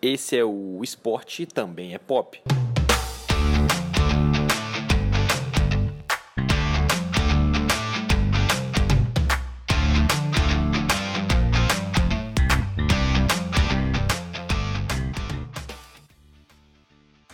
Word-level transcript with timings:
Esse 0.00 0.36
é 0.36 0.44
o 0.44 0.80
Esporte 0.80 1.44
Também 1.44 1.92
é 1.92 1.98
Pop. 1.98 2.40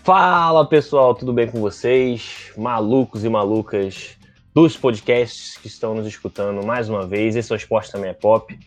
Fala 0.03 0.67
pessoal, 0.67 1.15
tudo 1.15 1.35
bem 1.35 1.51
com 1.51 1.61
vocês? 1.61 2.51
Malucos 2.57 3.25
e 3.25 3.29
malucas 3.29 4.17
dos 4.55 4.75
podcasts 4.75 5.59
que 5.59 5.67
estão 5.67 5.95
nos 5.95 6.07
escutando 6.07 6.65
mais 6.65 6.89
uma 6.89 7.07
vez. 7.07 7.37
Esse 7.37 7.53
é 7.53 7.57
o 7.57 7.59
Esporte 7.59 7.93
Também 7.93 8.09
é 8.09 8.15
Pop. 8.15 8.59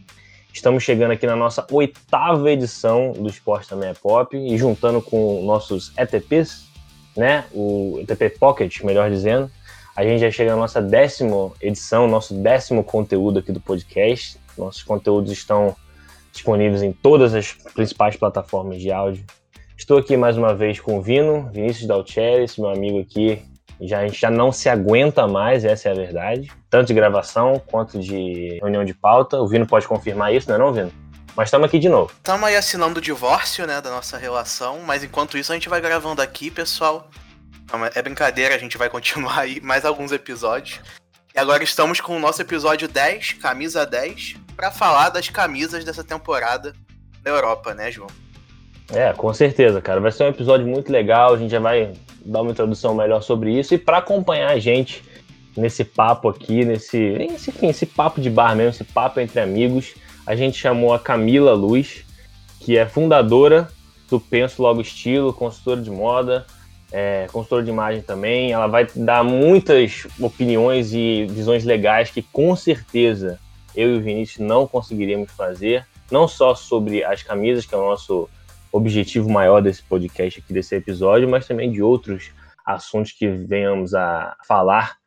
Estamos 0.57 0.83
chegando 0.83 1.11
aqui 1.11 1.27
na 1.27 1.35
nossa 1.35 1.67
oitava 1.71 2.49
edição 2.51 3.11
do 3.11 3.29
Esporte 3.29 3.69
Também 3.69 3.89
é 3.89 3.93
Pop 3.93 4.35
e 4.35 4.57
juntando 4.57 4.99
com 5.03 5.45
nossos 5.45 5.95
ETPs, 5.95 6.65
né? 7.15 7.45
O 7.53 7.99
ETP 8.01 8.39
Pocket, 8.39 8.81
melhor 8.81 9.11
dizendo. 9.11 9.51
A 9.95 10.03
gente 10.03 10.19
já 10.19 10.31
chega 10.31 10.49
na 10.49 10.57
nossa 10.57 10.81
décima 10.81 11.51
edição, 11.61 12.07
nosso 12.07 12.33
décimo 12.33 12.83
conteúdo 12.83 13.37
aqui 13.37 13.51
do 13.51 13.61
podcast. 13.61 14.39
Nossos 14.57 14.81
conteúdos 14.81 15.31
estão 15.31 15.75
disponíveis 16.33 16.81
em 16.81 16.91
todas 16.91 17.35
as 17.35 17.53
principais 17.75 18.15
plataformas 18.15 18.81
de 18.81 18.91
áudio. 18.91 19.23
Estou 19.77 19.99
aqui 19.99 20.17
mais 20.17 20.39
uma 20.39 20.55
vez 20.55 20.79
com 20.79 20.97
o 20.97 21.01
Vino, 21.03 21.51
Vinícius 21.53 21.87
Dalcheres, 21.87 22.57
meu 22.57 22.71
amigo 22.71 22.99
aqui. 22.99 23.43
Já, 23.79 23.99
a 23.99 24.07
gente 24.07 24.19
já 24.19 24.31
não 24.31 24.51
se 24.51 24.69
aguenta 24.69 25.27
mais, 25.27 25.63
essa 25.63 25.89
é 25.89 25.91
a 25.91 25.95
verdade. 25.95 26.51
Tanto 26.69 26.87
de 26.87 26.93
gravação 26.93 27.61
quanto 27.65 27.99
de 27.99 28.57
reunião 28.61 28.83
de 28.83 28.93
pauta. 28.93 29.39
O 29.39 29.47
Vino 29.47 29.67
pode 29.67 29.87
confirmar 29.87 30.33
isso, 30.33 30.49
não 30.49 30.55
é 30.55 30.59
não, 30.59 30.73
Vino? 30.73 30.91
Mas 31.35 31.49
estamos 31.49 31.67
aqui 31.67 31.77
de 31.77 31.87
novo. 31.87 32.11
Estamos 32.17 32.47
aí 32.47 32.55
assinando 32.55 32.97
o 32.97 33.01
divórcio, 33.01 33.67
né, 33.67 33.79
da 33.79 33.91
nossa 33.91 34.17
relação, 34.17 34.79
mas 34.79 35.03
enquanto 35.03 35.37
isso 35.37 35.51
a 35.51 35.55
gente 35.55 35.69
vai 35.69 35.79
gravando 35.79 36.21
aqui, 36.21 36.49
pessoal. 36.49 37.09
É 37.93 38.01
brincadeira, 38.01 38.55
a 38.55 38.57
gente 38.57 38.77
vai 38.77 38.89
continuar 38.89 39.41
aí 39.41 39.61
mais 39.61 39.85
alguns 39.85 40.11
episódios. 40.11 40.79
E 41.35 41.39
agora 41.39 41.63
estamos 41.63 42.01
com 42.01 42.17
o 42.17 42.19
nosso 42.19 42.41
episódio 42.41 42.87
10, 42.87 43.33
camisa 43.33 43.85
10, 43.85 44.37
para 44.55 44.71
falar 44.71 45.09
das 45.09 45.29
camisas 45.29 45.85
dessa 45.85 46.03
temporada 46.03 46.73
da 47.21 47.29
Europa, 47.29 47.75
né, 47.75 47.91
João? 47.91 48.09
É, 48.93 49.11
com 49.13 49.33
certeza, 49.33 49.81
cara. 49.81 49.99
Vai 49.99 50.11
ser 50.11 50.23
um 50.23 50.29
episódio 50.29 50.65
muito 50.65 50.91
legal. 50.91 51.33
A 51.33 51.37
gente 51.37 51.51
já 51.51 51.59
vai 51.59 51.93
dar 52.25 52.41
uma 52.41 52.51
introdução 52.51 52.95
melhor 52.95 53.21
sobre 53.21 53.57
isso. 53.57 53.73
E 53.73 53.77
para 53.77 53.97
acompanhar 53.97 54.49
a 54.49 54.59
gente 54.59 55.03
nesse 55.55 55.83
papo 55.83 56.29
aqui, 56.29 56.63
nesse, 56.63 57.17
enfim, 57.19 57.67
esse 57.67 57.85
papo 57.85 58.21
de 58.21 58.29
bar 58.29 58.55
mesmo, 58.55 58.69
esse 58.69 58.83
papo 58.83 59.19
entre 59.19 59.39
amigos, 59.39 59.95
a 60.25 60.35
gente 60.35 60.57
chamou 60.57 60.93
a 60.93 60.99
Camila 60.99 61.53
Luz, 61.53 62.05
que 62.59 62.77
é 62.77 62.85
fundadora 62.85 63.67
do 64.09 64.19
Penso 64.19 64.61
Logo 64.61 64.81
Estilo, 64.81 65.33
consultora 65.33 65.81
de 65.81 65.89
moda, 65.89 66.45
é, 66.91 67.27
consultora 67.31 67.63
de 67.63 67.71
imagem 67.71 68.01
também. 68.01 68.51
Ela 68.51 68.67
vai 68.67 68.87
dar 68.95 69.23
muitas 69.23 70.07
opiniões 70.19 70.93
e 70.93 71.25
visões 71.25 71.65
legais 71.65 72.11
que 72.11 72.21
com 72.21 72.55
certeza 72.55 73.39
eu 73.75 73.95
e 73.95 73.97
o 73.97 74.01
Vinícius 74.01 74.45
não 74.45 74.67
conseguiríamos 74.67 75.31
fazer, 75.31 75.85
não 76.11 76.27
só 76.27 76.55
sobre 76.55 77.03
as 77.03 77.21
camisas, 77.23 77.65
que 77.65 77.75
é 77.75 77.77
o 77.77 77.81
nosso 77.81 78.29
objetivo 78.77 79.29
maior 79.29 79.61
desse 79.61 79.83
podcast 79.83 80.39
aqui, 80.39 80.53
desse 80.53 80.75
episódio, 80.75 81.27
mas 81.27 81.47
também 81.47 81.71
de 81.71 81.81
outros 81.81 82.31
assuntos 82.65 83.11
que 83.11 83.27
venhamos 83.27 83.93
a 83.93 84.35
falar. 84.47 84.97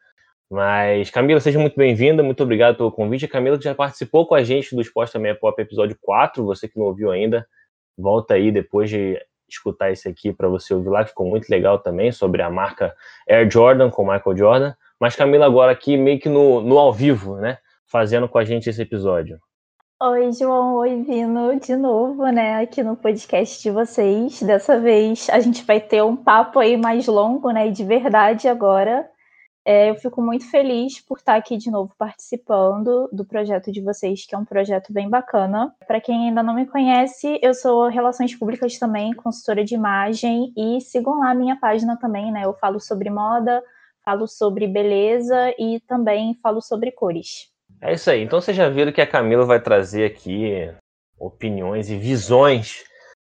Mas, 0.50 1.10
Camila, 1.10 1.38
seja 1.38 1.58
muito 1.58 1.76
bem-vinda, 1.76 2.22
muito 2.22 2.42
obrigado 2.42 2.76
pelo 2.76 2.90
convite. 2.90 3.24
A 3.24 3.28
Camila 3.28 3.56
que 3.56 3.64
já 3.64 3.74
participou 3.74 4.26
com 4.26 4.34
a 4.34 4.42
gente 4.42 4.74
do 4.74 4.80
Esporte 4.80 5.12
Também 5.12 5.30
é 5.30 5.34
Pop 5.34 5.60
episódio 5.62 5.96
4, 6.00 6.44
você 6.44 6.66
que 6.68 6.78
não 6.78 6.86
ouviu 6.86 7.10
ainda, 7.10 7.46
volta 7.96 8.34
aí 8.34 8.50
depois 8.50 8.90
de 8.90 9.16
escutar 9.48 9.92
esse 9.92 10.08
aqui 10.08 10.32
para 10.32 10.48
você 10.48 10.74
ouvir 10.74 10.88
lá, 10.88 11.04
que 11.04 11.10
ficou 11.10 11.26
muito 11.26 11.48
legal 11.48 11.78
também, 11.78 12.10
sobre 12.10 12.42
a 12.42 12.50
marca 12.50 12.94
Air 13.28 13.50
Jordan 13.50 13.90
com 13.90 14.02
Michael 14.02 14.36
Jordan. 14.36 14.74
Mas, 14.98 15.14
Camila, 15.14 15.46
agora 15.46 15.70
aqui 15.70 15.96
meio 15.96 16.18
que 16.18 16.28
no, 16.28 16.60
no 16.60 16.78
ao 16.78 16.92
vivo, 16.92 17.36
né? 17.36 17.58
Fazendo 17.86 18.28
com 18.28 18.38
a 18.38 18.44
gente 18.44 18.68
esse 18.68 18.82
episódio. 18.82 19.38
Oi, 20.02 20.32
João. 20.32 20.76
Oi, 20.76 21.02
Vino, 21.02 21.60
de 21.60 21.76
novo, 21.76 22.26
né, 22.28 22.62
aqui 22.62 22.82
no 22.82 22.96
podcast 22.96 23.62
de 23.62 23.70
vocês. 23.70 24.40
Dessa 24.42 24.80
vez 24.80 25.28
a 25.28 25.38
gente 25.40 25.62
vai 25.62 25.78
ter 25.78 26.02
um 26.02 26.16
papo 26.16 26.58
aí 26.58 26.74
mais 26.76 27.06
longo, 27.06 27.50
né, 27.50 27.68
e 27.68 27.70
de 27.70 27.84
verdade 27.84 28.48
agora. 28.48 29.06
É, 29.64 29.90
eu 29.90 29.94
fico 29.96 30.22
muito 30.22 30.50
feliz 30.50 31.00
por 31.02 31.18
estar 31.18 31.36
aqui 31.36 31.58
de 31.58 31.70
novo 31.70 31.94
participando 31.98 33.10
do 33.12 33.26
projeto 33.26 33.70
de 33.70 33.82
vocês, 33.82 34.24
que 34.26 34.34
é 34.34 34.38
um 34.38 34.44
projeto 34.44 34.90
bem 34.90 35.10
bacana. 35.10 35.74
Para 35.86 36.00
quem 36.00 36.28
ainda 36.28 36.42
não 36.42 36.54
me 36.54 36.66
conhece, 36.66 37.38
eu 37.42 37.52
sou 37.52 37.88
Relações 37.88 38.34
Públicas 38.34 38.78
também, 38.78 39.12
consultora 39.12 39.62
de 39.62 39.74
imagem, 39.74 40.50
e 40.56 40.80
sigam 40.80 41.20
lá 41.20 41.32
a 41.32 41.34
minha 41.34 41.56
página 41.60 41.98
também, 41.98 42.32
né? 42.32 42.46
Eu 42.46 42.54
falo 42.54 42.80
sobre 42.80 43.10
moda, 43.10 43.62
falo 44.02 44.26
sobre 44.26 44.66
beleza 44.66 45.54
e 45.58 45.78
também 45.86 46.38
falo 46.42 46.62
sobre 46.62 46.90
cores. 46.90 47.49
É 47.82 47.94
isso 47.94 48.10
aí. 48.10 48.22
Então 48.22 48.40
vocês 48.40 48.56
já 48.56 48.68
viram 48.68 48.92
que 48.92 49.00
a 49.00 49.06
Camila 49.06 49.44
vai 49.44 49.60
trazer 49.60 50.04
aqui 50.04 50.70
opiniões 51.18 51.90
e 51.90 51.96
visões 51.96 52.84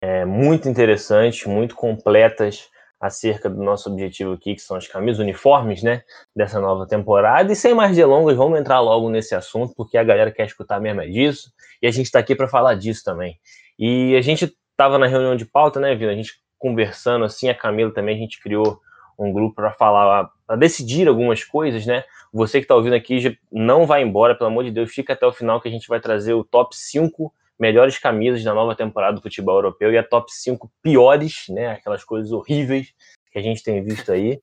é, 0.02 0.25
muito 0.25 0.68
interessantes, 0.68 1.46
muito 1.46 1.75
completas 1.75 2.69
acerca 3.00 3.50
do 3.50 3.63
nosso 3.63 3.91
objetivo 3.91 4.34
aqui, 4.34 4.53
que 4.53 4.62
são 4.62 4.78
as 4.78 4.88
camisas 4.88 5.19
uniformes, 5.19 5.81
né, 5.81 6.03
dessa 6.35 6.59
nova 6.59 6.88
temporada. 6.88 7.51
E 7.51 7.56
sem 7.56 7.74
mais 7.74 7.96
delongas, 7.96 8.38
vamos 8.38 8.59
entrar 8.59 8.80
logo 8.80 9.09
nesse 9.09 9.34
assunto, 9.34 9.74
porque 9.75 9.97
a 9.97 10.03
galera 10.03 10.31
quer 10.31 10.46
escutar 10.46 10.80
mesmo 10.80 11.01
é 11.01 11.07
disso, 11.07 11.51
e 11.81 11.88
a 11.88 11.91
gente 11.91 12.06
está 12.06 12.19
aqui 12.19 12.35
para 12.35 12.47
falar 12.47 12.75
disso 12.75 13.03
também. 13.03 13.40
E 13.78 14.16
a 14.16 14.22
gente 14.22 14.56
estava 14.72 15.00
na 15.00 15.07
reunião 15.07 15.35
de 15.35 15.46
pauta, 15.46 15.80
né, 15.80 15.96
Vila? 15.96 16.12
A 16.12 16.16
gente 16.16 16.34
conversando 16.59 17.25
assim, 17.25 17.50
a 17.50 17.56
Camila 17.56 17.91
também, 17.91 18.16
a 18.16 18.19
gente 18.19 18.40
criou 18.40 18.80
um 19.18 19.32
grupo 19.32 19.56
para 19.56 19.72
falar, 19.72 20.30
para 20.46 20.56
decidir 20.56 21.08
algumas 21.08 21.44
coisas, 21.44 21.86
né? 21.86 22.04
Você 22.34 22.60
que 22.60 22.66
está 22.66 22.76
ouvindo 22.76 22.96
aqui, 22.96 23.38
não 23.52 23.86
vai 23.86 24.02
embora, 24.02 24.36
pelo 24.36 24.50
amor 24.50 24.64
de 24.64 24.72
Deus, 24.72 24.92
fica 24.92 25.14
até 25.14 25.26
o 25.26 25.34
final 25.34 25.60
que 25.60 25.68
a 25.68 25.72
gente 25.72 25.88
vai 25.88 26.00
trazer 26.00 26.34
o 26.34 26.44
top 26.44 26.76
5 26.76 27.34
melhores 27.60 28.00
camisas 28.00 28.44
da 28.44 28.54
nova 28.54 28.76
temporada 28.76 29.16
do 29.16 29.22
futebol 29.22 29.56
europeu 29.56 29.92
e 29.92 29.98
a 29.98 30.04
top 30.04 30.32
5 30.34 30.72
piores, 30.82 31.46
né? 31.50 31.68
Aquelas 31.68 32.04
coisas 32.04 32.32
horríveis 32.32 32.94
que 33.32 33.38
a 33.38 33.42
gente 33.42 33.64
tem 33.64 33.84
visto 33.84 34.12
aí. 34.12 34.42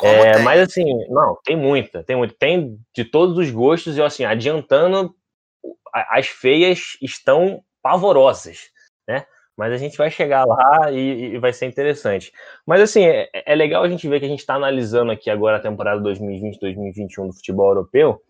É, 0.00 0.38
mas 0.38 0.60
assim, 0.60 0.84
não, 1.08 1.38
tem 1.44 1.56
muita, 1.56 2.02
tem 2.02 2.16
muito, 2.16 2.34
tem 2.34 2.78
de 2.94 3.04
todos 3.04 3.36
os 3.36 3.50
gostos, 3.50 3.96
e 3.96 4.02
assim, 4.02 4.24
adiantando, 4.24 5.14
as 5.92 6.28
feias 6.28 6.96
estão 7.02 7.62
pavorosas, 7.82 8.70
né? 9.06 9.26
Mas 9.56 9.72
a 9.72 9.76
gente 9.76 9.96
vai 9.96 10.10
chegar 10.10 10.44
lá 10.46 10.90
e, 10.90 11.34
e 11.34 11.38
vai 11.38 11.52
ser 11.52 11.66
interessante. 11.66 12.32
Mas 12.66 12.80
assim, 12.80 13.04
é, 13.04 13.28
é, 13.32 13.54
legal 13.54 13.82
a 13.82 13.88
gente 13.88 14.08
ver 14.08 14.18
que 14.18 14.26
a 14.26 14.28
gente 14.28 14.40
está 14.40 14.54
analisando 14.54 15.12
aqui 15.12 15.28
agora 15.30 15.58
a 15.58 15.60
temporada 15.60 16.00
2020-2021 16.02 17.26
do 17.26 17.34
futebol 17.34 17.68
europeu. 17.68 18.22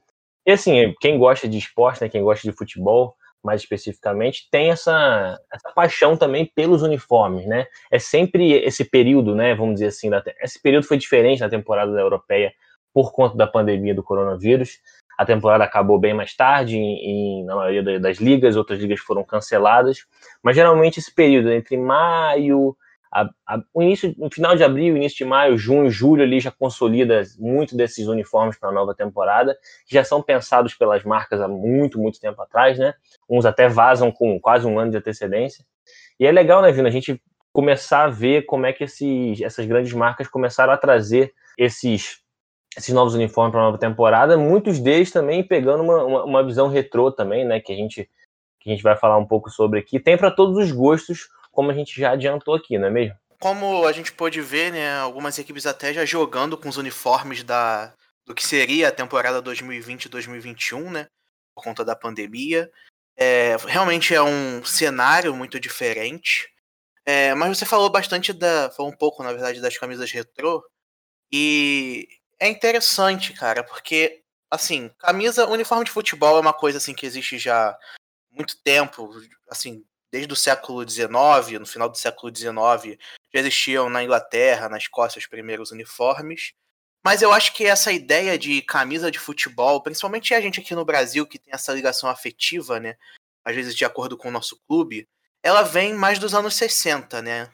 E 0.46 0.52
assim, 0.52 0.92
quem 1.00 1.18
gosta 1.18 1.48
de 1.48 1.58
esporte, 1.58 2.02
né, 2.02 2.08
quem 2.08 2.22
gosta 2.22 2.48
de 2.50 2.56
futebol, 2.56 3.14
mais 3.42 3.62
especificamente, 3.62 4.48
tem 4.50 4.70
essa, 4.70 5.38
essa 5.52 5.72
paixão 5.74 6.16
também 6.16 6.50
pelos 6.54 6.82
uniformes, 6.82 7.46
né? 7.46 7.66
É 7.90 7.98
sempre 7.98 8.52
esse 8.52 8.84
período, 8.84 9.34
né? 9.34 9.54
Vamos 9.54 9.74
dizer 9.74 9.86
assim, 9.86 10.10
da, 10.10 10.22
esse 10.40 10.60
período 10.60 10.86
foi 10.86 10.96
diferente 10.96 11.40
na 11.40 11.48
temporada 11.48 11.92
da 11.92 12.00
europeia 12.00 12.52
por 12.92 13.12
conta 13.12 13.36
da 13.36 13.46
pandemia 13.46 13.94
do 13.94 14.02
coronavírus. 14.02 14.78
A 15.18 15.24
temporada 15.24 15.64
acabou 15.64 15.98
bem 15.98 16.14
mais 16.14 16.34
tarde, 16.34 16.76
em, 16.76 17.40
em, 17.40 17.44
na 17.44 17.54
maioria 17.54 18.00
das 18.00 18.18
ligas, 18.18 18.56
outras 18.56 18.78
ligas 18.80 19.00
foram 19.00 19.24
canceladas, 19.24 20.06
mas 20.42 20.56
geralmente 20.56 20.98
esse 20.98 21.14
período 21.14 21.52
entre 21.52 21.76
maio, 21.76 22.76
a, 23.12 23.28
a, 23.46 23.62
o 23.74 23.82
início, 23.82 24.14
no 24.16 24.30
final 24.30 24.56
de 24.56 24.64
abril, 24.64 24.96
início 24.96 25.18
de 25.18 25.24
maio, 25.26 25.58
junho, 25.58 25.90
julho 25.90 26.22
ali 26.22 26.40
já 26.40 26.50
consolida 26.50 27.22
muito 27.38 27.76
desses 27.76 28.08
uniformes 28.08 28.58
para 28.58 28.70
a 28.70 28.72
nova 28.72 28.94
temporada, 28.94 29.54
que 29.86 29.94
já 29.94 30.02
são 30.02 30.22
pensados 30.22 30.74
pelas 30.74 31.04
marcas 31.04 31.38
há 31.42 31.46
muito, 31.46 31.98
muito 31.98 32.18
tempo 32.18 32.40
atrás, 32.40 32.78
né? 32.78 32.94
Uns 33.28 33.44
até 33.44 33.68
vazam 33.68 34.10
com 34.10 34.40
quase 34.40 34.66
um 34.66 34.78
ano 34.78 34.92
de 34.92 34.96
antecedência. 34.96 35.62
E 36.18 36.26
é 36.26 36.32
legal, 36.32 36.62
né, 36.62 36.72
Vino, 36.72 36.88
a 36.88 36.90
gente 36.90 37.20
começar 37.52 38.04
a 38.04 38.08
ver 38.08 38.46
como 38.46 38.64
é 38.64 38.72
que 38.72 38.84
esses, 38.84 39.42
essas 39.42 39.66
grandes 39.66 39.92
marcas 39.92 40.26
começaram 40.26 40.72
a 40.72 40.78
trazer 40.78 41.34
esses 41.58 42.21
esses 42.76 42.94
novos 42.94 43.14
uniformes 43.14 43.52
para 43.52 43.60
a 43.60 43.64
nova 43.64 43.78
temporada, 43.78 44.36
muitos 44.36 44.78
deles 44.78 45.10
também 45.10 45.46
pegando 45.46 45.82
uma, 45.82 46.04
uma, 46.04 46.24
uma, 46.24 46.44
visão 46.44 46.68
retrô 46.68 47.12
também, 47.12 47.44
né, 47.44 47.60
que 47.60 47.72
a 47.72 47.76
gente 47.76 48.08
que 48.60 48.70
a 48.70 48.72
gente 48.72 48.82
vai 48.82 48.96
falar 48.96 49.18
um 49.18 49.26
pouco 49.26 49.50
sobre 49.50 49.80
aqui. 49.80 49.98
Tem 49.98 50.16
para 50.16 50.30
todos 50.30 50.56
os 50.56 50.70
gostos, 50.70 51.28
como 51.50 51.72
a 51.72 51.74
gente 51.74 52.00
já 52.00 52.12
adiantou 52.12 52.54
aqui, 52.54 52.78
não 52.78 52.86
é 52.86 52.90
mesmo? 52.90 53.16
Como 53.40 53.84
a 53.84 53.90
gente 53.90 54.12
pôde 54.12 54.40
ver, 54.40 54.70
né, 54.70 54.98
algumas 55.00 55.36
equipes 55.36 55.66
até 55.66 55.92
já 55.92 56.04
jogando 56.04 56.56
com 56.56 56.68
os 56.68 56.76
uniformes 56.76 57.42
da 57.42 57.92
do 58.24 58.32
que 58.32 58.46
seria 58.46 58.86
a 58.86 58.92
temporada 58.92 59.42
2020-2021, 59.42 60.90
né, 60.92 61.08
por 61.52 61.64
conta 61.64 61.84
da 61.84 61.96
pandemia. 61.96 62.70
É, 63.16 63.56
realmente 63.66 64.14
é 64.14 64.22
um 64.22 64.64
cenário 64.64 65.34
muito 65.34 65.58
diferente. 65.58 66.48
É, 67.04 67.34
mas 67.34 67.58
você 67.58 67.66
falou 67.66 67.90
bastante 67.90 68.32
da, 68.32 68.70
falou 68.70 68.92
um 68.92 68.96
pouco, 68.96 69.24
na 69.24 69.32
verdade, 69.32 69.60
das 69.60 69.76
camisas 69.76 70.12
retrô. 70.12 70.64
E 71.32 72.06
é 72.42 72.48
interessante, 72.48 73.32
cara, 73.32 73.62
porque, 73.62 74.20
assim, 74.50 74.90
camisa, 74.98 75.46
uniforme 75.46 75.84
de 75.84 75.92
futebol 75.92 76.36
é 76.36 76.40
uma 76.40 76.52
coisa, 76.52 76.78
assim, 76.78 76.92
que 76.92 77.06
existe 77.06 77.38
já 77.38 77.78
muito 78.32 78.60
tempo, 78.64 79.08
assim, 79.48 79.84
desde 80.10 80.32
o 80.32 80.36
século 80.36 80.82
XIX, 80.88 81.60
no 81.60 81.66
final 81.66 81.88
do 81.88 81.96
século 81.96 82.34
XIX, 82.34 82.98
já 83.32 83.40
existiam 83.40 83.88
na 83.88 84.02
Inglaterra, 84.02 84.68
na 84.68 84.76
Escócia, 84.76 85.20
os 85.20 85.26
primeiros 85.28 85.70
uniformes. 85.70 86.52
Mas 87.04 87.22
eu 87.22 87.32
acho 87.32 87.54
que 87.54 87.64
essa 87.64 87.92
ideia 87.92 88.36
de 88.36 88.60
camisa 88.62 89.08
de 89.08 89.20
futebol, 89.20 89.80
principalmente 89.80 90.34
a 90.34 90.40
gente 90.40 90.58
aqui 90.58 90.74
no 90.74 90.84
Brasil, 90.84 91.24
que 91.24 91.38
tem 91.38 91.54
essa 91.54 91.72
ligação 91.72 92.10
afetiva, 92.10 92.80
né? 92.80 92.96
Às 93.44 93.54
vezes 93.54 93.76
de 93.76 93.84
acordo 93.84 94.16
com 94.16 94.26
o 94.26 94.32
nosso 94.32 94.60
clube, 94.66 95.08
ela 95.44 95.62
vem 95.62 95.94
mais 95.94 96.18
dos 96.18 96.34
anos 96.34 96.56
60, 96.56 97.22
né? 97.22 97.48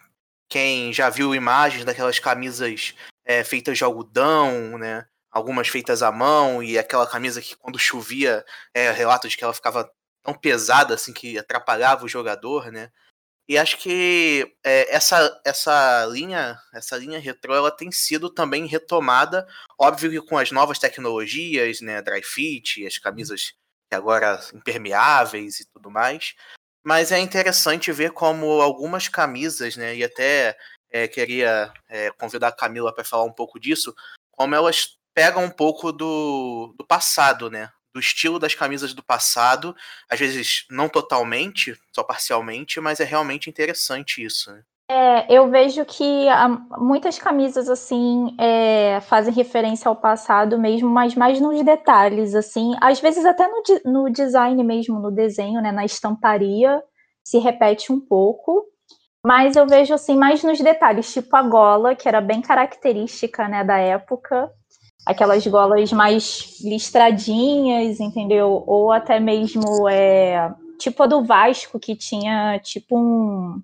Quem 0.49 0.95
já 0.95 1.11
viu 1.11 1.35
imagens 1.35 1.85
daquelas 1.85 2.19
camisas 2.19 2.95
é, 3.29 3.45
feitas 3.45 3.77
de 3.77 3.85
algodão, 3.85 4.79
né? 4.79 5.07
Algumas 5.31 5.69
feitas 5.69 6.03
à 6.03 6.11
mão, 6.11 6.63
e 6.63 6.79
aquela 6.79 7.07
camisa 7.07 7.43
que 7.43 7.55
quando 7.57 7.79
chovia, 7.79 8.45
é, 8.75 8.91
relato 8.91 9.29
de 9.29 9.37
que 9.37 9.45
ela 9.45 9.53
ficava 9.53 9.91
tão 10.25 10.35
pesada 10.35 10.95
assim 10.95 11.13
que 11.13 11.39
atrapalhava 11.39 12.07
o 12.07 12.09
jogador, 12.09 12.73
né? 12.73 12.91
E 13.49 13.57
acho 13.57 13.79
que 13.79 14.55
é, 14.65 14.95
essa, 14.95 15.41
essa 15.45 16.07
linha 16.07 16.59
essa 16.75 16.97
linha 16.97 17.19
retrô 17.19 17.55
ela 17.55 17.71
tem 17.71 17.91
sido 17.91 18.31
também 18.31 18.67
retomada, 18.67 19.47
óbvio 19.79 20.11
que 20.11 20.29
com 20.29 20.37
as 20.39 20.51
novas 20.51 20.79
tecnologias, 20.79 21.81
né, 21.81 22.03
dry 22.03 22.23
fit, 22.23 22.87
as 22.87 22.99
camisas 22.99 23.55
que 23.91 23.95
agora 23.97 24.41
impermeáveis 24.55 25.61
e 25.61 25.67
tudo 25.73 25.91
mais. 25.91 26.35
Mas 26.85 27.13
é 27.13 27.19
interessante 27.19 27.93
ver 27.93 28.13
como 28.13 28.61
algumas 28.61 29.09
camisas, 29.09 29.77
né, 29.77 29.97
e 29.97 30.05
até 30.05 30.57
é, 30.91 31.07
queria 31.09 31.73
é, 31.89 32.11
convidar 32.13 32.49
a 32.49 32.53
Camila 32.53 32.95
para 32.95 33.05
falar 33.05 33.25
um 33.25 33.33
pouco 33.33 33.59
disso, 33.59 33.95
como 34.31 34.55
elas 34.55 34.99
pegam 35.15 35.45
um 35.45 35.51
pouco 35.51 35.93
do, 35.93 36.75
do 36.77 36.87
passado, 36.87 37.51
né? 37.51 37.71
do 37.93 38.01
estilo 38.01 38.39
das 38.39 38.55
camisas 38.55 38.95
do 38.95 39.03
passado, 39.03 39.75
às 40.09 40.19
vezes 40.21 40.67
não 40.71 40.89
totalmente, 40.89 41.77
só 41.93 42.03
parcialmente, 42.03 42.81
mas 42.81 43.01
é 43.01 43.05
realmente 43.05 43.51
interessante 43.51 44.25
isso. 44.25 44.53
Né? 44.53 44.63
É, 44.91 45.37
eu 45.37 45.51
vejo 45.51 45.85
que 45.85 46.27
muitas 46.79 47.19
camisas 47.19 47.69
assim 47.69 48.35
é, 48.39 49.01
fazem 49.03 49.35
referência 49.35 49.89
ao 49.89 49.97
passado 49.97 50.59
mesmo, 50.59 50.89
mas 50.89 51.15
mais 51.15 51.41
nos 51.41 51.63
detalhes, 51.63 52.35
assim, 52.35 52.75
às 52.81 53.01
vezes 53.01 53.25
até 53.27 53.47
no, 53.49 53.63
no 53.85 54.11
design 54.11 54.63
mesmo, 54.65 54.99
no 54.99 55.11
desenho, 55.11 55.61
né, 55.61 55.73
na 55.73 55.85
estamparia, 55.85 56.83
se 57.23 57.39
repete 57.39 57.93
um 57.93 58.01
pouco. 58.01 58.65
Mas 59.29 59.57
eu 59.57 59.67
vejo 59.67 59.93
assim 59.93 60.17
mais 60.17 60.43
nos 60.43 60.59
detalhes, 60.59 61.13
tipo 61.13 61.37
a 61.37 61.43
gola, 61.43 61.95
que 61.95 62.09
era 62.09 62.19
bem 62.19 62.41
característica 62.41 63.47
né, 63.47 63.63
da 63.63 63.77
época, 63.77 64.51
aquelas 65.05 65.47
golas 65.47 65.93
mais 65.93 66.59
listradinhas, 66.65 68.01
entendeu? 68.01 68.65
Ou 68.67 68.91
até 68.91 69.21
mesmo 69.21 69.87
é, 69.87 70.51
tipo 70.79 71.03
a 71.03 71.07
do 71.07 71.23
Vasco, 71.23 71.79
que 71.79 71.95
tinha 71.95 72.59
tipo 72.61 72.99
um, 72.99 73.61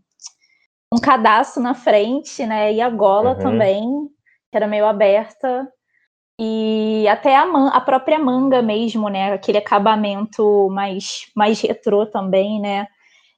um 0.93 1.01
cadastro 1.01 1.63
na 1.63 1.73
frente, 1.73 2.45
né? 2.45 2.71
E 2.75 2.83
a 2.83 2.91
gola 2.91 3.31
uhum. 3.31 3.39
também, 3.39 4.09
que 4.53 4.59
era 4.59 4.67
meio 4.67 4.85
aberta. 4.85 5.67
E 6.39 7.09
até 7.09 7.35
a, 7.35 7.47
man 7.47 7.69
a 7.69 7.81
própria 7.81 8.19
manga 8.19 8.61
mesmo, 8.61 9.09
né? 9.09 9.33
Aquele 9.33 9.57
acabamento 9.57 10.69
mais, 10.69 11.23
mais 11.35 11.59
retrô 11.63 12.05
também, 12.05 12.61
né? 12.61 12.87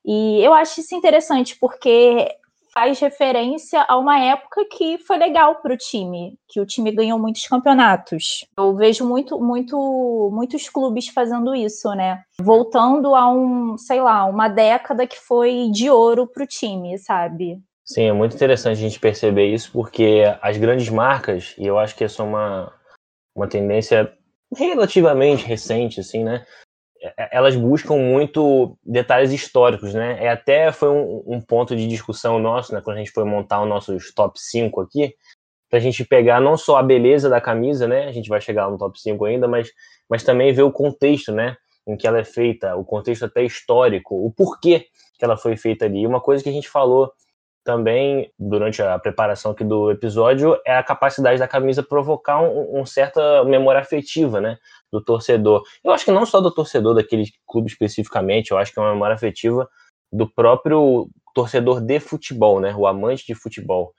E 0.07 0.41
eu 0.41 0.55
acho 0.55 0.81
isso 0.81 0.95
interessante, 0.95 1.57
porque 1.59 2.29
faz 2.77 3.01
referência 3.01 3.85
a 3.89 3.97
uma 3.97 4.21
época 4.21 4.63
que 4.71 4.99
foi 4.99 5.17
legal 5.17 5.57
para 5.57 5.73
o 5.73 5.77
time, 5.79 6.39
que 6.47 6.61
o 6.61 6.67
time 6.67 6.93
ganhou 6.93 7.19
muitos 7.19 7.47
campeonatos. 7.49 8.45
Eu 8.57 8.77
vejo 8.77 9.03
muito, 9.09 9.41
muito, 9.41 10.31
muitos 10.31 10.69
clubes 10.69 11.09
fazendo 11.09 11.55
isso, 11.55 11.89
né? 11.95 12.23
Voltando 12.39 13.15
a 13.15 13.29
um, 13.33 13.79
sei 13.79 14.03
lá, 14.03 14.27
uma 14.27 14.47
década 14.47 15.07
que 15.07 15.19
foi 15.19 15.71
de 15.73 15.89
ouro 15.89 16.27
para 16.27 16.45
o 16.45 16.47
time, 16.47 16.99
sabe? 16.99 17.63
Sim, 17.83 18.03
é 18.03 18.13
muito 18.13 18.37
interessante 18.37 18.77
a 18.77 18.81
gente 18.89 19.01
perceber 19.01 19.47
isso, 19.47 19.73
porque 19.73 20.25
as 20.43 20.59
grandes 20.59 20.91
marcas, 20.91 21.55
e 21.57 21.67
eu 21.67 21.79
acho 21.79 21.97
que 21.97 22.05
essa 22.05 22.23
é 22.23 22.27
uma, 22.27 22.73
uma 23.35 23.49
tendência 23.49 24.13
relativamente 24.55 25.47
recente, 25.47 26.01
assim, 26.01 26.23
né? 26.23 26.45
Elas 27.31 27.57
buscam 27.57 27.97
muito 27.97 28.77
detalhes 28.85 29.33
históricos, 29.33 29.95
né? 29.95 30.19
É 30.25 30.29
até 30.29 30.73
foi 30.73 30.89
um, 30.89 31.23
um, 31.27 31.41
ponto 31.41 31.77
de 31.77 31.87
discussão 31.87 32.39
nosso, 32.39 32.75
né? 32.75 32.81
Quando 32.81 32.97
a 32.97 32.99
gente 33.01 33.11
foi 33.11 33.25
montar 33.25 33.61
o 33.61 33.67
nosso 33.67 33.97
top 34.15 34.39
5 34.41 34.81
aqui, 34.81 35.15
pra 35.69 35.79
gente 35.79 36.05
pegar 36.05 36.41
não 36.41 36.57
só 36.57 36.77
a 36.77 36.83
beleza 36.83 37.29
da 37.29 37.41
camisa, 37.41 37.87
né? 37.87 38.07
A 38.07 38.13
gente 38.13 38.29
vai 38.29 38.41
chegar 38.41 38.71
no 38.71 38.79
top 38.79 39.01
5 39.01 39.25
ainda, 39.25 39.49
mas, 39.49 39.71
mas 40.09 40.23
também 40.23 40.53
ver 40.53 40.63
o 40.63 40.73
contexto, 40.73 41.33
né? 41.33 41.57
Em 41.87 41.97
que 41.97 42.07
ela 42.07 42.19
é 42.19 42.25
feita, 42.25 42.75
o 42.77 42.85
contexto 42.85 43.25
até 43.25 43.45
histórico, 43.45 44.15
o 44.15 44.33
porquê 44.33 44.87
que 45.19 45.25
ela 45.25 45.37
foi 45.37 45.57
feita 45.57 45.85
ali. 45.85 46.07
Uma 46.07 46.21
coisa 46.21 46.43
que 46.43 46.49
a 46.49 46.53
gente 46.53 46.69
falou 46.69 47.13
também 47.67 48.33
durante 48.39 48.81
a 48.81 48.97
preparação 48.97 49.51
aqui 49.51 49.65
do 49.65 49.91
episódio 49.91 50.57
é 50.65 50.77
a 50.77 50.83
capacidade 50.85 51.41
da 51.41 51.49
camisa 51.49 51.83
provocar 51.83 52.41
um, 52.41 52.81
um 52.81 52.87
certa 52.87 53.45
memória 53.45 53.81
afetiva, 53.81 54.41
né? 54.41 54.57
do 54.93 55.03
torcedor. 55.03 55.63
Eu 55.85 55.93
acho 55.93 56.05
que 56.05 56.13
não 56.13 56.25
só 56.25 56.41
do 56.41 56.51
torcedor 56.51 56.95
daquele 56.95 57.25
clube 57.47 57.69
especificamente, 57.69 58.51
eu 58.51 58.59
acho 58.59 58.73
que 58.73 58.79
é 58.79 58.83
uma 58.83 58.93
memória 58.93 59.15
afetiva 59.15 59.69
do 60.13 60.29
próprio 60.29 61.09
torcedor 61.35 61.81
de 61.81 62.01
futebol, 62.01 62.61
né? 62.61 62.75
O 62.75 62.87
amante 62.87 63.27
de 63.27 63.35
futebol. 63.35 63.93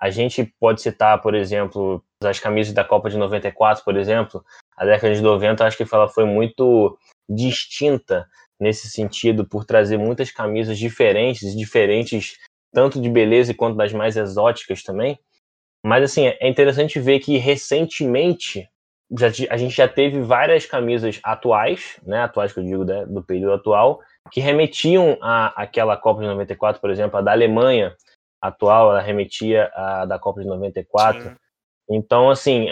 A 0.00 0.10
gente 0.10 0.54
pode 0.60 0.80
citar, 0.80 1.20
por 1.20 1.34
exemplo, 1.34 2.02
as 2.22 2.38
camisas 2.38 2.72
da 2.72 2.84
Copa 2.84 3.10
de 3.10 3.18
94, 3.18 3.84
por 3.84 3.96
exemplo. 3.96 4.44
A 4.76 4.84
década 4.84 5.12
de 5.12 5.20
90, 5.20 5.64
acho 5.64 5.76
que 5.76 5.84
ela 5.92 6.08
foi 6.08 6.24
muito 6.24 6.96
distinta 7.28 8.26
nesse 8.60 8.88
sentido, 8.88 9.44
por 9.44 9.64
trazer 9.64 9.98
muitas 9.98 10.30
camisas 10.30 10.78
diferentes, 10.78 11.54
diferentes 11.56 12.36
tanto 12.72 13.00
de 13.00 13.08
beleza 13.08 13.54
quanto 13.54 13.76
das 13.76 13.92
mais 13.92 14.16
exóticas 14.16 14.82
também. 14.82 15.18
Mas 15.84 16.04
assim, 16.04 16.26
é 16.26 16.48
interessante 16.48 16.98
ver 16.98 17.20
que 17.20 17.36
recentemente 17.36 18.68
já, 19.16 19.28
a 19.50 19.56
gente 19.56 19.74
já 19.74 19.88
teve 19.88 20.20
várias 20.20 20.66
camisas 20.66 21.18
atuais, 21.22 21.98
né, 22.02 22.22
atuais 22.22 22.52
que 22.52 22.60
eu 22.60 22.64
digo 22.64 22.84
né, 22.84 23.06
do 23.06 23.22
período 23.22 23.54
atual, 23.54 24.00
que 24.30 24.40
remetiam 24.40 25.16
a 25.22 25.62
aquela 25.62 25.96
Copa 25.96 26.20
de 26.20 26.26
94, 26.26 26.80
por 26.80 26.90
exemplo, 26.90 27.18
a 27.18 27.22
da 27.22 27.32
Alemanha 27.32 27.96
atual, 28.40 28.90
ela 28.90 29.00
remetia 29.00 29.70
a 29.74 30.04
da 30.04 30.18
Copa 30.18 30.40
de 30.40 30.46
94. 30.46 31.22
Sim. 31.22 31.36
Então, 31.90 32.28
assim, 32.28 32.66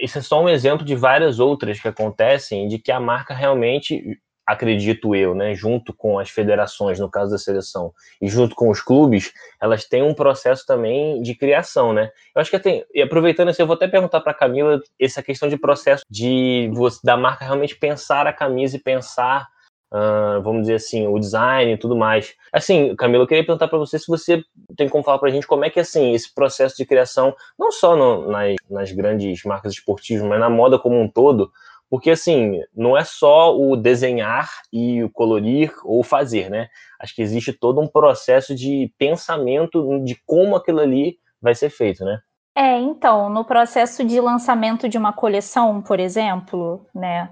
isso 0.00 0.18
é 0.18 0.22
só 0.22 0.42
um 0.42 0.48
exemplo 0.48 0.84
de 0.84 0.94
várias 0.94 1.38
outras 1.38 1.80
que 1.80 1.88
acontecem 1.88 2.68
de 2.68 2.78
que 2.78 2.90
a 2.90 2.98
marca 2.98 3.34
realmente 3.34 4.18
acredito 4.46 5.14
eu, 5.14 5.34
né, 5.34 5.54
junto 5.54 5.92
com 5.92 6.18
as 6.18 6.30
federações, 6.30 7.00
no 7.00 7.10
caso 7.10 7.32
da 7.32 7.38
seleção, 7.38 7.92
e 8.20 8.28
junto 8.28 8.54
com 8.54 8.70
os 8.70 8.80
clubes, 8.80 9.32
elas 9.60 9.84
têm 9.84 10.02
um 10.02 10.14
processo 10.14 10.64
também 10.64 11.20
de 11.20 11.34
criação, 11.34 11.92
né? 11.92 12.10
Eu 12.34 12.40
acho 12.40 12.50
que 12.50 12.58
tem, 12.58 12.84
e 12.94 13.02
aproveitando 13.02 13.48
assim, 13.48 13.62
eu 13.62 13.66
vou 13.66 13.74
até 13.74 13.88
perguntar 13.88 14.20
para 14.20 14.32
Camila 14.32 14.80
essa 15.00 15.22
questão 15.22 15.48
de 15.48 15.56
processo 15.56 16.04
de 16.08 16.70
da 17.02 17.16
marca 17.16 17.44
realmente 17.44 17.76
pensar 17.76 18.26
a 18.26 18.32
camisa 18.32 18.76
e 18.76 18.80
pensar 18.80 19.48
Uh, 19.92 20.42
vamos 20.42 20.62
dizer 20.62 20.74
assim, 20.74 21.06
o 21.06 21.16
design 21.16 21.72
e 21.72 21.76
tudo 21.76 21.94
mais. 21.94 22.34
Assim, 22.52 22.94
Camila, 22.96 23.22
eu 23.22 23.26
queria 23.26 23.46
perguntar 23.46 23.68
para 23.68 23.78
você 23.78 23.98
se 23.98 24.08
você 24.08 24.42
tem 24.76 24.88
como 24.88 25.04
falar 25.04 25.18
para 25.18 25.28
a 25.28 25.32
gente 25.32 25.46
como 25.46 25.64
é 25.64 25.70
que 25.70 25.78
assim 25.78 26.12
esse 26.12 26.34
processo 26.34 26.76
de 26.76 26.84
criação, 26.84 27.34
não 27.56 27.70
só 27.70 27.94
no, 27.94 28.28
nas, 28.28 28.56
nas, 28.68 28.90
grandes 28.90 29.44
marcas 29.44 29.72
esportivas, 29.72 30.26
mas 30.26 30.40
na 30.40 30.50
moda 30.50 30.76
como 30.76 31.00
um 31.00 31.08
todo, 31.08 31.52
porque, 31.88 32.10
assim, 32.10 32.60
não 32.74 32.96
é 32.96 33.04
só 33.04 33.56
o 33.56 33.76
desenhar 33.76 34.50
e 34.72 35.02
o 35.02 35.10
colorir 35.10 35.72
ou 35.84 36.02
fazer, 36.02 36.50
né? 36.50 36.68
Acho 37.00 37.14
que 37.14 37.22
existe 37.22 37.52
todo 37.52 37.80
um 37.80 37.86
processo 37.86 38.54
de 38.54 38.92
pensamento 38.98 40.02
de 40.04 40.16
como 40.26 40.56
aquilo 40.56 40.80
ali 40.80 41.16
vai 41.40 41.54
ser 41.54 41.70
feito, 41.70 42.04
né? 42.04 42.18
É, 42.56 42.78
então, 42.78 43.28
no 43.28 43.44
processo 43.44 44.02
de 44.02 44.18
lançamento 44.20 44.88
de 44.88 44.96
uma 44.96 45.12
coleção, 45.12 45.82
por 45.82 46.00
exemplo, 46.00 46.86
né, 46.94 47.30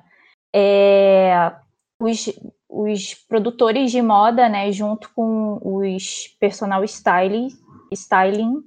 é, 0.55 1.51
os, 1.99 2.27
os 2.69 3.15
produtores 3.27 3.91
de 3.91 4.03
moda, 4.03 4.51
né, 4.51 4.71
junto 4.71 5.11
com 5.15 5.59
os 5.63 6.29
personal 6.39 6.85
styling, 6.85 7.49
styling 7.91 8.63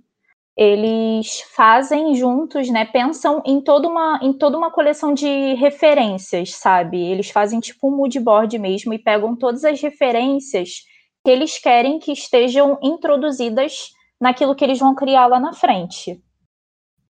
eles 0.58 1.42
fazem 1.56 2.16
juntos, 2.16 2.68
né? 2.72 2.84
Pensam 2.84 3.44
em 3.46 3.62
toda 3.62 3.88
uma, 3.88 4.20
em 4.24 4.34
toda 4.34 4.58
uma 4.58 4.72
coleção 4.72 5.14
de 5.14 5.54
referências, 5.54 6.56
sabe? 6.56 7.00
Eles 7.00 7.30
fazem 7.30 7.60
tipo 7.60 7.88
um 7.88 7.96
mood 7.96 8.20
board 8.20 8.58
mesmo 8.58 8.92
e 8.92 8.98
pegam 8.98 9.36
todas 9.36 9.64
as 9.64 9.80
referências 9.80 10.82
que 11.24 11.30
eles 11.30 11.60
querem 11.60 12.00
que 12.00 12.12
estejam 12.12 12.80
introduzidas 12.82 13.92
naquilo 14.20 14.56
que 14.56 14.64
eles 14.64 14.80
vão 14.80 14.96
criar 14.96 15.28
lá 15.28 15.40
na 15.40 15.54
frente. 15.54 16.20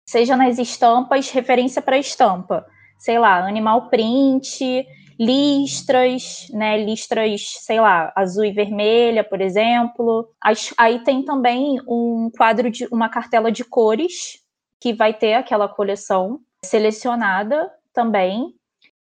Seja 0.07 0.35
nas 0.37 0.59
estampas, 0.59 1.31
referência 1.31 1.81
para 1.81 1.97
estampa. 1.97 2.63
Sei 2.99 3.17
lá, 3.17 3.47
animal 3.47 3.89
print, 3.89 4.85
listras, 5.21 6.47
né, 6.49 6.83
listras, 6.83 7.57
sei 7.59 7.79
lá, 7.79 8.11
azul 8.15 8.43
e 8.43 8.51
vermelha, 8.51 9.23
por 9.23 9.39
exemplo. 9.39 10.27
Aí 10.75 11.03
tem 11.03 11.23
também 11.23 11.79
um 11.87 12.31
quadro 12.35 12.71
de 12.71 12.87
uma 12.91 13.07
cartela 13.07 13.51
de 13.51 13.63
cores 13.63 14.41
que 14.79 14.93
vai 14.93 15.13
ter 15.13 15.35
aquela 15.35 15.67
coleção 15.67 16.39
selecionada 16.65 17.71
também. 17.93 18.55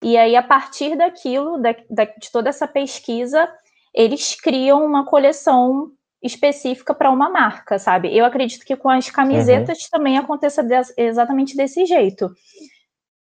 E 0.01 0.17
aí, 0.17 0.35
a 0.35 0.41
partir 0.41 0.95
daquilo, 0.95 1.59
da, 1.61 1.75
da, 1.87 2.05
de 2.05 2.31
toda 2.31 2.49
essa 2.49 2.67
pesquisa, 2.67 3.47
eles 3.93 4.33
criam 4.33 4.83
uma 4.83 5.05
coleção 5.05 5.91
específica 6.23 6.91
para 6.91 7.11
uma 7.11 7.29
marca, 7.29 7.77
sabe? 7.77 8.15
Eu 8.17 8.25
acredito 8.25 8.65
que 8.65 8.75
com 8.75 8.89
as 8.89 9.11
camisetas 9.11 9.83
uhum. 9.83 9.89
também 9.91 10.17
aconteça 10.17 10.65
exatamente 10.97 11.55
desse 11.55 11.85
jeito. 11.85 12.33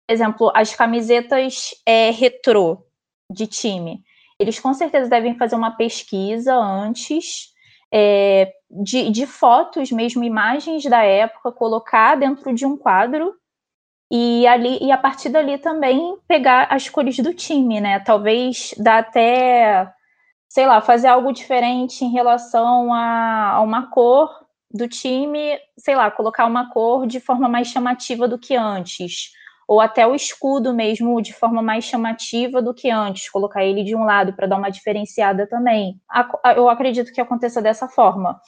Exemplo, 0.10 0.52
as 0.54 0.76
camisetas 0.76 1.70
é, 1.86 2.12
retrô 2.12 2.86
de 3.30 3.48
time. 3.48 4.04
Eles 4.38 4.60
com 4.60 4.74
certeza 4.74 5.10
devem 5.10 5.38
fazer 5.38 5.56
uma 5.56 5.72
pesquisa 5.72 6.54
antes 6.56 7.54
é, 7.94 8.52
de, 8.70 9.10
de 9.10 9.26
fotos, 9.26 9.92
mesmo 9.92 10.24
imagens 10.24 10.84
da 10.84 11.04
época, 11.04 11.52
colocar 11.52 12.16
dentro 12.16 12.54
de 12.54 12.66
um 12.66 12.76
quadro 12.76 13.34
e 14.12 14.46
ali 14.46 14.78
e 14.82 14.92
a 14.92 14.98
partir 14.98 15.30
dali 15.30 15.58
também 15.58 16.18
pegar 16.28 16.68
as 16.70 16.90
cores 16.90 17.18
do 17.18 17.34
time, 17.34 17.80
né? 17.80 18.00
Talvez 18.00 18.74
dá 18.78 18.98
até, 19.00 19.90
sei 20.50 20.68
lá, 20.68 20.82
fazer 20.82 21.08
algo 21.08 21.32
diferente 21.32 22.04
em 22.04 22.12
relação 22.12 22.94
a, 22.94 23.52
a 23.54 23.62
uma 23.62 23.90
cor 23.90 24.30
do 24.70 24.88
time, 24.88 25.58
sei 25.78 25.96
lá, 25.96 26.12
colocar 26.12 26.46
uma 26.46 26.70
cor 26.72 27.08
de 27.08 27.20
forma 27.20 27.48
mais 27.48 27.68
chamativa 27.70 28.28
do 28.28 28.38
que 28.38 28.56
antes 28.56 29.32
ou 29.68 29.80
até 29.80 30.06
o 30.06 30.16
escudo 30.16 30.74
mesmo 30.74 31.22
de 31.22 31.34
forma 31.34 31.62
mais 31.62 31.84
chamativa 31.86 32.62
do 32.62 32.74
que 32.74 32.90
antes, 32.90 33.30
colocar 33.30 33.64
ele 33.64 33.84
de 33.84 33.96
um 33.96 34.04
lado 34.04 34.34
para 34.34 34.48
dar 34.48 34.58
uma 34.58 34.70
diferenciada 34.70 35.48
também. 35.48 35.96
Eu 36.56 36.70
acredito 36.70 37.12
que 37.12 37.22
aconteça 37.22 37.62
dessa 37.62 37.88
forma. 37.88 38.40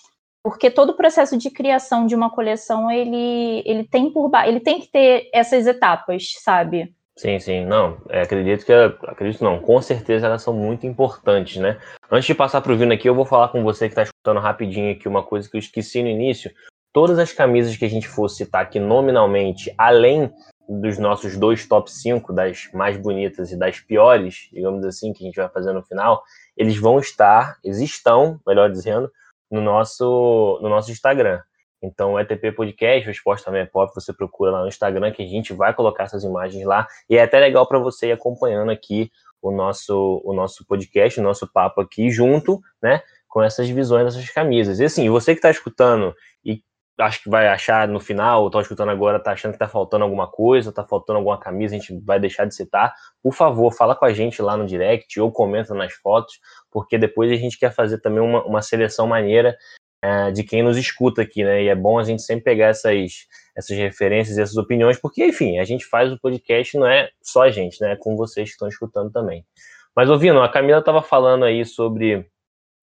Porque 0.43 0.69
todo 0.69 0.91
o 0.91 0.97
processo 0.97 1.35
de 1.37 1.49
criação 1.49 2.05
de 2.05 2.13
uma 2.13 2.29
coleção, 2.29 2.91
ele, 2.91 3.63
ele 3.65 3.83
tem 3.83 4.11
por 4.11 4.29
ele 4.45 4.59
tem 4.59 4.79
que 4.79 4.91
ter 4.91 5.27
essas 5.33 5.65
etapas, 5.65 6.33
sabe? 6.43 6.93
Sim, 7.17 7.39
sim, 7.39 7.65
não, 7.65 7.97
é, 8.09 8.21
acredito 8.21 8.65
que, 8.65 8.73
acredito 8.73 9.41
não, 9.41 9.57
com 9.57 9.81
certeza 9.81 10.27
elas 10.27 10.41
são 10.41 10.53
muito 10.53 10.85
importantes, 10.85 11.55
né? 11.61 11.79
Antes 12.11 12.27
de 12.27 12.35
passar 12.35 12.59
para 12.59 12.73
o 12.73 12.77
Vino 12.77 12.93
aqui, 12.93 13.07
eu 13.07 13.15
vou 13.15 13.25
falar 13.25 13.47
com 13.47 13.63
você 13.63 13.87
que 13.87 13.93
está 13.93 14.03
escutando 14.03 14.41
rapidinho 14.41 14.91
aqui 14.91 15.07
uma 15.07 15.23
coisa 15.23 15.49
que 15.49 15.55
eu 15.55 15.59
esqueci 15.59 16.03
no 16.03 16.09
início. 16.09 16.51
Todas 16.91 17.17
as 17.17 17.31
camisas 17.31 17.75
que 17.77 17.85
a 17.85 17.89
gente 17.89 18.07
for 18.07 18.27
citar 18.27 18.61
aqui 18.61 18.79
nominalmente, 18.79 19.73
além 19.77 20.31
dos 20.67 20.97
nossos 20.97 21.37
dois 21.37 21.67
top 21.67 21.91
5, 21.91 22.33
das 22.33 22.69
mais 22.73 22.97
bonitas 22.97 23.51
e 23.51 23.57
das 23.57 23.79
piores, 23.79 24.49
digamos 24.51 24.83
assim, 24.85 25.13
que 25.13 25.23
a 25.23 25.27
gente 25.27 25.35
vai 25.35 25.49
fazer 25.49 25.73
no 25.73 25.83
final, 25.83 26.23
eles 26.57 26.77
vão 26.77 26.99
estar, 26.99 27.57
eles 27.63 27.79
estão, 27.79 28.39
melhor 28.45 28.71
dizendo, 28.71 29.11
no 29.49 29.61
nosso, 29.61 30.59
no 30.61 30.69
nosso 30.69 30.91
Instagram. 30.91 31.41
Então, 31.81 32.13
o 32.13 32.19
ETP 32.19 32.51
Podcast, 32.51 33.07
o 33.07 33.11
Esporte 33.11 33.43
também 33.43 33.61
é 33.61 33.65
pop, 33.65 33.93
você 33.93 34.11
procura 34.11 34.51
lá 34.51 34.61
no 34.61 34.67
Instagram 34.67 35.11
que 35.11 35.21
a 35.21 35.27
gente 35.27 35.53
vai 35.53 35.73
colocar 35.73 36.05
essas 36.05 36.23
imagens 36.23 36.65
lá. 36.65 36.87
E 37.09 37.17
é 37.17 37.23
até 37.23 37.39
legal 37.39 37.67
para 37.67 37.77
você 37.77 38.07
ir 38.07 38.11
acompanhando 38.11 38.71
aqui 38.71 39.11
o 39.41 39.51
nosso, 39.51 40.21
o 40.23 40.33
nosso 40.33 40.65
podcast, 40.65 41.19
o 41.19 41.23
nosso 41.23 41.47
papo 41.51 41.81
aqui 41.81 42.09
junto, 42.09 42.59
né? 42.81 43.01
Com 43.27 43.43
essas 43.43 43.69
visões 43.69 44.05
dessas 44.05 44.27
camisas. 44.29 44.79
E 44.79 44.85
assim, 44.85 45.09
você 45.09 45.33
que 45.33 45.39
está 45.39 45.51
escutando 45.51 46.15
acho 46.99 47.23
que 47.23 47.29
vai 47.29 47.47
achar 47.47 47.87
no 47.87 47.99
final, 47.99 48.43
ou 48.43 48.49
tá 48.49 48.61
escutando 48.61 48.89
agora, 48.89 49.19
tá 49.19 49.31
achando 49.31 49.51
que 49.51 49.59
tá 49.59 49.67
faltando 49.67 50.03
alguma 50.03 50.27
coisa, 50.27 50.71
tá 50.71 50.83
faltando 50.83 51.17
alguma 51.17 51.37
camisa, 51.39 51.75
a 51.75 51.79
gente 51.79 51.99
vai 52.03 52.19
deixar 52.19 52.45
de 52.45 52.55
citar, 52.55 52.93
por 53.21 53.33
favor, 53.33 53.73
fala 53.73 53.95
com 53.95 54.05
a 54.05 54.13
gente 54.13 54.41
lá 54.41 54.55
no 54.55 54.65
direct 54.65 55.19
ou 55.19 55.31
comenta 55.31 55.73
nas 55.73 55.93
fotos, 55.93 56.39
porque 56.71 56.97
depois 56.97 57.31
a 57.31 57.35
gente 57.35 57.59
quer 57.59 57.73
fazer 57.73 57.99
também 57.99 58.21
uma, 58.21 58.43
uma 58.45 58.61
seleção 58.61 59.07
maneira 59.07 59.57
é, 60.01 60.31
de 60.31 60.43
quem 60.43 60.61
nos 60.61 60.77
escuta 60.77 61.23
aqui, 61.23 61.43
né? 61.43 61.63
E 61.63 61.67
é 61.67 61.75
bom 61.75 61.97
a 61.97 62.03
gente 62.03 62.21
sempre 62.21 62.43
pegar 62.43 62.67
essas, 62.67 63.25
essas 63.57 63.75
referências 63.75 64.37
essas 64.37 64.55
opiniões, 64.55 64.99
porque, 64.99 65.25
enfim, 65.25 65.57
a 65.57 65.63
gente 65.63 65.85
faz 65.85 66.11
o 66.11 66.19
podcast, 66.19 66.77
não 66.77 66.87
é 66.87 67.09
só 67.21 67.43
a 67.43 67.49
gente, 67.49 67.81
né? 67.81 67.93
É 67.93 67.95
com 67.95 68.15
vocês 68.15 68.49
que 68.49 68.53
estão 68.53 68.67
escutando 68.67 69.11
também. 69.11 69.45
Mas, 69.95 70.09
ouvindo, 70.09 70.41
a 70.41 70.49
Camila 70.49 70.79
estava 70.79 71.01
falando 71.01 71.45
aí 71.45 71.65
sobre 71.65 72.27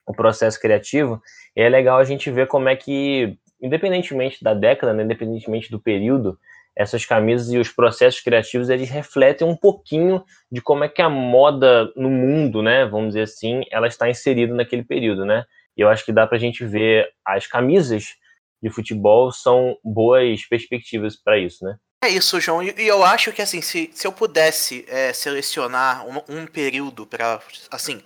o 0.06 0.12
processo 0.12 0.60
criativo, 0.60 1.22
e 1.54 1.60
é 1.62 1.68
legal 1.68 1.98
a 1.98 2.04
gente 2.04 2.30
ver 2.30 2.48
como 2.48 2.68
é 2.68 2.74
que 2.74 3.38
independentemente 3.62 4.42
da 4.42 4.52
década, 4.52 4.92
né, 4.92 5.04
independentemente 5.04 5.70
do 5.70 5.80
período, 5.80 6.38
essas 6.74 7.04
camisas 7.04 7.52
e 7.52 7.58
os 7.58 7.70
processos 7.70 8.20
criativos 8.20 8.68
eles 8.68 8.90
refletem 8.90 9.46
um 9.46 9.56
pouquinho 9.56 10.24
de 10.50 10.60
como 10.60 10.84
é 10.84 10.88
que 10.88 11.02
a 11.02 11.08
moda 11.08 11.90
no 11.94 12.10
mundo, 12.10 12.62
né, 12.62 12.84
vamos 12.86 13.08
dizer 13.08 13.22
assim, 13.22 13.62
ela 13.70 13.86
está 13.86 14.08
inserida 14.08 14.54
naquele 14.54 14.82
período, 14.82 15.24
né? 15.24 15.44
E 15.76 15.80
eu 15.80 15.88
acho 15.88 16.04
que 16.04 16.12
dá 16.12 16.26
para 16.26 16.36
a 16.36 16.40
gente 16.40 16.64
ver 16.64 17.08
as 17.24 17.46
camisas 17.46 18.16
de 18.62 18.70
futebol 18.70 19.32
são 19.32 19.76
boas 19.82 20.46
perspectivas 20.46 21.16
para 21.16 21.38
isso, 21.38 21.64
né? 21.64 21.76
É 22.04 22.08
isso, 22.08 22.40
João. 22.40 22.62
E 22.62 22.74
eu 22.78 23.04
acho 23.04 23.32
que 23.32 23.40
assim, 23.40 23.60
se, 23.60 23.90
se 23.94 24.06
eu 24.06 24.12
pudesse 24.12 24.84
é, 24.88 25.12
selecionar 25.12 26.04
um, 26.06 26.40
um 26.40 26.46
período 26.46 27.06
para, 27.06 27.40
assim, 27.70 28.02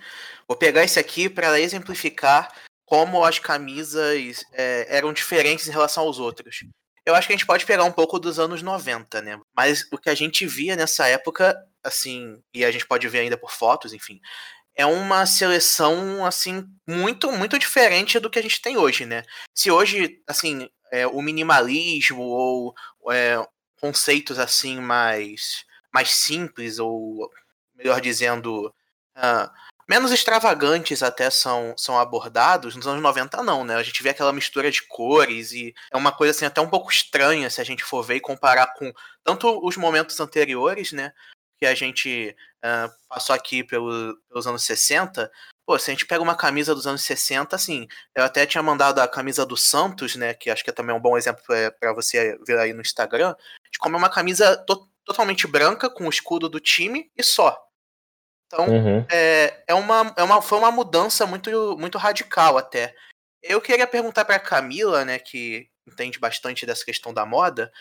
vou 0.47 0.55
pegar 0.55 0.83
esse 0.83 0.99
aqui 0.99 1.27
para 1.27 1.59
exemplificar 1.59 2.51
como 2.87 3.21
as 3.25 3.37
camisas 3.37 4.45
é, 4.53 4.87
eram 4.89 5.11
diferentes 5.11 5.67
em 5.67 5.71
relação 5.71 6.05
aos 6.05 6.19
outros. 6.19 6.63
Eu 7.05 7.13
acho 7.13 7.27
que 7.27 7.33
a 7.33 7.35
gente 7.35 7.45
pode 7.45 7.65
pegar 7.65 7.83
um 7.83 7.91
pouco 7.91 8.17
dos 8.17 8.39
anos 8.39 8.61
90, 8.61 9.21
né? 9.21 9.37
Mas 9.53 9.85
o 9.91 9.97
que 9.97 10.09
a 10.09 10.15
gente 10.15 10.47
via 10.47 10.73
nessa 10.73 11.05
época, 11.05 11.53
assim, 11.83 12.41
e 12.53 12.63
a 12.63 12.71
gente 12.71 12.87
pode 12.87 13.05
ver 13.09 13.19
ainda 13.19 13.37
por 13.37 13.51
fotos, 13.51 13.91
enfim, 13.91 14.21
é 14.73 14.85
uma 14.85 15.25
seleção, 15.25 16.25
assim, 16.25 16.65
muito, 16.87 17.29
muito 17.33 17.59
diferente 17.59 18.21
do 18.21 18.29
que 18.29 18.39
a 18.39 18.41
gente 18.41 18.61
tem 18.61 18.77
hoje, 18.77 19.05
né? 19.05 19.23
Se 19.53 19.69
hoje, 19.69 20.21
assim, 20.25 20.69
é, 20.89 21.05
o 21.05 21.21
minimalismo 21.21 22.23
ou 22.23 22.73
é, 23.11 23.45
conceitos, 23.81 24.39
assim, 24.39 24.79
mais, 24.79 25.65
mais 25.93 26.11
simples, 26.11 26.79
ou 26.79 27.29
melhor 27.75 27.99
dizendo, 27.99 28.73
uh, 29.17 29.51
menos 29.87 30.11
extravagantes 30.11 31.01
até 31.01 31.29
são, 31.29 31.73
são 31.77 31.97
abordados, 31.97 32.75
nos 32.75 32.85
anos 32.85 33.01
90 33.01 33.41
não, 33.41 33.63
né? 33.63 33.75
A 33.75 33.83
gente 33.83 34.03
vê 34.03 34.09
aquela 34.09 34.33
mistura 34.33 34.69
de 34.69 34.81
cores 34.83 35.51
e 35.53 35.73
é 35.91 35.97
uma 35.97 36.11
coisa 36.11 36.31
assim 36.31 36.45
até 36.45 36.59
um 36.59 36.69
pouco 36.69 36.91
estranha 36.91 37.49
se 37.49 37.61
a 37.61 37.63
gente 37.63 37.83
for 37.83 38.03
ver 38.03 38.15
e 38.15 38.21
comparar 38.21 38.73
com 38.73 38.91
tanto 39.23 39.65
os 39.65 39.77
momentos 39.77 40.19
anteriores, 40.19 40.91
né? 40.91 41.13
Que 41.57 41.65
a 41.65 41.73
gente 41.73 42.35
uh, 42.63 42.91
passou 43.07 43.33
aqui 43.33 43.63
pelo, 43.63 44.17
pelos 44.29 44.45
anos 44.45 44.63
60. 44.63 45.31
Pô, 45.65 45.79
se 45.79 45.89
a 45.89 45.93
gente 45.93 46.05
pega 46.05 46.21
uma 46.21 46.35
camisa 46.35 46.75
dos 46.75 46.85
anos 46.85 47.01
60, 47.01 47.55
assim, 47.55 47.87
eu 48.15 48.23
até 48.23 48.45
tinha 48.45 48.63
mandado 48.63 48.99
a 48.99 49.07
camisa 49.07 49.45
do 49.45 49.57
Santos, 49.57 50.15
né? 50.15 50.33
Que 50.33 50.49
acho 50.49 50.63
que 50.63 50.69
é 50.69 50.73
também 50.73 50.95
um 50.95 50.99
bom 50.99 51.17
exemplo 51.17 51.43
para 51.79 51.93
você 51.93 52.37
ver 52.45 52.59
aí 52.59 52.73
no 52.73 52.81
Instagram, 52.81 53.35
de 53.71 53.79
como 53.79 53.95
é 53.95 53.99
uma 53.99 54.09
camisa 54.09 54.57
to 54.57 54.87
totalmente 55.05 55.47
branca 55.47 55.89
com 55.89 56.05
o 56.05 56.09
escudo 56.09 56.49
do 56.49 56.59
time 56.59 57.09
e 57.15 57.23
só 57.23 57.66
então, 58.47 58.65
uhum. 58.65 59.05
é, 59.11 59.63
é, 59.67 59.73
uma, 59.73 60.13
é 60.15 60.23
uma, 60.23 60.41
foi 60.41 60.57
uma 60.57 60.71
mudança 60.71 61.25
muito, 61.25 61.77
muito 61.77 61.97
radical 61.97 62.57
até. 62.57 62.95
Eu 63.43 63.61
queria 63.61 63.85
perguntar 63.85 64.25
para 64.25 64.39
Camila, 64.39 65.05
né, 65.05 65.19
que 65.19 65.69
entende 65.85 66.17
bastante 66.17 66.65
dessa 66.65 66.83
questão 66.83 67.13
da 67.13 67.25
moda, 67.25 67.71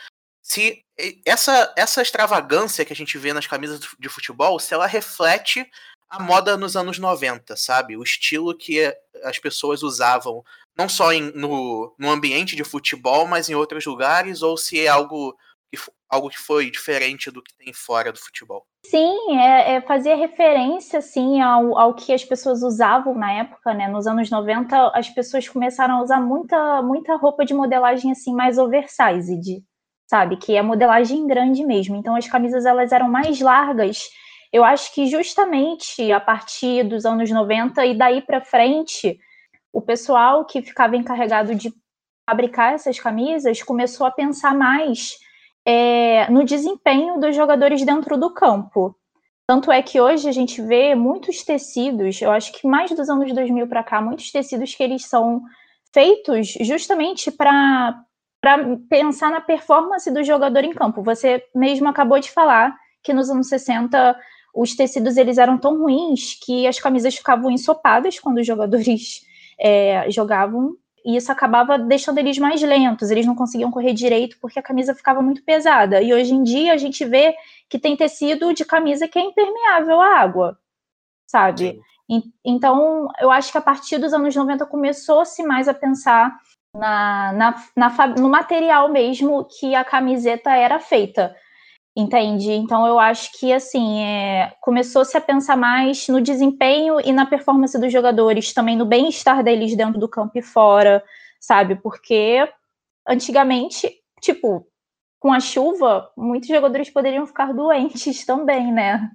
se 0.42 0.84
essa, 1.24 1.72
essa 1.76 2.02
extravagância 2.02 2.84
que 2.84 2.92
a 2.92 2.96
gente 2.96 3.18
vê 3.18 3.32
nas 3.32 3.46
camisas 3.46 3.80
de 3.98 4.08
futebol, 4.08 4.60
se 4.60 4.74
ela 4.74 4.86
reflete 4.86 5.68
a 6.08 6.20
moda 6.20 6.56
nos 6.56 6.76
anos 6.76 6.98
90, 6.98 7.56
sabe? 7.56 7.96
O 7.96 8.02
estilo 8.02 8.56
que 8.56 8.80
as 9.24 9.40
pessoas 9.40 9.82
usavam, 9.82 10.44
não 10.76 10.88
só 10.88 11.12
em, 11.12 11.32
no, 11.32 11.92
no 11.98 12.10
ambiente 12.10 12.54
de 12.54 12.62
futebol, 12.62 13.26
mas 13.26 13.48
em 13.48 13.56
outros 13.56 13.84
lugares, 13.86 14.40
ou 14.40 14.56
se 14.56 14.80
é 14.80 14.86
algo 14.86 15.36
algo 16.08 16.30
que 16.30 16.38
foi 16.38 16.70
diferente 16.70 17.30
do 17.30 17.42
que 17.42 17.56
tem 17.56 17.72
fora 17.72 18.12
do 18.12 18.18
futebol. 18.18 18.64
Sim, 18.86 19.36
é, 19.36 19.74
é 19.74 19.80
fazia 19.80 20.16
referência 20.16 21.00
assim 21.00 21.40
ao, 21.40 21.78
ao 21.78 21.94
que 21.94 22.12
as 22.12 22.24
pessoas 22.24 22.62
usavam 22.62 23.14
na 23.14 23.32
época, 23.32 23.74
né? 23.74 23.88
Nos 23.88 24.06
anos 24.06 24.30
90, 24.30 24.92
as 24.94 25.10
pessoas 25.10 25.48
começaram 25.48 25.96
a 25.96 26.02
usar 26.02 26.20
muita, 26.20 26.82
muita 26.82 27.16
roupa 27.16 27.44
de 27.44 27.52
modelagem 27.52 28.12
assim 28.12 28.32
mais 28.32 28.58
oversized, 28.58 29.62
sabe? 30.08 30.36
Que 30.36 30.56
é 30.56 30.62
modelagem 30.62 31.26
grande 31.26 31.64
mesmo. 31.64 31.96
Então 31.96 32.14
as 32.14 32.28
camisas 32.28 32.64
elas 32.64 32.92
eram 32.92 33.08
mais 33.08 33.40
largas. 33.40 34.08
Eu 34.52 34.64
acho 34.64 34.94
que 34.94 35.06
justamente 35.06 36.10
a 36.12 36.20
partir 36.20 36.84
dos 36.84 37.04
anos 37.04 37.30
90 37.30 37.84
e 37.84 37.98
daí 37.98 38.22
para 38.22 38.40
frente, 38.40 39.18
o 39.72 39.82
pessoal 39.82 40.44
que 40.46 40.62
ficava 40.62 40.96
encarregado 40.96 41.54
de 41.54 41.72
fabricar 42.28 42.74
essas 42.74 42.98
camisas 42.98 43.62
começou 43.62 44.06
a 44.06 44.10
pensar 44.10 44.54
mais 44.54 45.16
é, 45.66 46.30
no 46.30 46.44
desempenho 46.44 47.18
dos 47.18 47.34
jogadores 47.34 47.84
dentro 47.84 48.16
do 48.16 48.30
campo. 48.30 48.96
Tanto 49.46 49.70
é 49.72 49.82
que 49.82 50.00
hoje 50.00 50.28
a 50.28 50.32
gente 50.32 50.62
vê 50.62 50.94
muitos 50.94 51.42
tecidos, 51.42 52.20
eu 52.20 52.30
acho 52.30 52.52
que 52.52 52.66
mais 52.66 52.90
dos 52.90 53.08
anos 53.08 53.32
2000 53.32 53.66
para 53.66 53.82
cá, 53.82 54.00
muitos 54.00 54.30
tecidos 54.30 54.74
que 54.74 54.82
eles 54.82 55.06
são 55.06 55.42
feitos 55.92 56.48
justamente 56.60 57.30
para 57.30 58.04
pensar 58.88 59.30
na 59.30 59.40
performance 59.40 60.10
do 60.10 60.22
jogador 60.22 60.64
em 60.64 60.72
campo. 60.72 61.02
Você 61.02 61.44
mesmo 61.54 61.88
acabou 61.88 62.18
de 62.20 62.30
falar 62.30 62.76
que 63.02 63.12
nos 63.12 63.30
anos 63.30 63.48
60 63.48 64.16
os 64.54 64.74
tecidos 64.74 65.16
eles 65.16 65.38
eram 65.38 65.58
tão 65.58 65.78
ruins 65.78 66.34
que 66.44 66.66
as 66.66 66.80
camisas 66.80 67.14
ficavam 67.14 67.50
ensopadas 67.50 68.18
quando 68.18 68.38
os 68.38 68.46
jogadores 68.46 69.20
é, 69.60 70.10
jogavam 70.10 70.76
e 71.06 71.16
isso 71.16 71.30
acabava 71.30 71.78
deixando 71.78 72.18
eles 72.18 72.36
mais 72.36 72.60
lentos, 72.60 73.12
eles 73.12 73.24
não 73.24 73.36
conseguiam 73.36 73.70
correr 73.70 73.92
direito 73.92 74.36
porque 74.40 74.58
a 74.58 74.62
camisa 74.62 74.92
ficava 74.92 75.22
muito 75.22 75.40
pesada. 75.44 76.02
E 76.02 76.12
hoje 76.12 76.34
em 76.34 76.42
dia 76.42 76.72
a 76.72 76.76
gente 76.76 77.04
vê 77.04 77.32
que 77.70 77.78
tem 77.78 77.96
tecido 77.96 78.52
de 78.52 78.64
camisa 78.64 79.06
que 79.06 79.16
é 79.16 79.22
impermeável 79.22 80.00
à 80.00 80.18
água, 80.18 80.58
sabe? 81.24 81.80
Então, 82.44 83.08
eu 83.20 83.30
acho 83.30 83.52
que 83.52 83.58
a 83.58 83.60
partir 83.60 83.98
dos 83.98 84.12
anos 84.12 84.34
90 84.34 84.66
começou-se 84.66 85.40
mais 85.44 85.68
a 85.68 85.74
pensar 85.74 86.36
na, 86.74 87.32
na, 87.32 87.64
na, 87.76 88.06
no 88.08 88.28
material 88.28 88.88
mesmo 88.88 89.44
que 89.44 89.76
a 89.76 89.84
camiseta 89.84 90.50
era 90.56 90.80
feita. 90.80 91.36
Entende? 91.96 92.52
Então 92.52 92.86
eu 92.86 92.98
acho 92.98 93.30
que 93.38 93.50
assim 93.50 94.02
é, 94.02 94.52
começou-se 94.60 95.16
a 95.16 95.20
pensar 95.20 95.56
mais 95.56 96.06
no 96.08 96.20
desempenho 96.20 97.00
e 97.00 97.10
na 97.10 97.24
performance 97.24 97.80
dos 97.80 97.90
jogadores, 97.90 98.52
também 98.52 98.76
no 98.76 98.84
bem-estar 98.84 99.42
deles 99.42 99.74
dentro 99.74 99.98
do 99.98 100.06
campo 100.06 100.36
e 100.36 100.42
fora, 100.42 101.02
sabe? 101.40 101.74
Porque 101.76 102.46
antigamente, 103.08 103.90
tipo, 104.20 104.66
com 105.18 105.32
a 105.32 105.40
chuva, 105.40 106.10
muitos 106.14 106.50
jogadores 106.50 106.90
poderiam 106.90 107.26
ficar 107.26 107.54
doentes 107.54 108.24
também, 108.26 108.70
né? 108.70 109.10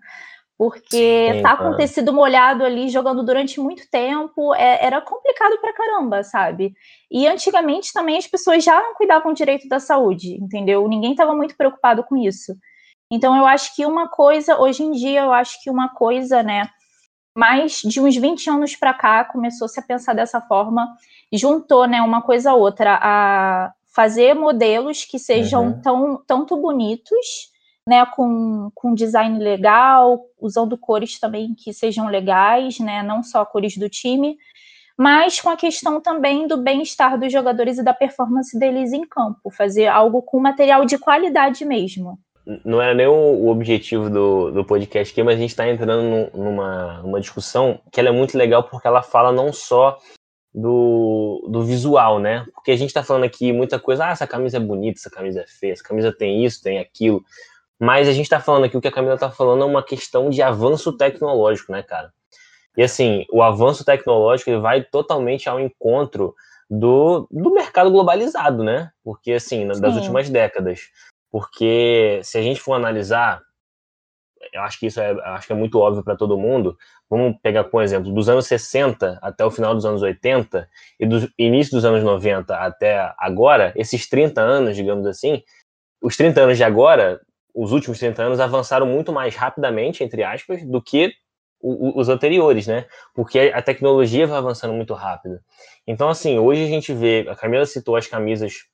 Porque 0.57 1.33
Sim, 1.33 1.41
tá 1.43 1.57
com 1.57 1.75
tecido 1.75 2.11
molhado 2.11 2.63
ali 2.63 2.89
jogando 2.89 3.23
durante 3.23 3.59
muito 3.59 3.87
tempo 3.91 4.55
é, 4.55 4.83
era 4.83 5.01
complicado 5.01 5.59
pra 5.59 5.73
caramba, 5.73 6.23
sabe? 6.23 6.73
E 7.11 7.27
antigamente 7.27 7.93
também 7.93 8.17
as 8.17 8.27
pessoas 8.27 8.63
já 8.63 8.79
não 8.79 8.95
cuidavam 8.95 9.33
direito 9.33 9.67
da 9.67 9.79
saúde, 9.79 10.35
entendeu? 10.35 10.87
Ninguém 10.87 11.11
estava 11.11 11.35
muito 11.35 11.55
preocupado 11.55 12.03
com 12.03 12.17
isso. 12.17 12.55
Então 13.11 13.35
eu 13.35 13.45
acho 13.45 13.75
que 13.75 13.85
uma 13.85 14.07
coisa, 14.07 14.57
hoje 14.57 14.83
em 14.83 14.91
dia, 14.91 15.23
eu 15.23 15.33
acho 15.33 15.61
que 15.61 15.69
uma 15.69 15.89
coisa, 15.89 16.41
né, 16.41 16.69
mais 17.35 17.81
de 17.81 17.99
uns 17.99 18.15
20 18.15 18.49
anos 18.49 18.75
para 18.77 18.93
cá, 18.93 19.25
começou-se 19.25 19.77
a 19.77 19.83
pensar 19.83 20.13
dessa 20.13 20.39
forma, 20.39 20.95
juntou, 21.31 21.85
né, 21.85 22.01
uma 22.01 22.21
coisa 22.21 22.51
a 22.51 22.55
outra, 22.55 22.97
a 23.01 23.73
fazer 23.93 24.33
modelos 24.33 25.03
que 25.03 25.19
sejam 25.19 25.65
uhum. 25.65 25.81
tão, 25.81 26.23
tanto 26.25 26.55
bonitos, 26.55 27.51
né, 27.85 28.05
com, 28.05 28.71
com 28.73 28.93
design 28.93 29.37
legal, 29.39 30.21
usando 30.39 30.77
cores 30.77 31.19
também 31.19 31.53
que 31.53 31.73
sejam 31.73 32.07
legais, 32.07 32.79
né, 32.79 33.03
não 33.03 33.21
só 33.21 33.43
cores 33.43 33.75
do 33.75 33.89
time, 33.89 34.37
mas 34.97 35.41
com 35.41 35.49
a 35.49 35.57
questão 35.57 35.99
também 35.99 36.47
do 36.47 36.57
bem-estar 36.57 37.19
dos 37.19 37.33
jogadores 37.33 37.77
e 37.77 37.83
da 37.83 37.93
performance 37.93 38.57
deles 38.57 38.93
em 38.93 39.05
campo, 39.05 39.49
fazer 39.49 39.87
algo 39.87 40.21
com 40.21 40.39
material 40.39 40.85
de 40.85 40.97
qualidade 40.97 41.65
mesmo 41.65 42.17
não 42.65 42.81
era 42.81 42.93
nem 42.93 43.07
o, 43.07 43.47
objetivo 43.47 44.09
do, 44.09 44.51
do 44.51 44.65
podcast 44.65 45.11
aqui, 45.11 45.23
mas 45.23 45.35
a 45.35 45.39
gente 45.39 45.51
está 45.51 45.67
entrando 45.67 46.29
numa, 46.33 47.01
numa 47.01 47.21
discussão 47.21 47.79
que 47.91 47.99
ela 47.99 48.09
é 48.09 48.11
muito 48.11 48.37
legal 48.37 48.63
porque 48.63 48.87
ela 48.87 49.01
fala 49.01 49.31
não 49.31 49.53
só 49.53 49.97
do, 50.53 51.47
do 51.49 51.63
visual, 51.63 52.19
né? 52.19 52.45
Porque 52.53 52.71
a 52.71 52.75
gente 52.75 52.89
está 52.89 53.03
falando 53.03 53.23
aqui 53.23 53.53
muita 53.53 53.79
coisa, 53.79 54.05
ah, 54.05 54.11
essa 54.11 54.27
camisa 54.27 54.57
é 54.57 54.59
bonita, 54.59 54.99
essa 54.99 55.09
camisa 55.09 55.41
é 55.41 55.47
feia, 55.47 55.73
essa 55.73 55.83
camisa 55.83 56.11
tem 56.11 56.43
isso, 56.43 56.61
tem 56.61 56.79
aquilo. 56.79 57.23
Mas 57.79 58.07
a 58.07 58.13
gente 58.13 58.25
está 58.25 58.39
falando 58.39 58.65
aqui, 58.65 58.77
o 58.77 58.81
que 58.81 58.87
a 58.87 58.91
Camila 58.91 59.15
está 59.15 59.31
falando 59.31 59.63
é 59.63 59.65
uma 59.65 59.81
questão 59.81 60.29
de 60.29 60.39
avanço 60.43 60.95
tecnológico, 60.95 61.71
né, 61.71 61.81
cara? 61.81 62.13
E 62.77 62.83
assim, 62.83 63.25
o 63.31 63.41
avanço 63.41 63.83
tecnológico 63.83 64.51
ele 64.51 64.59
vai 64.59 64.83
totalmente 64.83 65.49
ao 65.49 65.59
encontro 65.59 66.35
do, 66.69 67.27
do 67.31 67.51
mercado 67.51 67.89
globalizado, 67.89 68.63
né? 68.63 68.91
Porque, 69.03 69.33
assim, 69.33 69.67
das 69.67 69.79
Sim. 69.79 69.99
últimas 69.99 70.29
décadas. 70.29 70.81
Porque 71.31 72.19
se 72.23 72.37
a 72.37 72.41
gente 72.41 72.59
for 72.59 72.73
analisar, 72.73 73.41
eu 74.53 74.61
acho 74.61 74.79
que 74.79 74.87
isso 74.87 74.99
é, 74.99 75.11
acho 75.33 75.47
que 75.47 75.53
é 75.53 75.55
muito 75.55 75.79
óbvio 75.79 76.03
para 76.03 76.15
todo 76.15 76.37
mundo. 76.37 76.77
Vamos 77.09 77.37
pegar 77.41 77.63
como 77.65 77.81
exemplo, 77.81 78.13
dos 78.13 78.27
anos 78.27 78.47
60 78.47 79.19
até 79.21 79.45
o 79.45 79.51
final 79.51 79.73
dos 79.73 79.85
anos 79.85 80.01
80 80.01 80.67
e 80.99 81.05
do 81.05 81.29
início 81.37 81.71
dos 81.71 81.85
anos 81.85 82.03
90 82.03 82.55
até 82.55 83.13
agora, 83.17 83.71
esses 83.75 84.07
30 84.09 84.41
anos, 84.41 84.75
digamos 84.75 85.05
assim, 85.05 85.41
os 86.01 86.17
30 86.17 86.41
anos 86.41 86.57
de 86.57 86.63
agora, 86.63 87.21
os 87.53 87.71
últimos 87.71 87.99
30 87.99 88.23
anos 88.23 88.39
avançaram 88.39 88.85
muito 88.85 89.11
mais 89.11 89.35
rapidamente, 89.35 90.03
entre 90.03 90.23
aspas, 90.23 90.63
do 90.63 90.81
que 90.81 91.13
os 91.63 92.09
anteriores, 92.09 92.65
né? 92.65 92.87
Porque 93.13 93.51
a 93.53 93.61
tecnologia 93.61 94.25
vai 94.25 94.39
avançando 94.39 94.73
muito 94.73 94.95
rápido. 94.95 95.39
Então, 95.85 96.09
assim, 96.09 96.39
hoje 96.39 96.63
a 96.63 96.67
gente 96.67 96.91
vê, 96.91 97.27
a 97.29 97.35
Camila 97.35 97.67
citou 97.67 97.95
as 97.95 98.07
camisas 98.07 98.65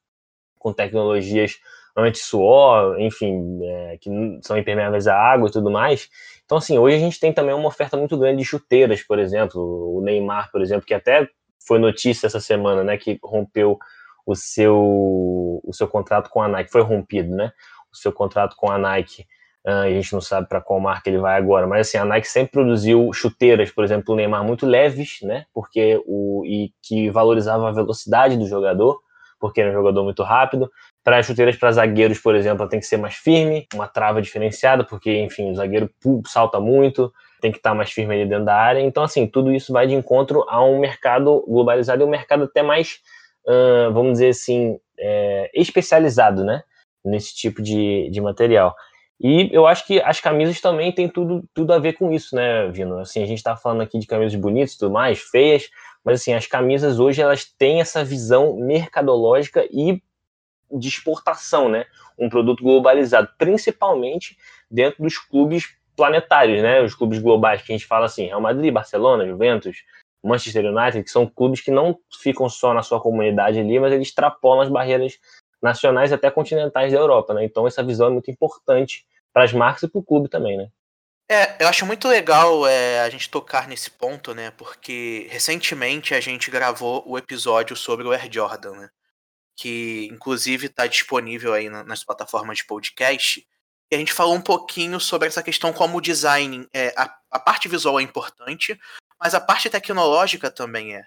com 0.58 0.72
tecnologias 0.72 1.56
anti-suor, 1.98 3.00
enfim, 3.00 3.60
é, 3.64 3.98
que 4.00 4.10
são 4.44 4.58
impermeáveis 4.58 5.08
à 5.08 5.16
água 5.16 5.50
e 5.50 5.52
tudo 5.52 5.72
mais. 5.72 6.10
Então, 6.46 6.60
assim, 6.60 6.78
hoje 6.78 6.96
a 6.96 7.00
gente 7.00 7.20
tem 7.20 7.34
também 7.34 7.56
uma 7.56 7.68
oferta 7.68 7.98
muito 7.98 8.18
grande 8.18 8.38
de 8.38 8.46
chuteiras, 8.46 9.02
por 9.02 9.18
exemplo. 9.20 9.62
O 9.96 10.02
Neymar, 10.02 10.52
por 10.52 10.62
exemplo, 10.62 10.86
que 10.86 10.94
até 10.94 11.28
foi 11.68 11.80
notícia 11.80 12.28
essa 12.28 12.40
semana, 12.40 12.84
né, 12.84 12.98
que 12.98 13.20
rompeu 13.22 13.78
o 14.26 14.36
seu, 14.36 14.76
o 15.64 15.72
seu 15.74 15.88
contrato 15.88 16.30
com 16.30 16.42
a 16.42 16.48
Nike, 16.48 16.72
foi 16.72 16.82
rompido, 16.82 17.36
né, 17.36 17.52
o 17.92 17.98
seu 17.98 18.12
contrato 18.12 18.56
com 18.56 18.72
a 18.72 18.78
Nike. 18.78 19.26
Uh, 19.66 19.84
a 19.84 19.90
gente 19.90 20.14
não 20.14 20.22
sabe 20.22 20.48
para 20.48 20.62
qual 20.62 20.80
marca 20.80 21.10
ele 21.10 21.18
vai 21.18 21.36
agora, 21.36 21.68
mas 21.68 21.88
assim, 21.88 21.98
a 21.98 22.06
Nike 22.06 22.28
sempre 22.28 22.54
produziu 22.54 23.12
chuteiras, 23.12 23.70
por 23.70 23.84
exemplo, 23.84 24.14
o 24.14 24.18
Neymar 24.18 24.44
muito 24.46 24.66
leves, 24.66 25.20
né, 25.24 25.46
porque 25.54 26.02
o, 26.06 26.44
e 26.46 26.72
que 26.82 27.10
valorizavam 27.10 27.68
a 27.68 27.72
velocidade 27.72 28.38
do 28.38 28.48
jogador, 28.48 28.98
porque 29.40 29.62
era 29.62 29.70
um 29.70 29.74
jogador 29.74 30.04
muito 30.04 30.24
rápido. 30.24 30.72
Para 31.08 31.24
chuteiras 31.24 31.56
para 31.56 31.72
zagueiros, 31.72 32.20
por 32.20 32.36
exemplo, 32.36 32.64
ela 32.64 32.70
tem 32.70 32.82
que 32.82 32.86
ser 32.86 32.98
mais 32.98 33.16
firme, 33.16 33.66
uma 33.74 33.88
trava 33.88 34.22
diferenciada, 34.22 34.84
porque, 34.84 35.10
enfim, 35.22 35.50
o 35.50 35.56
zagueiro 35.56 35.90
salta 36.26 36.60
muito, 36.60 37.14
tem 37.40 37.50
que 37.50 37.60
estar 37.60 37.74
mais 37.74 37.90
firme 37.90 38.14
ali 38.14 38.28
dentro 38.28 38.44
da 38.44 38.58
área. 38.58 38.82
Então, 38.82 39.02
assim, 39.02 39.26
tudo 39.26 39.54
isso 39.54 39.72
vai 39.72 39.88
de 39.88 39.94
encontro 39.94 40.44
a 40.50 40.62
um 40.62 40.78
mercado 40.78 41.46
globalizado 41.48 42.02
e 42.02 42.06
um 42.06 42.10
mercado 42.10 42.44
até 42.44 42.62
mais, 42.62 43.00
uh, 43.48 43.90
vamos 43.94 44.12
dizer 44.12 44.32
assim, 44.32 44.78
é, 45.00 45.50
especializado, 45.54 46.44
né? 46.44 46.62
Nesse 47.06 47.34
tipo 47.34 47.62
de, 47.62 48.10
de 48.12 48.20
material. 48.20 48.76
E 49.18 49.50
eu 49.54 49.66
acho 49.66 49.88
que 49.88 50.02
as 50.02 50.20
camisas 50.20 50.60
também 50.60 50.92
têm 50.92 51.08
tudo, 51.08 51.42
tudo 51.54 51.72
a 51.72 51.80
ver 51.80 51.94
com 51.94 52.12
isso, 52.12 52.36
né, 52.36 52.68
Vino? 52.68 53.00
Assim, 53.00 53.24
a 53.24 53.26
gente 53.26 53.38
está 53.38 53.56
falando 53.56 53.80
aqui 53.80 53.98
de 53.98 54.08
camisas 54.08 54.38
bonitas 54.38 54.74
e 54.74 54.80
tudo 54.80 54.92
mais, 54.92 55.20
feias, 55.20 55.70
mas 56.04 56.20
assim, 56.20 56.34
as 56.34 56.48
camisas 56.48 57.00
hoje 57.00 57.22
elas 57.22 57.46
têm 57.46 57.80
essa 57.80 58.04
visão 58.04 58.58
mercadológica 58.58 59.66
e 59.72 60.02
de 60.72 60.88
exportação, 60.88 61.70
né? 61.70 61.86
Um 62.18 62.30
produto 62.30 62.64
globalizado, 62.64 63.30
principalmente 63.38 64.38
dentro 64.70 65.04
dos 65.04 65.18
clubes 65.18 65.76
planetários, 65.96 66.62
né? 66.62 66.82
Os 66.82 66.96
clubes 66.96 67.20
globais 67.20 67.62
que 67.62 67.72
a 67.72 67.76
gente 67.76 67.88
fala 67.88 68.06
assim, 68.06 68.28
Real 68.28 68.42
Madrid, 68.42 68.74
Barcelona, 68.74 69.26
Juventus, 69.26 69.84
Manchester 70.24 70.66
United, 70.66 71.04
que 71.04 71.12
são 71.12 71.26
clubes 71.26 71.62
que 71.62 71.72
não 71.72 71.98
ficam 72.22 72.50
só 72.50 72.74
na 72.74 72.84
sua 72.84 73.02
comunidade 73.02 73.60
ali, 73.60 73.80
mas 73.80 73.94
eles 73.94 74.10
extrapolam 74.10 74.62
as 74.62 74.70
barreiras 74.70 75.20
nacionais 75.62 76.14
até 76.14 76.30
continentais 76.30 76.92
da 76.92 77.00
Europa, 77.00 77.34
né? 77.34 77.44
Então 77.44 77.66
essa 77.66 77.84
visão 77.84 78.08
é 78.08 78.12
muito 78.12 78.30
importante 78.30 79.06
para 79.34 79.44
as 79.44 79.54
marcas 79.54 79.84
e 79.84 79.88
para 79.88 80.00
o 80.00 80.04
clube 80.04 80.30
também, 80.30 80.58
né? 80.58 80.70
É, 81.30 81.62
eu 81.62 81.68
acho 81.68 81.86
muito 81.86 82.08
legal 82.08 82.66
é, 82.66 83.02
a 83.02 83.10
gente 83.10 83.30
tocar 83.30 83.68
nesse 83.68 83.92
ponto, 83.92 84.34
né? 84.34 84.52
Porque 84.52 85.28
recentemente 85.30 86.14
a 86.14 86.22
gente 86.22 86.50
gravou 86.50 87.04
o 87.06 87.18
episódio 87.18 87.76
sobre 87.76 88.08
o 88.08 88.12
Air 88.12 88.32
Jordan, 88.32 88.72
né? 88.72 88.90
Que 89.58 90.08
inclusive 90.12 90.68
está 90.68 90.86
disponível 90.86 91.54
aí 91.54 91.68
nas 91.68 92.04
plataformas 92.04 92.60
de 92.60 92.66
podcast. 92.66 93.46
E 93.92 93.96
a 93.96 93.98
gente 93.98 94.14
falou 94.14 94.36
um 94.36 94.42
pouquinho 94.42 95.00
sobre 95.00 95.28
essa 95.28 95.42
questão 95.42 95.74
como 95.74 95.98
o 95.98 96.02
design, 96.02 96.68
é, 96.72 96.94
a, 96.96 97.14
a 97.32 97.40
parte 97.40 97.68
visual 97.68 98.00
é 98.00 98.04
importante, 98.04 98.80
mas 99.20 99.34
a 99.34 99.42
parte 99.42 99.70
tecnológica 99.70 100.52
também 100.52 100.96
é. 100.96 101.04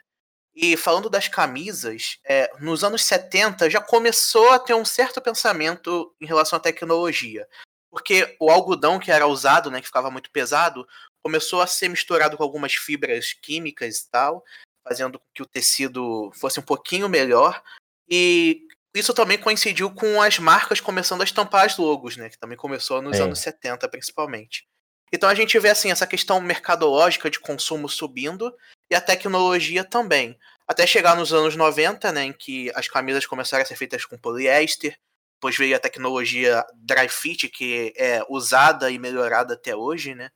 E 0.53 0.77
falando 0.77 1.09
das 1.09 1.29
camisas, 1.29 2.19
é, 2.25 2.51
nos 2.59 2.83
anos 2.83 3.05
70 3.05 3.71
já 3.71 3.81
começou 3.81 4.51
a 4.51 4.59
ter 4.59 4.75
um 4.75 4.85
certo 4.85 5.21
pensamento 5.21 6.13
em 6.21 6.27
relação 6.27 6.57
à 6.57 6.61
tecnologia. 6.61 7.47
Porque 7.89 8.37
o 8.41 8.51
algodão 8.51 8.99
que 8.99 9.13
era 9.13 9.27
usado, 9.27 9.71
né, 9.71 9.81
que 9.81 9.87
ficava 9.87 10.11
muito 10.11 10.31
pesado, 10.31 10.87
começou 11.23 11.61
a 11.61 11.67
ser 11.67 11.89
misturado 11.89 12.37
com 12.37 12.43
algumas 12.43 12.75
fibras 12.75 13.33
químicas 13.33 13.99
e 13.99 14.11
tal, 14.11 14.45
fazendo 14.83 15.19
com 15.21 15.27
que 15.33 15.43
o 15.43 15.47
tecido 15.47 16.33
fosse 16.35 16.59
um 16.59 16.65
pouquinho 16.65 17.09
melhor, 17.09 17.63
e 18.11 18.67
isso 18.95 19.15
também 19.15 19.39
coincidiu 19.39 19.91
com 19.91 20.21
as 20.21 20.39
marcas 20.39 20.81
começando 20.81 21.21
a 21.21 21.25
estampar 21.25 21.65
as 21.65 21.77
logos, 21.77 22.17
né? 22.17 22.29
Que 22.29 22.39
também 22.39 22.59
começou 22.59 23.01
nos 23.01 23.19
é. 23.19 23.23
anos 23.23 23.39
70, 23.39 23.89
principalmente. 23.89 24.67
Então 25.13 25.29
a 25.29 25.35
gente 25.35 25.59
vê 25.59 25.71
assim 25.71 25.91
essa 25.91 26.07
questão 26.07 26.41
mercadológica 26.41 27.31
de 27.31 27.39
consumo 27.39 27.89
subindo 27.89 28.53
e 28.91 28.95
a 28.95 29.01
tecnologia 29.01 29.85
também. 29.85 30.39
Até 30.67 30.87
chegar 30.87 31.17
nos 31.17 31.33
anos 31.33 31.57
90, 31.57 32.13
né, 32.13 32.25
em 32.25 32.33
que 32.33 32.71
as 32.75 32.89
camisas 32.89 33.27
começaram 33.27 33.63
a 33.63 33.67
ser 33.67 33.77
feitas 33.77 34.05
com 34.05 34.19
poliéster, 34.19 34.97
depois 35.35 35.57
veio 35.57 35.75
a 35.75 35.81
tecnologia 35.81 36.65
dry 36.75 37.09
fit, 37.09 37.49
que 37.49 37.93
é 37.97 38.23
usada 38.29 38.91
e 38.91 38.99
melhorada 38.99 39.55
até 39.55 39.75
hoje, 39.75 40.15
né? 40.15 40.31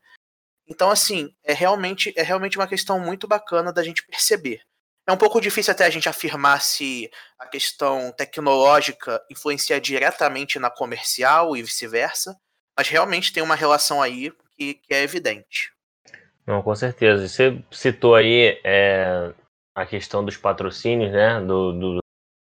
Então 0.67 0.91
assim, 0.91 1.33
é 1.45 1.53
realmente 1.53 2.13
é 2.17 2.23
realmente 2.23 2.57
uma 2.57 2.67
questão 2.67 2.99
muito 2.99 3.29
bacana 3.29 3.73
da 3.73 3.83
gente 3.83 4.05
perceber. 4.07 4.63
É 5.07 5.13
um 5.13 5.17
pouco 5.17 5.41
difícil 5.41 5.73
até 5.73 5.85
a 5.85 5.91
gente 5.91 6.09
afirmar 6.09 6.63
se 6.63 7.11
a 7.39 7.47
questão 7.47 8.11
tecnológica 8.13 9.23
influencia 9.31 9.79
diretamente 9.81 10.59
na 10.59 10.71
comercial 10.71 11.57
e 11.57 11.63
vice-versa, 11.63 12.35
mas 12.77 12.89
realmente 12.89 13.33
tem 13.33 13.43
uma 13.43 13.55
relação 13.55 14.01
aí 14.01 14.33
que, 14.57 14.75
que, 14.75 14.95
é 14.95 15.03
evidente. 15.03 15.73
Não, 16.47 16.63
com 16.63 16.75
certeza. 16.75 17.29
Você 17.29 17.63
citou 17.71 18.15
aí 18.15 18.59
é, 18.65 19.33
a 19.75 19.85
questão 19.85 20.25
dos 20.25 20.39
patrocínios, 20.39 21.13
né, 21.13 21.39
do, 21.41 21.73
do, 21.73 21.93
dos 21.95 22.01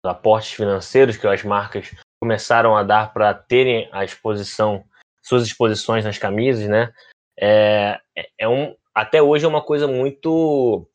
aportes 0.05 0.53
financeiros 0.53 1.17
que 1.17 1.27
as 1.27 1.43
marcas 1.43 1.91
começaram 2.21 2.77
a 2.77 2.83
dar 2.83 3.13
para 3.13 3.33
terem 3.33 3.89
a 3.93 4.05
exposição, 4.05 4.85
suas 5.23 5.45
exposições 5.45 6.05
nas 6.05 6.19
camisas, 6.19 6.69
né? 6.69 6.93
É, 7.39 7.99
é, 8.39 8.49
um, 8.49 8.77
até 8.95 9.23
hoje 9.23 9.45
é 9.45 9.49
uma 9.49 9.63
coisa 9.63 9.89
muito 9.89 10.87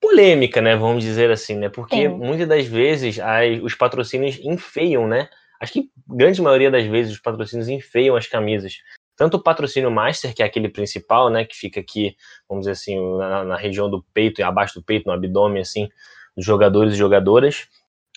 polêmica, 0.00 0.60
né? 0.60 0.76
Vamos 0.76 1.02
dizer 1.02 1.30
assim, 1.30 1.56
né? 1.56 1.68
Porque 1.68 2.08
Sim. 2.08 2.08
muitas 2.08 2.48
das 2.48 2.66
vezes 2.66 3.18
as, 3.18 3.60
os 3.62 3.74
patrocínios 3.74 4.38
enfeiam, 4.42 5.06
né? 5.06 5.28
Acho 5.60 5.72
que 5.74 5.90
grande 6.08 6.42
maioria 6.42 6.70
das 6.70 6.84
vezes 6.86 7.12
os 7.12 7.20
patrocínios 7.20 7.68
enfeiam 7.68 8.16
as 8.16 8.26
camisas. 8.26 8.74
Tanto 9.16 9.36
o 9.36 9.42
patrocínio 9.42 9.90
master, 9.90 10.34
que 10.34 10.42
é 10.42 10.46
aquele 10.46 10.68
principal, 10.68 11.30
né? 11.30 11.44
Que 11.44 11.56
fica 11.56 11.80
aqui, 11.80 12.16
vamos 12.48 12.62
dizer 12.62 12.72
assim, 12.72 12.98
na, 13.16 13.44
na 13.44 13.56
região 13.56 13.88
do 13.88 14.02
peito 14.12 14.40
e 14.40 14.44
abaixo 14.44 14.74
do 14.74 14.84
peito, 14.84 15.06
no 15.06 15.12
abdômen, 15.12 15.62
assim, 15.62 15.88
dos 16.36 16.44
jogadores 16.44 16.94
e 16.94 16.96
jogadoras. 16.96 17.68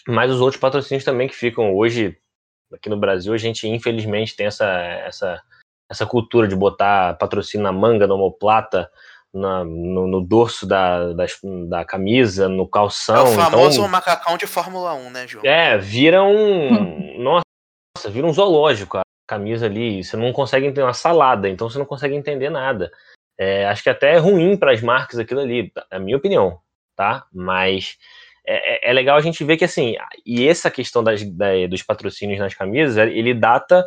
Mas 0.08 0.32
os 0.32 0.42
outros 0.42 0.60
patrocínios 0.60 1.04
também 1.04 1.28
que 1.28 1.36
ficam 1.36 1.76
hoje 1.76 2.18
aqui 2.74 2.90
no 2.90 2.98
Brasil, 2.98 3.34
a 3.34 3.38
gente 3.38 3.68
infelizmente 3.68 4.36
tem 4.36 4.48
essa, 4.48 4.66
essa, 4.66 5.42
essa 5.90 6.06
cultura 6.06 6.48
de 6.48 6.56
botar 6.56 7.18
patrocínio 7.18 7.64
na 7.64 7.72
manga, 7.72 8.08
na 8.08 8.16
omoplata, 8.16 8.90
na, 9.36 9.66
no, 9.66 10.08
no, 10.08 10.22
dorso 10.22 10.66
da, 10.66 11.12
da, 11.14 11.26
da, 11.68 11.86
camisa, 11.86 12.48
no 12.48 12.68
calção. 12.68 13.28
É 13.28 13.30
o 13.30 13.34
famoso 13.34 13.80
então, 13.80 13.90
macacão 13.90 14.38
de 14.38 14.48
Fórmula 14.48 14.94
1, 14.94 15.10
né, 15.10 15.28
João? 15.28 15.46
É, 15.46 15.78
vira 15.78 16.24
um. 16.24 17.20
nossa, 17.22 18.10
vira 18.10 18.26
um 18.26 18.34
zoológico 18.34 18.98
a 18.98 19.02
camisa 19.28 19.66
ali. 19.66 20.04
Você 20.04 20.16
não 20.16 20.32
consegue 20.32 20.66
entender 20.66 20.84
uma 20.84 20.94
salada, 20.94 21.50
então 21.50 21.70
você 21.70 21.78
não 21.78 21.86
consegue 21.86 22.16
entender 22.16 22.50
nada. 22.50 22.90
É, 23.38 23.66
acho 23.66 23.84
que 23.84 23.90
até 23.90 24.14
é 24.14 24.18
ruim 24.18 24.56
para 24.56 24.72
as 24.72 24.82
marcas 24.82 25.20
aquilo 25.20 25.42
ali, 25.42 25.72
é 25.92 25.98
a 25.98 26.00
minha 26.00 26.16
opinião, 26.16 26.58
tá? 26.96 27.26
Mas 27.34 27.98
é, 28.48 28.88
é, 28.88 28.90
é, 28.90 28.94
legal 28.94 29.18
a 29.18 29.22
gente 29.22 29.44
ver 29.44 29.58
que 29.58 29.66
assim, 29.66 29.96
e 30.26 30.48
essa 30.48 30.72
questão 30.72 31.04
das, 31.04 31.24
da, 31.24 31.68
dos 31.70 31.84
patrocínios 31.84 32.40
nas 32.40 32.54
camisas, 32.54 32.96
ele 32.96 33.34
data 33.34 33.86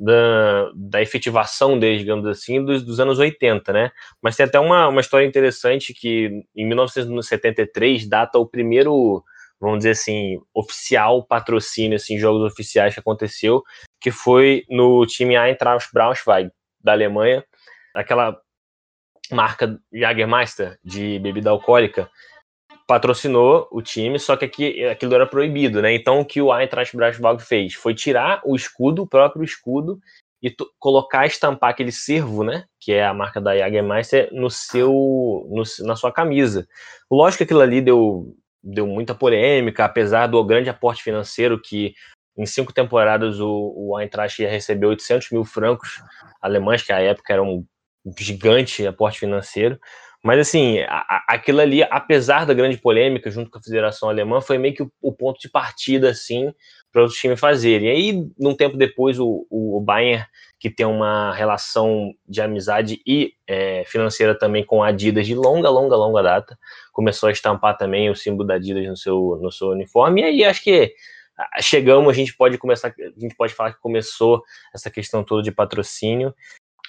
da, 0.00 0.70
da 0.74 1.02
efetivação 1.02 1.78
deles, 1.78 2.00
digamos 2.00 2.26
assim, 2.26 2.64
dos, 2.64 2.82
dos, 2.82 2.98
anos 2.98 3.18
80, 3.18 3.70
né? 3.70 3.92
Mas 4.22 4.34
tem 4.34 4.46
até 4.46 4.58
uma, 4.58 4.88
uma 4.88 5.02
história 5.02 5.26
interessante 5.26 5.92
que 5.92 6.42
em 6.56 6.66
1973 6.66 8.08
data 8.08 8.38
o 8.38 8.46
primeiro, 8.46 9.22
vamos 9.60 9.80
dizer 9.80 9.90
assim, 9.90 10.40
oficial 10.54 11.22
patrocínio, 11.22 11.96
assim, 11.96 12.18
jogos 12.18 12.50
oficiais 12.50 12.94
que 12.94 13.00
aconteceu, 13.00 13.62
que 14.00 14.10
foi 14.10 14.64
no 14.70 15.04
time 15.04 15.36
Eintracht 15.36 15.90
Braunschweig, 15.92 16.50
da 16.82 16.92
Alemanha, 16.92 17.44
aquela 17.94 18.40
marca 19.30 19.78
Jagermeister 19.92 20.78
de 20.82 21.18
bebida 21.18 21.50
alcoólica, 21.50 22.10
patrocinou 22.90 23.68
o 23.70 23.80
time, 23.80 24.18
só 24.18 24.36
que 24.36 24.44
aqui, 24.44 24.84
aquilo 24.84 25.14
era 25.14 25.24
proibido, 25.24 25.80
né? 25.80 25.94
Então 25.94 26.18
o 26.18 26.24
que 26.24 26.42
o 26.42 26.52
Eintracht 26.52 26.96
Braunschweig 26.96 27.40
fez 27.40 27.74
foi 27.74 27.94
tirar 27.94 28.42
o 28.44 28.56
escudo, 28.56 29.02
o 29.02 29.06
próprio 29.06 29.44
escudo, 29.44 30.00
e 30.42 30.52
colocar, 30.76 31.24
estampar 31.24 31.70
aquele 31.70 31.92
servo, 31.92 32.42
né? 32.42 32.64
Que 32.80 32.94
é 32.94 33.06
a 33.06 33.14
marca 33.14 33.40
da 33.40 33.56
Jagermeister, 33.56 34.28
no 34.32 34.50
seu, 34.50 34.90
no, 35.48 35.62
na 35.86 35.94
sua 35.94 36.10
camisa. 36.10 36.66
Lógico 37.08 37.38
que 37.38 37.44
aquilo 37.44 37.60
ali 37.60 37.80
deu, 37.80 38.34
deu 38.60 38.88
muita 38.88 39.14
polêmica, 39.14 39.84
apesar 39.84 40.26
do 40.26 40.42
grande 40.42 40.68
aporte 40.68 41.00
financeiro 41.00 41.62
que 41.62 41.94
em 42.36 42.44
cinco 42.44 42.72
temporadas 42.72 43.38
o, 43.38 43.72
o 43.76 44.00
Eintracht 44.00 44.42
ia 44.42 44.50
receber 44.50 44.86
800 44.86 45.30
mil 45.30 45.44
francos 45.44 46.02
alemães, 46.42 46.82
que 46.82 46.92
à 46.92 46.98
época 47.00 47.32
era 47.32 47.42
um 47.42 47.64
gigante 48.18 48.84
aporte 48.84 49.20
financeiro. 49.20 49.78
Mas, 50.22 50.38
assim, 50.40 50.80
a, 50.80 51.24
aquilo 51.28 51.60
ali, 51.60 51.82
apesar 51.82 52.44
da 52.44 52.52
grande 52.52 52.76
polêmica 52.76 53.30
junto 53.30 53.50
com 53.50 53.58
a 53.58 53.62
Federação 53.62 54.08
Alemã, 54.08 54.40
foi 54.40 54.58
meio 54.58 54.74
que 54.74 54.82
o, 54.82 54.92
o 55.00 55.12
ponto 55.12 55.40
de 55.40 55.48
partida, 55.48 56.10
assim, 56.10 56.52
para 56.92 57.04
os 57.04 57.14
times 57.14 57.40
fazerem. 57.40 57.88
E 57.88 57.90
aí, 57.90 58.28
num 58.38 58.54
tempo 58.54 58.76
depois, 58.76 59.18
o, 59.18 59.46
o 59.50 59.80
Bayern, 59.80 60.26
que 60.58 60.68
tem 60.68 60.84
uma 60.84 61.32
relação 61.34 62.12
de 62.28 62.42
amizade 62.42 63.00
e 63.06 63.32
é, 63.46 63.82
financeira 63.86 64.38
também 64.38 64.64
com 64.64 64.82
a 64.82 64.88
Adidas 64.88 65.26
de 65.26 65.34
longa, 65.34 65.70
longa, 65.70 65.96
longa 65.96 66.22
data, 66.22 66.58
começou 66.92 67.28
a 67.28 67.32
estampar 67.32 67.78
também 67.78 68.10
o 68.10 68.14
símbolo 68.14 68.46
da 68.46 68.54
Adidas 68.54 68.86
no 68.86 68.96
seu, 68.96 69.38
no 69.40 69.50
seu 69.50 69.68
uniforme. 69.68 70.20
E 70.20 70.24
aí, 70.24 70.44
acho 70.44 70.62
que 70.62 70.94
chegamos, 71.60 72.10
a 72.10 72.14
gente 72.14 72.36
pode 72.36 72.58
começar, 72.58 72.88
a 72.88 73.20
gente 73.20 73.34
pode 73.34 73.54
falar 73.54 73.72
que 73.72 73.80
começou 73.80 74.42
essa 74.74 74.90
questão 74.90 75.24
toda 75.24 75.42
de 75.42 75.50
patrocínio 75.52 76.34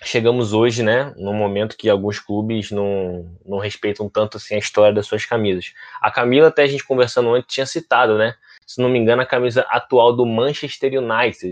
chegamos 0.04 0.52
hoje, 0.52 0.82
né, 0.82 1.14
num 1.16 1.34
momento 1.34 1.78
que 1.78 1.90
alguns 1.90 2.20
clubes 2.20 2.72
não, 2.72 3.38
não 3.46 3.60
respeitam 3.60 4.10
tanto 4.10 4.38
assim 4.38 4.56
a 4.56 4.60
história 4.60 4.94
das 4.94 5.06
suas 5.06 5.26
camisas. 5.26 5.74
A 6.02 6.10
Camila, 6.10 6.48
até 6.48 6.64
a 6.64 6.68
gente 6.68 6.84
conversando 6.84 7.34
antes, 7.34 7.54
tinha 7.54 7.66
citado, 7.66 8.18
né, 8.18 8.36
se 8.66 8.82
não 8.82 8.90
me 8.90 8.98
engano, 8.98 9.22
a 9.22 9.26
camisa 9.26 9.62
atual 9.70 10.16
do 10.16 10.26
Manchester 10.26 10.92
United, 10.94 11.52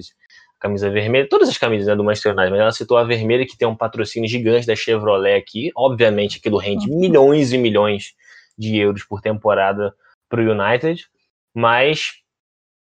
a 0.57 0.59
camisa 0.59 0.89
vermelha, 0.89 1.29
todas 1.29 1.47
as 1.47 1.57
camisas 1.57 1.88
né, 1.88 1.95
do 1.95 2.03
Manchester 2.03 2.33
United, 2.33 2.51
mas 2.51 2.62
ela 2.62 2.71
citou 2.71 2.97
a 2.97 3.03
vermelha 3.03 3.45
que 3.45 3.57
tem 3.57 3.67
um 3.67 3.75
patrocínio 3.75 4.27
gigante 4.27 4.65
da 4.65 4.75
Chevrolet 4.75 5.35
aqui, 5.35 5.71
obviamente 5.75 6.39
aquilo 6.39 6.57
rende 6.57 6.89
uhum. 6.89 6.99
milhões 6.99 7.53
e 7.53 7.57
milhões 7.57 8.13
de 8.57 8.77
euros 8.77 9.03
por 9.03 9.21
temporada 9.21 9.93
para 10.27 10.41
o 10.41 10.51
United, 10.51 11.05
mas 11.53 12.13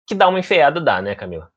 que 0.07 0.15
dá 0.15 0.27
uma 0.27 0.39
enfeiada 0.39 0.81
dá, 0.81 1.01
né, 1.01 1.13
Camila? 1.13 1.50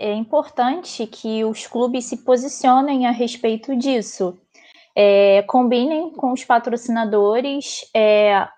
É 0.00 0.14
importante 0.14 1.06
que 1.06 1.44
os 1.44 1.66
clubes 1.66 2.06
se 2.06 2.24
posicionem 2.24 3.06
a 3.06 3.10
respeito 3.10 3.76
disso. 3.76 4.40
É, 4.96 5.42
combinem 5.42 6.10
com 6.10 6.32
os 6.32 6.42
patrocinadores 6.42 7.88
é, 7.94 8.48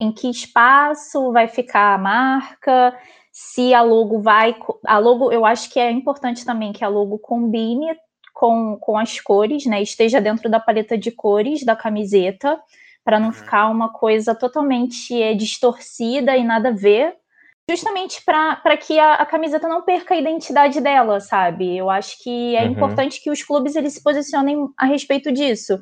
em 0.00 0.10
que 0.10 0.28
espaço 0.28 1.32
vai 1.32 1.46
ficar 1.46 1.94
a 1.94 1.98
marca, 1.98 2.94
se 3.32 3.72
a 3.72 3.82
logo 3.82 4.20
vai. 4.20 4.56
A 4.84 4.98
logo, 4.98 5.30
eu 5.30 5.46
acho 5.46 5.70
que 5.70 5.78
é 5.78 5.90
importante 5.92 6.44
também 6.44 6.72
que 6.72 6.84
a 6.84 6.88
logo 6.88 7.18
combine 7.20 7.96
com, 8.34 8.76
com 8.80 8.98
as 8.98 9.20
cores, 9.20 9.66
né? 9.66 9.80
Esteja 9.80 10.20
dentro 10.20 10.50
da 10.50 10.58
paleta 10.58 10.98
de 10.98 11.12
cores 11.12 11.64
da 11.64 11.76
camiseta, 11.76 12.60
para 13.04 13.20
não 13.20 13.28
uhum. 13.28 13.32
ficar 13.32 13.68
uma 13.68 13.92
coisa 13.92 14.34
totalmente 14.34 15.20
é, 15.22 15.34
distorcida 15.34 16.36
e 16.36 16.42
nada 16.42 16.70
a 16.70 16.72
ver 16.72 17.16
justamente 17.70 18.22
para 18.24 18.76
que 18.76 18.98
a, 18.98 19.14
a, 19.14 19.26
camiseta 19.26 19.68
não 19.68 19.82
perca 19.82 20.14
a 20.14 20.16
identidade 20.16 20.80
dela, 20.80 21.20
sabe? 21.20 21.76
Eu 21.76 21.88
acho 21.88 22.20
que 22.22 22.56
é 22.56 22.64
uhum. 22.64 22.72
importante 22.72 23.22
que 23.22 23.30
os 23.30 23.42
clubes 23.42 23.76
eles 23.76 23.94
se 23.94 24.02
posicionem 24.02 24.68
a 24.76 24.86
respeito 24.86 25.30
disso. 25.30 25.78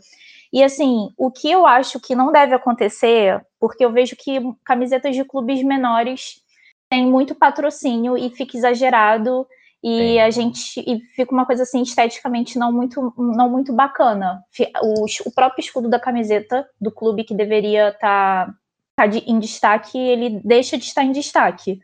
E 0.52 0.62
assim, 0.62 1.08
o 1.16 1.30
que 1.30 1.50
eu 1.50 1.66
acho 1.66 1.98
que 1.98 2.14
não 2.14 2.30
deve 2.30 2.54
acontecer, 2.54 3.40
porque 3.58 3.84
eu 3.84 3.92
vejo 3.92 4.16
que 4.16 4.38
camisetas 4.64 5.16
de 5.16 5.24
clubes 5.24 5.62
menores 5.62 6.42
têm 6.90 7.06
muito 7.06 7.34
patrocínio 7.34 8.16
e 8.16 8.30
fica 8.30 8.56
exagerado 8.56 9.46
e 9.82 10.18
a 10.18 10.28
gente 10.28 10.80
e 10.80 11.00
fica 11.14 11.32
uma 11.32 11.46
coisa 11.46 11.62
assim 11.62 11.82
esteticamente 11.82 12.58
não 12.58 12.72
muito 12.72 13.14
não 13.16 13.48
muito 13.48 13.72
bacana. 13.72 14.42
O, 14.82 15.04
o 15.26 15.32
próprio 15.32 15.62
escudo 15.62 15.88
da 15.88 16.00
camiseta 16.00 16.68
do 16.80 16.90
clube 16.90 17.24
que 17.24 17.34
deveria 17.34 17.90
estar 17.90 18.46
tá 18.46 18.54
em 19.04 19.38
destaque, 19.38 19.98
ele 19.98 20.40
deixa 20.44 20.76
de 20.76 20.84
estar 20.84 21.04
em 21.04 21.12
destaque. 21.12 21.78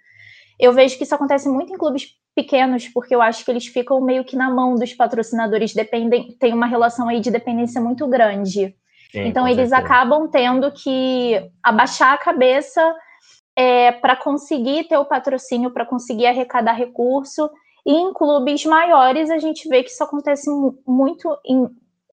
Eu 0.58 0.72
vejo 0.72 0.96
que 0.96 1.04
isso 1.04 1.14
acontece 1.14 1.48
muito 1.48 1.72
em 1.72 1.78
clubes 1.78 2.16
pequenos, 2.34 2.88
porque 2.88 3.14
eu 3.14 3.22
acho 3.22 3.44
que 3.44 3.50
eles 3.50 3.66
ficam 3.66 4.00
meio 4.00 4.24
que 4.24 4.36
na 4.36 4.50
mão 4.50 4.74
dos 4.74 4.92
patrocinadores, 4.92 5.72
dependem, 5.72 6.36
tem 6.38 6.52
uma 6.52 6.66
relação 6.66 7.08
aí 7.08 7.20
de 7.20 7.30
dependência 7.30 7.80
muito 7.80 8.06
grande. 8.08 8.74
Sim, 9.12 9.26
então 9.26 9.46
eles 9.46 9.68
certeza. 9.68 9.76
acabam 9.76 10.28
tendo 10.28 10.72
que 10.72 11.50
abaixar 11.62 12.14
a 12.14 12.18
cabeça 12.18 12.94
é, 13.56 13.92
para 13.92 14.16
conseguir 14.16 14.84
ter 14.88 14.96
o 14.96 15.04
patrocínio, 15.04 15.70
para 15.70 15.86
conseguir 15.86 16.26
arrecadar 16.26 16.72
recurso. 16.72 17.48
E 17.86 17.92
em 17.92 18.12
clubes 18.12 18.64
maiores 18.64 19.30
a 19.30 19.38
gente 19.38 19.68
vê 19.68 19.82
que 19.84 19.90
isso 19.90 20.02
acontece 20.02 20.50
muito, 20.86 21.28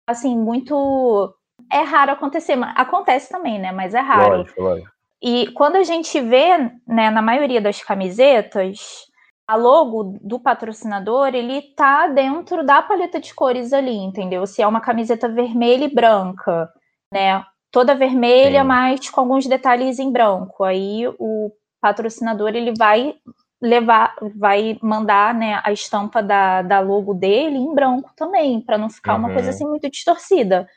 assim, 0.05 0.37
muito 0.37 1.33
é 1.71 1.81
raro 1.81 2.12
acontecer, 2.12 2.57
acontece 2.75 3.29
também, 3.29 3.60
né? 3.60 3.71
Mas 3.71 3.93
é 3.93 3.99
raro. 3.99 4.38
Lógico, 4.38 4.62
lógico. 4.62 4.91
E 5.21 5.47
quando 5.53 5.75
a 5.75 5.84
gente 5.84 6.19
vê, 6.19 6.57
né, 6.88 7.12
na 7.12 7.21
maioria 7.21 7.62
das 7.62 7.81
camisetas, 7.84 9.05
a 9.47 9.55
logo 9.55 10.17
do 10.21 10.39
patrocinador, 10.39 11.36
ele 11.36 11.62
tá 11.75 12.07
dentro 12.07 12.65
da 12.65 12.81
paleta 12.81 13.19
de 13.19 13.34
cores 13.34 13.71
ali, 13.71 13.95
entendeu? 13.95 14.47
Se 14.47 14.62
é 14.62 14.67
uma 14.67 14.81
camiseta 14.81 15.29
vermelha 15.29 15.86
e 15.86 15.93
branca, 15.93 16.69
né? 17.13 17.43
Toda 17.71 17.95
vermelha, 17.95 18.62
Sim. 18.62 18.67
mas 18.67 19.10
com 19.10 19.21
alguns 19.21 19.45
detalhes 19.45 19.99
em 19.99 20.12
branco. 20.12 20.63
Aí 20.63 21.07
o 21.19 21.51
patrocinador 21.79 22.49
ele 22.49 22.73
vai 22.77 23.13
levar, 23.62 24.15
vai 24.36 24.77
mandar, 24.81 25.36
né, 25.36 25.62
a 25.63 25.71
estampa 25.71 26.23
da, 26.23 26.63
da 26.63 26.79
logo 26.79 27.13
dele 27.13 27.57
em 27.57 27.75
branco 27.75 28.12
também, 28.15 28.60
para 28.60 28.77
não 28.77 28.89
ficar 28.89 29.13
uhum. 29.13 29.19
uma 29.19 29.34
coisa 29.34 29.49
uhum. 29.49 29.53
assim 29.53 29.65
muito 29.67 29.89
distorcida 29.89 30.67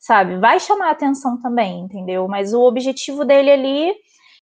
sabe? 0.00 0.38
Vai 0.38 0.58
chamar 0.58 0.90
atenção 0.90 1.38
também, 1.40 1.80
entendeu? 1.80 2.26
Mas 2.26 2.54
o 2.54 2.62
objetivo 2.62 3.24
dele 3.24 3.50
ali 3.50 3.94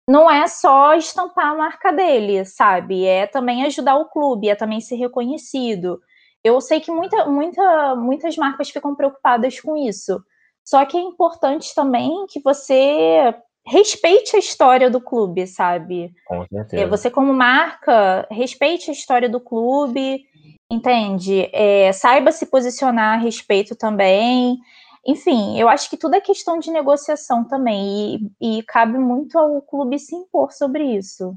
não 0.08 0.32
é 0.32 0.48
só 0.48 0.96
estampar 0.96 1.48
a 1.48 1.56
marca 1.56 1.92
dele, 1.92 2.46
sabe? 2.46 3.06
É 3.06 3.28
também 3.28 3.66
ajudar 3.66 3.98
o 3.98 4.10
clube, 4.10 4.50
é 4.50 4.56
também 4.56 4.80
ser 4.80 4.96
reconhecido. 4.96 6.00
Eu 6.44 6.60
sei 6.60 6.80
que 6.80 6.90
muita, 6.90 7.26
muita, 7.26 7.96
muitas 7.96 8.36
marcas 8.36 8.70
ficam 8.70 8.96
preocupadas 8.96 9.60
com 9.60 9.78
isso. 9.78 10.24
Só 10.66 10.84
que 10.86 10.98
é 10.98 11.02
importante 11.02 11.76
também 11.76 12.26
que 12.28 12.42
você 12.42 13.36
respeite 13.66 14.36
a 14.36 14.40
história 14.40 14.90
do 14.90 15.00
clube, 15.00 15.46
sabe? 15.46 16.12
Com 16.26 16.46
certeza. 16.48 16.88
Você, 16.88 17.12
como 17.12 17.34
marca, 17.34 18.26
respeite 18.32 18.90
a 18.90 18.94
história 18.94 19.30
do 19.30 19.40
clube, 19.40 20.24
entende? 20.70 21.50
É, 21.54 21.92
saiba 21.92 22.32
se 22.32 22.48
posicionar 22.48 23.20
a 23.20 23.22
respeito 23.22 23.76
também. 23.76 24.58
Enfim, 25.06 25.60
eu 25.60 25.68
acho 25.68 25.90
que 25.90 25.98
tudo 25.98 26.16
é 26.16 26.22
questão 26.22 26.60
de 26.60 26.70
negociação 26.70 27.44
também, 27.44 28.32
e, 28.40 28.60
e 28.60 28.64
cabe 28.64 28.98
muito 28.98 29.38
ao 29.38 29.62
clube 29.62 29.98
se 29.98 30.16
impor 30.16 30.52
sobre 30.52 30.84
isso. 30.84 31.36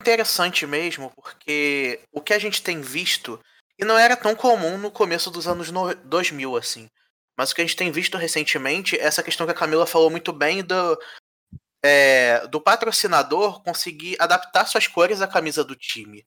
Interessante 0.00 0.66
mesmo, 0.66 1.10
porque 1.16 2.00
o 2.12 2.20
que 2.20 2.32
a 2.32 2.38
gente 2.38 2.62
tem 2.62 2.80
visto, 2.80 3.40
e 3.78 3.84
não 3.84 3.98
era 3.98 4.16
tão 4.16 4.34
comum 4.34 4.78
no 4.78 4.90
começo 4.90 5.30
dos 5.30 5.48
anos 5.48 5.70
2000, 6.04 6.56
assim, 6.56 6.88
mas 7.36 7.50
o 7.50 7.54
que 7.54 7.62
a 7.62 7.64
gente 7.64 7.76
tem 7.76 7.90
visto 7.90 8.16
recentemente 8.16 8.96
é 8.96 9.02
essa 9.02 9.22
questão 9.22 9.46
que 9.46 9.52
a 9.52 9.56
Camila 9.56 9.86
falou 9.86 10.08
muito 10.08 10.32
bem 10.32 10.62
do, 10.62 10.98
é, 11.84 12.46
do 12.46 12.60
patrocinador 12.60 13.62
conseguir 13.62 14.16
adaptar 14.20 14.66
suas 14.66 14.86
cores 14.86 15.20
à 15.20 15.26
camisa 15.26 15.64
do 15.64 15.74
time. 15.74 16.24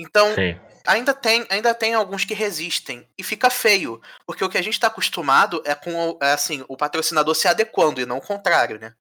Então, 0.00 0.34
Sim. 0.34 0.58
ainda 0.86 1.12
tem, 1.12 1.46
ainda 1.50 1.74
tem 1.74 1.94
alguns 1.94 2.24
que 2.24 2.34
resistem. 2.34 3.06
E 3.18 3.22
fica 3.22 3.50
feio. 3.50 4.00
Porque 4.26 4.44
o 4.44 4.48
que 4.48 4.58
a 4.58 4.62
gente 4.62 4.74
está 4.74 4.86
acostumado 4.86 5.62
é 5.66 5.74
com 5.74 6.18
é 6.22 6.32
assim, 6.32 6.64
o 6.68 6.76
patrocinador 6.76 7.34
se 7.34 7.46
adequando 7.46 8.00
e 8.00 8.06
não 8.06 8.18
o 8.18 8.22
contrário, 8.22 8.78
né? 8.78 8.94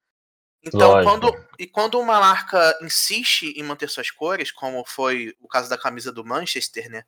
Então, 0.62 1.02
quando, 1.04 1.34
e 1.58 1.66
quando 1.66 2.00
uma 2.00 2.20
marca 2.20 2.78
insiste 2.82 3.54
em 3.56 3.64
manter 3.64 3.90
suas 3.90 4.12
cores, 4.12 4.52
como 4.52 4.84
foi 4.86 5.34
o 5.40 5.48
caso 5.48 5.70
da 5.70 5.78
camisa 5.78 6.12
do 6.12 6.26
Manchester, 6.26 6.90
né? 6.90 7.04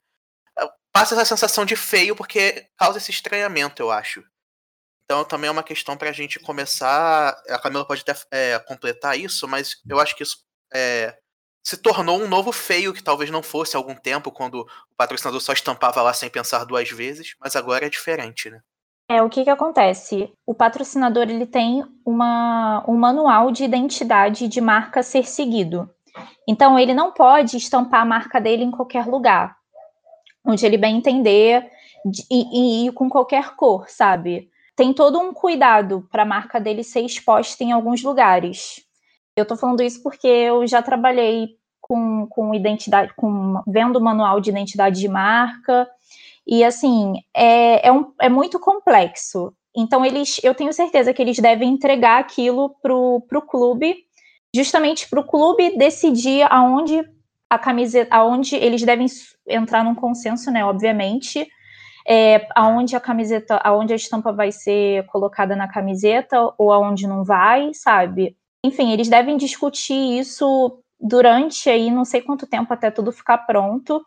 É, 0.58 0.65
passa 0.91 1.15
essa 1.15 1.25
sensação 1.25 1.65
de 1.65 1.75
feio 1.75 2.15
porque 2.15 2.67
causa 2.77 2.97
esse 2.97 3.12
estranhamento, 3.12 3.82
eu 3.82 3.91
acho. 3.91 4.23
Então 5.04 5.25
também 5.25 5.49
é 5.49 5.51
uma 5.51 5.63
questão 5.63 5.97
para 5.97 6.10
a 6.10 6.13
gente 6.13 6.39
começar. 6.39 7.36
A 7.49 7.60
Camila 7.60 7.86
pode 7.86 8.06
até 8.08 8.15
é, 8.32 8.60
completar 8.60 9.19
isso, 9.19 9.45
mas 9.49 9.75
eu 9.89 9.99
acho 9.99 10.15
que 10.15 10.23
isso 10.23 10.38
é, 10.73 11.17
se 11.63 11.78
tornou 11.78 12.19
um 12.19 12.28
novo 12.28 12.52
feio 12.52 12.93
que 12.93 13.04
talvez 13.04 13.30
não 13.30 13.43
fosse 13.43 13.76
há 13.76 13.80
algum 13.80 13.95
tempo, 13.95 14.32
quando 14.32 14.62
o 14.62 14.95
patrocinador 14.97 15.39
só 15.41 15.54
estampava 15.54 16.02
lá 16.02 16.13
sem 16.13 16.30
pensar 16.30 16.65
duas 16.65 16.89
vezes, 16.89 17.36
mas 17.39 17.56
agora 17.56 17.86
é 17.86 17.89
diferente, 17.89 18.50
né? 18.50 18.62
É, 19.08 19.21
o 19.21 19.30
que 19.30 19.43
que 19.43 19.50
acontece? 19.50 20.32
O 20.45 20.54
patrocinador 20.54 21.24
ele 21.24 21.45
tem 21.45 21.84
uma, 22.06 22.84
um 22.88 22.95
manual 22.95 23.52
de 23.52 23.63
identidade 23.63 24.47
de 24.47 24.62
marca 24.62 25.02
a 25.02 25.04
ser 25.04 25.28
seguido. 25.28 25.89
Então 26.47 26.80
ele 26.80 26.93
não 26.93 27.12
pode 27.12 27.58
estampar 27.58 28.02
a 28.02 28.06
marca 28.06 28.39
dele 28.39 28.63
em 28.63 28.71
qualquer 28.71 29.06
lugar, 29.06 29.58
onde 30.45 30.65
ele 30.65 30.78
bem 30.78 30.97
entender 30.97 31.69
e, 32.30 32.86
e, 32.86 32.88
e 32.88 32.91
com 32.93 33.10
qualquer 33.10 33.56
cor, 33.56 33.89
sabe? 33.89 34.50
Tem 34.76 34.93
todo 34.93 35.19
um 35.19 35.34
cuidado 35.34 36.08
para 36.10 36.24
a 36.24 36.26
marca 36.26 36.60
dele 36.60 36.84
ser 36.84 37.02
exposta 37.02 37.63
em 37.63 37.71
alguns 37.71 38.02
lugares. 38.02 38.82
Eu 39.36 39.44
estou 39.44 39.58
falando 39.58 39.82
isso 39.82 40.02
porque 40.04 40.28
eu 40.28 40.65
já 40.67 40.82
trabalhei 40.82 41.56
com, 41.80 42.28
com 42.28 42.54
identidade, 42.54 43.13
com 43.15 43.62
vendo 43.67 43.98
o 43.98 44.04
manual 44.04 44.39
de 44.39 44.50
identidade 44.50 45.00
de 45.00 45.08
marca, 45.08 45.88
e 46.46 46.63
assim, 46.63 47.13
é, 47.36 47.88
é, 47.88 47.91
um, 47.91 48.13
é 48.20 48.30
muito 48.30 48.60
complexo. 48.60 49.54
Então, 49.76 50.06
eles, 50.06 50.39
eu 50.44 50.54
tenho 50.54 50.74
certeza 50.74 51.13
que 51.13 51.22
eles 51.22 51.38
devem 51.38 51.70
entregar 51.70 52.20
aquilo 52.20 52.76
para 52.82 52.94
o 52.94 53.41
clube, 53.48 53.96
justamente 54.54 55.10
para 55.10 55.20
o 55.20 55.26
clube 55.26 55.78
decidir 55.78 56.46
aonde 56.52 57.04
a 57.50 57.58
camiseta, 57.58 58.13
aonde 58.15 58.56
eles 58.56 58.84
devem 58.84 59.08
entrar 59.48 59.84
num 59.84 59.96
consenso, 59.96 60.52
né? 60.52 60.65
Obviamente, 60.65 61.48
é, 62.08 62.48
aonde 62.56 62.96
a 62.96 63.00
camiseta, 63.00 63.58
aonde 63.63 63.94
a 63.94 63.96
estampa 63.96 64.34
vai 64.34 64.52
ser 64.52 65.06
colocada 65.08 65.56
na 65.56 65.67
camiseta 65.67 66.54
ou 66.58 66.72
aonde 66.72 67.08
não 67.08 67.24
vai, 67.24 67.74
sabe? 67.74 68.36
Enfim, 68.63 68.91
eles 68.91 69.10
devem 69.10 69.38
discutir 69.38 70.19
isso 70.19 70.82
durante 71.00 71.69
aí 71.69 71.89
não 71.89 72.06
sei 72.06 72.21
quanto 72.21 72.45
tempo 72.45 72.71
até 72.71 72.91
tudo 72.91 73.12
ficar 73.12 73.39
pronto, 73.39 74.04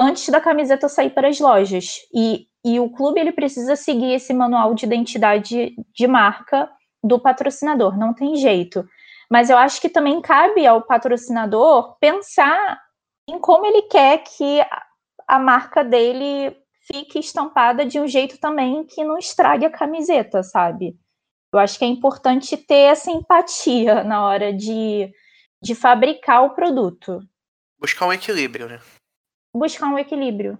antes 0.00 0.28
da 0.28 0.40
camiseta 0.40 0.88
sair 0.88 1.10
para 1.10 1.28
as 1.28 1.40
lojas. 1.40 1.98
E, 2.14 2.46
e 2.64 2.78
o 2.78 2.90
clube 2.90 3.20
ele 3.20 3.32
precisa 3.32 3.74
seguir 3.74 4.12
esse 4.12 4.32
manual 4.32 4.74
de 4.74 4.86
identidade 4.86 5.74
de 5.92 6.06
marca 6.06 6.70
do 7.02 7.18
patrocinador, 7.18 7.98
não 7.98 8.14
tem 8.14 8.36
jeito. 8.36 8.86
Mas 9.30 9.50
eu 9.50 9.58
acho 9.58 9.80
que 9.80 9.88
também 9.88 10.20
cabe 10.20 10.66
ao 10.66 10.82
patrocinador 10.82 11.96
pensar 11.98 12.80
em 13.28 13.38
como 13.38 13.66
ele 13.66 13.82
quer 13.82 14.18
que 14.18 14.60
a 15.26 15.38
marca 15.38 15.84
dele 15.84 16.56
fique 16.92 17.18
estampada 17.20 17.86
de 17.86 18.00
um 18.00 18.08
jeito 18.08 18.38
também 18.38 18.84
que 18.84 19.04
não 19.04 19.16
estrague 19.16 19.64
a 19.64 19.70
camiseta, 19.70 20.42
sabe? 20.42 20.96
Eu 21.52 21.58
acho 21.58 21.78
que 21.78 21.84
é 21.84 21.88
importante 21.88 22.56
ter 22.56 22.90
essa 22.92 23.10
empatia 23.10 24.04
na 24.04 24.24
hora 24.24 24.52
de, 24.52 25.12
de 25.62 25.74
fabricar 25.74 26.44
o 26.44 26.50
produto. 26.50 27.20
Buscar 27.78 28.06
um 28.06 28.12
equilíbrio, 28.12 28.68
né? 28.68 28.80
Buscar 29.54 29.88
um 29.88 29.98
equilíbrio. 29.98 30.58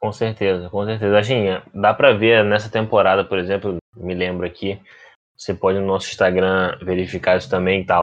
Com 0.00 0.12
certeza, 0.12 0.68
com 0.68 0.84
certeza. 0.84 1.18
Assim, 1.18 1.44
dá 1.74 1.94
para 1.94 2.12
ver 2.12 2.44
nessa 2.44 2.70
temporada, 2.70 3.24
por 3.24 3.38
exemplo, 3.38 3.78
me 3.96 4.14
lembro 4.14 4.46
aqui, 4.46 4.80
você 5.36 5.54
pode 5.54 5.78
no 5.78 5.86
nosso 5.86 6.08
Instagram 6.08 6.76
verificar 6.82 7.38
isso 7.38 7.48
também 7.48 7.82
e 7.82 7.86
tal. 7.86 8.00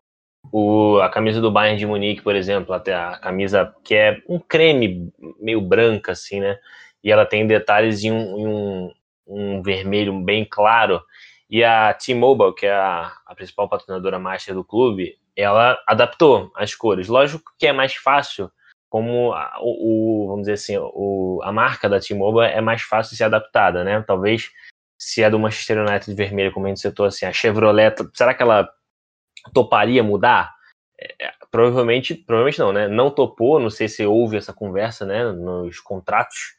O, 0.52 1.00
a 1.02 1.10
camisa 1.10 1.42
do 1.42 1.52
Bayern 1.52 1.78
de 1.78 1.86
Munique, 1.86 2.22
por 2.22 2.36
exemplo, 2.36 2.74
até 2.74 2.94
a 2.94 3.18
camisa 3.18 3.74
que 3.84 3.94
é 3.94 4.22
um 4.28 4.40
creme 4.40 5.12
meio 5.40 5.62
branca, 5.62 6.14
assim, 6.14 6.40
né? 6.40 6.58
E 7.04 7.12
ela 7.12 7.26
tem 7.26 7.46
detalhes 7.46 8.04
em 8.04 8.12
um, 8.12 8.40
em 8.40 8.48
um, 8.48 8.94
um 9.28 9.62
vermelho 9.62 10.18
bem 10.22 10.46
claro. 10.50 11.02
E 11.50 11.64
a 11.64 11.94
T-Mobile, 11.94 12.56
que 12.56 12.66
é 12.66 12.74
a, 12.74 13.12
a, 13.26 13.36
principal 13.36 13.70
patrocinadora 13.70 14.18
master 14.18 14.56
do 14.56 14.64
clube, 14.64 15.18
ela 15.36 15.78
adaptou 15.88 16.52
as 16.56 16.74
cores. 16.74 17.08
Lógico 17.08 17.54
que 17.58 17.68
é 17.68 17.74
mais 17.74 17.94
fácil, 17.96 18.52
como 18.90 19.34
a, 19.34 19.58
o, 19.62 20.26
vamos 20.28 20.42
dizer 20.42 20.54
assim, 20.54 20.78
o, 20.78 21.40
a 21.44 21.52
marca 21.52 21.88
da 21.88 22.00
T-Mobile 22.00 22.52
é 22.52 22.62
mais 22.62 22.82
fácil 22.82 23.12
de 23.12 23.18
ser 23.18 23.26
adaptada, 23.26 23.84
né? 23.84 24.02
Talvez 24.02 24.52
se 24.98 25.22
é 25.22 25.30
do 25.30 25.38
Manchester 25.38 25.80
United 25.80 26.06
de 26.06 26.16
vermelho, 26.16 26.52
como 26.52 26.66
a 26.66 26.70
gente 26.70 26.80
citou 26.80 27.06
assim, 27.06 27.26
a 27.26 27.34
Chevrolet, 27.34 27.96
será 28.14 28.34
que 28.34 28.42
ela 28.42 28.68
toparia 29.54 30.04
mudar? 30.04 30.56
É, 31.00 31.34
provavelmente, 31.52 32.16
provavelmente 32.16 32.60
não, 32.60 32.72
né? 32.72 32.88
Não 32.88 33.12
topou, 33.12 33.60
não 33.60 33.70
sei 33.70 33.88
se 33.88 34.06
houve 34.06 34.38
essa 34.38 34.54
conversa, 34.54 35.06
né, 35.06 35.26
nos 35.32 35.80
contratos 35.80 36.56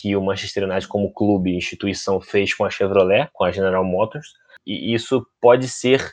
que 0.00 0.14
o 0.14 0.22
Manchester 0.22 0.64
United, 0.64 0.86
como 0.86 1.12
clube, 1.12 1.56
instituição, 1.56 2.20
fez 2.20 2.54
com 2.54 2.64
a 2.64 2.70
Chevrolet, 2.70 3.28
com 3.32 3.44
a 3.44 3.50
General 3.50 3.84
Motors, 3.84 4.32
e 4.66 4.94
isso 4.94 5.26
pode 5.40 5.66
ser 5.68 6.12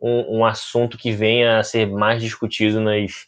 um, 0.00 0.38
um 0.38 0.44
assunto 0.44 0.98
que 0.98 1.12
venha 1.12 1.58
a 1.58 1.62
ser 1.62 1.86
mais 1.86 2.20
discutido 2.20 2.80
nas, 2.80 3.26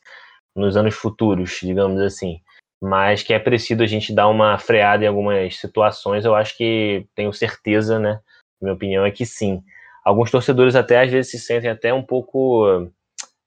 nos 0.57 0.77
anos 0.77 0.95
futuros, 0.95 1.59
digamos 1.63 2.01
assim. 2.01 2.41
Mas 2.81 3.23
que 3.23 3.33
é 3.33 3.39
preciso 3.39 3.83
a 3.83 3.87
gente 3.87 4.13
dar 4.13 4.29
uma 4.29 4.59
freada 4.59 5.05
em 5.05 5.07
algumas 5.07 5.57
situações, 5.57 6.25
eu 6.25 6.35
acho 6.35 6.57
que 6.57 7.07
tenho 7.15 7.33
certeza, 7.33 7.99
né? 7.99 8.21
Minha 8.61 8.75
opinião 8.75 9.05
é 9.05 9.11
que 9.11 9.25
sim. 9.25 9.63
Alguns 10.05 10.31
torcedores 10.31 10.75
até 10.75 11.01
às 11.01 11.11
vezes 11.11 11.31
se 11.31 11.39
sentem 11.39 11.71
até 11.71 11.95
um 11.95 12.03
pouco 12.03 12.91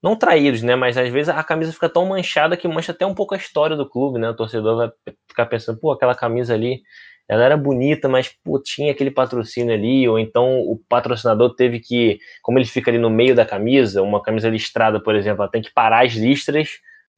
não 0.06 0.16
traídos, 0.16 0.62
né? 0.62 0.76
Mas 0.76 1.00
às 1.00 1.10
vezes 1.10 1.30
a 1.30 1.44
camisa 1.44 1.74
fica 1.74 1.90
tão 1.90 2.06
manchada 2.06 2.56
que 2.56 2.68
mancha 2.68 2.92
até 2.92 3.04
um 3.08 3.16
pouco 3.16 3.34
a 3.34 3.38
história 3.38 3.76
do 3.76 3.90
clube, 3.90 4.20
né? 4.20 4.30
O 4.30 4.36
torcedor 4.36 4.78
vai 4.78 4.92
ficar 5.28 5.48
pensando, 5.48 5.80
pô, 5.80 5.92
aquela 5.92 6.14
camisa 6.14 6.54
ali, 6.54 6.84
ela 7.28 7.44
era 7.44 7.58
bonita, 7.58 8.08
mas 8.08 8.30
pô, 8.44 8.62
tinha 8.62 8.92
aquele 8.92 9.10
patrocínio 9.10 9.74
ali, 9.74 10.08
ou 10.08 10.20
então 10.20 10.60
o 10.60 10.80
patrocinador 10.88 11.56
teve 11.56 11.80
que, 11.80 12.20
como 12.44 12.60
ele 12.60 12.68
fica 12.68 12.92
ali 12.92 13.00
no 13.00 13.10
meio 13.10 13.36
da 13.36 13.48
camisa, 13.48 14.04
uma 14.04 14.22
camisa 14.22 14.48
listrada, 14.48 15.02
por 15.02 15.16
exemplo, 15.16 15.42
ela 15.42 15.52
tem 15.52 15.64
que 15.64 15.74
parar 15.74 16.06
as 16.06 16.14
listras, 16.14 16.70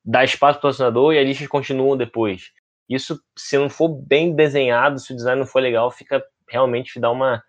dar 0.06 0.24
espaço 0.24 0.58
para 0.58 0.70
o 0.70 0.72
patrocinador 0.72 1.14
e 1.14 1.20
as 1.20 1.28
listras 1.28 1.50
continuam 1.50 1.98
depois. 1.98 2.52
Isso, 2.90 3.20
se 3.38 3.58
não 3.58 3.70
for 3.70 3.90
bem 3.90 4.34
desenhado, 4.34 4.98
se 4.98 5.12
o 5.12 5.16
design 5.16 5.42
não 5.42 5.46
for 5.46 5.62
legal, 5.62 5.92
fica 5.92 6.24
realmente 6.50 7.02
dá 7.02 7.12
uma 7.12 7.44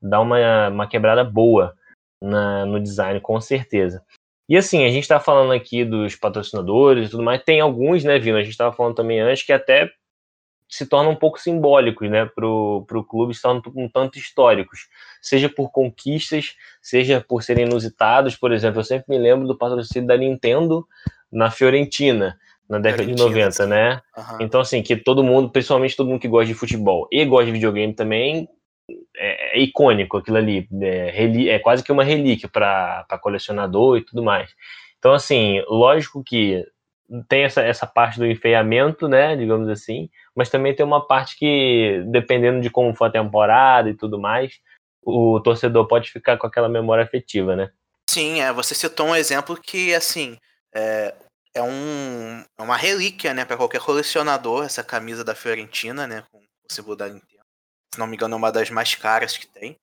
dá 0.00 0.18
uma, 0.18 0.68
uma 0.68 0.88
quebrada 0.88 1.22
boa 1.24 1.74
na, 2.22 2.64
no 2.64 2.80
design, 2.80 3.20
com 3.20 3.38
certeza. 3.38 4.02
E 4.48 4.56
assim, 4.56 4.84
a 4.84 4.88
gente 4.88 5.02
está 5.02 5.20
falando 5.20 5.52
aqui 5.52 5.84
dos 5.84 6.16
patrocinadores 6.16 7.08
e 7.08 7.10
tudo 7.10 7.22
mais, 7.22 7.42
tem 7.42 7.60
alguns, 7.60 8.02
né, 8.02 8.18
Vino? 8.18 8.38
A 8.38 8.42
gente 8.42 8.52
estava 8.52 8.74
falando 8.74 8.94
também 8.94 9.20
antes 9.20 9.44
que 9.44 9.52
até 9.52 9.90
se 10.68 10.86
tornam 10.86 11.12
um 11.12 11.16
pouco 11.16 11.40
simbólicos, 11.40 12.10
né, 12.10 12.26
para 12.26 12.46
o 12.46 13.06
clube, 13.08 13.34
se 13.34 13.40
tornam 13.40 13.62
um 13.74 13.88
tanto 13.88 14.18
históricos, 14.18 14.88
seja 15.20 15.48
por 15.48 15.70
conquistas, 15.70 16.56
seja 16.82 17.24
por 17.26 17.42
serem 17.42 17.64
inusitados. 17.66 18.36
Por 18.36 18.52
exemplo, 18.52 18.80
eu 18.80 18.84
sempre 18.84 19.06
me 19.08 19.18
lembro 19.18 19.46
do 19.46 19.56
patrocínio 19.56 20.06
da 20.06 20.16
Nintendo 20.16 20.86
na 21.32 21.50
Fiorentina, 21.50 22.38
na 22.68 22.78
década 22.78 23.06
de 23.06 23.14
90, 23.14 23.66
né? 23.66 24.02
Uhum. 24.14 24.36
Então, 24.40 24.60
assim, 24.60 24.82
que 24.82 24.94
todo 24.94 25.24
mundo, 25.24 25.48
principalmente 25.48 25.96
todo 25.96 26.08
mundo 26.08 26.20
que 26.20 26.28
gosta 26.28 26.46
de 26.46 26.54
futebol 26.54 27.08
e 27.10 27.24
gosta 27.24 27.46
de 27.46 27.52
videogame 27.52 27.94
também, 27.94 28.46
é, 29.16 29.58
é 29.58 29.60
icônico 29.60 30.16
aquilo 30.16 30.36
ali, 30.36 30.68
é, 30.82 31.48
é 31.48 31.58
quase 31.58 31.82
que 31.82 31.92
uma 31.92 32.04
relíquia 32.04 32.48
para 32.48 33.04
colecionador 33.20 33.98
e 33.98 34.04
tudo 34.04 34.22
mais. 34.22 34.50
Então, 34.98 35.12
assim, 35.12 35.62
lógico 35.68 36.22
que 36.24 36.64
tem 37.28 37.44
essa, 37.44 37.62
essa 37.62 37.86
parte 37.86 38.18
do 38.18 38.26
enfeiamento, 38.26 39.08
né, 39.08 39.34
digamos 39.36 39.68
assim, 39.68 40.10
mas 40.34 40.50
também 40.50 40.74
tem 40.74 40.84
uma 40.84 41.06
parte 41.06 41.36
que, 41.38 42.02
dependendo 42.08 42.60
de 42.60 42.70
como 42.70 42.94
for 42.94 43.06
a 43.06 43.10
temporada 43.10 43.88
e 43.88 43.94
tudo 43.94 44.18
mais, 44.18 44.60
o 45.02 45.40
torcedor 45.40 45.86
pode 45.86 46.10
ficar 46.10 46.36
com 46.36 46.46
aquela 46.46 46.68
memória 46.68 47.02
afetiva, 47.04 47.56
né? 47.56 47.70
Sim, 48.10 48.40
é, 48.40 48.52
você 48.52 48.74
citou 48.74 49.06
um 49.06 49.16
exemplo 49.16 49.56
que, 49.56 49.94
assim, 49.94 50.36
é, 50.74 51.14
é, 51.54 51.62
um, 51.62 52.44
é 52.58 52.62
uma 52.62 52.76
relíquia, 52.76 53.32
né, 53.32 53.44
para 53.44 53.56
qualquer 53.56 53.80
colecionador, 53.80 54.64
essa 54.64 54.84
camisa 54.84 55.24
da 55.24 55.34
Fiorentina, 55.34 56.06
né, 56.06 56.24
com 56.30 56.38
o 56.38 56.72
símbolo 56.72 56.96
da 56.96 57.08
Nintendo 57.08 57.37
se 57.92 57.98
não 57.98 58.06
me 58.06 58.16
engano, 58.16 58.34
é 58.34 58.36
uma 58.38 58.52
das 58.52 58.70
mais 58.70 58.94
caras 58.94 59.36
que 59.36 59.46
tem. 59.46 59.76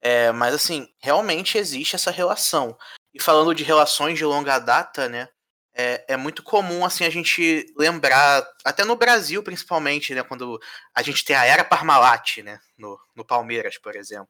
É, 0.00 0.30
mas 0.32 0.54
assim, 0.54 0.88
realmente 1.00 1.58
existe 1.58 1.96
essa 1.96 2.10
relação. 2.10 2.76
E 3.14 3.20
falando 3.20 3.54
de 3.54 3.64
relações 3.64 4.18
de 4.18 4.24
longa 4.24 4.58
data, 4.58 5.08
né? 5.08 5.28
É, 5.74 6.14
é, 6.14 6.16
muito 6.16 6.42
comum 6.42 6.86
assim 6.86 7.04
a 7.04 7.10
gente 7.10 7.66
lembrar, 7.76 8.46
até 8.64 8.82
no 8.84 8.96
Brasil 8.96 9.42
principalmente, 9.42 10.14
né? 10.14 10.22
Quando 10.22 10.60
a 10.94 11.02
gente 11.02 11.24
tem 11.24 11.36
a 11.36 11.44
era 11.44 11.64
Parmalat, 11.64 12.38
né? 12.38 12.58
No, 12.78 12.98
no 13.14 13.24
Palmeiras, 13.24 13.78
por 13.78 13.96
exemplo. 13.96 14.28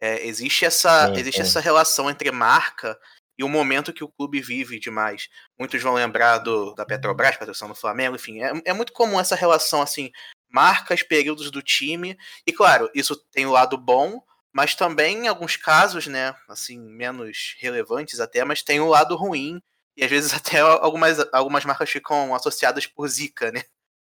É, 0.00 0.26
existe 0.26 0.64
essa, 0.64 1.08
sim, 1.08 1.20
existe 1.20 1.42
sim. 1.42 1.48
essa 1.48 1.60
relação 1.60 2.08
entre 2.08 2.30
marca 2.30 2.98
e 3.38 3.44
o 3.44 3.48
momento 3.48 3.92
que 3.92 4.04
o 4.04 4.08
clube 4.08 4.40
vive 4.40 4.78
demais. 4.78 5.28
Muitos 5.58 5.82
vão 5.82 5.94
lembrar 5.94 6.38
do, 6.38 6.74
da 6.74 6.86
Petrobras, 6.86 7.36
patrocínio 7.36 7.74
do 7.74 7.80
Flamengo, 7.80 8.16
enfim, 8.16 8.42
é, 8.42 8.52
é 8.66 8.72
muito 8.72 8.92
comum 8.92 9.18
essa 9.18 9.34
relação 9.34 9.82
assim, 9.82 10.10
marcas, 10.50 11.02
períodos 11.02 11.50
do 11.50 11.62
time. 11.62 12.16
E 12.46 12.52
claro, 12.52 12.90
isso 12.94 13.16
tem 13.30 13.46
o 13.46 13.52
lado 13.52 13.76
bom, 13.76 14.22
mas 14.52 14.74
também 14.74 15.24
em 15.24 15.28
alguns 15.28 15.56
casos, 15.56 16.06
né, 16.06 16.34
assim, 16.48 16.78
menos 16.78 17.56
relevantes 17.58 18.20
até, 18.20 18.44
mas 18.44 18.62
tem 18.62 18.80
o 18.80 18.88
lado 18.88 19.16
ruim, 19.16 19.62
e 19.96 20.04
às 20.04 20.10
vezes 20.10 20.32
até 20.34 20.60
algumas, 20.60 21.18
algumas 21.32 21.64
marcas 21.64 21.90
ficam 21.90 22.34
associadas 22.34 22.86
por 22.86 23.08
zica, 23.08 23.52
né? 23.52 23.62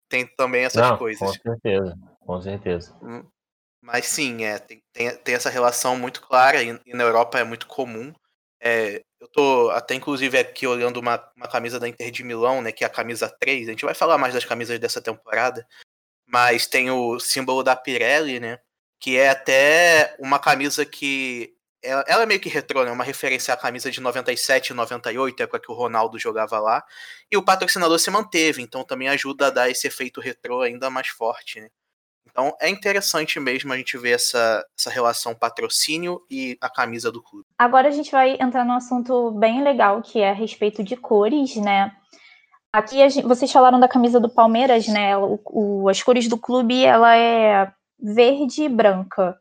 Tem 0.08 0.26
também 0.26 0.64
essas 0.64 0.82
Não, 0.82 0.98
coisas. 0.98 1.20
Com 1.20 1.50
certeza, 1.50 1.98
com 2.20 2.42
certeza. 2.42 2.96
Hum, 3.02 3.24
mas 3.80 4.06
sim, 4.06 4.44
é, 4.44 4.58
tem, 4.58 4.82
tem, 4.92 5.16
tem 5.16 5.34
essa 5.34 5.50
relação 5.50 5.96
muito 5.96 6.20
clara, 6.22 6.62
e, 6.62 6.80
e 6.86 6.94
na 6.94 7.04
Europa 7.04 7.38
é 7.38 7.44
muito 7.44 7.66
comum. 7.66 8.12
É, 8.60 9.02
eu 9.20 9.28
tô 9.28 9.70
até 9.70 9.94
inclusive 9.94 10.38
aqui 10.38 10.66
olhando 10.66 10.98
uma, 10.98 11.22
uma 11.36 11.48
camisa 11.48 11.78
da 11.78 11.88
Inter 11.88 12.10
de 12.10 12.24
Milão, 12.24 12.62
né, 12.62 12.72
que 12.72 12.82
é 12.84 12.86
a 12.86 12.90
camisa 12.90 13.28
3. 13.28 13.68
A 13.68 13.70
gente 13.72 13.84
vai 13.84 13.94
falar 13.94 14.18
mais 14.18 14.34
das 14.34 14.44
camisas 14.44 14.78
dessa 14.78 15.00
temporada, 15.00 15.66
mas 16.26 16.66
tem 16.66 16.90
o 16.90 17.18
símbolo 17.18 17.62
da 17.62 17.76
Pirelli, 17.76 18.40
né, 18.40 18.58
que 19.00 19.16
é 19.16 19.30
até 19.30 20.16
uma 20.18 20.38
camisa 20.38 20.84
que 20.84 21.54
ela, 21.82 22.04
ela 22.08 22.22
é 22.22 22.26
meio 22.26 22.40
que 22.40 22.48
retrô, 22.48 22.84
né, 22.84 22.90
uma 22.90 23.04
referência 23.04 23.52
à 23.52 23.56
camisa 23.56 23.90
de 23.90 24.00
97 24.00 24.68
e 24.68 24.74
98, 24.74 25.42
época 25.42 25.60
que 25.60 25.70
o 25.70 25.74
Ronaldo 25.74 26.18
jogava 26.18 26.58
lá. 26.58 26.82
E 27.30 27.36
o 27.36 27.44
patrocinador 27.44 27.98
se 27.98 28.10
manteve, 28.10 28.62
então 28.62 28.82
também 28.82 29.08
ajuda 29.08 29.48
a 29.48 29.50
dar 29.50 29.70
esse 29.70 29.86
efeito 29.86 30.20
retrô 30.20 30.62
ainda 30.62 30.88
mais 30.88 31.08
forte, 31.08 31.60
né. 31.60 31.68
Então 32.26 32.56
é 32.60 32.68
interessante 32.68 33.38
mesmo 33.38 33.72
a 33.72 33.76
gente 33.76 33.96
ver 33.96 34.12
essa, 34.12 34.66
essa 34.76 34.90
relação 34.90 35.34
patrocínio 35.34 36.20
e 36.28 36.56
a 36.60 36.68
camisa 36.68 37.12
do 37.12 37.22
clube. 37.22 37.46
Agora 37.56 37.88
a 37.88 37.92
gente 37.92 38.10
vai 38.10 38.36
entrar 38.40 38.64
num 38.64 38.72
assunto 38.72 39.30
bem 39.32 39.62
legal 39.62 40.02
que 40.02 40.18
é 40.18 40.30
a 40.30 40.34
respeito 40.34 40.82
de 40.82 40.96
cores, 40.96 41.54
né? 41.56 41.94
Aqui 42.74 43.08
gente, 43.08 43.24
vocês 43.24 43.52
falaram 43.52 43.78
da 43.78 43.86
camisa 43.86 44.18
do 44.18 44.28
Palmeiras, 44.28 44.88
né? 44.88 45.16
O, 45.16 45.38
o, 45.44 45.88
as 45.88 46.02
cores 46.02 46.26
do 46.26 46.36
clube 46.36 46.84
ela 46.84 47.16
é 47.16 47.72
verde 47.96 48.64
e 48.64 48.68
branca. 48.68 49.38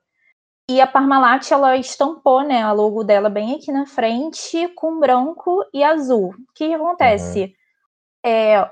E 0.69 0.79
a 0.79 0.85
Parmalat 0.85 1.49
ela 1.51 1.75
estampou, 1.75 2.43
né, 2.43 2.61
a 2.61 2.71
logo 2.71 3.03
dela 3.03 3.31
bem 3.31 3.55
aqui 3.55 3.71
na 3.71 3.87
frente 3.87 4.67
com 4.75 4.99
branco 4.99 5.65
e 5.73 5.83
azul. 5.83 6.27
O 6.27 6.53
que 6.53 6.75
acontece? 6.75 7.41
Uhum. 8.23 8.31
É, 8.31 8.71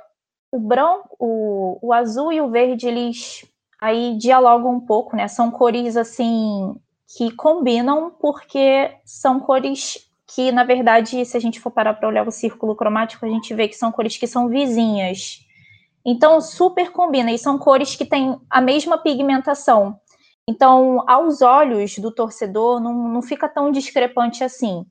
o 0.52 0.60
branco, 0.60 1.16
o, 1.20 1.80
o 1.82 1.92
azul 1.92 2.32
e 2.32 2.40
o 2.40 2.52
verde 2.52 2.88
eles 2.88 3.44
aí 3.82 4.16
dialogam 4.16 4.76
um 4.76 4.86
pouco, 4.86 5.16
né? 5.16 5.28
São 5.28 5.50
cores 5.50 5.98
assim 5.98 6.80
que 7.18 7.32
combinam 7.32 8.12
porque 8.12 8.96
são 9.04 9.40
cores 9.40 10.11
que, 10.34 10.52
na 10.52 10.64
verdade, 10.64 11.26
se 11.26 11.36
a 11.36 11.40
gente 11.40 11.60
for 11.60 11.72
parar 11.72 11.94
para 11.94 12.08
olhar 12.08 12.28
o 12.28 12.32
círculo 12.32 12.76
cromático, 12.76 13.26
a 13.26 13.30
gente 13.30 13.54
vê 13.54 13.68
que 13.68 13.76
são 13.76 13.92
cores 13.92 14.18
que 14.18 14.28
são 14.28 14.48
vizinhas. 14.48 15.46
Então, 16.06 16.40
super 16.40 16.92
combina, 16.92 17.32
e 17.32 17.38
são 17.38 17.58
cores 17.58 17.96
que 17.96 18.06
têm 18.06 18.40
a 18.50 18.62
mesma 18.62 18.98
pigmentação. 18.98 20.00
Então, 20.48 21.04
aos 21.08 21.42
olhos 21.42 21.98
do 21.98 22.12
torcedor, 22.12 22.80
não, 22.80 23.10
não 23.10 23.22
fica 23.22 23.48
tão 23.48 23.72
discrepante 23.72 24.44
assim. 24.44 24.86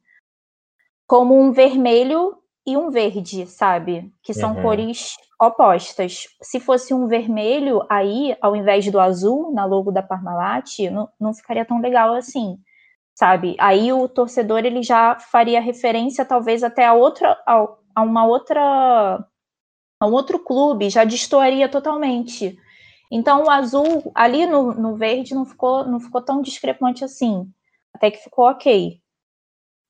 Como 1.07 1.38
um 1.38 1.53
vermelho 1.53 2.37
e 2.66 2.76
um 2.76 2.90
verde, 2.90 3.46
sabe? 3.46 4.12
Que 4.22 4.33
são 4.33 4.55
uhum. 4.55 4.62
cores 4.62 5.16
opostas. 5.40 6.29
Se 6.42 6.61
fosse 6.61 6.94
um 6.94 7.09
vermelho 7.09 7.85
aí, 7.88 8.37
ao 8.40 8.55
invés 8.55 8.90
do 8.90 9.00
azul, 9.00 9.53
na 9.53 9.64
logo 9.64 9.90
da 9.90 10.03
Parmalat, 10.03 10.79
não, 10.90 11.09
não 11.18 11.35
ficaria 11.35 11.64
tão 11.64 11.81
legal 11.81 12.14
assim, 12.14 12.59
sabe? 13.20 13.54
Aí 13.59 13.92
o 13.92 14.09
torcedor 14.09 14.61
ele 14.61 14.83
já 14.83 15.20
faria 15.20 15.61
referência 15.61 16.24
talvez 16.24 16.64
até 16.64 16.87
a 16.87 16.94
outra, 16.94 17.38
a, 17.46 17.68
a 17.94 18.02
uma 18.02 18.24
outra, 18.24 18.62
a 20.00 20.06
um 20.06 20.12
outro 20.12 20.38
clube, 20.38 20.88
já 20.88 21.04
destoaria 21.04 21.68
totalmente. 21.68 22.59
Então 23.12 23.44
o 23.44 23.50
azul 23.50 24.11
ali 24.14 24.46
no, 24.46 24.72
no 24.72 24.96
verde 24.96 25.35
não 25.35 25.44
ficou, 25.44 25.85
não 25.87 26.00
ficou 26.00 26.22
tão 26.22 26.40
discrepante 26.40 27.04
assim, 27.04 27.46
até 27.92 28.11
que 28.11 28.24
ficou 28.24 28.48
ok. 28.48 28.98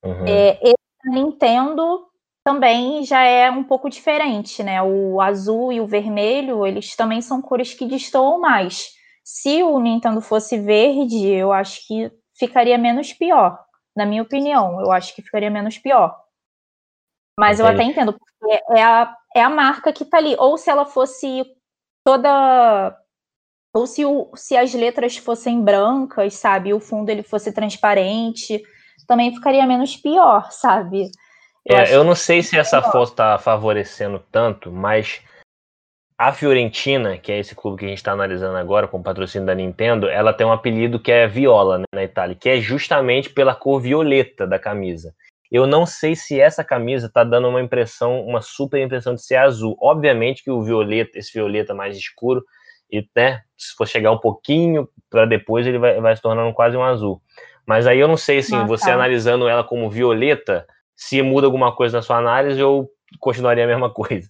Uhum. 0.05 0.27
É, 0.27 0.59
a 1.07 1.11
Nintendo 1.13 2.09
também 2.43 3.05
já 3.05 3.23
é 3.23 3.49
um 3.49 3.63
pouco 3.63 3.89
diferente, 3.89 4.61
né? 4.65 4.83
O 4.83 5.21
azul 5.21 5.73
e 5.73 5.81
o 5.81 5.87
vermelho, 5.87 6.67
eles 6.67 6.97
também 6.97 7.23
são 7.23 7.41
cores 7.41 7.75
que 7.75 7.87
destoam 7.87 8.41
mais. 8.41 8.89
Se 9.23 9.63
o 9.63 9.79
Nintendo 9.79 10.21
fosse 10.21 10.59
verde, 10.59 11.29
eu 11.29 11.53
acho 11.53 11.87
que 11.87 12.11
ficaria 12.41 12.77
menos 12.77 13.13
pior. 13.13 13.63
Na 13.97 14.07
minha 14.07 14.23
opinião, 14.23 14.81
eu 14.81 14.91
acho 14.91 15.15
que 15.15 15.23
ficaria 15.23 15.51
menos 15.51 15.79
pior. 15.79 16.19
Mas 17.39 17.61
eu 17.61 17.67
até 17.67 17.83
entendo, 17.83 18.13
porque 18.13 18.63
é 18.71 18.83
a, 18.83 19.17
é 19.35 19.43
a 19.43 19.49
marca 19.49 19.93
que 19.93 20.05
tá 20.05 20.19
ali. 20.19 20.35
Ou 20.39 20.59
se 20.59 20.69
ela 20.69 20.85
fosse 20.85 21.45
toda. 22.05 22.97
Ou 23.75 23.87
se, 23.87 24.05
o, 24.05 24.31
se 24.35 24.57
as 24.57 24.75
letras 24.75 25.17
fossem 25.17 25.63
brancas, 25.63 26.35
sabe? 26.35 26.75
O 26.75 26.81
fundo 26.81 27.09
ele 27.09 27.23
fosse 27.23 27.53
transparente, 27.53 28.63
também 29.07 29.33
ficaria 29.33 29.65
menos 29.65 29.97
pior, 29.97 30.51
sabe? 30.51 31.11
Eu, 31.65 31.77
é, 31.77 31.95
eu 31.95 32.05
não 32.05 32.15
sei 32.15 32.43
se 32.43 32.59
essa 32.59 32.83
foto 32.83 33.11
está 33.11 33.39
favorecendo 33.39 34.23
tanto, 34.31 34.73
mas 34.73 35.23
a 36.21 36.35
Fiorentina, 36.35 37.17
que 37.17 37.33
é 37.33 37.39
esse 37.39 37.55
clube 37.55 37.79
que 37.79 37.87
a 37.87 37.89
gente 37.89 37.97
está 37.97 38.13
analisando 38.13 38.55
agora, 38.59 38.87
com 38.87 38.99
o 38.99 39.03
patrocínio 39.03 39.47
da 39.47 39.55
Nintendo, 39.55 40.07
ela 40.07 40.35
tem 40.35 40.47
um 40.47 40.53
apelido 40.53 41.01
que 41.01 41.11
é 41.11 41.27
Viola 41.27 41.79
né, 41.79 41.85
na 41.95 42.05
Itália, 42.05 42.37
que 42.39 42.47
é 42.47 42.61
justamente 42.61 43.31
pela 43.31 43.55
cor 43.55 43.81
violeta 43.81 44.47
da 44.47 44.59
camisa. 44.59 45.15
Eu 45.51 45.67
não 45.67 45.87
sei 45.87 46.15
se 46.15 46.39
essa 46.39 46.63
camisa 46.63 47.07
está 47.07 47.25
dando 47.25 47.49
uma 47.49 47.63
impressão, 47.63 48.21
uma 48.21 48.43
super 48.43 48.83
impressão 48.83 49.15
de 49.15 49.25
ser 49.25 49.37
azul. 49.37 49.75
Obviamente 49.81 50.45
que 50.45 50.51
o 50.51 50.63
violeta, 50.63 51.19
esse 51.19 51.33
violeta 51.33 51.73
mais 51.73 51.97
escuro, 51.97 52.45
e 52.93 53.03
né, 53.17 53.41
se 53.57 53.75
for 53.75 53.89
chegar 53.89 54.13
um 54.13 54.19
pouquinho 54.19 54.87
para 55.09 55.25
depois, 55.25 55.67
ele 55.67 55.79
vai, 55.79 55.99
vai 56.03 56.15
se 56.15 56.21
tornando 56.21 56.53
quase 56.53 56.77
um 56.77 56.85
azul. 56.85 57.23
Mas 57.67 57.87
aí 57.87 57.99
eu 57.99 58.07
não 58.07 58.19
sei, 58.19 58.41
assim, 58.41 58.57
ah, 58.57 58.67
você 58.67 58.85
tá. 58.85 58.93
analisando 58.93 59.49
ela 59.49 59.65
como 59.65 59.89
violeta, 59.89 60.67
se 60.95 61.23
muda 61.23 61.47
alguma 61.47 61.75
coisa 61.75 61.97
na 61.97 62.03
sua 62.03 62.19
análise 62.19 62.63
ou 62.63 62.91
continuaria 63.19 63.65
a 63.65 63.67
mesma 63.67 63.89
coisa. 63.95 64.29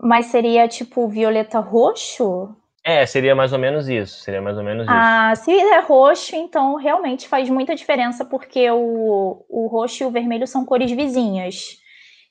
Mas 0.00 0.26
seria 0.26 0.68
tipo 0.68 1.08
violeta 1.08 1.58
roxo? 1.58 2.54
É, 2.84 3.06
seria 3.06 3.34
mais 3.34 3.52
ou 3.52 3.58
menos 3.58 3.88
isso. 3.88 4.20
Seria 4.20 4.42
mais 4.42 4.58
ou 4.58 4.62
menos 4.62 4.86
ah, 4.88 4.92
isso. 5.32 5.42
Ah, 5.42 5.44
se 5.44 5.52
é 5.52 5.80
roxo, 5.80 6.36
então 6.36 6.76
realmente 6.76 7.26
faz 7.26 7.48
muita 7.48 7.74
diferença, 7.74 8.24
porque 8.24 8.70
o, 8.70 9.44
o 9.48 9.66
roxo 9.68 10.02
e 10.02 10.06
o 10.06 10.10
vermelho 10.10 10.46
são 10.46 10.64
cores 10.66 10.90
vizinhas. 10.92 11.78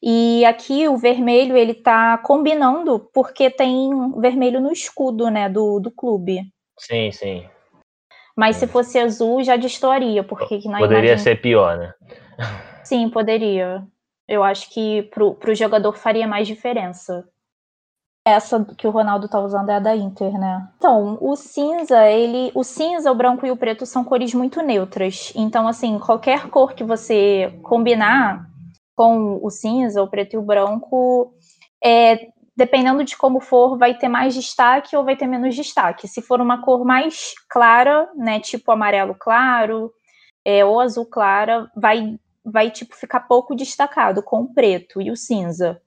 E 0.06 0.44
aqui 0.46 0.88
o 0.88 0.98
vermelho 0.98 1.56
ele 1.56 1.74
tá 1.74 2.18
combinando 2.18 3.00
porque 3.14 3.50
tem 3.50 3.90
vermelho 4.20 4.60
no 4.60 4.72
escudo, 4.72 5.30
né, 5.32 5.50
do, 5.50 5.80
do 5.80 5.90
clube. 5.90 6.42
Sim, 6.78 7.10
sim. 7.12 7.46
Mas 8.36 8.58
sim. 8.58 8.68
se 8.68 8.72
fosse 8.72 9.00
azul 9.00 9.44
já 9.44 9.56
destoaria, 9.56 10.24
porque 10.24 10.60
na 10.68 10.78
Poderia 10.78 11.12
imagem... 11.12 11.18
ser 11.18 11.42
pior, 11.42 11.78
né? 11.78 11.94
Sim, 12.84 13.10
poderia. 13.10 13.82
Eu 14.34 14.44
acho 14.44 14.70
que 14.70 15.04
pro, 15.04 15.36
pro 15.36 15.56
jogador 15.56 15.94
faria 15.94 16.28
mais 16.28 16.48
diferença. 16.48 17.28
Essa 18.26 18.64
que 18.78 18.88
o 18.88 18.92
Ronaldo 18.92 19.28
tá 19.28 19.40
usando 19.40 19.70
é 19.70 19.76
a 19.76 19.80
da 19.80 19.96
Inter, 19.96 20.32
né? 20.40 20.70
Então, 20.78 21.18
o 21.20 21.36
cinza, 21.36 22.08
ele. 22.08 22.52
O 22.56 22.64
cinza, 22.64 23.12
o 23.12 23.16
branco 23.16 23.46
e 23.46 23.52
o 23.52 23.58
preto 23.58 23.86
são 23.86 24.04
cores 24.04 24.34
muito 24.34 24.62
neutras. 24.62 25.34
Então, 25.36 25.68
assim, 25.68 26.00
qualquer 26.00 26.50
cor 26.50 26.74
que 26.74 26.86
você 26.86 27.60
combinar 27.64 28.48
com 28.96 29.40
o 29.44 29.50
cinza, 29.50 30.02
o 30.02 30.08
preto 30.08 30.36
e 30.36 30.38
o 30.38 30.42
branco, 30.42 31.34
é, 31.84 32.28
dependendo 32.56 33.04
de 33.04 33.18
como 33.18 33.42
for, 33.42 33.78
vai 33.78 33.98
ter 33.98 34.08
mais 34.08 34.34
destaque 34.34 34.96
ou 34.96 35.04
vai 35.04 35.18
ter 35.18 35.28
menos 35.28 35.56
destaque. 35.56 36.08
Se 36.08 36.22
for 36.22 36.40
uma 36.40 36.62
cor 36.62 36.86
mais 36.86 37.34
clara, 37.50 38.10
né, 38.16 38.40
tipo 38.40 38.72
amarelo 38.72 39.16
claro, 39.20 39.92
é, 40.46 40.64
ou 40.64 40.80
azul 40.80 41.06
clara, 41.06 41.70
vai 41.76 42.18
vai 42.46 42.72
tipo 42.72 42.96
ficar 42.96 43.22
pouco 43.22 43.56
destacado 43.56 44.22
com 44.24 44.42
o 44.42 44.54
preto 44.54 45.02
e 45.02 45.12
o 45.12 45.16
cinza. 45.18 45.82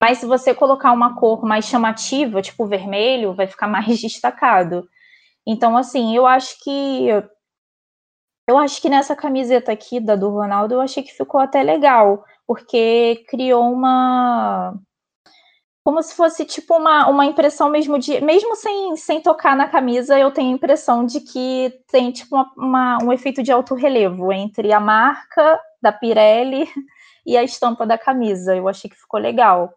Mas 0.00 0.18
se 0.18 0.26
você 0.26 0.54
colocar 0.54 0.92
uma 0.92 1.16
cor 1.16 1.44
mais 1.44 1.66
chamativa, 1.66 2.40
tipo 2.42 2.66
vermelho, 2.66 3.34
vai 3.34 3.46
ficar 3.46 3.68
mais 3.68 3.86
destacado. 4.00 4.88
Então, 5.46 5.76
assim, 5.76 6.14
eu 6.16 6.26
acho 6.26 6.62
que 6.62 7.08
eu 8.48 8.56
acho 8.58 8.80
que 8.80 8.88
nessa 8.88 9.14
camiseta 9.14 9.72
aqui 9.72 10.00
da 10.00 10.16
do 10.16 10.30
Ronaldo, 10.30 10.74
eu 10.74 10.80
achei 10.80 11.02
que 11.02 11.12
ficou 11.12 11.40
até 11.40 11.62
legal, 11.62 12.24
porque 12.46 13.24
criou 13.28 13.70
uma 13.72 14.74
como 15.88 16.02
se 16.02 16.14
fosse 16.14 16.44
tipo 16.44 16.76
uma, 16.76 17.08
uma 17.08 17.24
impressão 17.24 17.70
mesmo 17.70 17.98
de. 17.98 18.20
Mesmo 18.20 18.54
sem, 18.56 18.94
sem 18.96 19.22
tocar 19.22 19.56
na 19.56 19.68
camisa, 19.68 20.18
eu 20.18 20.30
tenho 20.30 20.50
a 20.50 20.54
impressão 20.54 21.06
de 21.06 21.20
que 21.20 21.72
tem 21.90 22.12
tipo 22.12 22.36
uma, 22.36 22.52
uma, 22.56 22.98
um 23.04 23.12
efeito 23.12 23.42
de 23.42 23.50
alto 23.50 23.74
relevo 23.74 24.30
entre 24.30 24.70
a 24.70 24.80
marca 24.80 25.58
da 25.80 25.92
Pirelli 25.92 26.66
e 27.26 27.36
a 27.36 27.42
estampa 27.42 27.86
da 27.86 27.98
camisa. 27.98 28.56
Eu 28.56 28.68
achei 28.68 28.90
que 28.90 28.96
ficou 28.96 29.20
legal. 29.20 29.72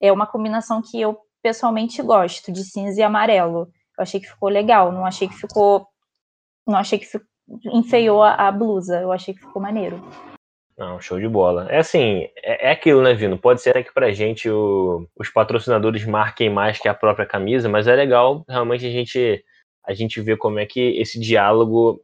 É 0.00 0.12
uma 0.12 0.26
combinação 0.26 0.82
que 0.82 1.00
eu 1.00 1.18
pessoalmente 1.42 2.00
gosto, 2.02 2.52
de 2.52 2.64
cinza 2.64 3.00
e 3.00 3.04
amarelo. 3.04 3.68
Eu 3.98 4.02
achei 4.02 4.20
que 4.20 4.28
ficou 4.28 4.48
legal, 4.48 4.92
não 4.92 5.04
achei 5.04 5.28
que 5.28 5.34
ficou. 5.34 5.86
Não 6.66 6.76
achei 6.76 6.98
que 6.98 7.06
ficou, 7.06 7.26
enfeiou 7.72 8.22
a, 8.22 8.34
a 8.34 8.52
blusa, 8.52 9.00
eu 9.00 9.12
achei 9.12 9.34
que 9.34 9.40
ficou 9.40 9.60
maneiro. 9.60 10.00
Não, 10.78 11.00
show 11.00 11.20
de 11.20 11.28
bola. 11.28 11.66
É 11.70 11.78
assim, 11.78 12.28
é, 12.42 12.68
é 12.68 12.70
aquilo, 12.70 13.02
né, 13.02 13.14
Vino? 13.14 13.38
Pode 13.38 13.60
ser 13.60 13.84
que 13.84 13.92
pra 13.92 14.10
gente 14.12 14.48
o, 14.48 15.06
os 15.16 15.28
patrocinadores 15.28 16.04
marquem 16.04 16.48
mais 16.48 16.78
que 16.78 16.88
a 16.88 16.94
própria 16.94 17.26
camisa, 17.26 17.68
mas 17.68 17.86
é 17.86 17.94
legal 17.94 18.44
realmente 18.48 18.86
a 18.86 18.90
gente, 18.90 19.44
a 19.84 19.92
gente 19.92 20.20
ver 20.20 20.38
como 20.38 20.58
é 20.58 20.66
que 20.66 20.80
esse 20.98 21.20
diálogo, 21.20 22.00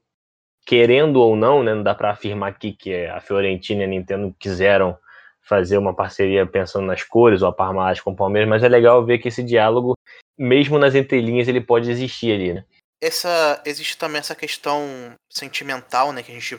querendo 0.68 1.16
ou 1.16 1.34
não, 1.34 1.62
né, 1.62 1.74
não 1.74 1.82
dá 1.82 1.94
para 1.94 2.10
afirmar 2.10 2.50
aqui 2.50 2.74
que 2.74 3.06
a 3.06 3.22
Fiorentina 3.22 3.80
e 3.80 3.84
a 3.84 3.88
Nintendo 3.88 4.36
quiseram 4.38 4.98
fazer 5.40 5.78
uma 5.78 5.94
parceria 5.94 6.46
pensando 6.46 6.84
nas 6.84 7.02
cores 7.02 7.40
ou 7.40 7.48
a 7.48 7.52
Parmalat 7.54 8.02
com 8.02 8.10
o 8.10 8.14
Palmeiras, 8.16 8.50
mas 8.50 8.62
é 8.62 8.68
legal 8.68 9.02
ver 9.02 9.18
que 9.18 9.28
esse 9.28 9.42
diálogo, 9.42 9.94
mesmo 10.36 10.78
nas 10.78 10.94
entrelinhas, 10.94 11.48
ele 11.48 11.62
pode 11.62 11.90
existir 11.90 12.34
ali, 12.34 12.52
né? 12.52 12.66
Essa, 13.00 13.62
existe 13.64 13.96
também 13.96 14.18
essa 14.18 14.34
questão 14.34 15.14
sentimental, 15.32 16.12
né, 16.12 16.22
que 16.22 16.30
a 16.30 16.34
gente 16.34 16.58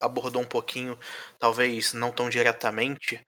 abordou 0.00 0.40
um 0.40 0.46
pouquinho, 0.46 0.98
talvez 1.38 1.92
não 1.92 2.10
tão 2.10 2.30
diretamente, 2.30 3.20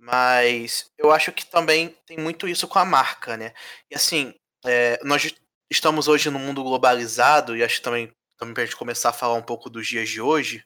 mas 0.00 0.86
eu 0.96 1.10
acho 1.10 1.32
que 1.32 1.44
também 1.44 1.94
tem 2.06 2.16
muito 2.16 2.48
isso 2.48 2.66
com 2.66 2.78
a 2.78 2.84
marca, 2.86 3.36
né? 3.36 3.52
E 3.90 3.94
assim, 3.94 4.32
é, 4.64 4.98
nós 5.04 5.34
estamos 5.70 6.08
hoje 6.08 6.30
num 6.30 6.38
mundo 6.38 6.62
globalizado, 6.62 7.54
e 7.54 7.62
acho 7.62 7.76
que 7.76 7.82
também, 7.82 8.10
também 8.36 8.54
para 8.54 8.62
a 8.62 8.66
gente 8.66 8.76
começar 8.76 9.10
a 9.10 9.12
falar 9.14 9.34
um 9.34 9.42
pouco 9.42 9.70
dos 9.70 9.86
dias 9.86 10.08
de 10.08 10.20
hoje, 10.20 10.64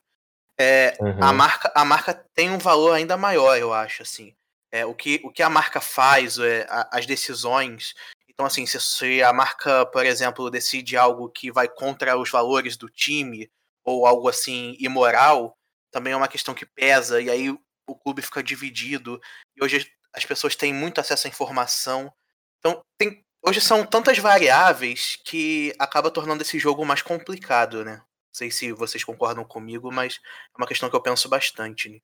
é, 0.59 0.95
uhum. 1.01 1.23
a, 1.25 1.33
marca, 1.33 1.73
a 1.75 1.85
marca 1.85 2.15
tem 2.35 2.51
um 2.51 2.59
valor 2.59 2.93
ainda 2.93 3.17
maior, 3.17 3.57
eu 3.57 3.73
acho, 3.73 4.03
assim. 4.03 4.35
É, 4.71 4.85
o, 4.85 4.95
que, 4.95 5.21
o 5.25 5.31
que 5.31 5.43
a 5.43 5.49
marca 5.49 5.81
faz, 5.81 6.39
é, 6.39 6.67
a, 6.69 6.99
as 6.99 7.07
decisões. 7.07 7.95
Então, 8.29 8.45
assim, 8.45 8.67
se, 8.67 8.79
se 8.81 9.23
a 9.23 9.33
marca, 9.33 9.87
por 9.87 10.05
exemplo, 10.05 10.51
decide 10.51 10.97
algo 10.97 11.31
que 11.31 11.51
vai 11.51 11.67
contra 11.67 12.17
os 12.19 12.31
valores 12.31 12.77
do 12.77 12.89
time, 12.89 13.51
ou 13.83 14.07
algo 14.07 14.29
assim 14.29 14.77
imoral, 14.79 15.57
também 15.91 16.13
é 16.13 16.17
uma 16.17 16.29
questão 16.29 16.55
que 16.55 16.67
pesa, 16.67 17.21
e 17.21 17.31
aí 17.31 17.51
o 17.51 17.97
clube 17.97 18.23
fica 18.23 18.43
dividido. 18.43 19.21
E 19.57 19.65
hoje 19.65 19.91
as 20.13 20.25
pessoas 20.25 20.55
têm 20.55 20.73
muito 20.73 21.01
acesso 21.01 21.27
à 21.27 21.31
informação. 21.31 22.13
Então, 22.59 22.85
tem, 22.99 23.25
hoje 23.43 23.61
são 23.61 23.85
tantas 23.85 24.19
variáveis 24.19 25.19
que 25.25 25.75
acaba 25.79 26.11
tornando 26.11 26.43
esse 26.43 26.59
jogo 26.59 26.85
mais 26.85 27.03
complicado, 27.03 27.85
né? 27.85 27.97
Não 27.97 28.35
sei 28.35 28.51
se 28.51 28.73
vocês 28.73 29.03
concordam 29.03 29.45
comigo, 29.45 29.91
mas 29.93 30.21
é 30.55 30.61
uma 30.61 30.67
questão 30.67 30.89
que 30.89 30.97
eu 30.97 31.03
penso 31.03 31.29
bastante. 31.29 31.89
Né? 31.89 31.99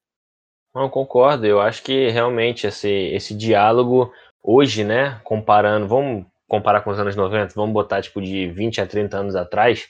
Não, 0.74 0.90
concordo. 0.90 1.46
Eu 1.46 1.60
acho 1.60 1.82
que 1.82 2.08
realmente 2.10 2.66
esse, 2.66 2.90
esse 2.90 3.34
diálogo 3.34 4.12
hoje, 4.42 4.84
né, 4.84 5.20
comparando, 5.24 5.88
vamos 5.88 6.26
comparar 6.48 6.80
com 6.82 6.90
os 6.90 6.98
anos 6.98 7.16
90, 7.16 7.54
vamos 7.54 7.72
botar 7.72 8.02
tipo 8.02 8.22
de 8.22 8.48
20 8.48 8.80
a 8.80 8.86
30 8.86 9.16
anos 9.16 9.34
atrás, 9.34 9.88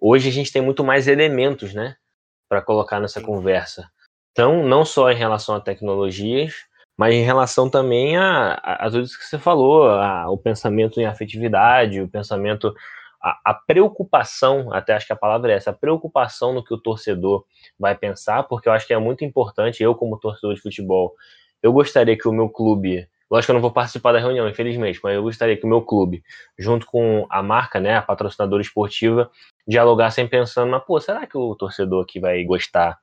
hoje 0.00 0.28
a 0.28 0.32
gente 0.32 0.52
tem 0.52 0.62
muito 0.62 0.84
mais 0.84 1.08
elementos, 1.08 1.74
né, 1.74 1.96
para 2.48 2.62
colocar 2.62 3.00
nessa 3.00 3.20
conversa. 3.20 3.90
Então, 4.30 4.62
não 4.64 4.84
só 4.84 5.10
em 5.10 5.16
relação 5.16 5.56
a 5.56 5.60
tecnologias, 5.60 6.54
mas 6.98 7.14
em 7.14 7.22
relação 7.22 7.70
também 7.70 8.16
a, 8.16 8.60
a, 8.62 8.86
a 8.86 8.90
tudo 8.90 9.04
isso 9.04 9.18
que 9.18 9.24
você 9.24 9.38
falou, 9.38 9.88
a, 9.88 10.28
o 10.28 10.36
pensamento 10.36 11.00
em 11.00 11.06
afetividade, 11.06 12.02
o 12.02 12.08
pensamento, 12.08 12.74
a, 13.22 13.38
a, 13.44 13.54
preocupação, 13.54 14.72
até 14.72 14.94
acho 14.94 15.06
que 15.06 15.12
a 15.12 15.16
palavra 15.16 15.52
é 15.52 15.56
essa, 15.56 15.70
a 15.70 15.74
preocupação 15.74 16.52
no 16.52 16.64
que 16.64 16.74
o 16.74 16.78
torcedor 16.78 17.44
vai 17.78 17.94
pensar, 17.94 18.42
porque 18.42 18.68
eu 18.68 18.72
acho 18.72 18.86
que 18.86 18.92
é 18.92 18.98
muito 18.98 19.24
importante, 19.24 19.82
eu 19.82 19.94
como 19.94 20.18
torcedor 20.18 20.54
de 20.54 20.60
futebol, 20.60 21.14
eu 21.62 21.72
gostaria 21.72 22.18
que 22.18 22.26
o 22.26 22.32
meu 22.32 22.48
clube 22.48 23.08
Lógico 23.30 23.48
que 23.48 23.50
eu 23.50 23.54
não 23.54 23.60
vou 23.60 23.70
participar 23.70 24.12
da 24.12 24.18
reunião, 24.18 24.48
infelizmente, 24.48 25.00
mas 25.02 25.14
eu 25.14 25.22
gostaria 25.22 25.56
que 25.56 25.64
o 25.64 25.68
meu 25.68 25.82
clube, 25.82 26.24
junto 26.58 26.86
com 26.86 27.26
a 27.28 27.42
marca, 27.42 27.78
né, 27.78 27.96
a 27.96 28.02
patrocinadora 28.02 28.62
esportiva, 28.62 29.30
dialogassem 29.66 30.26
pensando, 30.26 30.70
mas 30.70 30.82
pô, 30.84 30.98
será 30.98 31.26
que 31.26 31.36
o 31.36 31.54
torcedor 31.54 32.04
aqui 32.04 32.18
vai 32.18 32.42
gostar 32.44 32.98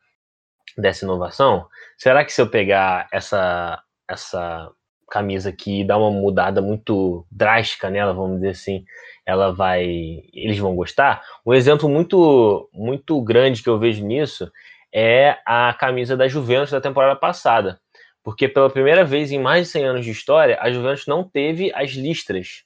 dessa 0.75 1.05
inovação? 1.05 1.67
Será 1.95 2.25
que 2.25 2.33
se 2.33 2.41
eu 2.41 2.49
pegar 2.49 3.07
essa 3.11 3.83
essa 4.07 4.71
camisa 5.09 5.49
aqui 5.49 5.81
e 5.81 5.85
dar 5.85 5.97
uma 5.97 6.11
mudada 6.11 6.61
muito 6.61 7.25
drástica 7.31 7.89
nela, 7.89 8.13
vamos 8.13 8.37
dizer 8.37 8.49
assim, 8.49 8.85
ela 9.25 9.53
vai, 9.53 9.85
eles 10.33 10.57
vão 10.57 10.75
gostar? 10.75 11.23
Um 11.45 11.53
exemplo 11.53 11.87
muito 11.87 12.69
muito 12.73 13.21
grande 13.21 13.61
que 13.61 13.69
eu 13.69 13.79
vejo 13.79 14.05
nisso 14.05 14.51
é 14.93 15.37
a 15.45 15.73
camisa 15.73 16.17
da 16.17 16.27
Juventus 16.27 16.71
da 16.71 16.81
temporada 16.81 17.15
passada 17.15 17.79
porque 18.25 18.49
pela 18.49 18.71
primeira 18.71 19.05
vez 19.05 19.31
em 19.31 19.39
mais 19.39 19.67
de 19.67 19.71
100 19.73 19.85
anos 19.85 20.03
de 20.03 20.09
história, 20.09 20.57
a 20.59 20.71
Juventus 20.71 21.05
não 21.05 21.23
teve 21.23 21.71
as 21.75 21.91
listras, 21.91 22.63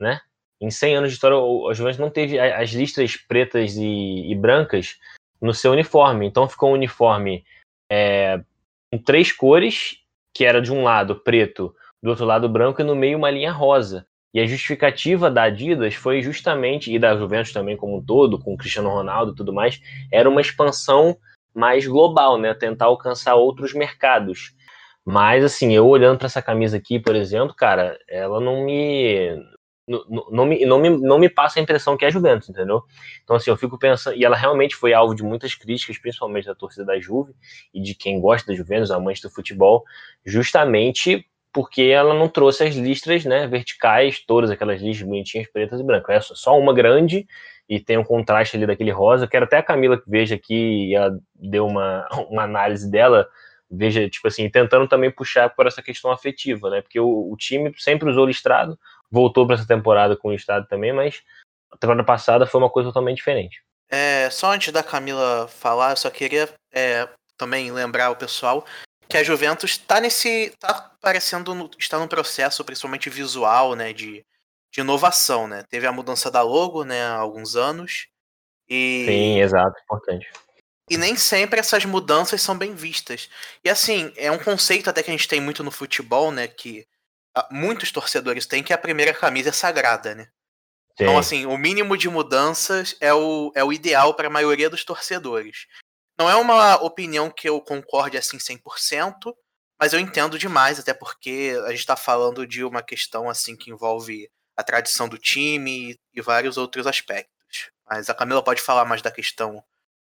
né? 0.00 0.20
Em 0.60 0.70
100 0.70 0.96
anos 0.98 1.10
de 1.10 1.14
história, 1.16 1.36
a 1.36 1.74
Juventus 1.74 1.98
não 1.98 2.08
teve 2.08 2.38
as 2.38 2.70
listras 2.70 3.16
pretas 3.16 3.76
e, 3.76 4.30
e 4.30 4.34
brancas 4.36 4.96
no 5.42 5.52
seu 5.52 5.72
uniforme. 5.72 6.24
Então 6.26 6.48
ficou 6.48 6.70
um 6.70 6.74
uniforme 6.74 7.44
é, 7.90 8.40
com 8.88 8.98
três 9.02 9.32
cores, 9.32 9.96
que 10.34 10.44
era 10.44 10.60
de 10.60 10.72
um 10.72 10.82
lado 10.82 11.16
preto, 11.16 11.74
do 12.02 12.10
outro 12.10 12.24
lado 12.24 12.48
branco 12.48 12.80
e 12.80 12.84
no 12.84 12.96
meio 12.96 13.16
uma 13.16 13.30
linha 13.30 13.52
rosa. 13.52 14.06
E 14.34 14.40
a 14.40 14.46
justificativa 14.46 15.30
da 15.30 15.44
Adidas 15.44 15.94
foi 15.94 16.20
justamente, 16.20 16.92
e 16.92 16.98
da 16.98 17.16
Juventus 17.16 17.52
também 17.52 17.76
como 17.76 17.98
um 17.98 18.04
todo, 18.04 18.38
com 18.38 18.54
o 18.54 18.56
Cristiano 18.56 18.90
Ronaldo 18.90 19.30
e 19.30 19.34
tudo 19.36 19.52
mais, 19.52 19.80
era 20.10 20.28
uma 20.28 20.40
expansão 20.40 21.16
mais 21.54 21.86
global, 21.86 22.36
né? 22.36 22.52
Tentar 22.52 22.86
alcançar 22.86 23.36
outros 23.36 23.72
mercados. 23.72 24.52
Mas, 25.04 25.44
assim, 25.44 25.72
eu 25.72 25.86
olhando 25.86 26.18
para 26.18 26.26
essa 26.26 26.42
camisa 26.42 26.78
aqui, 26.78 26.98
por 26.98 27.14
exemplo, 27.14 27.54
cara, 27.54 27.96
ela 28.08 28.40
não 28.40 28.64
me. 28.64 29.38
Não, 29.86 30.28
não, 30.30 30.46
me, 30.46 30.64
não, 30.64 30.78
me, 30.78 30.88
não 30.88 31.18
me 31.18 31.28
passa 31.28 31.60
a 31.60 31.62
impressão 31.62 31.96
que 31.96 32.06
é 32.06 32.10
Juventus, 32.10 32.48
entendeu? 32.48 32.82
Então, 33.22 33.36
assim, 33.36 33.50
eu 33.50 33.56
fico 33.56 33.78
pensando. 33.78 34.16
E 34.16 34.24
ela 34.24 34.36
realmente 34.36 34.74
foi 34.74 34.94
alvo 34.94 35.14
de 35.14 35.22
muitas 35.22 35.54
críticas, 35.54 35.98
principalmente 35.98 36.46
da 36.46 36.54
torcida 36.54 36.86
da 36.86 36.98
Juve 36.98 37.34
e 37.72 37.82
de 37.82 37.94
quem 37.94 38.18
gosta 38.20 38.50
da 38.50 38.56
Juventus, 38.56 38.90
amantes 38.90 39.22
do 39.22 39.30
futebol, 39.30 39.84
justamente 40.24 41.26
porque 41.52 41.82
ela 41.82 42.14
não 42.14 42.28
trouxe 42.28 42.64
as 42.64 42.74
listras 42.74 43.24
né, 43.24 43.46
verticais, 43.46 44.18
todas 44.18 44.50
aquelas 44.50 44.80
listras 44.80 45.06
bonitinhas, 45.06 45.48
pretas 45.52 45.78
e 45.78 45.84
brancas. 45.84 46.30
É 46.30 46.34
só 46.34 46.58
uma 46.58 46.74
grande 46.74 47.26
e 47.68 47.78
tem 47.78 47.96
um 47.96 48.04
contraste 48.04 48.56
ali 48.56 48.66
daquele 48.66 48.90
rosa. 48.90 49.28
Quero 49.28 49.44
até 49.44 49.58
a 49.58 49.62
Camila 49.62 50.00
que 50.00 50.10
veja 50.10 50.34
aqui 50.34 50.88
e 50.88 50.94
ela 50.94 51.16
deu 51.34 51.66
uma, 51.66 52.08
uma 52.28 52.42
análise 52.42 52.90
dela 52.90 53.28
veja, 53.70 54.08
tipo 54.08 54.28
assim, 54.28 54.48
tentando 54.48 54.86
também 54.88 55.10
puxar 55.10 55.50
por 55.50 55.66
essa 55.66 55.82
questão 55.82 56.10
afetiva, 56.10 56.70
né? 56.70 56.80
Porque 56.80 57.00
o, 57.00 57.32
o 57.32 57.36
time 57.36 57.72
sempre 57.76 58.08
usou 58.08 58.26
listrado, 58.26 58.78
voltou 59.14 59.46
para 59.46 59.54
essa 59.54 59.66
temporada 59.66 60.16
com 60.16 60.28
o 60.28 60.32
listrado 60.32 60.66
também, 60.66 60.92
mas 60.92 61.22
a 61.70 61.76
temporada 61.78 62.04
passada 62.04 62.46
foi 62.46 62.60
uma 62.60 62.68
coisa 62.68 62.88
totalmente 62.88 63.18
diferente. 63.18 63.62
É, 63.88 64.28
só 64.30 64.52
antes 64.52 64.72
da 64.72 64.82
Camila 64.82 65.46
falar, 65.46 65.92
eu 65.92 65.96
só 65.96 66.10
queria 66.10 66.52
é, 66.72 67.08
também 67.36 67.70
lembrar 67.70 68.10
o 68.10 68.16
pessoal 68.16 68.66
que 69.08 69.16
a 69.16 69.22
Juventus 69.22 69.72
está 69.72 70.00
nesse. 70.00 70.52
tá 70.58 70.90
parecendo. 71.00 71.70
está 71.78 71.98
num 71.98 72.08
processo, 72.08 72.64
principalmente 72.64 73.08
visual, 73.08 73.76
né? 73.76 73.92
De, 73.92 74.24
de 74.72 74.80
inovação, 74.80 75.46
né? 75.46 75.62
Teve 75.68 75.86
a 75.86 75.92
mudança 75.92 76.30
da 76.30 76.42
logo, 76.42 76.84
né, 76.84 77.04
há 77.04 77.16
alguns 77.16 77.54
anos. 77.54 78.08
E... 78.68 79.04
Sim, 79.06 79.40
exato, 79.40 79.78
importante. 79.82 80.28
E 80.90 80.96
nem 80.96 81.16
sempre 81.16 81.60
essas 81.60 81.84
mudanças 81.84 82.42
são 82.42 82.56
bem 82.56 82.74
vistas. 82.74 83.30
E 83.64 83.70
assim, 83.70 84.12
é 84.16 84.30
um 84.30 84.38
conceito 84.38 84.90
até 84.90 85.02
que 85.02 85.10
a 85.10 85.14
gente 85.14 85.28
tem 85.28 85.40
muito 85.40 85.62
no 85.62 85.70
futebol, 85.70 86.30
né? 86.30 86.46
Que 86.46 86.86
muitos 87.50 87.90
torcedores 87.90 88.46
têm, 88.46 88.62
que 88.62 88.72
a 88.72 88.78
primeira 88.78 89.12
camisa 89.12 89.50
é 89.50 89.52
sagrada, 89.52 90.14
né? 90.14 90.24
Sim. 90.24 91.04
Então, 91.04 91.18
assim, 91.18 91.46
o 91.46 91.56
mínimo 91.56 91.96
de 91.96 92.08
mudanças 92.08 92.96
é 93.00 93.12
o, 93.12 93.52
é 93.54 93.64
o 93.64 93.72
ideal 93.72 94.14
para 94.14 94.28
a 94.28 94.30
maioria 94.30 94.70
dos 94.70 94.84
torcedores. 94.84 95.66
Não 96.18 96.30
é 96.30 96.36
uma 96.36 96.76
opinião 96.76 97.28
que 97.30 97.48
eu 97.48 97.60
concorde 97.60 98.16
assim 98.16 98.38
100%, 98.38 99.34
mas 99.80 99.92
eu 99.92 99.98
entendo 99.98 100.38
demais, 100.38 100.78
até 100.78 100.94
porque 100.94 101.60
a 101.66 101.70
gente 101.70 101.80
está 101.80 101.96
falando 101.96 102.46
de 102.46 102.62
uma 102.62 102.82
questão 102.82 103.28
assim 103.28 103.56
que 103.56 103.70
envolve 103.70 104.30
a 104.56 104.62
tradição 104.62 105.08
do 105.08 105.18
time 105.18 105.98
e 106.14 106.20
vários 106.20 106.56
outros 106.56 106.86
aspectos. 106.86 107.70
Mas 107.88 108.08
a 108.08 108.14
Camila 108.14 108.42
pode 108.42 108.62
falar 108.62 108.84
mais 108.84 109.02
da 109.02 109.10
questão 109.10 109.62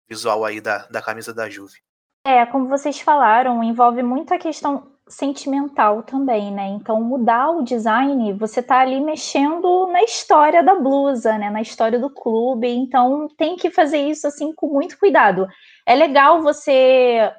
visual 0.08 0.46
aí 0.46 0.62
da, 0.62 0.88
da 0.88 1.02
camisa 1.02 1.34
da 1.34 1.50
Juve. 1.50 1.82
É, 2.26 2.46
como 2.46 2.70
vocês 2.70 3.00
falaram, 3.00 3.62
envolve 3.62 4.02
muita 4.02 4.38
questão 4.38 4.97
sentimental 5.10 6.04
também, 6.04 6.52
né? 6.52 6.68
Então, 6.68 7.02
mudar 7.02 7.52
o 7.52 7.64
design, 7.64 8.34
você 8.34 8.62
tá 8.62 8.80
ali 8.80 9.00
mexendo 9.00 9.88
na 9.88 10.04
história 10.04 10.64
da 10.64 10.76
blusa, 10.76 11.38
né? 11.38 11.50
Na 11.50 11.62
história 11.62 12.00
do 12.00 12.10
clube. 12.10 12.68
Então, 12.68 13.28
tem 13.38 13.56
que 13.56 13.70
fazer 13.72 14.00
isso 14.00 14.28
assim 14.28 14.54
com 14.54 14.68
muito 14.68 14.98
cuidado. 14.98 15.48
É 15.86 15.96
legal 15.96 16.42
você 16.42 17.32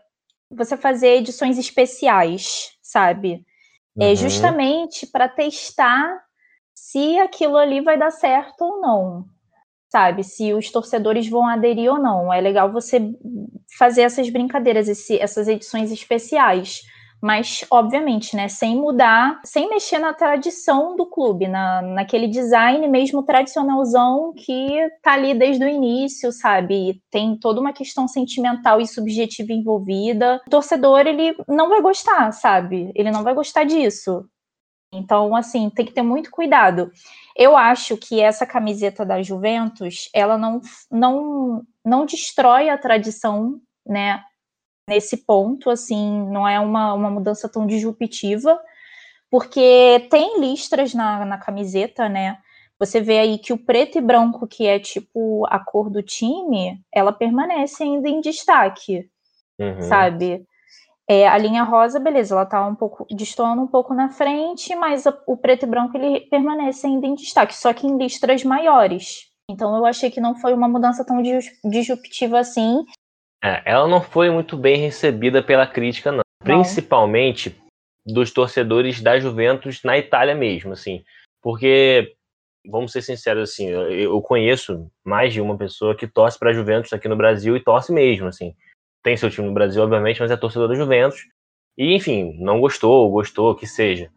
você 0.50 0.78
fazer 0.78 1.18
edições 1.18 1.58
especiais, 1.58 2.72
sabe? 2.80 3.44
é 4.00 4.14
justamente 4.14 5.06
para 5.06 5.28
testar 5.28 6.22
se 6.74 7.18
aquilo 7.18 7.56
ali 7.56 7.80
vai 7.80 7.98
dar 7.98 8.12
certo 8.12 8.62
ou 8.62 8.80
não, 8.80 9.24
sabe? 9.90 10.22
Se 10.22 10.54
os 10.54 10.70
torcedores 10.70 11.28
vão 11.28 11.46
aderir 11.46 11.90
ou 11.90 11.98
não. 11.98 12.32
É 12.32 12.40
legal 12.40 12.72
você 12.72 13.12
fazer 13.76 14.02
essas 14.02 14.30
brincadeiras, 14.30 14.88
esse, 14.88 15.18
essas 15.18 15.48
edições 15.48 15.90
especiais 15.90 16.82
mas 17.20 17.64
obviamente, 17.70 18.36
né, 18.36 18.48
sem 18.48 18.76
mudar, 18.76 19.40
sem 19.44 19.68
mexer 19.68 19.98
na 19.98 20.14
tradição 20.14 20.94
do 20.96 21.04
clube, 21.06 21.48
na, 21.48 21.82
naquele 21.82 22.28
design 22.28 22.86
mesmo 22.88 23.22
tradicionalzão 23.22 24.32
que 24.36 24.88
tá 25.02 25.14
ali 25.14 25.34
desde 25.34 25.64
o 25.64 25.68
início, 25.68 26.30
sabe? 26.30 27.02
Tem 27.10 27.36
toda 27.36 27.60
uma 27.60 27.72
questão 27.72 28.06
sentimental 28.06 28.80
e 28.80 28.86
subjetiva 28.86 29.52
envolvida. 29.52 30.40
O 30.46 30.50
torcedor, 30.50 31.00
ele 31.06 31.36
não 31.48 31.68
vai 31.68 31.80
gostar, 31.80 32.30
sabe? 32.32 32.92
Ele 32.94 33.10
não 33.10 33.24
vai 33.24 33.34
gostar 33.34 33.64
disso. 33.64 34.24
Então, 34.92 35.34
assim, 35.36 35.68
tem 35.70 35.84
que 35.84 35.92
ter 35.92 36.02
muito 36.02 36.30
cuidado. 36.30 36.90
Eu 37.36 37.56
acho 37.56 37.96
que 37.96 38.20
essa 38.20 38.46
camiseta 38.46 39.04
da 39.04 39.22
Juventus, 39.22 40.08
ela 40.14 40.38
não, 40.38 40.60
não, 40.90 41.62
não 41.84 42.06
destrói 42.06 42.70
a 42.70 42.78
tradição, 42.78 43.60
né? 43.86 44.22
Nesse 44.88 45.18
ponto, 45.18 45.70
assim, 45.70 46.26
não 46.30 46.48
é 46.48 46.58
uma, 46.58 46.94
uma 46.94 47.10
mudança 47.10 47.48
tão 47.48 47.66
disruptiva, 47.66 48.58
porque 49.30 50.08
tem 50.10 50.40
listras 50.40 50.94
na, 50.94 51.24
na 51.24 51.38
camiseta, 51.38 52.08
né? 52.08 52.38
Você 52.78 53.00
vê 53.00 53.18
aí 53.18 53.38
que 53.38 53.52
o 53.52 53.58
preto 53.58 53.98
e 53.98 54.00
branco, 54.00 54.46
que 54.46 54.66
é 54.66 54.78
tipo 54.78 55.44
a 55.48 55.58
cor 55.58 55.90
do 55.90 56.02
time, 56.02 56.80
ela 56.92 57.12
permanece 57.12 57.82
ainda 57.82 58.08
em 58.08 58.20
destaque, 58.20 59.08
uhum. 59.58 59.82
sabe? 59.82 60.46
É, 61.10 61.26
a 61.26 61.36
linha 61.38 61.62
rosa, 61.62 61.98
beleza, 61.98 62.34
ela 62.34 62.46
tá 62.46 62.64
um 62.66 62.74
pouco 62.74 63.06
destoando 63.10 63.62
um 63.62 63.66
pouco 63.66 63.94
na 63.94 64.10
frente, 64.10 64.74
mas 64.76 65.06
a, 65.06 65.22
o 65.26 65.36
preto 65.36 65.64
e 65.64 65.68
branco 65.68 65.96
ele 65.96 66.20
permanece 66.28 66.86
ainda 66.86 67.06
em 67.06 67.14
destaque, 67.14 67.56
só 67.56 67.72
que 67.72 67.86
em 67.86 67.96
listras 67.96 68.44
maiores. 68.44 69.28
Então 69.50 69.74
eu 69.76 69.86
achei 69.86 70.10
que 70.10 70.20
não 70.20 70.36
foi 70.36 70.52
uma 70.52 70.68
mudança 70.68 71.04
tão 71.04 71.22
disruptiva 71.64 72.38
assim, 72.38 72.84
é, 73.42 73.62
ela 73.64 73.86
não 73.86 74.00
foi 74.00 74.30
muito 74.30 74.56
bem 74.56 74.76
recebida 74.76 75.42
pela 75.42 75.66
crítica, 75.66 76.10
não. 76.10 76.18
não. 76.18 76.22
Principalmente 76.44 77.56
dos 78.04 78.32
torcedores 78.32 79.00
da 79.00 79.18
Juventus 79.18 79.82
na 79.82 79.98
Itália 79.98 80.34
mesmo, 80.34 80.72
assim. 80.72 81.04
Porque, 81.42 82.14
vamos 82.66 82.90
ser 82.90 83.02
sinceros, 83.02 83.50
assim, 83.50 83.68
eu 83.68 84.20
conheço 84.22 84.90
mais 85.04 85.32
de 85.32 85.40
uma 85.40 85.56
pessoa 85.56 85.94
que 85.94 86.06
torce 86.06 86.38
para 86.38 86.50
a 86.50 86.54
Juventus 86.54 86.92
aqui 86.92 87.06
no 87.08 87.16
Brasil 87.16 87.56
e 87.56 87.62
torce 87.62 87.92
mesmo, 87.92 88.26
assim. 88.26 88.54
Tem 89.02 89.16
seu 89.16 89.30
time 89.30 89.46
no 89.46 89.54
Brasil, 89.54 89.82
obviamente, 89.82 90.20
mas 90.20 90.30
é 90.30 90.36
torcedor 90.36 90.68
da 90.68 90.74
Juventus. 90.74 91.20
E, 91.76 91.94
enfim, 91.94 92.36
não 92.40 92.60
gostou, 92.60 93.10
gostou, 93.10 93.54
que 93.54 93.66
seja. 93.66 94.10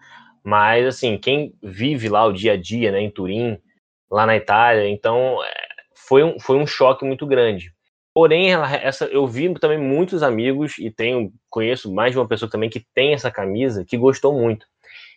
Mas, 0.43 0.87
assim, 0.87 1.17
quem 1.17 1.53
vive 1.61 2.09
lá 2.09 2.25
o 2.25 2.33
dia 2.33 2.53
a 2.53 2.57
dia, 2.57 2.91
né, 2.91 2.99
em 2.99 3.11
Turim, 3.11 3.61
lá 4.09 4.25
na 4.25 4.35
Itália, 4.35 4.89
então 4.89 5.43
é, 5.43 5.53
foi 5.95 6.23
um, 6.23 6.39
foi 6.39 6.57
um 6.57 6.65
choque 6.65 7.05
muito 7.05 7.27
grande. 7.27 7.71
Porém, 8.13 8.51
ela, 8.51 8.73
essa, 8.75 9.05
eu 9.05 9.25
vi 9.25 9.53
também 9.55 9.77
muitos 9.77 10.21
amigos 10.21 10.77
e 10.77 10.91
tenho 10.91 11.31
conheço 11.49 11.93
mais 11.93 12.11
de 12.11 12.19
uma 12.19 12.27
pessoa 12.27 12.49
também 12.49 12.69
que 12.69 12.85
tem 12.93 13.13
essa 13.13 13.31
camisa 13.31 13.85
que 13.85 13.97
gostou 13.97 14.33
muito. 14.33 14.65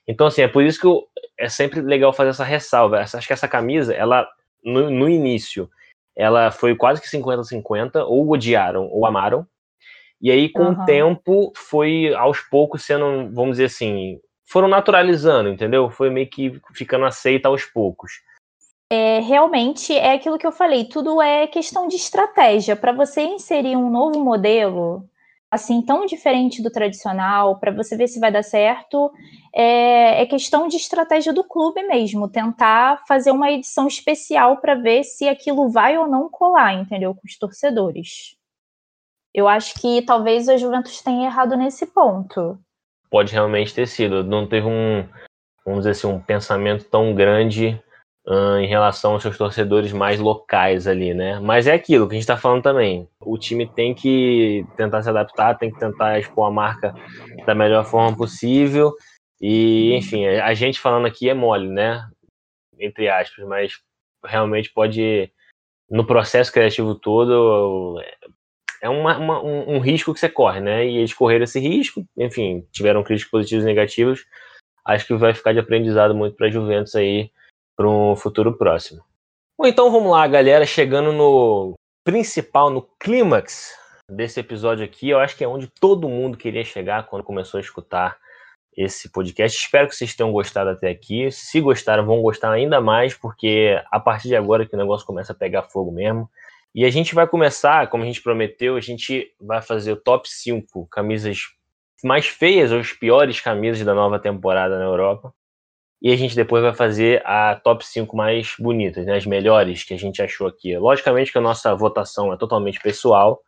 Então, 0.06 0.26
assim, 0.26 0.42
é 0.42 0.48
por 0.48 0.62
isso 0.62 0.80
que 0.80 0.86
eu, 0.86 1.02
é 1.38 1.48
sempre 1.48 1.80
legal 1.80 2.12
fazer 2.12 2.30
essa 2.30 2.44
ressalva. 2.44 3.00
Essa, 3.00 3.18
acho 3.18 3.26
que 3.26 3.32
essa 3.32 3.48
camisa, 3.48 3.92
ela 3.92 4.28
no, 4.62 4.90
no 4.90 5.08
início, 5.08 5.68
ela 6.16 6.50
foi 6.52 6.76
quase 6.76 7.00
que 7.00 7.08
50-50, 7.08 8.04
ou 8.06 8.30
odiaram 8.30 8.86
ou 8.86 9.04
amaram. 9.06 9.46
E 10.20 10.30
aí, 10.30 10.48
com 10.48 10.62
uhum. 10.62 10.82
o 10.82 10.84
tempo, 10.84 11.52
foi 11.56 12.14
aos 12.14 12.40
poucos 12.40 12.84
sendo, 12.84 13.28
vamos 13.32 13.52
dizer 13.52 13.64
assim, 13.64 14.20
foram 14.46 14.68
naturalizando, 14.68 15.48
entendeu? 15.48 15.90
Foi 15.90 16.10
meio 16.10 16.28
que 16.28 16.60
ficando 16.72 17.04
aceita 17.04 17.48
aos 17.48 17.64
poucos 17.64 18.12
é, 18.90 19.20
realmente 19.20 19.92
é 19.92 20.12
aquilo 20.12 20.38
que 20.38 20.46
eu 20.46 20.52
falei, 20.52 20.84
tudo 20.84 21.20
é 21.20 21.46
questão 21.46 21.88
de 21.88 21.96
estratégia. 21.96 22.76
Para 22.76 22.92
você 22.92 23.22
inserir 23.22 23.76
um 23.76 23.90
novo 23.90 24.22
modelo, 24.22 25.08
assim, 25.50 25.80
tão 25.82 26.04
diferente 26.04 26.62
do 26.62 26.70
tradicional, 26.70 27.58
para 27.58 27.72
você 27.72 27.96
ver 27.96 28.08
se 28.08 28.20
vai 28.20 28.30
dar 28.30 28.42
certo, 28.42 29.10
é, 29.54 30.22
é, 30.22 30.26
questão 30.26 30.66
de 30.68 30.76
estratégia 30.76 31.32
do 31.32 31.44
clube 31.44 31.82
mesmo, 31.84 32.28
tentar 32.28 33.04
fazer 33.06 33.30
uma 33.30 33.50
edição 33.50 33.86
especial 33.86 34.58
para 34.58 34.74
ver 34.74 35.04
se 35.04 35.28
aquilo 35.28 35.70
vai 35.70 35.96
ou 35.96 36.08
não 36.08 36.28
colar, 36.28 36.74
entendeu? 36.74 37.14
Com 37.14 37.22
os 37.24 37.38
torcedores. 37.38 38.36
Eu 39.32 39.48
acho 39.48 39.74
que 39.80 40.02
talvez 40.02 40.48
a 40.48 40.56
Juventus 40.56 41.00
tenha 41.02 41.26
errado 41.26 41.56
nesse 41.56 41.86
ponto. 41.86 42.58
Pode 43.10 43.32
realmente 43.32 43.74
ter 43.74 43.86
sido. 43.86 44.22
Não 44.22 44.46
teve 44.46 44.66
um, 44.66 45.08
vamos 45.64 45.80
dizer 45.80 45.90
assim, 45.90 46.06
um 46.06 46.20
pensamento 46.20 46.84
tão 46.84 47.14
grande 47.14 47.80
uh, 48.26 48.56
em 48.58 48.66
relação 48.66 49.12
aos 49.12 49.22
seus 49.22 49.36
torcedores 49.36 49.92
mais 49.92 50.18
locais 50.18 50.86
ali, 50.86 51.14
né? 51.14 51.38
Mas 51.40 51.66
é 51.66 51.74
aquilo 51.74 52.06
que 52.06 52.14
a 52.14 52.16
gente 52.16 52.22
está 52.22 52.36
falando 52.36 52.62
também. 52.62 53.08
O 53.20 53.38
time 53.38 53.66
tem 53.66 53.94
que 53.94 54.66
tentar 54.76 55.02
se 55.02 55.08
adaptar, 55.08 55.58
tem 55.58 55.70
que 55.70 55.78
tentar 55.78 56.18
expor 56.18 56.48
a 56.48 56.50
marca 56.50 56.94
da 57.46 57.54
melhor 57.54 57.84
forma 57.84 58.16
possível. 58.16 58.92
E, 59.40 59.94
enfim, 59.94 60.26
a 60.26 60.54
gente 60.54 60.80
falando 60.80 61.06
aqui 61.06 61.28
é 61.28 61.34
mole, 61.34 61.68
né? 61.68 62.08
Entre 62.78 63.08
aspas, 63.08 63.46
mas 63.46 63.80
realmente 64.24 64.72
pode, 64.72 65.30
no 65.90 66.06
processo 66.06 66.52
criativo 66.52 66.94
todo, 66.94 68.00
é 68.80 68.88
uma, 68.88 69.16
uma, 69.18 69.42
um, 69.42 69.76
um, 69.76 69.78
risco 69.78 70.12
que 70.14 70.20
você 70.20 70.28
corre, 70.28 70.60
né? 70.60 70.86
E 70.86 70.98
eles 70.98 71.12
correram 71.12 71.44
esse 71.44 71.60
risco, 71.60 72.04
enfim, 72.16 72.66
tiveram 72.72 73.02
críticas 73.02 73.30
positivas 73.30 73.64
e 73.64 73.66
negativas. 73.66 74.20
Acho 74.84 75.06
que 75.06 75.14
vai 75.14 75.34
ficar 75.34 75.52
de 75.52 75.58
aprendizado 75.58 76.14
muito 76.14 76.36
para 76.36 76.48
a 76.48 76.50
Juventus 76.50 76.94
aí 76.94 77.30
para 77.76 77.88
um 77.88 78.16
futuro 78.16 78.56
próximo. 78.56 79.02
Bom, 79.58 79.66
então 79.66 79.90
vamos 79.90 80.10
lá, 80.10 80.26
galera, 80.26 80.66
chegando 80.66 81.12
no 81.12 81.74
principal, 82.04 82.70
no 82.70 82.82
clímax 83.00 83.72
desse 84.10 84.40
episódio 84.40 84.84
aqui, 84.84 85.08
eu 85.08 85.18
acho 85.18 85.36
que 85.36 85.44
é 85.44 85.48
onde 85.48 85.66
todo 85.66 86.08
mundo 86.08 86.36
queria 86.36 86.64
chegar 86.64 87.06
quando 87.06 87.24
começou 87.24 87.58
a 87.58 87.60
escutar 87.60 88.18
esse 88.76 89.08
podcast. 89.10 89.58
Espero 89.58 89.88
que 89.88 89.94
vocês 89.94 90.14
tenham 90.14 90.32
gostado 90.32 90.70
até 90.70 90.90
aqui. 90.90 91.30
Se 91.30 91.60
gostaram, 91.60 92.04
vão 92.04 92.20
gostar 92.20 92.50
ainda 92.52 92.80
mais, 92.80 93.14
porque 93.14 93.80
a 93.90 94.00
partir 94.00 94.28
de 94.28 94.36
agora 94.36 94.66
que 94.66 94.74
o 94.74 94.78
negócio 94.78 95.06
começa 95.06 95.32
a 95.32 95.36
pegar 95.36 95.62
fogo 95.62 95.92
mesmo. 95.92 96.28
E 96.74 96.84
a 96.84 96.90
gente 96.90 97.14
vai 97.14 97.26
começar, 97.26 97.88
como 97.88 98.02
a 98.02 98.06
gente 98.06 98.20
prometeu, 98.20 98.76
a 98.76 98.80
gente 98.80 99.32
vai 99.40 99.62
fazer 99.62 99.92
o 99.92 99.96
top 99.96 100.28
5 100.28 100.88
camisas 100.88 101.38
mais 102.02 102.26
feias 102.26 102.72
ou 102.72 102.80
as 102.80 102.92
piores 102.92 103.40
camisas 103.40 103.84
da 103.84 103.94
nova 103.94 104.18
temporada 104.18 104.76
na 104.76 104.84
Europa. 104.84 105.32
E 106.02 106.12
a 106.12 106.16
gente 106.16 106.36
depois 106.36 106.62
vai 106.62 106.74
fazer 106.74 107.22
a 107.24 107.54
top 107.54 107.84
5 107.84 108.16
mais 108.16 108.54
bonitas, 108.58 109.06
né, 109.06 109.16
as 109.16 109.24
melhores 109.24 109.84
que 109.84 109.94
a 109.94 109.98
gente 109.98 110.20
achou 110.20 110.46
aqui. 110.46 110.76
Logicamente 110.76 111.32
que 111.32 111.38
a 111.38 111.40
nossa 111.40 111.74
votação 111.74 112.32
é 112.32 112.36
totalmente 112.36 112.80
pessoal. 112.80 113.40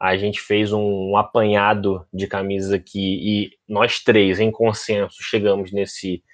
A 0.00 0.16
gente 0.16 0.40
fez 0.40 0.72
um 0.72 1.16
apanhado 1.16 2.06
de 2.12 2.26
camisas 2.26 2.72
aqui 2.72 3.20
e 3.22 3.50
nós 3.68 4.02
três, 4.02 4.40
em 4.40 4.50
consenso, 4.50 5.16
chegamos 5.20 5.72
nesse 5.72 6.24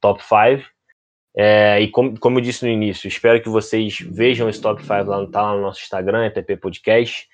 top 0.00 0.22
5. 0.22 0.68
É, 1.36 1.80
e 1.80 1.88
como, 1.88 2.18
como 2.18 2.38
eu 2.38 2.42
disse 2.42 2.64
no 2.64 2.70
início, 2.70 3.08
espero 3.08 3.42
que 3.42 3.48
vocês 3.48 3.98
vejam 3.98 4.48
esse 4.48 4.60
top 4.60 4.80
5 4.80 4.92
lá, 5.04 5.26
tá 5.26 5.42
lá 5.42 5.54
no 5.54 5.62
nosso 5.62 5.82
Instagram, 5.82 6.26
ETP 6.26 6.56
Podcast. 6.56 7.26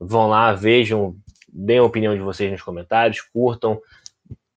Vão 0.00 0.28
lá, 0.28 0.52
vejam, 0.52 1.14
deem 1.52 1.78
a 1.78 1.84
opinião 1.84 2.14
de 2.14 2.20
vocês 2.20 2.50
nos 2.50 2.62
comentários, 2.62 3.20
curtam, 3.20 3.80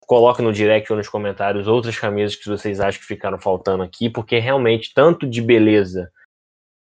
coloque 0.08 0.42
no 0.42 0.54
direct 0.54 0.90
ou 0.92 0.98
nos 0.98 1.10
comentários 1.10 1.68
outras 1.68 2.00
camisas 2.00 2.38
que 2.38 2.48
vocês 2.48 2.80
acham 2.80 3.00
que 3.02 3.06
ficaram 3.06 3.38
faltando 3.38 3.84
aqui, 3.84 4.10
porque 4.10 4.40
realmente, 4.40 4.94
tanto 4.94 5.28
de 5.28 5.42
beleza 5.42 6.10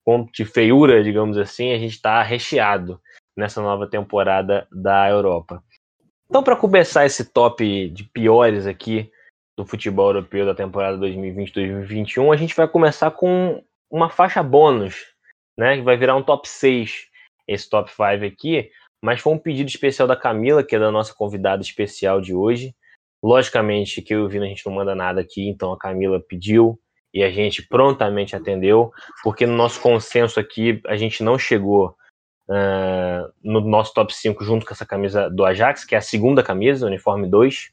quanto 0.06 0.32
de 0.32 0.46
feiura, 0.46 1.04
digamos 1.04 1.36
assim, 1.36 1.74
a 1.74 1.80
gente 1.80 1.94
está 1.94 2.22
recheado 2.22 3.02
nessa 3.36 3.62
nova 3.62 3.88
temporada 3.88 4.68
da 4.72 5.10
Europa. 5.10 5.62
Então, 6.30 6.44
para 6.44 6.56
começar 6.56 7.06
esse 7.06 7.26
top 7.26 7.90
de 7.90 8.04
piores 8.04 8.68
aqui 8.68 9.12
do 9.58 9.66
futebol 9.66 10.10
europeu 10.10 10.46
da 10.46 10.54
temporada 10.54 10.98
2020-2021, 11.00 12.32
a 12.32 12.38
gente 12.38 12.56
vai 12.56 12.68
começar 12.68 13.10
com 13.10 13.64
uma 13.90 14.10
faixa 14.10 14.44
bônus, 14.44 15.14
né, 15.58 15.78
que 15.78 15.82
vai 15.82 15.98
virar 15.98 16.16
um 16.16 16.24
top 16.24 16.48
6, 16.48 17.08
esse 17.48 17.68
top 17.68 17.90
5 17.90 18.26
aqui, 18.26 18.70
mas 19.02 19.20
foi 19.20 19.34
um 19.34 19.40
pedido 19.40 19.68
especial 19.68 20.08
da 20.08 20.16
Camila, 20.16 20.64
que 20.64 20.76
é 20.76 20.80
da 20.80 20.92
nossa 20.92 21.14
convidada 21.14 21.64
especial 21.64 22.22
de 22.22 22.34
hoje, 22.34 22.76
Logicamente 23.26 24.04
que 24.04 24.14
eu 24.14 24.30
e 24.30 24.38
o 24.38 24.44
a 24.44 24.46
gente 24.46 24.64
não 24.68 24.74
manda 24.74 24.94
nada 24.94 25.20
aqui, 25.20 25.50
então 25.50 25.74
a 25.74 25.80
Camila 25.80 26.20
pediu 26.20 26.80
e 27.12 27.24
a 27.24 27.32
gente 27.32 27.68
prontamente 27.68 28.36
atendeu, 28.36 28.92
porque 29.24 29.48
no 29.48 29.56
nosso 29.56 29.82
consenso 29.82 30.40
aqui 30.40 30.80
a 30.86 30.96
gente 30.96 31.24
não 31.24 31.36
chegou 31.36 31.96
uh, 32.48 33.34
no 33.44 33.62
nosso 33.62 33.96
top 33.96 34.14
5 34.14 34.44
junto 34.44 34.64
com 34.64 34.72
essa 34.72 34.86
camisa 34.86 35.28
do 35.28 35.44
Ajax, 35.44 35.84
que 35.84 35.96
é 35.96 35.98
a 35.98 36.02
segunda 36.02 36.44
camisa, 36.44 36.86
uniforme 36.86 37.28
2, 37.28 37.72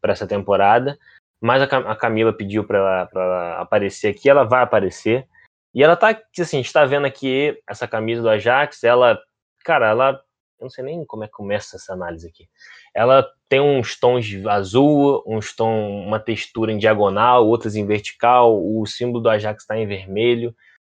para 0.00 0.12
essa 0.12 0.26
temporada. 0.26 0.98
Mas 1.40 1.62
a, 1.62 1.94
Camila 1.94 2.32
pediu 2.32 2.64
para 2.64 3.08
ela, 3.14 3.60
aparecer 3.60 4.08
aqui, 4.08 4.28
ela 4.28 4.42
vai 4.42 4.64
aparecer. 4.64 5.28
E 5.72 5.80
ela 5.80 5.94
tá, 5.94 6.08
assim, 6.40 6.56
a 6.58 6.60
gente 6.60 6.72
tá 6.72 6.84
vendo 6.84 7.06
aqui 7.06 7.56
essa 7.68 7.86
camisa 7.86 8.20
do 8.20 8.28
Ajax, 8.28 8.82
ela, 8.82 9.16
cara, 9.64 9.90
ela 9.90 10.20
eu 10.58 10.64
não 10.64 10.70
sei 10.70 10.84
nem 10.84 11.04
como 11.04 11.24
é 11.24 11.26
que 11.26 11.32
começa 11.32 11.76
essa 11.76 11.92
análise 11.92 12.26
aqui. 12.26 12.48
Ela 12.94 13.26
tem 13.48 13.60
uns 13.60 13.98
tons 13.98 14.26
azul, 14.46 15.22
uns 15.26 15.54
tons, 15.54 16.06
uma 16.06 16.18
textura 16.18 16.72
em 16.72 16.78
diagonal, 16.78 17.46
outras 17.46 17.76
em 17.76 17.86
vertical, 17.86 18.60
o 18.60 18.84
símbolo 18.86 19.20
do 19.20 19.28
Ajax 19.28 19.62
está 19.62 19.76
em 19.76 19.86
vermelho. 19.86 20.54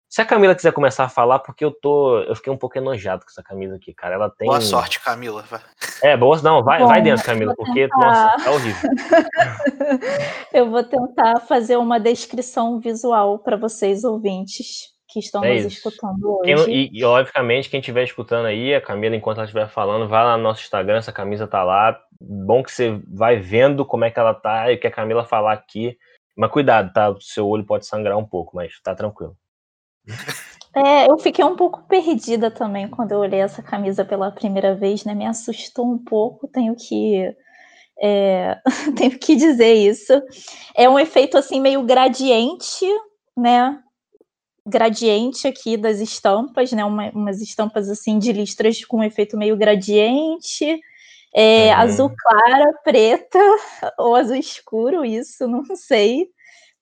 Se 0.08 0.22
a 0.22 0.24
Camila 0.24 0.54
quiser 0.54 0.72
começar 0.72 1.04
a 1.04 1.08
falar, 1.08 1.38
porque 1.40 1.62
eu 1.62 1.70
tô. 1.70 2.20
Eu 2.20 2.34
fiquei 2.34 2.50
um 2.50 2.56
pouco 2.56 2.78
enojado 2.78 3.24
com 3.24 3.30
essa 3.30 3.42
camisa 3.42 3.76
aqui, 3.76 3.92
cara. 3.92 4.14
Ela 4.14 4.30
tem. 4.30 4.46
Boa 4.46 4.60
sorte, 4.60 5.00
Camila. 5.00 5.44
É, 6.02 6.16
boa. 6.16 6.40
Não, 6.40 6.64
vai, 6.64 6.80
Bom, 6.80 6.86
vai 6.86 7.02
dentro, 7.02 7.26
Camila, 7.26 7.54
porque, 7.54 7.88
tentar... 7.88 7.98
nossa, 7.98 8.44
tá 8.44 8.50
horrível. 8.50 8.90
eu 10.54 10.70
vou 10.70 10.82
tentar 10.82 11.40
fazer 11.40 11.76
uma 11.76 12.00
descrição 12.00 12.80
visual 12.80 13.38
para 13.40 13.58
vocês, 13.58 14.02
ouvintes, 14.02 14.94
que 15.08 15.18
estão 15.18 15.42
é 15.42 15.54
nos 15.54 15.64
isso. 15.64 15.88
escutando 15.88 16.38
hoje. 16.38 16.54
Quem, 16.54 16.74
e, 16.74 16.90
e, 16.92 17.04
obviamente, 17.04 17.70
quem 17.70 17.80
estiver 17.80 18.04
escutando 18.04 18.46
aí, 18.46 18.74
a 18.74 18.80
Camila, 18.80 19.16
enquanto 19.16 19.38
ela 19.38 19.46
estiver 19.46 19.68
falando, 19.68 20.06
vai 20.06 20.22
lá 20.22 20.36
no 20.36 20.42
nosso 20.42 20.62
Instagram, 20.62 20.98
essa 20.98 21.12
camisa 21.12 21.46
tá 21.46 21.64
lá. 21.64 21.98
Bom 22.20 22.62
que 22.62 22.70
você 22.70 23.00
vai 23.08 23.36
vendo 23.36 23.84
como 23.86 24.04
é 24.04 24.10
que 24.10 24.18
ela 24.18 24.34
tá 24.34 24.70
e 24.70 24.74
o 24.74 24.80
que 24.80 24.86
a 24.86 24.90
Camila 24.90 25.24
falar 25.24 25.52
aqui. 25.52 25.96
Mas 26.36 26.50
cuidado, 26.50 26.92
tá? 26.92 27.10
O 27.10 27.20
seu 27.20 27.48
olho 27.48 27.64
pode 27.64 27.86
sangrar 27.86 28.16
um 28.18 28.24
pouco, 28.24 28.54
mas 28.54 28.80
tá 28.82 28.94
tranquilo. 28.94 29.36
É, 30.76 31.10
eu 31.10 31.18
fiquei 31.18 31.44
um 31.44 31.56
pouco 31.56 31.82
perdida 31.88 32.50
também 32.50 32.86
quando 32.88 33.10
eu 33.10 33.18
olhei 33.18 33.40
essa 33.40 33.62
camisa 33.62 34.04
pela 34.04 34.30
primeira 34.30 34.76
vez, 34.76 35.02
né? 35.02 35.12
Me 35.12 35.26
assustou 35.26 35.90
um 35.90 35.98
pouco, 35.98 36.46
tenho 36.46 36.76
que 36.76 37.34
é, 38.00 38.60
tenho 38.96 39.18
que 39.18 39.34
dizer 39.34 39.74
isso. 39.74 40.12
É 40.76 40.88
um 40.88 40.98
efeito 40.98 41.36
assim 41.36 41.60
meio 41.60 41.82
gradiente, 41.82 42.86
né? 43.36 43.82
Gradiente 44.68 45.48
aqui 45.48 45.76
das 45.76 46.00
estampas, 46.00 46.72
né? 46.72 46.84
Uma, 46.84 47.10
umas 47.10 47.40
estampas 47.40 47.88
assim 47.88 48.18
de 48.18 48.32
listras 48.32 48.84
com 48.84 48.98
um 48.98 49.04
efeito 49.04 49.36
meio 49.36 49.56
gradiente. 49.56 50.80
É, 51.34 51.68
uhum. 51.68 51.80
Azul 51.80 52.10
clara, 52.16 52.72
preta 52.84 53.38
ou 53.98 54.14
azul 54.14 54.36
escuro, 54.36 55.04
isso, 55.04 55.46
não 55.46 55.64
sei 55.76 56.28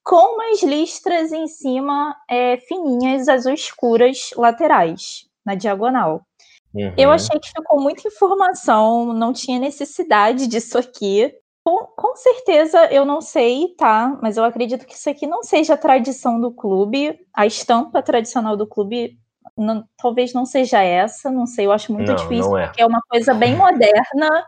com 0.07 0.35
umas 0.35 0.63
listras 0.63 1.33
em 1.33 1.47
cima 1.47 2.15
é, 2.29 2.55
fininhas, 2.55 3.27
azul 3.27 3.51
escuras, 3.51 4.29
laterais, 4.37 5.27
na 5.45 5.53
diagonal. 5.53 6.25
Uhum. 6.73 6.93
Eu 6.97 7.11
achei 7.11 7.37
que 7.37 7.49
ficou 7.49 7.81
muita 7.81 8.07
informação, 8.07 9.11
não 9.11 9.33
tinha 9.33 9.59
necessidade 9.59 10.47
disso 10.47 10.77
aqui. 10.77 11.35
Com, 11.67 11.85
com, 11.97 12.15
certeza, 12.15 12.85
eu 12.93 13.03
não 13.03 13.19
sei, 13.19 13.75
tá? 13.77 14.17
Mas 14.21 14.37
eu 14.37 14.45
acredito 14.45 14.85
que 14.85 14.93
isso 14.93 15.09
aqui 15.09 15.27
não 15.27 15.43
seja 15.43 15.73
a 15.73 15.77
tradição 15.77 16.39
do 16.39 16.49
clube. 16.49 17.19
A 17.33 17.45
estampa 17.45 18.01
tradicional 18.01 18.55
do 18.55 18.65
clube 18.65 19.19
não, 19.57 19.83
talvez 19.97 20.31
não 20.31 20.45
seja 20.45 20.81
essa, 20.81 21.29
não 21.29 21.45
sei, 21.45 21.65
eu 21.65 21.73
acho 21.73 21.91
muito 21.91 22.07
não, 22.07 22.15
difícil, 22.15 22.51
não 22.51 22.57
é. 22.57 22.67
porque 22.67 22.81
é 22.81 22.85
uma 22.85 23.01
coisa 23.09 23.33
bem 23.33 23.55
moderna. 23.57 24.45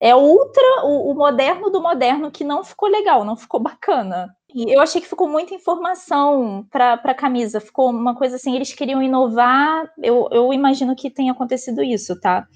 É 0.00 0.14
ultra 0.14 0.84
o, 0.84 1.10
o 1.10 1.14
moderno 1.16 1.70
do 1.70 1.82
moderno 1.82 2.30
que 2.30 2.44
não 2.44 2.62
ficou 2.62 2.88
legal, 2.88 3.24
não 3.24 3.36
ficou 3.36 3.58
bacana 3.58 4.32
eu 4.54 4.80
achei 4.80 5.00
que 5.00 5.08
ficou 5.08 5.28
muita 5.28 5.52
informação 5.52 6.64
para 6.70 6.94
a 6.94 7.14
camisa. 7.14 7.60
Ficou 7.60 7.90
uma 7.90 8.14
coisa 8.14 8.36
assim, 8.36 8.54
eles 8.54 8.72
queriam 8.72 9.02
inovar. 9.02 9.90
Eu, 10.00 10.28
eu 10.30 10.52
imagino 10.52 10.94
que 10.94 11.10
tenha 11.10 11.32
acontecido 11.32 11.82
isso, 11.82 12.18
tá? 12.20 12.46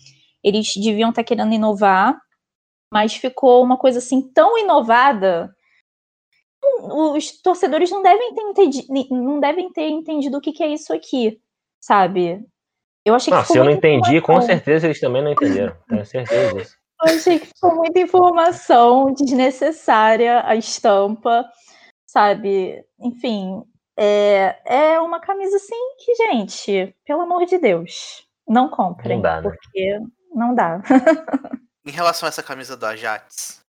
Eles 0.42 0.76
deviam 0.76 1.10
estar 1.10 1.22
tá 1.22 1.26
querendo 1.26 1.52
inovar, 1.52 2.16
mas 2.92 3.14
ficou 3.14 3.62
uma 3.62 3.76
coisa 3.76 3.98
assim 3.98 4.22
tão 4.32 4.58
inovada. 4.58 5.54
Os 6.80 7.40
torcedores 7.40 7.90
não 7.90 8.02
devem 8.02 8.34
ter 8.34 8.42
entendido, 8.42 8.86
não 9.10 9.40
devem 9.40 9.70
ter 9.72 9.88
entendido 9.88 10.38
o 10.38 10.40
que, 10.40 10.52
que 10.52 10.62
é 10.62 10.68
isso 10.68 10.92
aqui, 10.92 11.40
sabe? 11.80 12.44
Eu 13.04 13.14
achei 13.14 13.32
que. 13.32 13.38
Não, 13.38 13.44
se 13.44 13.56
eu 13.56 13.64
não 13.64 13.70
entendi, 13.70 14.20
com 14.20 14.40
certeza 14.40 14.86
eles 14.86 15.00
também 15.00 15.22
não 15.22 15.32
entenderam. 15.32 15.76
Tenho 15.88 16.04
certeza 16.04 16.54
disso. 16.54 16.76
Eu 17.04 17.14
achei 17.14 17.38
que 17.38 17.46
ficou 17.46 17.76
muita 17.76 18.00
informação 18.00 19.12
desnecessária 19.14 20.42
a 20.44 20.56
estampa 20.56 21.48
sabe? 22.08 22.84
Enfim, 22.98 23.62
é, 23.96 24.56
é 24.64 25.00
uma 25.00 25.20
camisa 25.20 25.56
assim 25.56 25.96
que, 25.98 26.14
gente, 26.14 26.94
pelo 27.04 27.20
amor 27.20 27.44
de 27.44 27.58
Deus, 27.58 28.26
não 28.48 28.68
comprem. 28.68 29.16
Não 29.16 29.22
dá, 29.22 29.40
né? 29.42 29.50
Porque 29.50 30.00
não 30.34 30.54
dá. 30.54 30.82
em 31.88 31.90
relação 31.90 32.26
a 32.26 32.28
essa 32.28 32.42
camisa 32.42 32.76
do 32.76 32.84
Ajax, 32.84 33.60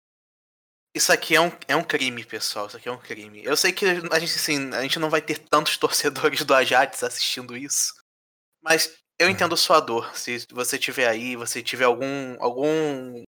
isso 0.94 1.12
aqui 1.12 1.36
é 1.36 1.40
um, 1.40 1.52
é 1.68 1.76
um 1.76 1.84
crime, 1.84 2.24
pessoal. 2.24 2.66
Isso 2.66 2.76
aqui 2.76 2.88
é 2.88 2.92
um 2.92 2.98
crime. 2.98 3.44
Eu 3.44 3.56
sei 3.56 3.72
que 3.72 3.86
a 3.86 4.18
gente, 4.18 4.34
assim, 4.34 4.74
a 4.74 4.82
gente 4.82 4.98
não 4.98 5.08
vai 5.08 5.22
ter 5.22 5.38
tantos 5.38 5.76
torcedores 5.78 6.44
do 6.44 6.54
Ajax 6.54 7.04
assistindo 7.04 7.56
isso. 7.56 7.94
Mas 8.60 8.98
eu 9.18 9.28
entendo 9.28 9.56
sua 9.56 9.78
dor. 9.78 10.16
Se 10.16 10.44
você 10.50 10.76
tiver 10.76 11.06
aí, 11.06 11.36
você 11.36 11.62
tiver 11.62 11.84
algum 11.84 12.36
algum 12.40 13.22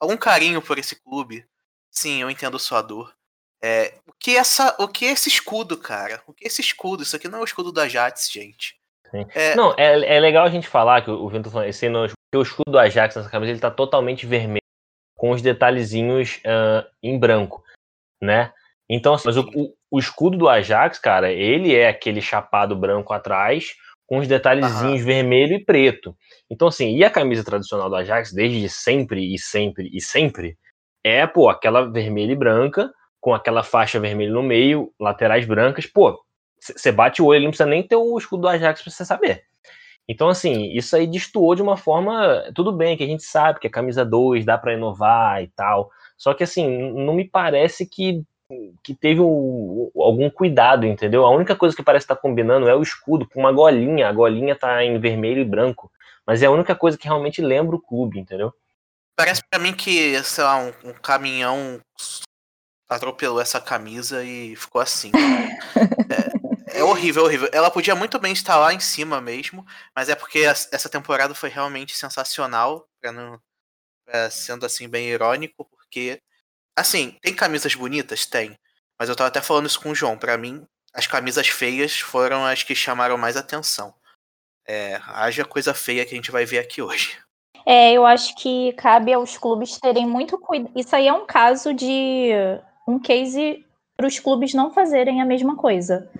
algum 0.00 0.16
carinho 0.16 0.62
por 0.62 0.78
esse 0.78 0.96
clube, 0.96 1.44
sim, 1.90 2.22
eu 2.22 2.30
entendo 2.30 2.58
sua 2.58 2.80
dor. 2.80 3.12
É, 3.62 3.98
o 4.06 4.12
que 4.18 4.34
essa, 4.34 4.74
o 4.78 4.88
que 4.88 5.04
é 5.04 5.10
esse 5.10 5.28
escudo, 5.28 5.76
cara? 5.76 6.22
O 6.26 6.32
que 6.32 6.44
é 6.44 6.46
esse 6.46 6.62
escudo? 6.62 7.02
Isso 7.02 7.14
aqui 7.14 7.28
não 7.28 7.40
é 7.40 7.42
o 7.42 7.44
escudo 7.44 7.70
da 7.70 7.82
Ajax, 7.82 8.30
gente. 8.32 8.80
É... 9.34 9.54
Não, 9.54 9.74
é, 9.76 10.16
é 10.16 10.20
legal 10.20 10.46
a 10.46 10.50
gente 10.50 10.66
falar 10.66 11.02
que 11.02 11.10
o 11.10 11.28
Vitor 11.28 11.52
falou, 11.52 11.68
esse 11.68 11.88
não, 11.90 12.06
que 12.30 12.38
o 12.38 12.42
escudo 12.42 12.70
do 12.70 12.78
Ajax 12.78 13.16
nessa 13.16 13.28
camisa 13.28 13.52
ele 13.52 13.60
tá 13.60 13.70
totalmente 13.70 14.26
vermelho, 14.26 14.60
com 15.16 15.30
os 15.30 15.42
detalhezinhos 15.42 16.36
uh, 16.38 16.86
em 17.02 17.18
branco, 17.18 17.62
né? 18.22 18.52
Então, 18.88 19.14
assim, 19.14 19.26
mas 19.26 19.36
o, 19.36 19.42
o, 19.54 19.74
o, 19.90 19.98
escudo 19.98 20.36
do 20.36 20.48
Ajax, 20.48 20.98
cara, 20.98 21.30
ele 21.30 21.74
é 21.74 21.88
aquele 21.88 22.20
chapado 22.20 22.74
branco 22.74 23.12
atrás, 23.12 23.74
com 24.06 24.18
os 24.18 24.26
detalhezinhos 24.26 25.00
uhum. 25.00 25.06
vermelho 25.06 25.54
e 25.54 25.64
preto. 25.64 26.16
Então, 26.50 26.66
assim, 26.66 26.96
e 26.96 27.04
a 27.04 27.10
camisa 27.10 27.44
tradicional 27.44 27.88
do 27.88 27.94
Ajax, 27.94 28.32
desde 28.32 28.68
sempre 28.68 29.32
e 29.32 29.38
sempre 29.38 29.88
e 29.92 30.00
sempre, 30.00 30.58
é, 31.04 31.24
pô, 31.26 31.48
aquela 31.48 31.88
vermelha 31.88 32.32
e 32.32 32.36
branca, 32.36 32.92
com 33.20 33.32
aquela 33.32 33.62
faixa 33.62 34.00
vermelha 34.00 34.32
no 34.32 34.42
meio, 34.42 34.92
laterais 34.98 35.46
brancas, 35.46 35.86
pô, 35.86 36.20
você 36.60 36.90
bate 36.90 37.22
o 37.22 37.26
olho, 37.26 37.44
não 37.44 37.50
precisa 37.50 37.68
nem 37.68 37.82
ter 37.82 37.96
o 37.96 38.18
escudo 38.18 38.42
do 38.42 38.48
Ajax 38.48 38.82
pra 38.82 38.90
você 38.90 39.04
saber. 39.04 39.44
Então, 40.08 40.28
assim, 40.28 40.72
isso 40.72 40.96
aí 40.96 41.06
destoou 41.06 41.54
de 41.54 41.62
uma 41.62 41.76
forma. 41.76 42.44
Tudo 42.54 42.72
bem, 42.72 42.96
que 42.96 43.04
a 43.04 43.06
gente 43.06 43.22
sabe 43.22 43.60
que 43.60 43.66
é 43.66 43.70
camisa 43.70 44.04
2, 44.04 44.44
dá 44.44 44.58
para 44.58 44.74
inovar 44.74 45.42
e 45.42 45.48
tal. 45.48 45.90
Só 46.16 46.34
que, 46.34 46.42
assim, 46.42 46.92
não 46.92 47.14
me 47.14 47.24
parece 47.24 47.86
que, 47.86 48.22
que 48.82 48.94
teve 48.94 49.20
um, 49.20 49.90
algum 49.96 50.28
cuidado, 50.28 50.84
entendeu? 50.84 51.24
A 51.24 51.30
única 51.30 51.54
coisa 51.54 51.76
que 51.76 51.82
parece 51.82 52.04
estar 52.04 52.16
tá 52.16 52.20
combinando 52.20 52.68
é 52.68 52.74
o 52.74 52.82
escudo, 52.82 53.28
com 53.28 53.40
uma 53.40 53.52
golinha. 53.52 54.08
A 54.08 54.12
golinha 54.12 54.56
tá 54.56 54.84
em 54.84 54.98
vermelho 54.98 55.40
e 55.40 55.44
branco. 55.44 55.90
Mas 56.26 56.42
é 56.42 56.46
a 56.46 56.50
única 56.50 56.74
coisa 56.74 56.98
que 56.98 57.06
realmente 57.06 57.40
lembra 57.40 57.76
o 57.76 57.80
clube, 57.80 58.18
entendeu? 58.18 58.52
Parece 59.16 59.42
para 59.50 59.60
mim 59.60 59.72
que, 59.72 60.22
sei 60.24 60.44
lá, 60.44 60.56
um, 60.58 60.72
um 60.90 60.92
caminhão 60.94 61.80
atropelou 62.88 63.40
essa 63.40 63.60
camisa 63.60 64.24
e 64.24 64.56
ficou 64.56 64.80
assim. 64.80 65.12
é, 65.14 66.39
é, 66.72 66.84
horrível, 66.84 67.24
horrível. 67.24 67.48
Ela 67.52 67.70
podia 67.70 67.94
muito 67.94 68.18
bem 68.18 68.32
estar 68.32 68.56
lá 68.56 68.72
em 68.72 68.80
cima 68.80 69.20
mesmo, 69.20 69.64
mas 69.94 70.08
é 70.08 70.14
porque 70.14 70.40
essa 70.40 70.88
temporada 70.88 71.34
foi 71.34 71.48
realmente 71.48 71.96
sensacional, 71.96 72.86
não, 73.02 73.40
sendo 74.30 74.66
assim 74.66 74.88
bem 74.88 75.08
irônico, 75.08 75.64
porque 75.70 76.20
assim, 76.76 77.16
tem 77.20 77.34
camisas 77.34 77.74
bonitas? 77.74 78.26
Tem. 78.26 78.58
Mas 78.98 79.08
eu 79.08 79.16
tava 79.16 79.28
até 79.28 79.40
falando 79.40 79.66
isso 79.66 79.80
com 79.80 79.90
o 79.90 79.94
João. 79.94 80.18
Para 80.18 80.36
mim, 80.36 80.66
as 80.92 81.06
camisas 81.06 81.48
feias 81.48 82.00
foram 82.00 82.44
as 82.44 82.62
que 82.62 82.74
chamaram 82.74 83.16
mais 83.16 83.36
atenção. 83.36 83.94
É, 84.66 85.00
haja 85.06 85.44
coisa 85.44 85.72
feia 85.72 86.04
que 86.04 86.14
a 86.14 86.16
gente 86.16 86.30
vai 86.30 86.44
ver 86.44 86.58
aqui 86.58 86.82
hoje. 86.82 87.18
É, 87.66 87.92
eu 87.92 88.06
acho 88.06 88.34
que 88.36 88.72
cabe 88.74 89.12
aos 89.12 89.36
clubes 89.36 89.78
terem 89.78 90.06
muito 90.06 90.38
cuidado. 90.38 90.72
Isso 90.76 90.94
aí 90.94 91.06
é 91.06 91.12
um 91.12 91.26
caso 91.26 91.72
de 91.72 92.30
um 92.86 92.98
case 92.98 93.64
para 93.96 94.06
os 94.06 94.18
clubes 94.18 94.54
não 94.54 94.72
fazerem 94.72 95.20
a 95.20 95.26
mesma 95.26 95.56
coisa. 95.56 96.10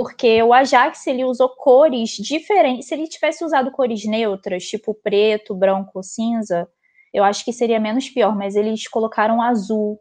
Porque 0.00 0.42
o 0.42 0.54
Ajax 0.54 1.06
ele 1.06 1.26
usou 1.26 1.50
cores 1.50 2.12
diferentes. 2.12 2.88
Se 2.88 2.94
ele 2.94 3.06
tivesse 3.06 3.44
usado 3.44 3.70
cores 3.70 4.02
neutras, 4.06 4.64
tipo 4.64 4.94
preto, 4.94 5.54
branco, 5.54 6.02
cinza, 6.02 6.66
eu 7.12 7.22
acho 7.22 7.44
que 7.44 7.52
seria 7.52 7.78
menos 7.78 8.08
pior. 8.08 8.34
Mas 8.34 8.56
eles 8.56 8.88
colocaram 8.88 9.42
azul, 9.42 10.00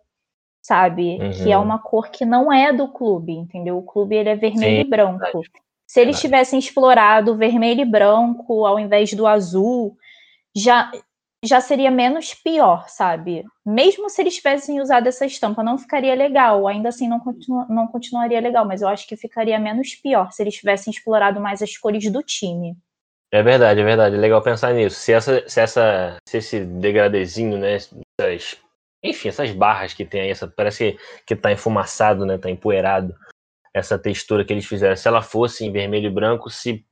sabe? 0.62 1.18
Uhum. 1.20 1.32
Que 1.32 1.52
é 1.52 1.58
uhum. 1.58 1.66
uma 1.66 1.80
cor 1.80 2.10
que 2.10 2.24
não 2.24 2.52
é 2.52 2.72
do 2.72 2.88
clube, 2.88 3.34
entendeu? 3.34 3.78
O 3.78 3.84
clube 3.84 4.16
ele 4.16 4.30
é 4.30 4.36
vermelho 4.38 4.78
Sim, 4.78 4.88
e 4.88 4.89
branco. 4.89 5.20
Verdade. 5.20 5.50
Se 5.86 6.00
eles 6.00 6.18
tivessem 6.22 6.58
explorado 6.60 7.36
vermelho 7.36 7.82
e 7.82 7.86
branco 7.86 8.66
ao 8.66 8.80
invés 8.80 9.12
do 9.12 9.28
azul, 9.28 9.97
já 10.56 10.89
já 11.44 11.62
seria 11.62 11.90
menos 11.90 12.34
pior, 12.34 12.90
sabe? 12.90 13.46
Mesmo 13.66 14.10
se 14.10 14.22
eles 14.22 14.36
tivessem 14.36 14.82
usado 14.82 15.08
essa 15.08 15.26
estampa, 15.26 15.64
não 15.64 15.78
ficaria 15.78 16.14
legal. 16.14 16.68
Ainda 16.68 16.90
assim, 16.90 17.08
não, 17.08 17.20
continua, 17.20 17.66
não 17.70 17.88
continuaria 17.88 18.40
legal, 18.40 18.66
mas 18.66 18.82
eu 18.82 18.88
acho 18.88 19.08
que 19.08 19.16
ficaria 19.16 19.58
menos 19.58 19.96
pior 19.96 20.32
se 20.32 20.44
eles 20.44 20.56
tivessem 20.56 20.92
explorado 20.92 21.40
mais 21.40 21.62
as 21.62 21.78
cores 21.78 22.12
do 22.12 22.22
time. 22.22 22.76
É 23.32 23.42
verdade, 23.42 23.80
é 23.80 23.84
verdade. 23.84 24.16
É 24.16 24.20
legal 24.20 24.42
pensar 24.42 24.74
nisso. 24.74 24.98
Se, 24.98 25.14
essa, 25.14 25.48
se, 25.48 25.62
essa, 25.62 26.18
se 26.28 26.38
esse 26.38 26.66
degradezinho, 26.66 27.58
né? 27.58 27.76
Essas, 27.76 28.58
enfim, 29.04 29.30
essas 29.30 29.52
barras 29.52 29.94
que 29.94 30.04
tem 30.04 30.22
aí, 30.22 30.30
essa, 30.30 30.48
parece 30.48 30.98
que 31.26 31.36
tá 31.36 31.52
enfumaçado, 31.52 32.26
né? 32.26 32.38
Tá 32.38 32.50
empoeirado. 32.50 33.16
Essa 33.74 33.98
textura 33.98 34.44
que 34.44 34.52
eles 34.52 34.66
fizeram. 34.66 34.96
Se 34.96 35.08
ela 35.08 35.22
fosse 35.22 35.64
em 35.64 35.72
vermelho 35.72 36.08
e 36.08 36.14
branco, 36.14 36.50
se 36.50 36.84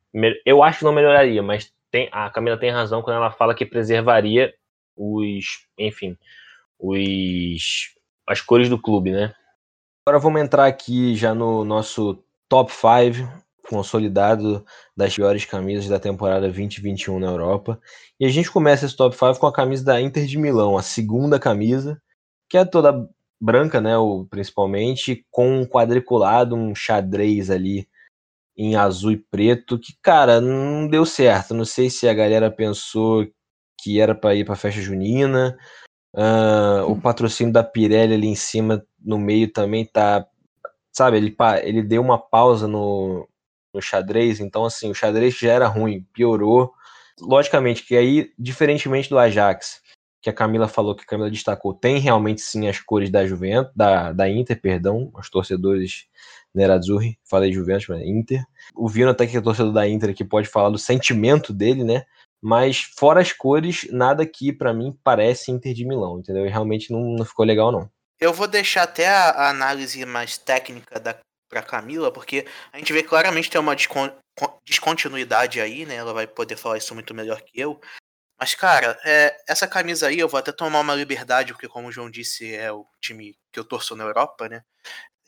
eu 0.46 0.64
acho 0.64 0.80
que 0.80 0.86
não 0.86 0.94
melhoraria, 0.94 1.44
mas 1.44 1.74
tem, 1.98 2.10
a 2.12 2.30
Camila 2.30 2.58
tem 2.58 2.70
razão 2.70 3.02
quando 3.02 3.16
ela 3.16 3.32
fala 3.32 3.56
que 3.56 3.66
preservaria 3.66 4.54
os, 4.96 5.66
enfim, 5.78 6.16
os 6.80 7.96
as 8.28 8.42
cores 8.42 8.70
do 8.70 8.80
clube, 8.80 9.12
né? 9.12 9.34
Agora 10.06 10.22
vamos 10.22 10.42
entrar 10.42 10.68
aqui 10.68 11.16
já 11.16 11.34
no 11.34 11.64
nosso 11.64 12.24
top 12.48 12.72
5 12.72 13.48
consolidado 13.68 14.66
das 14.96 15.16
piores 15.16 15.44
camisas 15.44 15.90
da 15.90 16.00
temporada 16.00 16.42
2021 16.42 17.20
na 17.20 17.28
Europa. 17.28 17.80
E 18.20 18.26
a 18.26 18.30
gente 18.30 18.50
começa 18.50 18.86
esse 18.86 18.96
top 18.96 19.16
5 19.16 19.40
com 19.40 19.48
a 19.48 19.54
camisa 19.54 19.84
da 19.84 20.00
Inter 20.00 20.26
de 20.26 20.38
Milão, 20.38 20.78
a 20.78 20.82
segunda 20.82 21.40
camisa, 21.40 22.02
que 22.50 22.58
é 22.58 22.64
toda 22.64 23.10
branca, 23.42 23.82
né, 23.82 23.94
principalmente 24.30 25.26
com 25.30 25.60
um 25.60 25.66
quadriculado, 25.66 26.56
um 26.56 26.74
xadrez 26.74 27.50
ali 27.50 27.88
em 28.58 28.76
azul 28.76 29.12
e 29.12 29.18
preto, 29.18 29.78
que 29.78 29.94
cara, 30.02 30.42
não 30.42 30.88
deu 30.88 31.06
certo. 31.06 31.54
Não 31.54 31.66
sei 31.66 31.90
se 31.90 32.08
a 32.08 32.14
galera 32.14 32.50
pensou 32.50 33.28
que 33.80 34.02
era 34.02 34.16
para 34.16 34.36
ir 34.36 34.46
para 34.46 34.56
festa 34.56 34.82
junina. 34.82 35.58
Uh, 36.14 36.90
o 36.92 37.00
patrocínio 37.00 37.54
da 37.54 37.64
Pirelli 37.64 38.16
ali 38.16 38.28
em 38.28 38.36
cima, 38.36 38.84
no 39.00 39.20
meio 39.20 39.52
também 39.52 39.86
tá, 39.86 40.26
sabe? 40.92 41.18
Ele, 41.18 41.36
ele 41.62 41.84
deu 41.84 42.02
uma 42.02 42.18
pausa 42.18 42.68
no, 42.68 43.28
no 43.72 43.82
xadrez, 43.82 44.40
então 44.40 44.66
assim, 44.66 44.90
o 44.90 44.96
xadrez 44.96 45.38
já 45.38 45.52
era 45.52 45.68
ruim, 45.68 46.04
piorou. 46.14 46.74
Logicamente 47.22 47.84
que 47.86 47.96
aí, 47.96 48.32
diferentemente 48.38 49.10
do 49.10 49.20
Ajax, 49.20 49.82
que 50.22 50.30
a 50.30 50.34
Camila 50.34 50.68
falou, 50.68 50.96
que 50.96 51.04
a 51.04 51.08
Camila 51.08 51.30
destacou, 51.30 51.74
tem 51.74 52.00
realmente 52.00 52.42
sim 52.42 52.68
as 52.68 52.80
cores 52.80 53.10
da 53.12 53.26
Juventus, 53.26 53.72
da, 53.76 54.12
da 54.12 54.30
Inter, 54.30 54.60
perdão, 54.60 55.12
os 55.14 55.30
torcedores 55.30 56.08
Nerazzurri, 56.54 57.20
falei 57.30 57.52
Juventus, 57.52 57.88
mas 57.88 58.02
Inter. 58.02 58.44
O 58.76 58.88
Vino 58.88 59.10
até 59.10 59.28
que 59.28 59.38
é 59.38 59.42
torcedor 59.42 59.74
da 59.74 59.88
Inter 59.88 60.14
que 60.14 60.26
pode 60.26 60.48
falar 60.48 60.70
do 60.70 60.78
sentimento 60.78 61.54
dele, 61.54 61.84
né? 61.84 62.06
Mas 62.42 62.82
fora 62.98 63.22
as 63.22 63.32
cores, 63.32 63.88
nada 63.92 64.26
que 64.26 64.54
para 64.54 64.74
mim 64.74 64.98
parece 65.04 65.52
Inter 65.52 65.74
de 65.74 65.86
Milão, 65.86 66.20
entendeu? 66.20 66.46
E 66.46 66.50
realmente 66.50 66.92
não, 66.92 67.02
não 67.02 67.26
ficou 67.26 67.46
legal 67.46 67.72
não. 67.72 67.90
Eu 68.20 68.34
vou 68.34 68.48
deixar 68.48 68.84
até 68.84 69.08
a, 69.08 69.30
a 69.30 69.50
análise 69.50 70.04
mais 70.06 70.38
técnica 70.38 71.00
da 71.00 71.16
para 71.50 71.64
Camila, 71.64 72.12
porque 72.12 72.46
a 72.74 72.78
gente 72.78 72.92
vê 72.92 73.02
claramente 73.02 73.50
tem 73.50 73.60
uma 73.60 73.76
descontinuidade 74.66 75.62
aí, 75.62 75.86
né? 75.86 75.96
Ela 75.96 76.14
vai 76.14 76.28
poder 76.28 76.58
falar 76.58 76.78
isso 76.78 76.94
muito 76.94 77.14
melhor 77.14 77.42
que 77.42 77.60
eu. 77.60 77.80
Mas, 78.40 78.54
cara, 78.54 79.00
é, 79.04 79.36
essa 79.48 79.68
camisa 79.68 80.08
aí 80.08 80.20
eu 80.20 80.30
vou 80.30 80.40
até 80.40 80.52
tomar 80.52 80.80
uma 80.80 80.94
liberdade, 80.94 81.54
porque, 81.54 81.68
como 81.68 81.88
o 81.88 81.92
João 81.92 82.10
disse, 82.10 82.54
é 82.54 82.72
o 82.72 82.86
time 83.02 83.36
que 83.52 83.60
eu 83.60 83.66
torço 83.66 83.96
na 83.96 84.04
Europa, 84.04 84.48
né? 84.48 84.62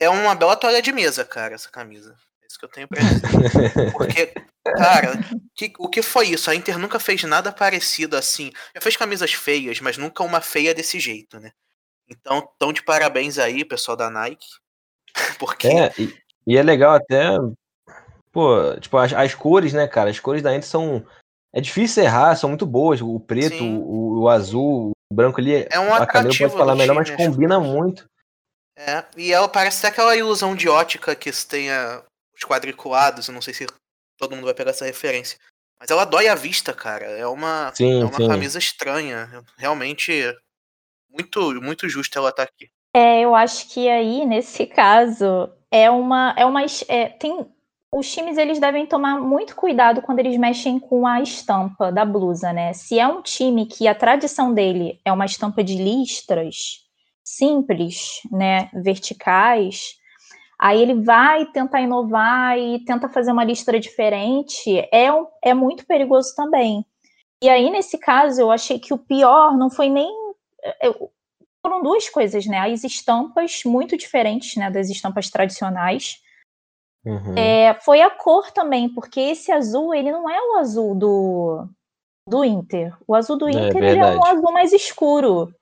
É 0.00 0.08
uma 0.08 0.34
bela 0.34 0.56
toalha 0.56 0.80
de 0.80 0.90
mesa, 0.92 1.26
cara, 1.26 1.54
essa 1.54 1.70
camisa. 1.70 2.16
É 2.42 2.46
isso 2.46 2.58
que 2.58 2.64
eu 2.64 2.70
tenho 2.70 2.88
pra 2.88 3.02
dizer. 3.02 3.20
Porque, 3.92 4.32
cara, 4.64 5.12
que, 5.54 5.74
o 5.78 5.90
que 5.90 6.00
foi 6.00 6.28
isso? 6.28 6.50
A 6.50 6.54
Inter 6.54 6.78
nunca 6.78 6.98
fez 6.98 7.22
nada 7.24 7.52
parecido 7.52 8.16
assim. 8.16 8.50
Já 8.74 8.80
fez 8.80 8.96
camisas 8.96 9.34
feias, 9.34 9.78
mas 9.80 9.98
nunca 9.98 10.24
uma 10.24 10.40
feia 10.40 10.74
desse 10.74 10.98
jeito, 10.98 11.38
né? 11.38 11.52
Então, 12.08 12.48
tão 12.58 12.72
de 12.72 12.82
parabéns 12.82 13.38
aí, 13.38 13.62
pessoal 13.62 13.94
da 13.94 14.08
Nike. 14.08 14.46
Porque. 15.38 15.68
É, 15.68 15.92
e, 15.98 16.14
e, 16.46 16.56
é 16.56 16.62
legal 16.62 16.94
até. 16.94 17.28
Pô, 18.32 18.74
tipo, 18.80 18.96
as, 18.96 19.12
as, 19.12 19.34
cores, 19.34 19.74
né, 19.74 19.86
cara? 19.86 20.08
As 20.08 20.18
cores 20.18 20.42
da 20.42 20.54
Inter 20.54 20.68
são. 20.68 21.06
É 21.52 21.60
difícil 21.60 22.02
errar, 22.04 22.34
são 22.36 22.48
muito 22.48 22.64
boas. 22.64 23.02
O 23.02 23.20
preto, 23.20 23.62
o, 23.62 24.20
o, 24.20 24.28
azul, 24.30 24.92
o 25.12 25.14
branco 25.14 25.40
ali. 25.40 25.66
É 25.70 25.78
um 25.78 25.92
a 25.92 26.06
Camila 26.06 26.34
pode 26.36 26.52
falar 26.52 26.74
melhor, 26.74 26.94
mas 26.94 27.10
combina 27.10 27.60
muito. 27.60 28.09
É, 28.86 29.04
e 29.16 29.30
ela 29.30 29.46
parece 29.46 29.78
até 29.78 29.88
aquela 29.88 30.16
ilusão 30.16 30.54
de 30.54 30.66
ótica 30.68 31.14
que 31.14 31.30
tenha 31.46 32.02
os 32.34 32.42
quadriculados. 32.42 33.28
Eu 33.28 33.34
não 33.34 33.42
sei 33.42 33.52
se 33.52 33.66
todo 34.16 34.34
mundo 34.34 34.46
vai 34.46 34.54
pegar 34.54 34.70
essa 34.70 34.86
referência. 34.86 35.38
Mas 35.78 35.90
ela 35.90 36.06
dói 36.06 36.28
a 36.28 36.34
vista, 36.34 36.72
cara. 36.72 37.04
É 37.04 37.26
uma, 37.26 37.72
sim, 37.74 38.00
é 38.00 38.04
uma 38.04 38.28
camisa 38.28 38.58
estranha. 38.58 39.44
Realmente, 39.58 40.12
muito, 41.10 41.60
muito 41.60 41.88
justo 41.88 42.18
ela 42.18 42.30
estar 42.30 42.46
tá 42.46 42.50
aqui. 42.50 42.70
É, 42.94 43.20
eu 43.20 43.34
acho 43.34 43.68
que 43.68 43.88
aí, 43.88 44.24
nesse 44.24 44.66
caso, 44.66 45.50
é 45.70 45.90
uma. 45.90 46.34
É 46.36 46.46
uma 46.46 46.62
é, 46.88 47.08
tem, 47.08 47.46
os 47.92 48.10
times 48.10 48.38
eles 48.38 48.58
devem 48.58 48.86
tomar 48.86 49.18
muito 49.20 49.54
cuidado 49.54 50.00
quando 50.00 50.20
eles 50.20 50.38
mexem 50.38 50.78
com 50.78 51.06
a 51.06 51.20
estampa 51.20 51.92
da 51.92 52.04
blusa, 52.04 52.52
né? 52.52 52.72
Se 52.72 52.98
é 52.98 53.06
um 53.06 53.20
time 53.20 53.66
que 53.66 53.86
a 53.86 53.94
tradição 53.94 54.54
dele 54.54 55.00
é 55.04 55.12
uma 55.12 55.26
estampa 55.26 55.62
de 55.62 55.76
listras 55.76 56.89
simples, 57.36 58.20
né, 58.30 58.70
verticais, 58.72 59.96
aí 60.58 60.80
ele 60.80 61.02
vai 61.02 61.46
tentar 61.46 61.80
inovar 61.80 62.58
e 62.58 62.84
tenta 62.84 63.08
fazer 63.08 63.32
uma 63.32 63.44
listra 63.44 63.78
diferente, 63.78 64.78
é, 64.92 65.08
é 65.42 65.54
muito 65.54 65.86
perigoso 65.86 66.34
também. 66.34 66.84
E 67.42 67.48
aí, 67.48 67.70
nesse 67.70 67.96
caso, 67.98 68.40
eu 68.40 68.50
achei 68.50 68.78
que 68.78 68.92
o 68.92 68.98
pior 68.98 69.56
não 69.56 69.70
foi 69.70 69.88
nem. 69.88 70.10
Eu, 70.82 71.10
foram 71.62 71.82
duas 71.82 72.08
coisas, 72.08 72.44
né? 72.46 72.58
As 72.58 72.84
estampas 72.84 73.62
muito 73.64 73.96
diferentes, 73.96 74.56
né, 74.56 74.70
das 74.70 74.90
estampas 74.90 75.30
tradicionais. 75.30 76.20
Uhum. 77.04 77.34
É, 77.34 77.72
foi 77.80 78.02
a 78.02 78.10
cor 78.10 78.50
também, 78.50 78.92
porque 78.92 79.20
esse 79.20 79.50
azul, 79.50 79.94
ele 79.94 80.12
não 80.12 80.28
é 80.28 80.38
o 80.38 80.56
azul 80.58 80.94
do, 80.94 81.66
do 82.28 82.44
Inter. 82.44 82.94
O 83.06 83.14
azul 83.14 83.38
do 83.38 83.48
é 83.48 83.52
Inter 83.52 83.82
é, 83.82 83.96
é 83.96 84.06
um 84.06 84.26
azul 84.26 84.52
mais 84.52 84.72
escuro, 84.74 85.54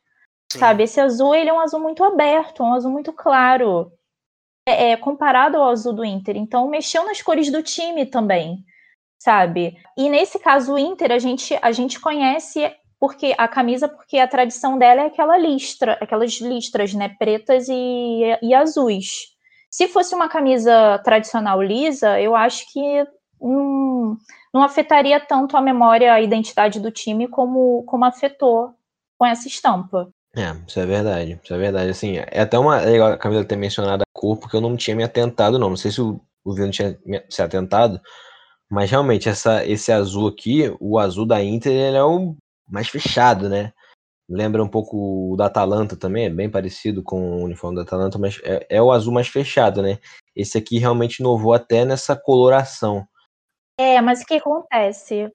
Sim. 0.50 0.58
sabe? 0.58 0.82
Esse 0.84 1.00
azul, 1.00 1.34
ele 1.34 1.50
é 1.50 1.52
um 1.52 1.60
azul 1.60 1.80
muito 1.80 2.02
aberto, 2.02 2.62
um 2.62 2.72
azul 2.72 2.90
muito 2.90 3.12
claro. 3.12 3.92
É, 4.66 4.90
é, 4.90 4.96
comparado 4.96 5.56
ao 5.56 5.70
azul 5.70 5.94
do 5.94 6.04
Inter. 6.04 6.36
Então, 6.36 6.68
mexeu 6.68 7.04
nas 7.04 7.22
cores 7.22 7.50
do 7.50 7.62
time 7.62 8.04
também, 8.04 8.64
sabe? 9.18 9.76
E 9.96 10.10
nesse 10.10 10.38
caso, 10.38 10.74
o 10.74 10.78
Inter, 10.78 11.10
a 11.12 11.18
gente, 11.18 11.58
a 11.62 11.72
gente 11.72 11.98
conhece 11.98 12.70
porque 13.00 13.34
a 13.38 13.48
camisa, 13.48 13.88
porque 13.88 14.18
a 14.18 14.28
tradição 14.28 14.76
dela 14.76 15.02
é 15.02 15.06
aquela 15.06 15.38
listra, 15.38 15.96
aquelas 16.00 16.32
listras, 16.40 16.92
né, 16.92 17.08
pretas 17.08 17.68
e, 17.68 18.22
e 18.42 18.54
azuis. 18.54 19.34
Se 19.70 19.88
fosse 19.88 20.14
uma 20.14 20.28
camisa 20.28 20.98
tradicional 21.04 21.62
lisa, 21.62 22.20
eu 22.20 22.34
acho 22.34 22.70
que 22.72 23.06
hum, 23.40 24.16
não 24.52 24.62
afetaria 24.62 25.20
tanto 25.20 25.56
a 25.56 25.60
memória, 25.60 26.12
a 26.12 26.20
identidade 26.20 26.80
do 26.80 26.90
time 26.90 27.28
como, 27.28 27.84
como 27.84 28.04
afetou 28.04 28.74
com 29.16 29.26
essa 29.26 29.46
estampa. 29.46 30.12
É, 30.36 30.52
isso 30.66 30.78
é 30.78 30.86
verdade, 30.86 31.40
isso 31.42 31.54
é 31.54 31.58
verdade. 31.58 31.90
Assim, 31.90 32.16
é 32.16 32.40
até 32.40 32.58
uma 32.58 32.80
é 32.80 32.86
legal 32.86 33.12
a 33.12 33.18
Camila 33.18 33.44
ter 33.44 33.56
mencionado 33.56 34.02
a 34.02 34.18
cor, 34.18 34.38
porque 34.38 34.56
eu 34.56 34.60
não 34.60 34.76
tinha 34.76 34.94
me 34.94 35.02
atentado, 35.02 35.58
não. 35.58 35.70
Não 35.70 35.76
sei 35.76 35.90
se 35.90 36.00
o, 36.00 36.20
o 36.44 36.54
Vino 36.54 36.70
tinha 36.70 36.98
se 37.28 37.42
atentado, 37.42 38.00
mas 38.70 38.90
realmente 38.90 39.28
essa, 39.28 39.64
esse 39.66 39.90
azul 39.90 40.28
aqui, 40.28 40.74
o 40.80 40.98
azul 40.98 41.26
da 41.26 41.42
Inter, 41.42 41.72
ele 41.72 41.96
é 41.96 42.04
o 42.04 42.36
mais 42.68 42.88
fechado, 42.88 43.48
né? 43.48 43.72
Lembra 44.30 44.62
um 44.62 44.68
pouco 44.68 45.32
o 45.32 45.36
da 45.36 45.46
Atalanta 45.46 45.96
também, 45.96 46.26
é 46.26 46.30
bem 46.30 46.50
parecido 46.50 47.02
com 47.02 47.40
o 47.40 47.44
uniforme 47.44 47.76
da 47.76 47.82
Atalanta, 47.82 48.18
mas 48.18 48.38
é, 48.44 48.66
é 48.68 48.82
o 48.82 48.92
azul 48.92 49.12
mais 49.12 49.28
fechado, 49.28 49.80
né? 49.80 49.98
Esse 50.36 50.58
aqui 50.58 50.78
realmente 50.78 51.20
inovou 51.20 51.54
até 51.54 51.84
nessa 51.86 52.14
coloração. 52.14 53.06
É, 53.80 54.00
mas 54.02 54.20
o 54.20 54.26
que 54.26 54.34
acontece? 54.34 55.32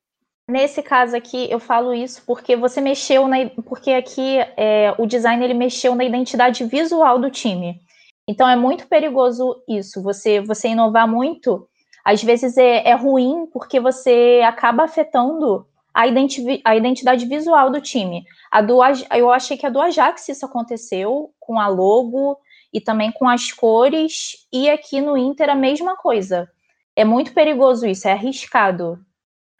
Nesse 0.49 0.83
caso 0.83 1.15
aqui, 1.15 1.49
eu 1.49 1.59
falo 1.59 1.93
isso 1.93 2.21
porque 2.25 2.55
você 2.55 2.81
mexeu 2.81 3.27
na. 3.27 3.49
Porque 3.65 3.91
aqui 3.91 4.37
é, 4.57 4.93
o 4.97 5.05
design 5.05 5.43
ele 5.43 5.53
mexeu 5.53 5.95
na 5.95 6.03
identidade 6.03 6.65
visual 6.65 7.17
do 7.17 7.29
time. 7.29 7.79
Então 8.27 8.47
é 8.47 8.55
muito 8.55 8.87
perigoso 8.87 9.61
isso. 9.67 10.01
Você, 10.03 10.41
você 10.41 10.69
inovar 10.69 11.07
muito, 11.07 11.67
às 12.03 12.21
vezes 12.21 12.57
é, 12.57 12.89
é 12.89 12.93
ruim 12.93 13.47
porque 13.51 13.79
você 13.79 14.41
acaba 14.45 14.83
afetando 14.83 15.65
a, 15.93 16.07
identi 16.07 16.61
a 16.65 16.75
identidade 16.75 17.25
visual 17.25 17.69
do 17.69 17.79
time. 17.79 18.25
A 18.51 18.61
do, 18.61 18.79
eu 19.15 19.31
achei 19.31 19.55
que 19.55 19.65
a 19.65 19.69
do 19.69 19.79
Ajax 19.79 20.27
isso 20.27 20.45
aconteceu 20.45 21.31
com 21.39 21.59
a 21.59 21.67
logo 21.67 22.37
e 22.73 22.81
também 22.81 23.11
com 23.11 23.29
as 23.29 23.51
cores, 23.51 24.47
e 24.51 24.67
aqui 24.67 24.99
no 24.99 25.15
Inter 25.15 25.49
a 25.49 25.55
mesma 25.55 25.95
coisa. 25.95 26.49
É 26.95 27.05
muito 27.05 27.31
perigoso 27.31 27.85
isso, 27.85 28.07
é 28.07 28.13
arriscado. 28.13 28.97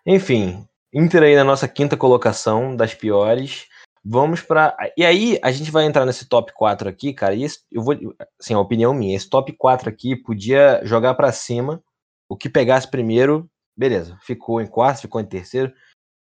Enfim, 0.06 0.68
Inter 0.94 1.24
aí 1.24 1.36
na 1.36 1.44
nossa 1.44 1.68
quinta 1.68 1.98
colocação 1.98 2.76
das 2.76 2.94
piores. 2.94 3.68
Vamos 4.06 4.42
para 4.42 4.76
E 4.98 5.06
aí, 5.06 5.40
a 5.42 5.52
gente 5.52 5.72
vai 5.72 5.86
entrar 5.86 6.06
nesse 6.06 6.28
top 6.28 6.54
4 6.54 6.90
aqui, 6.90 7.14
cara. 7.14 7.34
E 7.34 7.44
esse, 7.44 7.60
eu 7.72 7.82
vou. 7.82 7.96
Assim, 8.40 8.54
a 8.54 8.60
opinião 8.60 8.94
minha. 8.94 9.16
Esse 9.16 9.30
top 9.30 9.54
4 9.54 9.90
aqui 9.90 10.16
podia 10.16 10.82
jogar 10.84 11.14
para 11.16 11.32
cima. 11.32 11.82
O 12.30 12.36
que 12.36 12.50
pegasse 12.50 12.90
primeiro, 12.90 13.50
beleza. 13.78 14.18
Ficou 14.22 14.62
em 14.62 14.68
quarto, 14.68 15.02
ficou 15.02 15.22
em 15.22 15.26
terceiro 15.26 15.74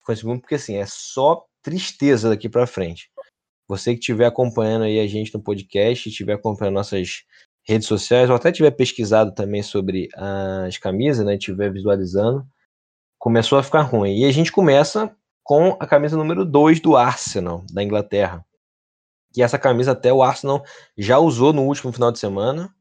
ficou 0.03 0.13
em 0.13 0.17
segundo, 0.17 0.41
porque 0.41 0.55
assim, 0.55 0.75
é 0.75 0.85
só 0.85 1.45
tristeza 1.61 2.29
daqui 2.29 2.49
para 2.49 2.67
frente. 2.67 3.09
Você 3.67 3.93
que 3.93 3.99
estiver 3.99 4.25
acompanhando 4.25 4.83
aí 4.83 4.99
a 4.99 5.07
gente 5.07 5.33
no 5.33 5.41
podcast, 5.41 6.09
estiver 6.09 6.33
acompanhando 6.33 6.75
nossas 6.75 7.23
redes 7.65 7.87
sociais, 7.87 8.29
ou 8.29 8.35
até 8.35 8.51
tiver 8.51 8.71
pesquisado 8.71 9.33
também 9.33 9.63
sobre 9.63 10.09
as 10.13 10.77
camisas, 10.77 11.25
né, 11.25 11.35
estiver 11.35 11.71
visualizando, 11.71 12.45
começou 13.23 13.57
a 13.57 13.63
ficar 13.63 13.83
ruim. 13.83 14.17
E 14.17 14.25
a 14.25 14.31
gente 14.33 14.51
começa 14.51 15.15
com 15.45 15.77
a 15.79 15.87
camisa 15.87 16.17
número 16.17 16.43
2 16.43 16.81
do 16.81 16.97
Arsenal, 16.97 17.63
da 17.71 17.81
Inglaterra. 17.81 18.45
Que 19.33 19.41
essa 19.41 19.57
camisa 19.57 19.93
até 19.93 20.11
o 20.11 20.21
Arsenal 20.21 20.61
já 20.97 21.19
usou 21.19 21.53
no 21.53 21.63
último 21.63 21.93
final 21.93 22.11
de 22.11 22.19
semana, 22.19 22.75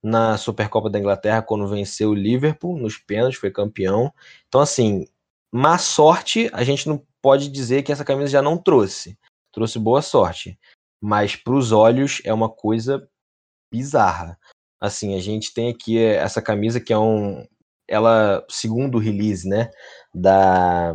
na 0.00 0.38
Supercopa 0.38 0.88
da 0.88 1.00
Inglaterra, 1.00 1.42
quando 1.42 1.66
venceu 1.66 2.10
o 2.10 2.14
Liverpool 2.14 2.78
nos 2.78 2.96
pênaltis, 2.96 3.40
foi 3.40 3.50
campeão. 3.50 4.14
Então, 4.46 4.60
assim, 4.60 5.04
má 5.52 5.76
sorte, 5.78 6.48
a 6.52 6.62
gente 6.62 6.88
não 6.88 7.04
pode 7.20 7.48
dizer 7.48 7.82
que 7.82 7.90
essa 7.90 8.04
camisa 8.04 8.30
já 8.30 8.40
não 8.40 8.56
trouxe. 8.56 9.18
Trouxe 9.52 9.80
boa 9.80 10.00
sorte. 10.00 10.56
Mas 11.02 11.34
para 11.34 11.54
os 11.54 11.72
olhos 11.72 12.22
é 12.24 12.32
uma 12.32 12.48
coisa 12.48 13.04
bizarra. 13.68 14.38
Assim, 14.80 15.16
a 15.16 15.20
gente 15.20 15.52
tem 15.52 15.68
aqui 15.68 15.98
essa 15.98 16.40
camisa 16.40 16.78
que 16.78 16.92
é 16.92 16.98
um. 16.98 17.44
Ela, 17.88 18.44
segundo 18.48 18.96
o 18.96 19.00
release, 19.00 19.48
né? 19.48 19.70
Da, 20.14 20.94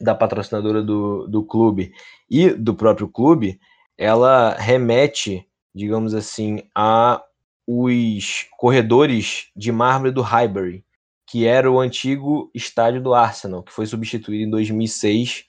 da 0.00 0.14
patrocinadora 0.14 0.82
do, 0.82 1.26
do 1.26 1.44
clube 1.44 1.92
e 2.30 2.50
do 2.50 2.74
próprio 2.74 3.08
clube, 3.08 3.60
ela 3.96 4.54
remete, 4.54 5.46
digamos 5.74 6.14
assim, 6.14 6.62
a 6.74 7.22
os 7.70 8.46
corredores 8.56 9.50
de 9.54 9.70
mármore 9.70 10.10
do 10.10 10.22
Highbury, 10.22 10.82
que 11.26 11.46
era 11.46 11.70
o 11.70 11.78
antigo 11.78 12.50
estádio 12.54 13.02
do 13.02 13.12
Arsenal, 13.12 13.62
que 13.62 13.72
foi 13.72 13.84
substituído 13.84 14.44
em 14.44 14.50
2006 14.50 15.44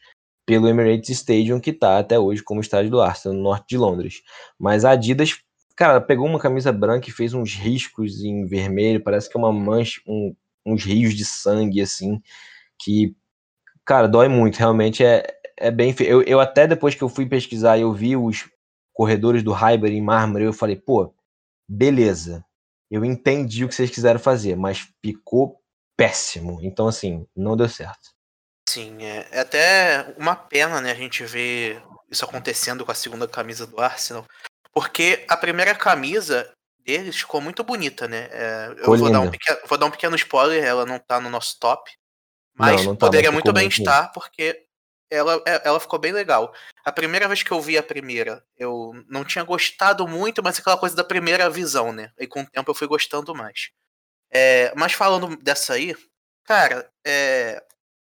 pelo 0.45 0.67
Emirates 0.67 1.09
Stadium, 1.11 1.61
que 1.61 1.69
está 1.69 1.97
até 1.97 2.19
hoje 2.19 2.43
como 2.43 2.59
estádio 2.59 2.91
do 2.91 2.99
Arsenal, 2.99 3.37
no 3.37 3.43
norte 3.43 3.69
de 3.69 3.77
Londres. 3.77 4.21
Mas 4.59 4.83
a 4.83 4.91
Adidas, 4.91 5.37
cara, 5.80 6.01
pegou 6.01 6.27
uma 6.27 6.39
camisa 6.39 6.73
branca 6.73 7.07
e 7.07 7.13
fez 7.13 7.34
uns 7.34 7.53
riscos 7.53 8.21
em 8.21 8.45
vermelho, 8.45 9.01
parece 9.01 9.30
que 9.30 9.38
é 9.38 9.39
uma 9.39 9.53
mancha, 9.53 10.01
um, 10.05 10.36
uns 10.65 10.84
rios 10.84 11.15
de 11.15 11.23
sangue, 11.23 11.80
assim, 11.80 12.21
que, 12.77 13.15
cara, 13.86 14.05
dói 14.05 14.27
muito, 14.27 14.57
realmente 14.57 15.05
é, 15.05 15.25
é 15.55 15.71
bem 15.71 15.93
feio. 15.93 16.09
Eu, 16.09 16.21
eu 16.23 16.39
até 16.41 16.67
depois 16.67 16.95
que 16.95 17.01
eu 17.01 17.07
fui 17.07 17.25
pesquisar 17.25 17.77
e 17.77 17.82
eu 17.82 17.93
vi 17.93 18.17
os 18.17 18.49
corredores 18.91 19.41
do 19.41 19.53
Highbury 19.53 19.95
em 19.95 20.01
mármore, 20.01 20.43
eu 20.43 20.51
falei, 20.51 20.75
pô, 20.75 21.15
beleza, 21.65 22.43
eu 22.91 23.05
entendi 23.05 23.63
o 23.63 23.69
que 23.69 23.75
vocês 23.75 23.89
quiseram 23.89 24.19
fazer, 24.19 24.57
mas 24.57 24.86
ficou 25.01 25.61
péssimo. 25.95 26.59
Então, 26.61 26.89
assim, 26.89 27.25
não 27.34 27.55
deu 27.55 27.69
certo. 27.69 28.09
Sim, 28.67 29.01
é, 29.01 29.25
é 29.32 29.39
até 29.39 30.13
uma 30.17 30.36
pena, 30.36 30.82
né, 30.82 30.91
a 30.91 30.95
gente 30.95 31.23
ver 31.23 31.82
isso 32.11 32.25
acontecendo 32.25 32.84
com 32.84 32.91
a 32.91 32.95
segunda 32.95 33.30
camisa 33.30 33.65
do 33.65 33.80
Arsenal, 33.80 34.25
porque 34.80 35.25
a 35.27 35.36
primeira 35.36 35.75
camisa 35.75 36.49
deles 36.86 37.17
ficou 37.17 37.41
muito 37.41 37.65
bonita, 37.65 38.07
né? 38.07 38.30
É, 38.32 38.75
eu 38.77 38.97
vou 38.97 39.11
dar, 39.11 39.19
um 39.19 39.30
pequeno, 39.30 39.59
vou 39.67 39.77
dar 39.77 39.86
um 39.88 39.91
pequeno 39.91 40.15
spoiler, 40.15 40.63
ela 40.63 40.86
não 40.86 40.97
tá 40.97 41.19
no 41.19 41.30
nosso 41.30 41.59
top, 41.59 41.91
mas 42.57 42.77
não, 42.77 42.91
não 42.91 42.95
tá, 42.95 43.07
poderia 43.07 43.30
muito 43.30 43.51
bem 43.51 43.65
muito 43.65 43.77
estar, 43.77 44.07
porque 44.13 44.65
ela, 45.11 45.43
é, 45.45 45.67
ela 45.67 45.82
ficou 45.82 45.99
bem 45.99 46.13
legal. 46.13 46.53
A 46.86 46.93
primeira 46.93 47.27
vez 47.27 47.43
que 47.43 47.51
eu 47.51 47.59
vi 47.59 47.77
a 47.77 47.84
primeira, 47.84 48.41
eu 48.55 48.93
não 49.09 49.25
tinha 49.25 49.43
gostado 49.43 50.07
muito, 50.07 50.41
mas 50.41 50.57
aquela 50.57 50.77
coisa 50.77 50.95
da 50.95 51.03
primeira 51.03 51.49
visão, 51.49 51.91
né? 51.91 52.13
E 52.17 52.25
com 52.25 52.39
o 52.43 52.49
tempo 52.49 52.71
eu 52.71 52.75
fui 52.75 52.88
gostando 52.88 53.36
mais. 53.36 53.71
É, 54.32 54.73
mas 54.77 54.93
falando 54.93 55.36
dessa 55.36 55.73
aí, 55.73 55.93
cara, 56.45 56.89
é, 57.05 57.61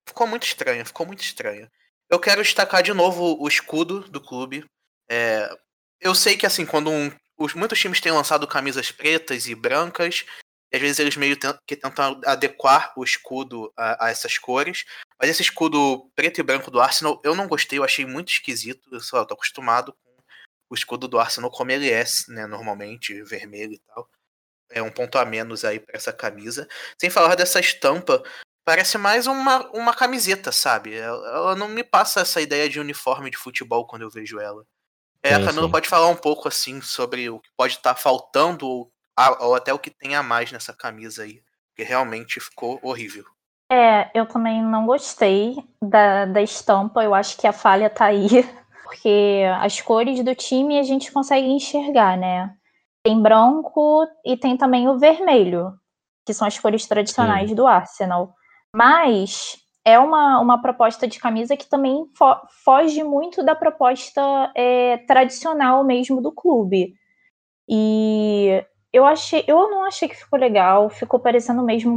ficou 0.08 0.26
muito 0.26 0.44
estranho, 0.44 0.86
ficou 0.86 1.06
muito 1.06 1.22
estranho. 1.22 1.70
Eu 2.10 2.18
quero 2.18 2.42
destacar 2.42 2.82
de 2.82 2.94
novo 2.94 3.36
o 3.44 3.46
escudo 3.50 4.10
do 4.10 4.22
clube. 4.22 4.64
É, 5.10 5.54
eu 6.02 6.16
sei 6.16 6.36
que 6.36 6.46
assim, 6.46 6.66
quando 6.66 6.90
um, 6.90 7.12
os, 7.38 7.54
muitos 7.54 7.80
times 7.80 8.02
têm 8.02 8.12
lançado 8.12 8.48
camisas 8.48 8.92
pretas 8.92 9.48
e 9.48 9.56
brancas, 9.56 10.26
e 10.72 10.76
às 10.76 10.82
vezes 10.82 11.00
eles 11.00 11.18
meio 11.18 11.38
que 11.68 11.76
tentam 11.76 12.20
adequar 12.26 12.94
o 12.98 13.04
escudo 13.04 13.72
a, 13.78 14.06
a, 14.06 14.10
essas 14.10 14.38
cores. 14.38 14.86
Mas 15.20 15.30
esse 15.30 15.42
escudo 15.42 16.10
preto 16.16 16.40
e 16.40 16.44
branco 16.44 16.72
do 16.72 16.80
Arsenal 16.80 17.22
eu 17.24 17.36
não 17.36 17.48
gostei, 17.48 17.78
eu 17.78 17.84
achei 17.84 18.06
muito 18.06 18.32
esquisito. 18.32 18.90
Eu 18.92 19.02
só 19.02 19.24
tô 19.26 19.34
acostumado 19.34 19.94
com 19.94 20.12
o 20.70 20.76
escudo 20.76 21.08
do 21.08 21.20
Arsenal 21.20 21.52
como 21.52 21.72
ele 21.72 21.92
é, 21.92 22.04
né, 22.30 22.48
normalmente, 22.48 23.22
vermelho 23.24 23.74
e 23.74 23.80
tal. 23.80 24.10
É 24.72 24.82
um 24.82 24.92
ponto 24.92 25.18
a 25.18 25.26
menos 25.26 25.66
aí 25.66 25.80
para 25.80 25.98
essa 25.98 26.14
camisa. 26.14 26.68
Sem 26.98 27.10
falar 27.10 27.36
dessa 27.36 27.60
estampa, 27.60 28.24
parece 28.66 28.98
mais 28.98 29.28
uma, 29.28 29.70
uma 29.72 29.94
camiseta, 29.94 30.52
sabe? 30.54 30.96
Ela, 30.96 31.28
ela, 31.28 31.56
não 31.56 31.68
me 31.68 31.84
passa 31.84 32.22
essa 32.22 32.42
ideia 32.42 32.70
de 32.70 32.80
uniforme 32.80 33.30
de 33.30 33.38
futebol 33.38 33.86
quando 33.86 34.04
eu 34.04 34.10
vejo 34.10 34.40
ela. 34.40 34.66
É, 35.24 35.36
sim, 35.36 35.42
a 35.42 35.46
Camila 35.46 35.66
sim. 35.66 35.72
pode 35.72 35.90
falar 35.90 36.08
um 36.08 36.16
pouco 36.16 36.48
assim 36.48 36.82
sobre 36.82 37.30
o 37.30 37.40
que 37.40 37.50
pode 37.56 37.74
estar 37.74 37.94
tá 37.94 38.00
faltando 38.00 38.68
ou 38.68 38.92
ou 39.40 39.56
até 39.56 39.74
o 39.74 39.80
que 39.80 39.90
tem 39.90 40.16
a 40.16 40.24
mais 40.24 40.52
nessa 40.52 40.74
camisa 40.74 41.24
aí, 41.24 41.42
que 41.76 41.84
realmente 41.84 42.40
ficou 42.40 42.80
horrível. 42.82 43.26
É, 43.72 44.10
eu 44.14 44.26
também 44.26 44.62
não 44.62 44.86
gostei 44.86 45.56
da, 45.82 46.26
da 46.26 46.42
estampa, 46.42 47.04
eu 47.04 47.14
acho 47.14 47.38
que 47.38 47.48
a 47.48 47.54
falha 47.54 47.90
tá 47.90 48.06
aí, 48.06 48.28
porque 48.84 49.44
as 49.60 49.80
cores 49.80 50.24
do 50.24 50.36
time 50.36 50.80
a 50.80 50.84
gente 50.84 51.12
consegue 51.12 51.48
enxergar, 51.48 52.18
né? 52.18 52.54
Tem 53.04 53.22
branco 53.22 54.06
e 54.26 54.36
tem 54.36 54.58
também 54.58 54.88
o 54.90 55.00
vermelho, 55.00 55.74
que 56.26 56.34
são 56.34 56.48
as 56.48 56.60
cores 56.60 56.86
tradicionais 56.86 57.50
Sim. 57.50 57.56
do 57.56 57.66
Arsenal. 57.66 58.34
Mas 58.76 59.58
é 59.86 59.98
uma, 59.98 60.40
uma 60.40 60.62
proposta 60.62 61.08
de 61.08 61.20
camisa 61.20 61.58
que 61.58 61.68
também 61.68 62.06
fo 62.16 62.36
foge 62.64 63.04
muito 63.04 63.44
da 63.44 63.56
proposta 63.56 64.22
é, 64.56 64.98
tradicional 65.08 65.84
mesmo 65.84 66.22
do 66.22 66.32
clube. 66.32 66.94
E 67.68 68.64
eu 68.94 69.06
achei, 69.06 69.44
eu 69.48 69.70
não 69.70 69.86
achei 69.86 70.08
que 70.08 70.16
ficou 70.16 70.38
legal, 70.38 70.90
ficou 70.90 71.20
parecendo 71.20 71.64
mesmo 71.64 71.94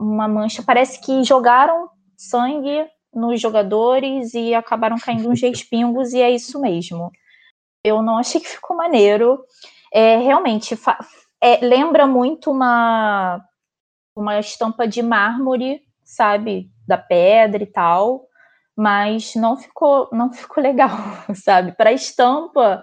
uma 0.00 0.28
mancha. 0.28 0.62
Parece 0.62 1.00
que 1.00 1.24
jogaram 1.24 1.88
sangue 2.16 2.86
nos 3.12 3.40
jogadores 3.40 4.34
e 4.34 4.54
acabaram 4.54 4.98
caindo 4.98 5.28
uns 5.28 5.40
respingos, 5.42 6.12
e 6.12 6.20
é 6.20 6.30
isso 6.30 6.60
mesmo. 6.60 7.10
Eu 7.82 8.02
não 8.02 8.18
achei 8.18 8.40
que 8.40 8.48
ficou 8.48 8.76
maneiro. 8.76 9.42
É, 9.92 10.18
realmente, 10.18 10.78
é, 11.40 11.64
lembra 11.64 12.06
muito 12.06 12.50
uma, 12.50 13.40
uma 14.14 14.38
estampa 14.38 14.86
de 14.86 15.02
mármore, 15.02 15.80
sabe? 16.04 16.70
Da 16.88 16.98
pedra 16.98 17.62
e 17.62 17.66
tal, 17.66 18.26
mas 18.76 19.34
não 19.34 19.56
ficou, 19.56 20.08
não 20.12 20.32
ficou 20.32 20.62
legal, 20.62 20.90
sabe? 21.34 21.72
Para 21.72 21.92
estampa, 21.92 22.82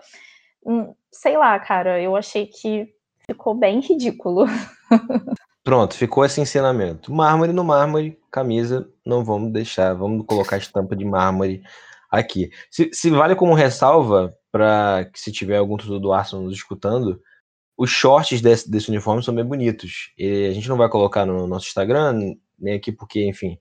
hum, 0.66 0.94
sei 1.12 1.38
lá, 1.38 1.60
cara, 1.60 2.02
eu 2.02 2.16
achei 2.16 2.46
que 2.46 2.88
ficou 3.26 3.56
bem 3.56 3.80
ridículo. 3.80 4.46
Pronto, 5.64 5.96
ficou 5.96 6.24
esse 6.24 6.40
ensinamento. 6.40 7.12
Mármore 7.12 7.52
no 7.52 7.64
mármore, 7.64 8.20
camisa, 8.32 8.88
não 9.04 9.26
vamos 9.26 9.52
deixar, 9.52 9.96
vamos 9.96 10.24
colocar 10.28 10.58
estampa 10.58 10.96
de 10.96 11.04
mármore 11.04 11.64
aqui. 12.12 12.52
Se, 12.70 12.90
se 12.94 13.10
vale 13.10 13.36
como 13.36 13.56
ressalva, 13.56 14.32
para 14.52 15.10
que 15.12 15.20
se 15.20 15.32
tiver 15.32 15.58
algum 15.58 15.76
torcedor 15.76 16.00
do 16.00 16.14
Arsenal 16.14 16.46
nos 16.46 16.54
escutando, 16.54 17.20
os 17.78 17.90
shorts 17.90 18.42
desse, 18.42 18.70
desse 18.70 18.90
uniforme 18.90 19.24
são 19.24 19.34
bem 19.34 19.44
bonitos. 19.44 20.14
E 20.18 20.48
a 20.48 20.54
gente 20.54 20.70
não 20.70 20.78
vai 20.78 20.88
colocar 20.88 21.26
no 21.26 21.48
nosso 21.48 21.68
Instagram, 21.68 22.36
nem 22.58 22.76
aqui 22.76 22.92
porque, 22.92 23.28
enfim, 23.28 23.58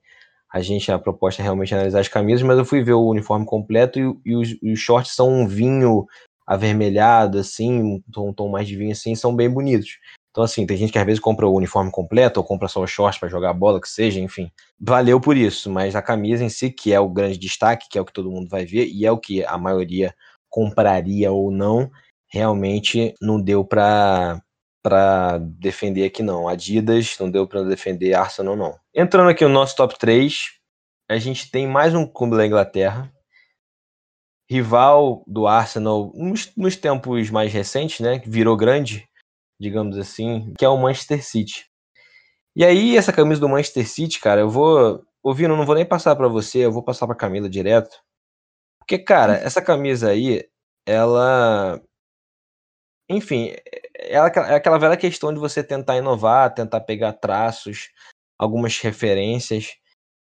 a 0.55 0.61
gente, 0.61 0.93
a 0.93 1.01
proposta 1.01 1.43
é 1.43 1.45
realmente 1.45 1.75
analisar 1.75 1.99
as 1.99 2.07
camisas, 2.07 2.43
mas 2.43 2.57
eu 2.57 2.65
fui 2.65 2.81
ver 2.81 2.93
o 2.93 3.09
uniforme 3.09 3.45
completo 3.45 3.99
e, 3.99 4.31
e 4.31 4.37
os, 4.37 4.57
os 4.63 4.79
shorts 4.79 5.13
são 5.13 5.29
um 5.29 5.49
vinho 5.49 6.07
avermelhado, 6.47 7.39
assim, 7.39 7.83
um 7.83 8.01
tom, 8.13 8.29
um 8.29 8.33
tom 8.33 8.49
mais 8.49 8.69
de 8.69 8.77
vinho, 8.77 8.93
assim, 8.93 9.17
são 9.17 9.35
bem 9.35 9.51
bonitos. 9.51 9.99
Então, 10.31 10.45
assim, 10.45 10.65
tem 10.65 10.77
gente 10.77 10.93
que 10.93 10.99
às 10.99 11.05
vezes 11.05 11.19
compra 11.19 11.45
o 11.45 11.57
uniforme 11.57 11.91
completo 11.91 12.39
ou 12.39 12.47
compra 12.47 12.69
só 12.69 12.81
o 12.81 12.87
short 12.87 13.19
para 13.19 13.29
jogar 13.29 13.53
bola, 13.53 13.81
que 13.81 13.89
seja, 13.89 14.21
enfim. 14.21 14.49
Valeu 14.79 15.21
por 15.21 15.37
isso, 15.37 15.69
mas 15.69 15.97
a 15.97 16.03
camisa 16.03 16.45
em 16.45 16.49
si, 16.49 16.71
que 16.71 16.93
é 16.93 17.01
o 17.01 17.09
grande 17.09 17.37
destaque, 17.37 17.89
que 17.91 17.99
é 17.99 18.01
o 18.01 18.05
que 18.05 18.13
todo 18.13 18.31
mundo 18.31 18.49
vai 18.49 18.65
ver, 18.65 18.87
e 18.87 19.05
é 19.05 19.11
o 19.11 19.19
que 19.19 19.45
a 19.45 19.59
maioria 19.59 20.15
compraria 20.49 21.33
ou 21.33 21.51
não, 21.51 21.91
realmente 22.29 23.13
não 23.21 23.43
deu 23.43 23.65
para 23.65 24.41
para 24.85 25.39
defender 25.39 26.05
aqui 26.05 26.23
não. 26.23 26.47
Adidas 26.47 27.17
não 27.19 27.31
deu 27.31 27.49
para 27.49 27.63
defender 27.63 28.13
Arsenal 28.13 28.55
não. 28.55 28.79
Entrando 28.95 29.31
aqui 29.31 29.43
no 29.43 29.51
nosso 29.51 29.75
top 29.75 29.99
3, 29.99 30.61
a 31.11 31.17
gente 31.17 31.51
tem 31.51 31.67
mais 31.67 31.95
um 31.95 32.07
clube 32.07 32.37
da 32.37 32.47
Inglaterra, 32.47 33.11
rival 34.49 35.25
do 35.27 35.47
Arsenal 35.47 36.13
nos, 36.15 36.55
nos 36.55 36.77
tempos 36.77 37.31
mais 37.31 37.51
recentes, 37.51 38.01
né, 38.01 38.19
que 38.19 38.29
virou 38.29 38.59
grande, 38.59 39.09
digamos 39.59 39.97
assim, 39.97 40.53
que 40.59 40.67
é 40.67 40.69
o 40.69 40.77
Manchester 40.77 41.25
City. 41.25 41.65
E 42.55 42.63
aí 42.63 42.95
essa 42.95 43.13
camisa 43.13 43.41
do 43.41 43.49
Manchester 43.49 43.89
City, 43.89 44.21
cara, 44.21 44.43
eu 44.43 44.51
vou, 44.51 45.03
ouvindo, 45.23 45.57
não 45.57 45.65
vou 45.65 45.75
nem 45.75 45.87
passar 45.87 46.15
para 46.15 46.29
você, 46.29 46.59
eu 46.59 46.73
vou 46.73 46.83
passar 46.83 47.07
para 47.07 47.17
Camila 47.17 47.49
direto. 47.49 47.97
Porque, 48.79 48.99
cara, 48.99 49.37
essa 49.37 49.63
camisa 49.63 50.11
aí, 50.11 50.47
ela 50.87 51.81
enfim, 53.09 53.55
é 53.97 54.19
aquela 54.19 54.79
velha 54.79 54.97
questão 54.97 55.33
de 55.33 55.39
você 55.39 55.63
tentar 55.63 55.97
inovar, 55.97 56.53
tentar 56.55 56.81
pegar 56.81 57.13
traços, 57.13 57.91
algumas 58.39 58.79
referências. 58.79 59.77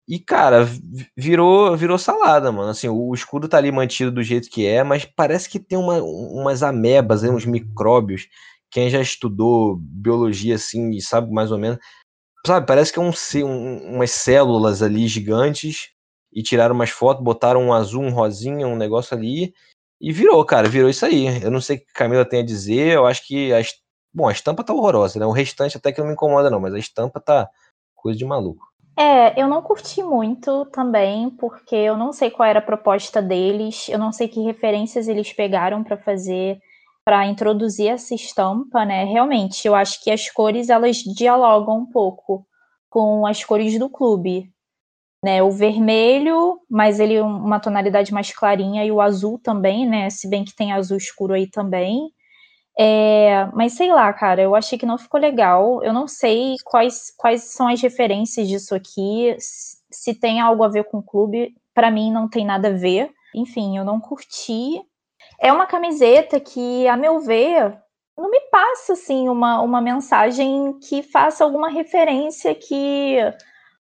E, 0.08 0.20
cara, 0.20 0.68
virou, 1.16 1.78
virou 1.78 1.98
salada, 1.98 2.52
mano. 2.52 2.70
Assim, 2.70 2.90
o 2.90 3.14
escudo 3.14 3.48
tá 3.48 3.58
ali 3.58 3.72
mantido 3.72 4.12
do 4.12 4.22
jeito 4.24 4.50
que 4.50 4.66
é, 4.68 4.84
mas 4.84 5.06
parece 5.06 5.50
que 5.50 5.60
tem 5.60 5.78
uma, 5.78 6.02
umas 6.02 6.62
amebas, 6.62 7.24
uns 7.24 7.46
micróbios. 7.46 8.28
Quem 8.70 8.90
já 8.90 9.00
estudou 9.02 9.78
biologia, 9.78 10.56
assim, 10.56 10.92
e 10.92 11.02
sabe 11.02 11.32
mais 11.32 11.52
ou 11.52 11.58
menos. 11.58 11.80
Sabe, 12.46 12.68
parece 12.68 12.92
que 12.92 13.00
é 13.00 13.02
um, 13.02 13.12
um, 13.46 13.96
umas 13.96 14.12
células 14.12 14.82
ali 14.82 15.08
gigantes. 15.08 15.92
E 16.34 16.42
tiraram 16.44 16.76
umas 16.76 16.90
fotos, 16.90 17.24
botaram 17.24 17.62
um 17.62 17.74
azul, 17.74 18.02
um 18.04 18.12
rosinha, 18.12 18.68
um 18.68 18.76
negócio 18.76 19.16
ali. 19.16 19.54
E 20.04 20.12
virou, 20.12 20.44
cara, 20.44 20.68
virou 20.68 20.90
isso 20.90 21.06
aí. 21.06 21.42
Eu 21.42 21.50
não 21.50 21.62
sei 21.62 21.78
o 21.78 21.80
que 21.80 21.86
a 21.90 22.00
Camila 22.00 22.26
tem 22.26 22.42
a 22.42 22.46
dizer. 22.46 22.92
Eu 22.92 23.08
acho 23.08 23.26
que. 23.26 23.54
A, 23.54 23.62
bom, 24.14 24.28
a 24.28 24.34
estampa 24.34 24.62
tá 24.62 24.74
horrorosa, 24.74 25.18
né? 25.18 25.26
O 25.26 25.32
restante 25.32 25.78
até 25.78 25.94
que 25.94 26.02
não 26.02 26.08
me 26.08 26.14
incomoda, 26.14 26.50
não, 26.50 26.60
mas 26.60 26.74
a 26.74 26.78
estampa 26.78 27.22
tá 27.22 27.50
coisa 27.96 28.20
de 28.20 28.26
maluco. 28.26 28.68
É, 29.00 29.42
eu 29.42 29.48
não 29.48 29.62
curti 29.62 30.04
muito 30.04 30.66
também, 30.66 31.30
porque 31.30 31.74
eu 31.74 31.96
não 31.96 32.12
sei 32.12 32.30
qual 32.30 32.50
era 32.50 32.60
a 32.60 32.62
proposta 32.62 33.22
deles, 33.22 33.88
eu 33.88 33.98
não 33.98 34.12
sei 34.12 34.28
que 34.28 34.44
referências 34.44 35.08
eles 35.08 35.32
pegaram 35.32 35.82
para 35.86 35.96
fazer, 35.96 36.60
para 37.06 37.26
introduzir 37.26 37.88
essa 37.88 38.14
estampa, 38.14 38.84
né? 38.84 39.06
Realmente, 39.06 39.66
eu 39.66 39.74
acho 39.74 40.04
que 40.04 40.12
as 40.12 40.30
cores 40.30 40.70
elas 40.70 40.98
dialogam 40.98 41.78
um 41.78 41.86
pouco 41.86 42.46
com 42.90 43.26
as 43.26 43.42
cores 43.42 43.80
do 43.80 43.90
clube, 43.90 44.52
né? 45.24 45.42
O 45.42 45.50
vermelho, 45.50 46.60
mas 46.70 47.00
ele 47.00 47.22
uma 47.22 47.60
tonalidade 47.60 48.14
mais 48.14 48.32
clarinha 48.34 48.84
e 48.86 48.92
o 48.92 49.00
azul 49.00 49.40
também, 49.42 49.88
né? 49.88 50.10
Se 50.10 50.30
bem 50.30 50.44
que 50.44 50.56
tem 50.56 50.74
azul 50.74 50.98
escuro 50.98 51.34
aí 51.34 51.50
também. 51.50 52.12
É, 52.78 53.46
mas 53.54 53.74
sei 53.74 53.90
lá, 53.90 54.12
cara, 54.12 54.42
eu 54.42 54.56
achei 54.56 54.78
que 54.78 54.86
não 54.86 54.98
ficou 54.98 55.20
legal. 55.20 55.82
Eu 55.84 55.94
não 55.94 56.08
sei 56.08 56.56
quais, 56.66 57.14
quais 57.18 57.54
são 57.54 57.68
as 57.70 57.82
referências 57.82 58.48
disso 58.48 58.76
aqui, 58.76 59.36
se 59.40 60.14
tem 60.14 60.42
algo 60.42 60.64
a 60.64 60.68
ver 60.68 60.84
com 60.86 60.98
o 60.98 61.04
clube. 61.04 61.56
Para 61.74 61.90
mim, 61.90 62.12
não 62.12 62.30
tem 62.30 62.46
nada 62.46 62.68
a 62.68 62.72
ver. 62.72 63.10
Enfim, 63.34 63.78
eu 63.78 63.86
não 63.86 64.00
curti. 64.02 64.82
É 65.40 65.54
uma 65.54 65.66
camiseta 65.66 66.40
que, 66.40 66.88
a 66.88 66.98
meu 66.98 67.20
ver, 67.22 67.78
não 68.18 68.30
me 68.30 68.42
passa 68.52 68.94
assim 68.94 69.30
uma, 69.30 69.62
uma 69.62 69.82
mensagem 69.82 70.78
que 70.80 71.02
faça 71.02 71.44
alguma 71.44 71.70
referência 71.70 72.54
que 72.54 73.18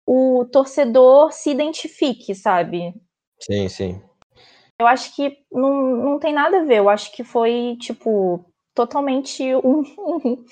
o 0.05 0.45
torcedor 0.51 1.31
se 1.31 1.49
identifique, 1.49 2.35
sabe? 2.35 2.93
Sim, 3.39 3.67
sim. 3.69 4.01
Eu 4.79 4.87
acho 4.87 5.15
que 5.15 5.37
não, 5.51 5.95
não 5.95 6.19
tem 6.19 6.33
nada 6.33 6.61
a 6.61 6.65
ver. 6.65 6.79
Eu 6.79 6.89
acho 6.89 7.11
que 7.11 7.23
foi, 7.23 7.77
tipo, 7.79 8.45
totalmente 8.73 9.43
um, 9.55 9.83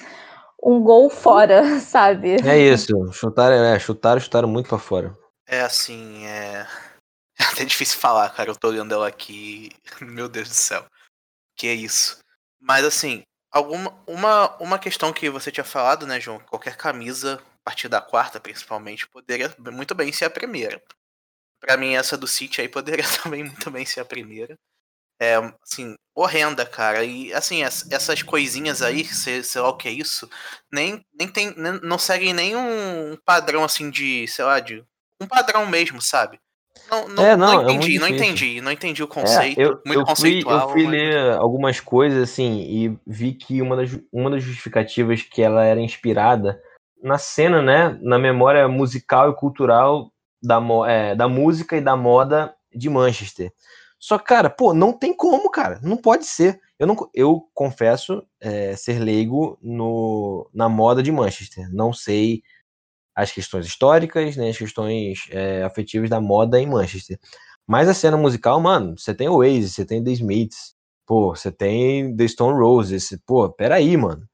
um, 0.63 0.81
gol 0.81 1.09
fora, 1.09 1.79
sabe? 1.79 2.35
É 2.47 2.57
isso, 2.57 3.11
chutaram, 3.13 3.55
é, 3.55 3.79
chutaram, 3.79 4.21
chutaram 4.21 4.47
muito 4.47 4.69
para 4.69 4.77
fora. 4.77 5.17
É 5.47 5.61
assim, 5.61 6.25
é... 6.25 6.65
é 7.39 7.43
até 7.43 7.65
difícil 7.65 7.99
falar, 7.99 8.29
cara. 8.29 8.49
Eu 8.49 8.55
tô 8.55 8.69
olhando 8.69 8.93
ela 8.93 9.07
aqui, 9.07 9.69
meu 9.99 10.29
Deus 10.29 10.49
do 10.49 10.55
céu. 10.55 10.85
Que 11.57 11.67
é 11.67 11.73
isso. 11.73 12.19
Mas 12.59 12.85
assim, 12.85 13.23
alguma 13.51 13.93
uma, 14.07 14.55
uma 14.57 14.79
questão 14.79 15.11
que 15.11 15.29
você 15.29 15.51
tinha 15.51 15.63
falado, 15.63 16.07
né, 16.07 16.19
João? 16.19 16.39
Qualquer 16.39 16.77
camisa, 16.77 17.41
partir 17.63 17.87
da 17.87 18.01
quarta, 18.01 18.39
principalmente, 18.39 19.07
poderia 19.07 19.53
muito 19.71 19.95
bem 19.95 20.11
ser 20.11 20.25
a 20.25 20.29
primeira. 20.29 20.81
Para 21.59 21.77
mim, 21.77 21.93
essa 21.93 22.17
do 22.17 22.27
City 22.27 22.61
aí 22.61 22.69
poderia 22.69 23.05
também 23.23 23.43
muito 23.43 23.69
bem 23.71 23.85
ser 23.85 24.01
a 24.01 24.05
primeira 24.05 24.57
é, 25.21 25.35
assim, 25.63 25.93
horrenda, 26.15 26.65
cara. 26.65 27.05
E, 27.05 27.31
assim, 27.31 27.61
essas 27.61 28.23
coisinhas 28.23 28.81
aí, 28.81 29.05
sei, 29.05 29.43
sei 29.43 29.61
lá 29.61 29.69
o 29.69 29.77
que 29.77 29.87
é 29.87 29.91
isso, 29.91 30.27
nem, 30.73 31.05
nem 31.13 31.27
tem, 31.27 31.53
nem, 31.55 31.79
não 31.83 31.99
seguem 31.99 32.33
nenhum 32.33 33.15
padrão, 33.23 33.63
assim, 33.63 33.91
de, 33.91 34.27
sei 34.27 34.43
lá, 34.43 34.59
de 34.59 34.83
um 35.21 35.27
padrão 35.27 35.67
mesmo, 35.67 36.01
sabe? 36.01 36.39
Não, 36.89 37.07
não, 37.07 37.23
é, 37.23 37.37
não, 37.37 37.53
não 37.53 37.69
é 37.69 37.73
entendi, 37.73 37.97
é 37.97 37.99
não 37.99 38.07
entendi, 38.07 38.61
não 38.61 38.71
entendi 38.71 39.03
o 39.03 39.07
conceito, 39.07 39.61
é, 39.61 39.65
eu, 39.65 39.79
muito 39.85 39.99
eu 39.99 40.05
conceitual. 40.05 40.71
Fui, 40.71 40.71
eu 40.71 40.73
fui 40.73 40.83
mas... 40.85 40.91
ler 40.91 41.33
algumas 41.33 41.79
coisas, 41.79 42.23
assim, 42.23 42.61
e 42.61 42.97
vi 43.05 43.33
que 43.33 43.61
uma 43.61 43.75
das, 43.75 43.91
uma 44.11 44.31
das 44.31 44.41
justificativas 44.41 45.21
que 45.21 45.43
ela 45.43 45.63
era 45.63 45.79
inspirada 45.79 46.59
na 47.01 47.17
cena, 47.17 47.61
né, 47.61 47.97
na 48.01 48.19
memória 48.19 48.67
musical 48.67 49.31
e 49.31 49.35
cultural 49.35 50.11
da, 50.41 50.59
é, 50.87 51.15
da 51.15 51.27
música 51.27 51.77
e 51.77 51.81
da 51.81 51.95
moda 51.95 52.53
de 52.73 52.89
Manchester. 52.89 53.51
Só 53.99 54.17
que, 54.17 54.25
cara, 54.25 54.49
pô, 54.49 54.73
não 54.73 54.91
tem 54.93 55.15
como, 55.15 55.49
cara. 55.49 55.79
Não 55.83 55.95
pode 55.95 56.25
ser. 56.25 56.59
Eu, 56.79 56.87
não, 56.87 56.95
eu 57.13 57.47
confesso 57.53 58.23
é, 58.39 58.75
ser 58.75 58.97
leigo 58.99 59.59
no, 59.61 60.49
na 60.51 60.67
moda 60.67 61.03
de 61.03 61.11
Manchester. 61.11 61.71
Não 61.71 61.93
sei 61.93 62.41
as 63.15 63.31
questões 63.31 63.67
históricas, 63.67 64.35
nem 64.35 64.49
as 64.49 64.57
questões 64.57 65.27
é, 65.29 65.63
afetivas 65.63 66.09
da 66.09 66.19
moda 66.19 66.59
em 66.59 66.65
Manchester. 66.65 67.19
Mas 67.67 67.87
a 67.87 67.93
cena 67.93 68.17
musical, 68.17 68.59
mano, 68.59 68.97
você 68.97 69.13
tem 69.13 69.29
Oasis, 69.29 69.75
você 69.75 69.85
tem 69.85 70.03
The 70.03 70.11
Smiths, 70.11 70.73
pô, 71.05 71.35
você 71.35 71.51
tem 71.51 72.15
The 72.15 72.27
Stone 72.27 72.57
Roses, 72.59 73.15
pô, 73.25 73.49
peraí, 73.51 73.95
mano. 73.95 74.27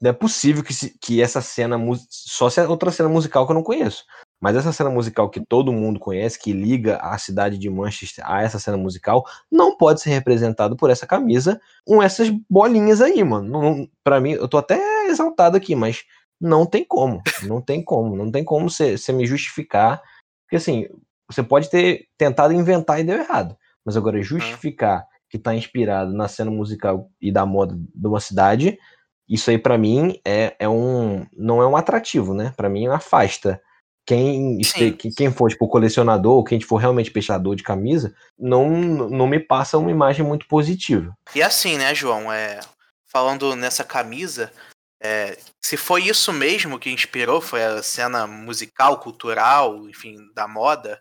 Não 0.00 0.10
é 0.10 0.12
possível 0.12 0.62
que, 0.62 0.74
que 1.00 1.22
essa 1.22 1.40
cena, 1.40 1.78
só 2.10 2.50
se 2.50 2.60
é 2.60 2.68
outra 2.68 2.90
cena 2.90 3.08
musical 3.08 3.46
que 3.46 3.52
eu 3.52 3.54
não 3.54 3.62
conheço. 3.62 4.04
Mas 4.40 4.54
essa 4.54 4.72
cena 4.72 4.90
musical 4.90 5.30
que 5.30 5.40
todo 5.40 5.72
mundo 5.72 5.98
conhece, 5.98 6.38
que 6.38 6.52
liga 6.52 6.98
a 6.98 7.16
cidade 7.16 7.56
de 7.56 7.70
Manchester 7.70 8.22
a 8.28 8.42
essa 8.42 8.58
cena 8.58 8.76
musical, 8.76 9.24
não 9.50 9.76
pode 9.76 10.02
ser 10.02 10.10
representado 10.10 10.76
por 10.76 10.90
essa 10.90 11.06
camisa 11.06 11.58
com 11.86 12.02
essas 12.02 12.28
bolinhas 12.48 13.00
aí, 13.00 13.24
mano. 13.24 13.48
Não, 13.48 13.88
pra 14.04 14.20
mim, 14.20 14.32
eu 14.32 14.46
tô 14.46 14.58
até 14.58 15.06
exaltado 15.06 15.56
aqui, 15.56 15.74
mas 15.74 16.04
não 16.38 16.66
tem 16.66 16.84
como. 16.84 17.22
Não 17.44 17.62
tem 17.62 17.82
como. 17.82 18.14
Não 18.14 18.30
tem 18.30 18.44
como 18.44 18.68
você 18.68 19.12
me 19.12 19.26
justificar. 19.26 20.02
Porque 20.44 20.56
assim, 20.56 20.86
você 21.30 21.42
pode 21.42 21.70
ter 21.70 22.06
tentado 22.18 22.52
inventar 22.52 23.00
e 23.00 23.04
deu 23.04 23.18
errado. 23.18 23.56
Mas 23.84 23.96
agora 23.96 24.22
justificar 24.22 25.06
que 25.28 25.38
tá 25.38 25.54
inspirado 25.54 26.12
na 26.12 26.28
cena 26.28 26.50
musical 26.50 27.10
e 27.20 27.32
da 27.32 27.44
moda 27.44 27.74
de 27.76 28.06
uma 28.06 28.20
cidade, 28.20 28.78
isso 29.28 29.50
aí 29.50 29.58
para 29.58 29.76
mim 29.76 30.20
é, 30.24 30.54
é 30.58 30.68
um. 30.68 31.26
não 31.36 31.62
é 31.62 31.66
um 31.66 31.76
atrativo, 31.76 32.34
né? 32.34 32.52
Para 32.56 32.68
mim 32.68 32.86
afasta 32.86 33.60
quem, 34.06 34.60
quem 35.16 35.32
for 35.32 35.50
tipo, 35.50 35.66
colecionador, 35.66 36.36
ou 36.36 36.44
quem 36.44 36.60
for 36.60 36.76
realmente 36.76 37.10
pescador 37.10 37.56
de 37.56 37.64
camisa, 37.64 38.14
não, 38.38 38.70
não 38.70 39.26
me 39.26 39.40
passa 39.40 39.76
uma 39.76 39.90
imagem 39.90 40.24
muito 40.24 40.46
positiva. 40.46 41.12
E 41.34 41.42
assim, 41.42 41.76
né, 41.76 41.92
João? 41.92 42.32
É, 42.32 42.60
falando 43.08 43.56
nessa 43.56 43.82
camisa, 43.82 44.52
é, 45.02 45.36
se 45.60 45.76
foi 45.76 46.04
isso 46.04 46.32
mesmo 46.32 46.78
que 46.78 46.90
inspirou, 46.90 47.40
foi 47.40 47.64
a 47.64 47.82
cena 47.82 48.28
musical, 48.28 49.00
cultural, 49.00 49.88
enfim, 49.88 50.18
da 50.34 50.46
moda, 50.46 51.00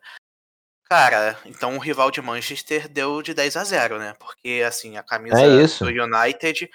cara, 0.89 1.37
então 1.45 1.75
o 1.75 1.79
rival 1.79 2.09
de 2.09 2.21
Manchester 2.21 2.89
deu 2.89 3.21
de 3.21 3.35
10 3.35 3.55
a 3.55 3.63
0, 3.63 3.99
né? 3.99 4.15
Porque, 4.17 4.63
assim, 4.67 4.97
a 4.97 5.03
camisa 5.03 5.39
é 5.39 5.67
do 5.85 6.03
United, 6.03 6.69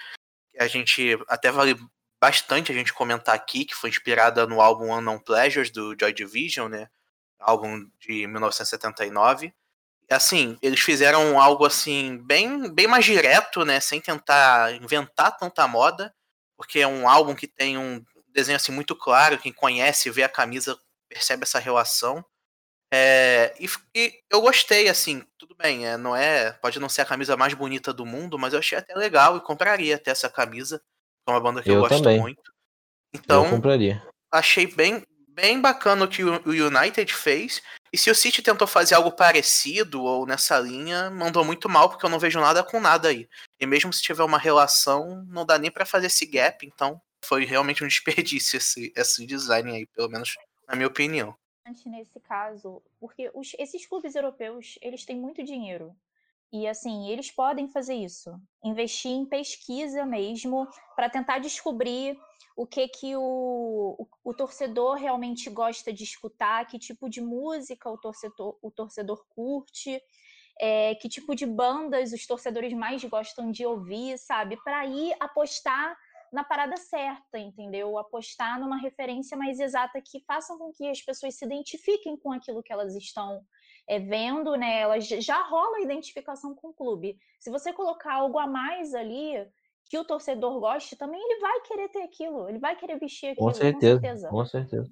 a 0.61 0.67
gente 0.67 1.17
até 1.27 1.51
vale 1.51 1.75
bastante 2.21 2.71
a 2.71 2.75
gente 2.75 2.93
comentar 2.93 3.33
aqui, 3.33 3.65
que 3.65 3.75
foi 3.75 3.89
inspirada 3.89 4.45
no 4.45 4.61
álbum 4.61 4.93
Unknown 4.93 5.19
Pleasures 5.19 5.71
do 5.71 5.95
Joy 5.99 6.13
Division, 6.13 6.69
né? 6.69 6.87
Álbum 7.39 7.89
de 7.99 8.27
1979. 8.27 9.51
Assim, 10.09 10.57
eles 10.61 10.79
fizeram 10.81 11.41
algo 11.41 11.65
assim 11.65 12.17
bem, 12.17 12.71
bem 12.71 12.85
mais 12.85 13.05
direto, 13.05 13.65
né? 13.65 13.79
Sem 13.79 13.99
tentar 13.99 14.73
inventar 14.75 15.35
tanta 15.35 15.67
moda, 15.67 16.13
porque 16.55 16.79
é 16.79 16.87
um 16.87 17.09
álbum 17.09 17.33
que 17.33 17.47
tem 17.47 17.77
um 17.77 18.03
desenho 18.27 18.57
assim 18.57 18.71
muito 18.71 18.95
claro. 18.95 19.39
Quem 19.39 19.51
conhece, 19.51 20.11
vê 20.11 20.21
a 20.21 20.29
camisa, 20.29 20.77
percebe 21.09 21.43
essa 21.43 21.57
relação. 21.57 22.23
É, 22.93 23.55
e, 23.57 23.69
e, 23.95 24.19
eu 24.29 24.41
gostei, 24.41 24.89
assim, 24.89 25.23
tudo 25.37 25.55
bem, 25.55 25.87
é, 25.87 25.95
não 25.95 26.13
é, 26.13 26.51
pode 26.51 26.77
não 26.77 26.89
ser 26.89 27.01
a 27.01 27.05
camisa 27.05 27.37
mais 27.37 27.53
bonita 27.53 27.93
do 27.93 28.05
mundo, 28.05 28.37
mas 28.37 28.51
eu 28.51 28.59
achei 28.59 28.77
até 28.77 28.93
legal 28.93 29.37
e 29.37 29.41
compraria 29.41 29.95
até 29.95 30.11
essa 30.11 30.29
camisa. 30.29 30.81
É 31.25 31.31
uma 31.31 31.39
banda 31.39 31.63
que 31.63 31.69
eu, 31.69 31.75
eu 31.75 31.81
gosto 31.81 32.03
também. 32.03 32.19
muito. 32.19 32.51
Então, 33.13 33.45
eu 33.45 33.51
compraria. 33.51 34.05
achei 34.31 34.67
bem, 34.67 35.03
bem 35.29 35.61
bacana 35.61 36.03
o 36.03 36.07
que 36.07 36.23
o 36.23 36.67
United 36.67 37.13
fez. 37.13 37.61
E 37.93 37.97
se 37.97 38.09
o 38.09 38.15
City 38.15 38.41
tentou 38.41 38.67
fazer 38.67 38.95
algo 38.95 39.11
parecido 39.11 40.03
ou 40.03 40.25
nessa 40.25 40.59
linha, 40.59 41.09
mandou 41.09 41.43
muito 41.45 41.69
mal, 41.69 41.89
porque 41.89 42.05
eu 42.05 42.09
não 42.09 42.19
vejo 42.19 42.39
nada 42.39 42.63
com 42.63 42.79
nada 42.79 43.09
aí. 43.09 43.27
E 43.59 43.65
mesmo 43.65 43.91
se 43.91 44.01
tiver 44.01 44.23
uma 44.23 44.37
relação, 44.37 45.25
não 45.29 45.45
dá 45.45 45.57
nem 45.57 45.71
para 45.71 45.85
fazer 45.85 46.07
esse 46.07 46.25
gap, 46.25 46.65
então 46.65 47.01
foi 47.23 47.45
realmente 47.45 47.83
um 47.83 47.87
desperdício 47.89 48.57
esse, 48.57 48.91
esse 48.95 49.25
design 49.25 49.71
aí, 49.71 49.85
pelo 49.85 50.09
menos 50.09 50.35
na 50.67 50.75
minha 50.75 50.87
opinião. 50.87 51.35
Nesse 51.85 52.19
caso, 52.19 52.81
porque 52.99 53.31
os, 53.33 53.53
esses 53.57 53.85
clubes 53.85 54.15
europeus, 54.15 54.77
eles 54.81 55.05
têm 55.05 55.15
muito 55.15 55.43
dinheiro. 55.43 55.95
E 56.51 56.67
assim, 56.67 57.07
eles 57.07 57.31
podem 57.31 57.69
fazer 57.69 57.93
isso, 57.93 58.37
investir 58.61 59.11
em 59.11 59.25
pesquisa 59.25 60.05
mesmo 60.05 60.67
para 60.97 61.09
tentar 61.09 61.39
descobrir 61.39 62.19
o 62.57 62.67
que 62.67 62.89
que 62.89 63.15
o, 63.15 63.95
o, 63.97 64.07
o, 64.21 64.33
torcedor 64.33 64.97
realmente 64.97 65.49
gosta 65.49 65.93
de 65.93 66.03
escutar, 66.03 66.67
que 66.67 66.77
tipo 66.77 67.09
de 67.09 67.21
música 67.21 67.89
o 67.89 67.97
torcedor, 67.97 68.57
o 68.61 68.69
torcedor 68.69 69.25
curte, 69.29 70.01
é, 70.59 70.93
que 70.95 71.07
tipo 71.07 71.33
de 71.33 71.45
bandas 71.45 72.11
os 72.11 72.27
torcedores 72.27 72.73
mais 72.73 73.01
gostam 73.05 73.49
de 73.49 73.65
ouvir, 73.65 74.17
sabe? 74.17 74.57
Para 74.61 74.85
ir 74.85 75.15
apostar 75.21 75.97
na 76.31 76.43
parada 76.43 76.77
certa, 76.77 77.37
entendeu? 77.37 77.97
Apostar 77.97 78.59
numa 78.59 78.77
referência 78.77 79.37
mais 79.37 79.59
exata 79.59 80.01
que 80.01 80.21
faça 80.21 80.57
com 80.57 80.71
que 80.71 80.87
as 80.87 81.01
pessoas 81.01 81.35
se 81.35 81.45
identifiquem 81.45 82.15
com 82.17 82.31
aquilo 82.31 82.63
que 82.63 82.71
elas 82.71 82.95
estão 82.95 83.43
é, 83.87 83.99
vendo, 83.99 84.55
né? 84.55 84.79
Elas 84.79 85.07
já 85.07 85.41
rola 85.43 85.77
a 85.77 85.81
identificação 85.81 86.55
com 86.55 86.69
o 86.69 86.73
clube. 86.73 87.17
Se 87.39 87.51
você 87.51 87.73
colocar 87.73 88.13
algo 88.13 88.39
a 88.39 88.47
mais 88.47 88.93
ali 88.93 89.33
que 89.89 89.97
o 89.97 90.05
torcedor 90.05 90.57
goste, 90.59 90.95
também 90.95 91.21
ele 91.21 91.41
vai 91.41 91.61
querer 91.61 91.89
ter 91.89 92.03
aquilo, 92.03 92.47
ele 92.47 92.59
vai 92.59 92.77
querer 92.77 92.97
vestir 92.97 93.31
aquilo, 93.31 93.47
com 93.47 93.53
certeza. 93.53 93.97
Com 93.97 94.01
certeza. 94.01 94.29
Com 94.29 94.45
certeza. 94.45 94.91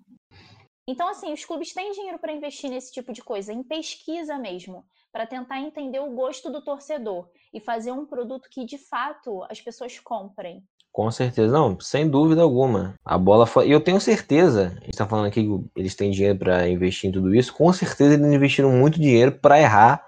Então, 0.86 1.08
assim, 1.08 1.32
os 1.32 1.46
clubes 1.46 1.72
têm 1.72 1.92
dinheiro 1.92 2.18
para 2.18 2.34
investir 2.34 2.70
nesse 2.70 2.92
tipo 2.92 3.14
de 3.14 3.24
coisa, 3.24 3.54
em 3.54 3.62
pesquisa 3.62 4.40
mesmo, 4.40 4.84
para 5.12 5.28
tentar 5.28 5.62
entender 5.62 6.00
o 6.00 6.10
gosto 6.16 6.52
do 6.52 6.64
torcedor 6.64 7.30
e 7.54 7.60
fazer 7.60 7.92
um 7.92 8.08
produto 8.08 8.50
que 8.50 8.66
de 8.66 8.78
fato 8.78 9.44
as 9.50 9.62
pessoas 9.62 10.00
comprem. 10.00 10.68
Com 10.92 11.10
certeza, 11.12 11.52
não, 11.52 11.80
sem 11.80 12.10
dúvida 12.10 12.42
alguma. 12.42 12.96
A 13.06 13.18
bola 13.18 13.46
foi. 13.46 13.68
E 13.68 13.72
eu 13.72 13.80
tenho 13.80 14.02
certeza, 14.02 14.78
a 14.82 14.86
gente 14.86 14.98
tá 14.98 15.08
falando 15.08 15.28
aqui 15.28 15.44
que 15.44 15.80
eles 15.80 15.96
têm 15.96 16.12
dinheiro 16.12 16.38
para 16.38 16.68
investir 16.68 17.10
em 17.10 17.14
tudo 17.14 17.34
isso, 17.34 17.54
com 17.54 17.72
certeza 17.72 18.16
eles 18.16 18.34
investiram 18.34 18.72
muito 18.72 19.00
dinheiro 19.00 19.32
para 19.32 19.60
errar 19.60 20.06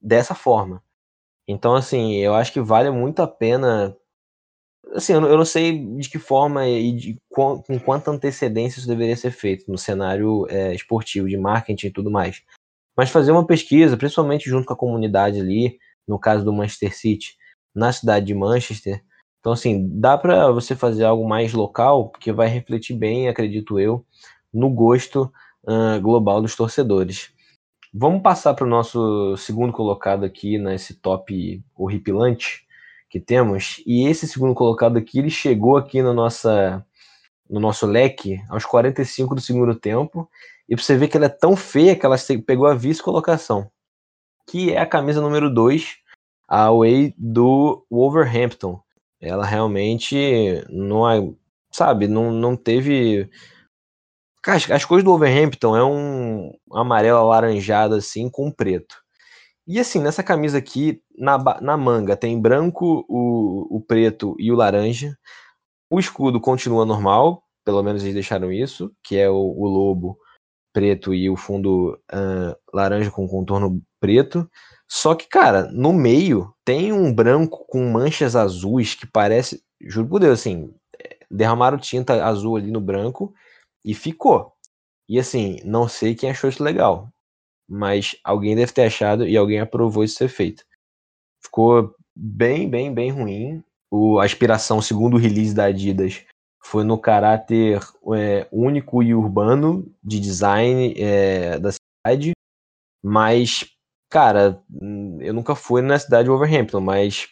dessa 0.00 0.34
forma. 0.34 0.82
Então, 1.46 1.74
assim, 1.74 2.16
eu 2.16 2.34
acho 2.34 2.52
que 2.52 2.60
vale 2.60 2.90
muito 2.90 3.20
a 3.20 3.26
pena. 3.26 3.96
Assim, 4.92 5.12
eu 5.12 5.20
não 5.20 5.44
sei 5.44 5.84
de 5.96 6.08
que 6.08 6.18
forma 6.18 6.66
e 6.66 6.92
de 6.92 7.16
com, 7.28 7.62
quanta 7.84 8.10
antecedência 8.10 8.80
isso 8.80 8.88
deveria 8.88 9.16
ser 9.16 9.30
feito 9.30 9.70
no 9.70 9.78
cenário 9.78 10.46
é, 10.48 10.74
esportivo, 10.74 11.28
de 11.28 11.36
marketing 11.36 11.86
e 11.88 11.92
tudo 11.92 12.10
mais. 12.10 12.42
Mas 12.96 13.10
fazer 13.10 13.32
uma 13.32 13.46
pesquisa, 13.46 13.96
principalmente 13.96 14.48
junto 14.48 14.66
com 14.66 14.72
a 14.72 14.76
comunidade 14.76 15.40
ali, 15.40 15.78
no 16.06 16.18
caso 16.18 16.44
do 16.44 16.52
Manchester 16.52 16.96
City, 16.96 17.36
na 17.74 17.92
cidade 17.92 18.26
de 18.26 18.34
Manchester, 18.34 19.02
então, 19.40 19.52
assim, 19.52 19.88
dá 19.98 20.18
para 20.18 20.50
você 20.52 20.76
fazer 20.76 21.04
algo 21.04 21.26
mais 21.26 21.54
local, 21.54 22.10
que 22.20 22.30
vai 22.30 22.46
refletir 22.46 22.94
bem, 22.94 23.28
acredito 23.28 23.80
eu, 23.80 24.04
no 24.52 24.68
gosto 24.68 25.32
uh, 25.64 26.00
global 26.00 26.42
dos 26.42 26.54
torcedores. 26.54 27.32
Vamos 27.92 28.22
passar 28.22 28.54
para 28.54 28.66
o 28.66 28.70
nosso 28.70 29.36
segundo 29.38 29.72
colocado 29.72 30.24
aqui 30.24 30.58
nesse 30.58 30.94
top 30.94 31.62
horripilante 31.74 32.66
que 33.08 33.18
temos. 33.18 33.82
E 33.86 34.06
esse 34.06 34.28
segundo 34.28 34.54
colocado 34.54 34.98
aqui, 34.98 35.18
ele 35.18 35.30
chegou 35.30 35.76
aqui 35.76 36.02
no, 36.02 36.12
nossa, 36.12 36.84
no 37.48 37.58
nosso 37.58 37.86
leque 37.86 38.40
aos 38.50 38.66
45 38.66 39.34
do 39.34 39.40
segundo 39.40 39.74
tempo. 39.74 40.28
E 40.68 40.76
para 40.76 40.84
você 40.84 40.96
ver 40.96 41.08
que 41.08 41.16
ela 41.16 41.26
é 41.26 41.30
tão 41.30 41.56
feia 41.56 41.96
que 41.96 42.04
ela 42.04 42.16
pegou 42.46 42.66
a 42.66 42.74
vice-colocação. 42.74 43.70
Que 44.46 44.72
é 44.72 44.78
a 44.78 44.86
camisa 44.86 45.20
número 45.20 45.52
2, 45.52 45.96
a 46.46 46.64
away 46.64 47.14
do 47.16 47.84
Wolverhampton 47.90 48.80
ela 49.20 49.44
realmente 49.44 50.16
não, 50.70 51.36
sabe, 51.70 52.08
não, 52.08 52.32
não 52.32 52.56
teve. 52.56 53.28
As, 54.46 54.70
as 54.70 54.84
cores 54.84 55.04
do 55.04 55.12
Overhampton 55.12 55.76
é 55.76 55.84
um 55.84 56.52
amarelo 56.72 57.18
alaranjado 57.18 57.94
assim 57.94 58.30
com 58.30 58.50
preto. 58.50 58.96
E 59.66 59.78
assim, 59.78 60.00
nessa 60.00 60.22
camisa 60.22 60.58
aqui, 60.58 61.02
na, 61.16 61.38
na 61.60 61.76
manga, 61.76 62.16
tem 62.16 62.40
branco, 62.40 63.04
o, 63.08 63.76
o 63.76 63.80
preto 63.80 64.34
e 64.38 64.50
o 64.50 64.56
laranja. 64.56 65.16
O 65.90 66.00
escudo 66.00 66.40
continua 66.40 66.84
normal, 66.86 67.44
pelo 67.64 67.82
menos 67.82 68.02
eles 68.02 68.14
deixaram 68.14 68.50
isso, 68.50 68.92
que 69.02 69.16
é 69.16 69.28
o, 69.28 69.36
o 69.36 69.68
lobo 69.68 70.18
preto 70.72 71.12
e 71.14 71.28
o 71.28 71.36
fundo 71.36 72.00
uh, 72.12 72.56
laranja 72.72 73.10
com 73.10 73.28
contorno 73.28 73.82
preto. 74.00 74.50
Só 74.88 75.14
que, 75.14 75.28
cara, 75.28 75.70
no 75.70 75.92
meio 75.92 76.52
tem 76.64 76.92
um 76.92 77.14
branco 77.14 77.64
com 77.68 77.90
manchas 77.90 78.34
azuis 78.34 78.94
que 78.94 79.06
parece, 79.06 79.62
juro 79.80 80.08
por 80.08 80.20
Deus, 80.20 80.40
assim, 80.40 80.74
derramaram 81.30 81.78
tinta 81.78 82.24
azul 82.24 82.56
ali 82.56 82.70
no 82.72 82.80
branco 82.80 83.32
e 83.84 83.94
ficou. 83.94 84.52
E 85.08 85.18
assim, 85.18 85.58
não 85.64 85.88
sei 85.88 86.14
quem 86.14 86.30
achou 86.30 86.50
isso 86.50 86.62
legal, 86.62 87.08
mas 87.68 88.16
alguém 88.24 88.56
deve 88.56 88.72
ter 88.72 88.82
achado 88.82 89.26
e 89.26 89.36
alguém 89.36 89.60
aprovou 89.60 90.02
isso 90.02 90.16
ser 90.16 90.28
feito. 90.28 90.64
Ficou 91.42 91.94
bem, 92.14 92.68
bem, 92.68 92.92
bem 92.92 93.10
ruim. 93.10 93.62
O, 93.90 94.18
a 94.18 94.24
aspiração, 94.24 94.80
segundo 94.80 95.14
o 95.14 95.18
release 95.18 95.54
da 95.54 95.64
Adidas, 95.64 96.24
foi 96.62 96.84
no 96.84 96.98
caráter 96.98 97.80
é, 98.14 98.46
único 98.52 99.02
e 99.02 99.14
urbano 99.14 99.84
de 100.02 100.20
design 100.20 100.94
é, 100.96 101.58
da 101.58 101.70
cidade, 101.72 102.32
mas 103.02 103.66
Cara, 104.10 104.60
hum, 104.68 105.18
eu 105.20 105.32
nunca 105.32 105.54
fui 105.54 105.80
na 105.80 105.98
cidade 105.98 106.24
de 106.24 106.30
Wolverhampton, 106.30 106.80
mas 106.80 107.28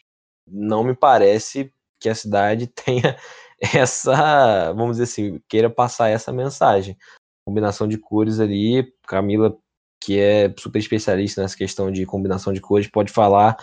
não 0.47 0.85
me 0.85 0.95
parece 0.95 1.72
que 2.01 2.09
a 2.09 2.14
cidade 2.14 2.68
tenha 2.72 3.16
essa, 3.61 4.72
vamos 4.72 4.97
dizer 4.97 5.05
assim, 5.05 5.41
queira 5.49 5.68
passar 5.68 6.09
essa 6.09 6.33
mensagem. 6.33 6.97
Combinação 7.45 7.89
de 7.89 7.99
cores 7.99 8.39
ali, 8.39 8.87
Camila, 9.07 9.57
que 10.01 10.20
é 10.20 10.55
super 10.57 10.79
especialista 10.79 11.43
nessa 11.43 11.57
questão 11.57 11.91
de 11.91 12.07
combinação 12.07 12.53
de 12.53 12.61
cores, 12.61 12.87
pode 12.87 13.12
falar 13.12 13.57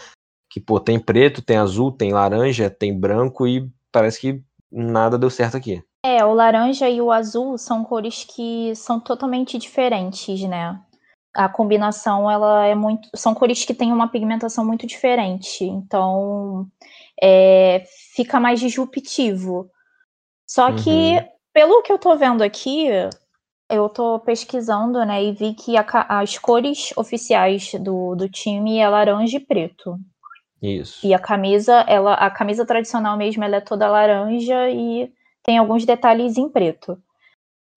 que, 0.52 0.60
pô, 0.60 0.80
tem 0.80 1.00
preto, 1.00 1.42
tem 1.42 1.58
azul, 1.58 1.92
tem 1.92 2.12
laranja, 2.12 2.70
tem 2.70 2.98
branco 2.98 3.48
e 3.48 3.70
parece 3.92 4.20
que 4.20 4.44
nada 4.70 5.18
deu 5.18 5.30
certo 5.30 5.56
aqui. 5.56 5.82
É, 6.06 6.24
o 6.26 6.34
laranja 6.34 6.90
e 6.90 7.02
o 7.02 7.12
azul 7.12 7.58
são 7.58 7.84
cores 7.84 8.26
que 8.26 8.76
são 8.76 9.00
totalmente 9.00 9.58
diferentes, 9.58 10.42
né? 10.42 10.80
A 11.36 11.50
combinação 11.50 12.32
ela 12.32 12.66
é 12.66 12.74
muito 12.74 13.10
são 13.14 13.36
cores 13.36 13.66
que 13.66 13.74
têm 13.74 13.92
uma 13.92 14.08
pigmentação 14.08 14.66
muito 14.66 14.88
diferente. 14.88 15.66
Então 15.66 16.68
é, 17.22 17.84
fica 18.16 18.40
mais 18.40 18.60
disruptivo. 18.60 19.70
Só 20.48 20.72
que 20.72 20.90
uhum. 20.90 21.28
pelo 21.54 21.82
que 21.84 21.92
eu 21.92 21.98
tô 21.98 22.16
vendo 22.16 22.42
aqui 22.42 22.88
eu 23.70 23.90
tô 23.90 24.20
pesquisando 24.20 25.04
né 25.06 25.24
e 25.24 25.32
vi 25.32 25.54
que 25.54 25.76
a, 25.76 25.86
as 26.08 26.38
cores 26.38 26.94
oficiais 26.96 27.74
do, 27.74 28.16
do 28.16 28.30
time 28.30 28.78
é 28.78 28.88
laranja 28.88 29.38
e 29.38 29.40
preto. 29.40 29.98
Isso. 30.62 31.06
E 31.06 31.14
a 31.14 31.20
camisa 31.20 31.84
ela 31.88 32.14
a 32.14 32.30
camisa 32.30 32.66
tradicional 32.66 33.18
mesmo 33.18 33.44
ela 33.44 33.58
é 33.58 33.62
toda 33.62 33.90
laranja 33.90 34.70
e 34.70 35.12
tem 35.44 35.58
alguns 35.58 35.86
detalhes 35.86 36.38
em 36.38 36.50
preto 36.50 36.98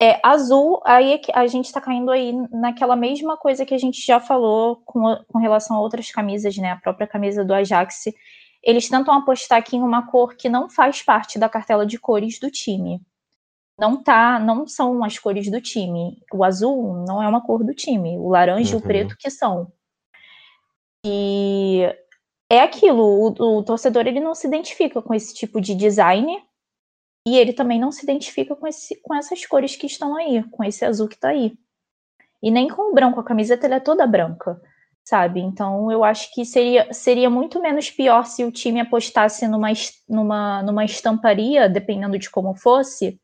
é, 0.01 0.19
azul, 0.23 0.81
aí 0.85 1.13
é 1.13 1.21
a 1.33 1.45
gente 1.45 1.65
está 1.65 1.81
caindo 1.81 2.09
aí 2.09 2.33
naquela 2.51 2.95
mesma 2.95 3.35
coisa 3.35 3.65
que 3.65 3.73
a 3.73 3.77
gente 3.77 4.05
já 4.05 4.19
falou 4.19 4.77
com, 4.85 5.01
com 5.27 5.37
relação 5.37 5.75
a 5.75 5.81
outras 5.81 6.09
camisas, 6.09 6.55
né? 6.57 6.71
A 6.71 6.77
própria 6.77 7.05
camisa 7.05 7.43
do 7.43 7.53
Ajax. 7.53 8.05
Eles 8.63 8.87
tentam 8.87 9.13
apostar 9.13 9.59
aqui 9.59 9.75
em 9.75 9.81
uma 9.81 10.07
cor 10.07 10.35
que 10.35 10.47
não 10.47 10.69
faz 10.69 11.01
parte 11.01 11.37
da 11.37 11.49
cartela 11.49 11.85
de 11.85 11.99
cores 11.99 12.39
do 12.39 12.49
time. 12.49 13.01
Não 13.77 14.01
tá, 14.01 14.39
não 14.39 14.67
são 14.67 15.03
as 15.03 15.17
cores 15.19 15.49
do 15.51 15.61
time. 15.61 16.21
O 16.33 16.43
azul 16.43 17.05
não 17.05 17.21
é 17.21 17.27
uma 17.27 17.41
cor 17.41 17.63
do 17.63 17.73
time. 17.73 18.17
O 18.17 18.29
laranja 18.29 18.75
uhum. 18.75 18.81
e 18.81 18.83
o 18.83 18.85
preto 18.85 19.15
que 19.17 19.29
são. 19.29 19.71
E 21.05 21.83
é 22.49 22.61
aquilo, 22.61 23.03
o, 23.03 23.57
o 23.59 23.63
torcedor 23.63 24.07
ele 24.07 24.19
não 24.19 24.33
se 24.35 24.47
identifica 24.47 25.01
com 25.01 25.13
esse 25.13 25.33
tipo 25.33 25.61
de 25.61 25.75
design, 25.75 26.41
e 27.27 27.37
ele 27.37 27.53
também 27.53 27.79
não 27.79 27.91
se 27.91 28.03
identifica 28.03 28.55
com, 28.55 28.67
esse, 28.67 28.95
com 29.01 29.13
essas 29.13 29.45
cores 29.45 29.75
que 29.75 29.87
estão 29.87 30.15
aí, 30.15 30.43
com 30.51 30.63
esse 30.63 30.85
azul 30.85 31.07
que 31.07 31.15
está 31.15 31.29
aí. 31.29 31.53
E 32.41 32.49
nem 32.49 32.67
com 32.69 32.91
o 32.91 32.93
branco, 32.93 33.19
a 33.19 33.23
camiseta 33.23 33.67
é 33.67 33.79
toda 33.79 34.07
branca, 34.07 34.61
sabe? 35.03 35.41
Então 35.41 35.91
eu 35.91 36.03
acho 36.03 36.33
que 36.33 36.45
seria, 36.45 36.91
seria 36.93 37.29
muito 37.29 37.61
menos 37.61 37.91
pior 37.91 38.25
se 38.25 38.45
o 38.45 38.51
time 38.51 38.79
apostasse 38.79 39.47
numa, 39.47 39.69
numa, 40.07 40.63
numa 40.63 40.85
estamparia, 40.85 41.67
dependendo 41.67 42.17
de 42.17 42.29
como 42.29 42.55
fosse, 42.55 43.19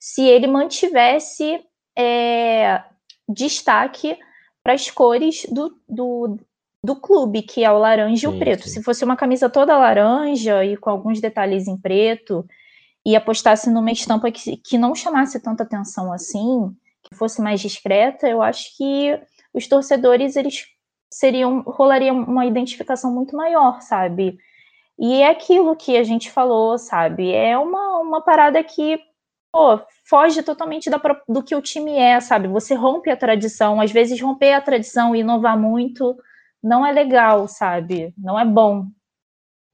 se 0.00 0.22
ele 0.22 0.46
mantivesse 0.46 1.60
é, 1.96 2.82
destaque 3.28 4.18
para 4.62 4.72
as 4.72 4.90
cores 4.90 5.46
do, 5.50 5.78
do, 5.88 6.38
do 6.82 6.96
clube, 6.96 7.42
que 7.42 7.64
é 7.64 7.70
o 7.70 7.78
laranja 7.78 8.28
sim, 8.28 8.34
e 8.34 8.36
o 8.36 8.38
preto. 8.38 8.64
Sim. 8.64 8.70
Se 8.70 8.82
fosse 8.82 9.04
uma 9.04 9.16
camisa 9.16 9.48
toda 9.48 9.76
laranja 9.76 10.64
e 10.64 10.76
com 10.76 10.90
alguns 10.90 11.20
detalhes 11.20 11.68
em 11.68 11.76
preto, 11.76 12.46
e 13.04 13.14
apostasse 13.14 13.70
numa 13.70 13.92
estampa 13.92 14.30
que, 14.30 14.56
que 14.56 14.78
não 14.78 14.94
chamasse 14.94 15.38
tanta 15.38 15.62
atenção 15.62 16.12
assim, 16.12 16.74
que 17.02 17.14
fosse 17.14 17.42
mais 17.42 17.60
discreta, 17.60 18.26
eu 18.28 18.40
acho 18.40 18.74
que 18.76 19.20
os 19.52 19.68
torcedores 19.68 20.36
eles 20.36 20.66
seriam 21.12 21.62
rolariam 21.62 22.16
uma 22.22 22.46
identificação 22.46 23.12
muito 23.12 23.36
maior, 23.36 23.82
sabe? 23.82 24.38
E 24.98 25.20
é 25.20 25.28
aquilo 25.28 25.76
que 25.76 25.96
a 25.96 26.02
gente 26.02 26.30
falou, 26.30 26.78
sabe? 26.78 27.32
É 27.32 27.58
uma, 27.58 27.98
uma 27.98 28.22
parada 28.22 28.62
que 28.64 28.98
pô, 29.52 29.80
foge 30.08 30.42
totalmente 30.42 30.88
da, 30.88 31.00
do 31.28 31.42
que 31.42 31.54
o 31.54 31.60
time 31.60 31.92
é, 31.92 32.18
sabe? 32.20 32.48
Você 32.48 32.74
rompe 32.74 33.10
a 33.10 33.16
tradição, 33.16 33.80
às 33.80 33.92
vezes 33.92 34.20
romper 34.20 34.54
a 34.54 34.60
tradição 34.60 35.14
e 35.14 35.20
inovar 35.20 35.58
muito 35.58 36.16
não 36.62 36.86
é 36.86 36.90
legal, 36.90 37.46
sabe? 37.46 38.14
Não 38.16 38.40
é 38.40 38.44
bom. 38.44 38.86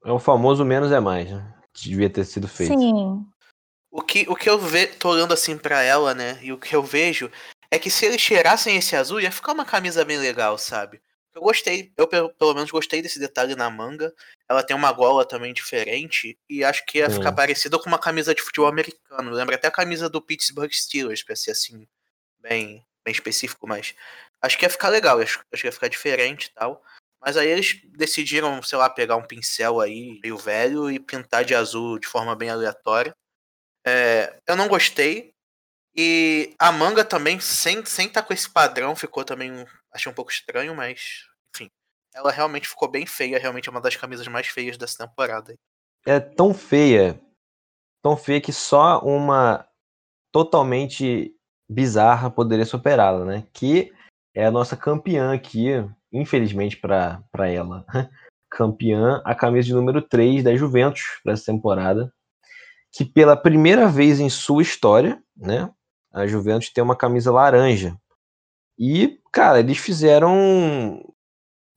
É 0.03 0.11
o 0.11 0.19
famoso 0.19 0.65
menos 0.65 0.91
é 0.91 0.99
mais, 0.99 1.31
né? 1.31 1.51
que 1.73 1.89
devia 1.89 2.09
ter 2.09 2.25
sido 2.25 2.47
feito. 2.47 2.77
Sim. 2.77 3.25
O 3.91 4.01
que, 4.01 4.25
o 4.29 4.35
que 4.35 4.49
eu 4.49 4.57
ve, 4.57 4.87
tô 4.87 5.09
olhando 5.09 5.33
assim 5.33 5.57
para 5.57 5.83
ela, 5.83 6.15
né? 6.15 6.39
E 6.41 6.53
o 6.53 6.57
que 6.57 6.73
eu 6.73 6.81
vejo 6.81 7.29
é 7.69 7.77
que 7.77 7.91
se 7.91 8.05
eles 8.05 8.21
cheirassem 8.21 8.77
esse 8.77 8.95
azul, 8.95 9.19
ia 9.19 9.31
ficar 9.31 9.51
uma 9.51 9.65
camisa 9.65 10.05
bem 10.05 10.17
legal, 10.17 10.57
sabe? 10.57 11.01
Eu 11.33 11.41
gostei, 11.41 11.93
eu 11.97 12.07
pelo, 12.07 12.29
pelo 12.29 12.53
menos 12.53 12.71
gostei 12.71 13.01
desse 13.01 13.19
detalhe 13.19 13.55
na 13.55 13.69
manga. 13.69 14.13
Ela 14.49 14.63
tem 14.63 14.75
uma 14.75 14.91
gola 14.91 15.25
também 15.25 15.53
diferente 15.53 16.37
e 16.49 16.63
acho 16.63 16.85
que 16.85 16.99
ia 16.99 17.09
Sim. 17.09 17.17
ficar 17.17 17.33
parecida 17.33 17.77
com 17.77 17.87
uma 17.87 17.99
camisa 17.99 18.33
de 18.33 18.41
futebol 18.41 18.69
americano. 18.69 19.31
Lembra 19.31 19.55
até 19.55 19.67
a 19.67 19.71
camisa 19.71 20.09
do 20.09 20.21
Pittsburgh 20.21 20.71
Steelers, 20.71 21.23
pra 21.23 21.35
ser 21.35 21.51
assim, 21.51 21.85
bem, 22.39 22.85
bem 23.03 23.11
específico, 23.13 23.67
mas 23.67 23.93
acho 24.41 24.57
que 24.57 24.65
ia 24.65 24.69
ficar 24.69 24.89
legal, 24.89 25.19
acho, 25.19 25.41
acho 25.51 25.61
que 25.61 25.67
ia 25.67 25.71
ficar 25.71 25.87
diferente 25.89 26.45
e 26.45 26.53
tal. 26.53 26.81
Mas 27.19 27.37
aí 27.37 27.47
eles 27.47 27.79
decidiram, 27.97 28.61
sei 28.63 28.77
lá, 28.77 28.89
pegar 28.89 29.15
um 29.15 29.27
pincel 29.27 29.79
aí, 29.79 30.19
meio 30.23 30.37
velho, 30.37 30.89
e 30.89 30.99
pintar 30.99 31.45
de 31.45 31.53
azul 31.53 31.99
de 31.99 32.07
forma 32.07 32.35
bem 32.35 32.49
aleatória. 32.49 33.15
É, 33.85 34.37
eu 34.47 34.55
não 34.55 34.67
gostei. 34.67 35.31
E 35.95 36.55
a 36.57 36.71
manga 36.71 37.03
também, 37.03 37.39
sem 37.39 37.83
sem 37.85 38.07
tá 38.07 38.21
com 38.21 38.33
esse 38.33 38.49
padrão, 38.49 38.95
ficou 38.95 39.25
também. 39.25 39.65
Achei 39.93 40.11
um 40.11 40.15
pouco 40.15 40.31
estranho, 40.31 40.75
mas. 40.75 41.25
Enfim. 41.53 41.69
Ela 42.13 42.31
realmente 42.31 42.67
ficou 42.67 42.89
bem 42.89 43.05
feia. 43.05 43.39
Realmente 43.39 43.67
é 43.67 43.71
uma 43.71 43.81
das 43.81 43.95
camisas 43.95 44.27
mais 44.27 44.47
feias 44.47 44.77
dessa 44.77 45.05
temporada. 45.05 45.53
É 46.05 46.19
tão 46.19 46.53
feia 46.53 47.19
tão 48.01 48.17
feia 48.17 48.41
que 48.41 48.51
só 48.51 48.99
uma 48.99 49.65
totalmente 50.31 51.33
bizarra 51.69 52.29
poderia 52.29 52.65
superá-la, 52.65 53.23
né? 53.23 53.47
Que 53.53 53.93
é 54.33 54.45
a 54.45 54.51
nossa 54.51 54.75
campeã 54.75 55.33
aqui, 55.33 55.67
infelizmente 56.11 56.77
para 56.77 57.23
ela, 57.47 57.85
campeã, 58.49 59.21
a 59.23 59.35
camisa 59.35 59.67
de 59.67 59.73
número 59.73 60.01
3 60.01 60.43
da 60.43 60.55
Juventus 60.55 61.03
para 61.23 61.33
essa 61.33 61.45
temporada, 61.45 62.11
que 62.91 63.05
pela 63.05 63.37
primeira 63.37 63.87
vez 63.87 64.19
em 64.19 64.29
sua 64.29 64.61
história, 64.61 65.23
né, 65.35 65.71
a 66.11 66.27
Juventus 66.27 66.69
tem 66.69 66.83
uma 66.83 66.95
camisa 66.95 67.31
laranja. 67.31 67.97
E, 68.77 69.19
cara, 69.31 69.59
eles 69.59 69.77
fizeram, 69.77 71.01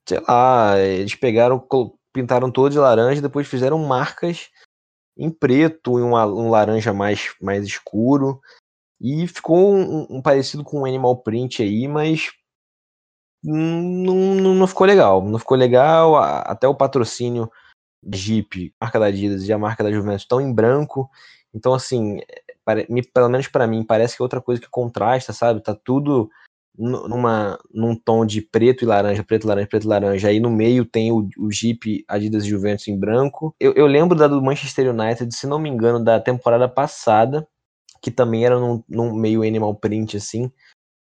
sei 0.09 0.21
lá, 0.27 0.79
eles 0.79 1.15
pegaram, 1.15 1.65
pintaram 2.13 2.51
todo 2.51 2.73
de 2.73 2.79
laranja, 2.79 3.23
depois 3.23 3.47
fizeram 3.47 3.79
marcas 3.79 4.49
em 5.17 5.31
preto, 5.31 5.99
em 5.99 6.03
um, 6.03 6.15
um 6.15 6.51
laranja 6.51 6.93
mais, 6.93 7.35
mais 7.41 7.65
escuro. 7.65 8.41
E 9.01 9.27
ficou 9.29 9.75
um, 9.75 10.07
um, 10.11 10.23
parecido 10.23 10.65
com 10.65 10.81
um 10.81 10.87
animal 10.87 11.19
print 11.23 11.63
aí, 11.63 11.87
mas 11.87 12.31
não, 13.43 14.33
não, 14.35 14.55
não 14.55 14.67
ficou 14.67 14.87
legal. 14.87 15.23
Não 15.23 15.39
ficou 15.39 15.57
legal. 15.57 16.17
Até 16.17 16.67
o 16.67 16.75
patrocínio 16.75 17.51
Jeep, 18.13 18.75
marca 18.81 18.99
da 18.99 19.07
Adidas 19.07 19.49
e 19.49 19.53
a 19.53 19.59
marca 19.59 19.85
da 19.85 19.93
Juventus 19.93 20.23
estão 20.23 20.41
em 20.41 20.53
branco. 20.53 21.11
Então, 21.55 21.73
assim, 21.73 22.21
pelo 23.13 23.29
menos 23.29 23.49
para 23.49 23.67
mim, 23.67 23.85
parece 23.85 24.17
que 24.17 24.23
é 24.23 24.25
outra 24.25 24.41
coisa 24.41 24.61
que 24.61 24.69
contrasta, 24.69 25.33
sabe? 25.33 25.63
Tá 25.63 25.75
tudo 25.75 26.29
numa, 26.77 27.59
num 27.73 27.95
tom 27.95 28.27
de 28.27 28.43
preto 28.43 28.83
e 28.83 28.87
laranja, 28.87 29.23
preto, 29.23 29.47
laranja, 29.47 29.69
preto, 29.69 29.89
laranja. 29.89 30.29
Aí 30.29 30.41
no 30.41 30.51
meio 30.51 30.85
tem 30.85 31.13
o, 31.13 31.29
o 31.39 31.51
Jeep 31.51 32.05
Adidas 32.09 32.45
e 32.45 32.49
Juventus 32.49 32.89
em 32.89 32.99
branco. 32.99 33.55
Eu, 33.61 33.73
eu 33.75 33.87
lembro 33.87 34.17
da 34.17 34.27
do 34.27 34.43
Manchester 34.43 34.91
United, 34.91 35.35
se 35.35 35.47
não 35.47 35.59
me 35.59 35.69
engano, 35.69 36.03
da 36.03 36.19
temporada 36.19 36.69
passada, 36.69 37.47
que 38.03 38.11
também 38.11 38.45
era 38.45 38.59
num, 38.59 38.83
num 38.89 39.15
meio 39.15 39.43
animal 39.43 39.75
print, 39.75 40.17
assim. 40.17 40.51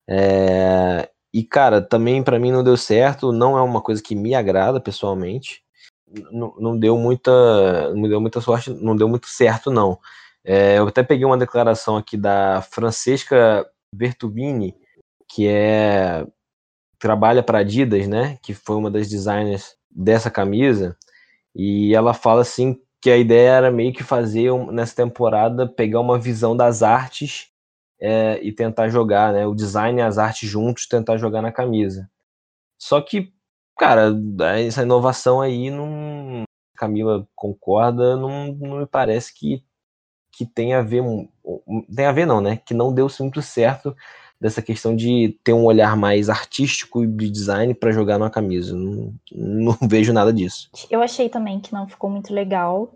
É, 0.09 1.09
e, 1.33 1.43
cara, 1.43 1.81
também 1.81 2.23
para 2.23 2.39
mim 2.39 2.53
não 2.53 2.63
deu 2.63 2.77
certo, 2.77 3.33
não 3.33 3.57
é 3.57 3.63
uma 3.63 3.81
coisa 3.81 4.03
que 4.03 4.15
me 4.15 4.35
agrada 4.35 4.81
pessoalmente. 4.81 5.63
Não, 6.31 6.55
não 6.59 6.79
deu 6.79 6.97
muita. 6.97 7.93
Não 7.95 8.09
deu 8.09 8.21
muita 8.21 8.41
sorte, 8.41 8.71
não 8.71 8.97
deu 8.97 9.09
muito 9.09 9.27
certo, 9.27 9.71
não. 9.71 9.99
É, 10.45 10.79
eu 10.79 10.89
até 10.89 11.03
peguei 11.03 11.25
uma 11.25 11.39
declaração 11.39 11.97
aqui 11.97 12.17
da 12.17 12.63
Francesca 12.63 13.67
Bertubini, 13.95 14.75
que 15.29 15.47
é 15.47 16.27
trabalha 16.99 17.43
para 17.43 17.59
Adidas, 17.59 18.07
né? 18.07 18.39
Que 18.43 18.55
foi 18.55 18.77
uma 18.77 18.91
das 18.91 19.09
designers 19.09 19.77
dessa 19.91 20.31
camisa. 20.31 20.97
E 21.55 21.95
ela 21.95 22.15
fala 22.15 22.43
assim 22.43 22.81
que 23.01 23.11
a 23.11 23.17
ideia 23.17 23.51
era 23.51 23.71
meio 23.71 23.93
que 23.93 24.05
fazer 24.05 24.53
nessa 24.71 24.95
temporada 24.95 25.67
pegar 25.67 26.01
uma 26.01 26.19
visão 26.19 26.57
das 26.57 26.83
artes 26.83 27.49
é, 28.01 28.39
e 28.43 28.53
tentar 28.53 28.89
jogar, 28.89 29.33
né? 29.33 29.47
O 29.47 29.55
design 29.55 29.99
e 29.99 30.03
as 30.03 30.19
artes 30.19 30.49
juntos, 30.49 30.87
tentar 30.87 31.17
jogar 31.17 31.43
na 31.43 31.51
camisa. 31.51 32.09
Só 32.79 33.01
que, 33.01 33.33
cara, 33.83 34.13
essa 34.65 34.83
inovação 34.83 35.41
aí 35.41 35.69
não. 35.69 36.45
Camila 36.77 37.27
concorda, 37.35 38.17
não, 38.17 38.53
não 38.53 38.79
me 38.79 38.87
parece 38.87 39.35
que, 39.35 39.65
que 40.33 40.47
tem 40.47 40.73
a 40.73 40.83
ver. 40.83 41.03
Tem 41.95 42.07
a 42.07 42.13
ver, 42.13 42.27
não, 42.27 42.41
né? 42.41 42.61
Que 42.65 42.75
não 42.75 42.95
deu 42.95 43.09
muito 43.19 43.43
certo 43.43 43.95
dessa 44.41 44.63
questão 44.63 44.95
de 44.95 45.37
ter 45.45 45.53
um 45.53 45.65
olhar 45.65 45.97
mais 45.97 46.29
artístico 46.29 47.03
e 47.03 47.07
de 47.09 47.29
design 47.29 47.75
para 47.75 47.93
jogar 47.93 48.19
numa 48.19 48.31
camisa. 48.31 48.75
Não, 48.77 49.15
não 49.33 49.77
vejo 49.89 50.13
nada 50.13 50.33
disso. 50.33 50.71
Eu 50.89 51.03
achei 51.03 51.29
também 51.29 51.61
que 51.61 51.73
não 51.73 51.89
ficou 51.89 52.09
muito 52.09 52.33
legal, 52.33 52.93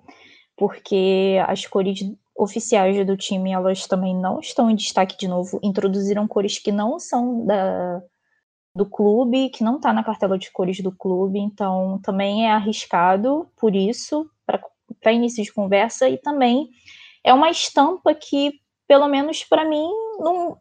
porque 0.56 1.36
as 1.48 1.66
cores 1.66 1.98
oficiais 2.36 3.04
do 3.04 3.16
time, 3.16 3.52
elas 3.52 3.86
também 3.86 4.14
não 4.14 4.38
estão 4.40 4.70
em 4.70 4.76
destaque 4.76 5.16
de 5.18 5.26
novo, 5.26 5.58
introduziram 5.62 6.28
cores 6.28 6.58
que 6.58 6.70
não 6.70 6.98
são 6.98 7.44
da, 7.46 8.02
do 8.76 8.84
clube, 8.84 9.48
que 9.48 9.64
não 9.64 9.76
está 9.76 9.92
na 9.92 10.04
cartela 10.04 10.38
de 10.38 10.50
cores 10.52 10.80
do 10.80 10.92
clube, 10.92 11.38
então 11.38 11.98
também 12.02 12.46
é 12.46 12.52
arriscado 12.52 13.50
por 13.56 13.74
isso, 13.74 14.30
para 15.00 15.12
início 15.12 15.42
de 15.42 15.52
conversa, 15.52 16.08
e 16.08 16.18
também 16.18 16.68
é 17.24 17.32
uma 17.32 17.50
estampa 17.50 18.14
que, 18.14 18.60
pelo 18.86 19.08
menos 19.08 19.42
para 19.42 19.64
mim, 19.64 19.88
não, 20.18 20.58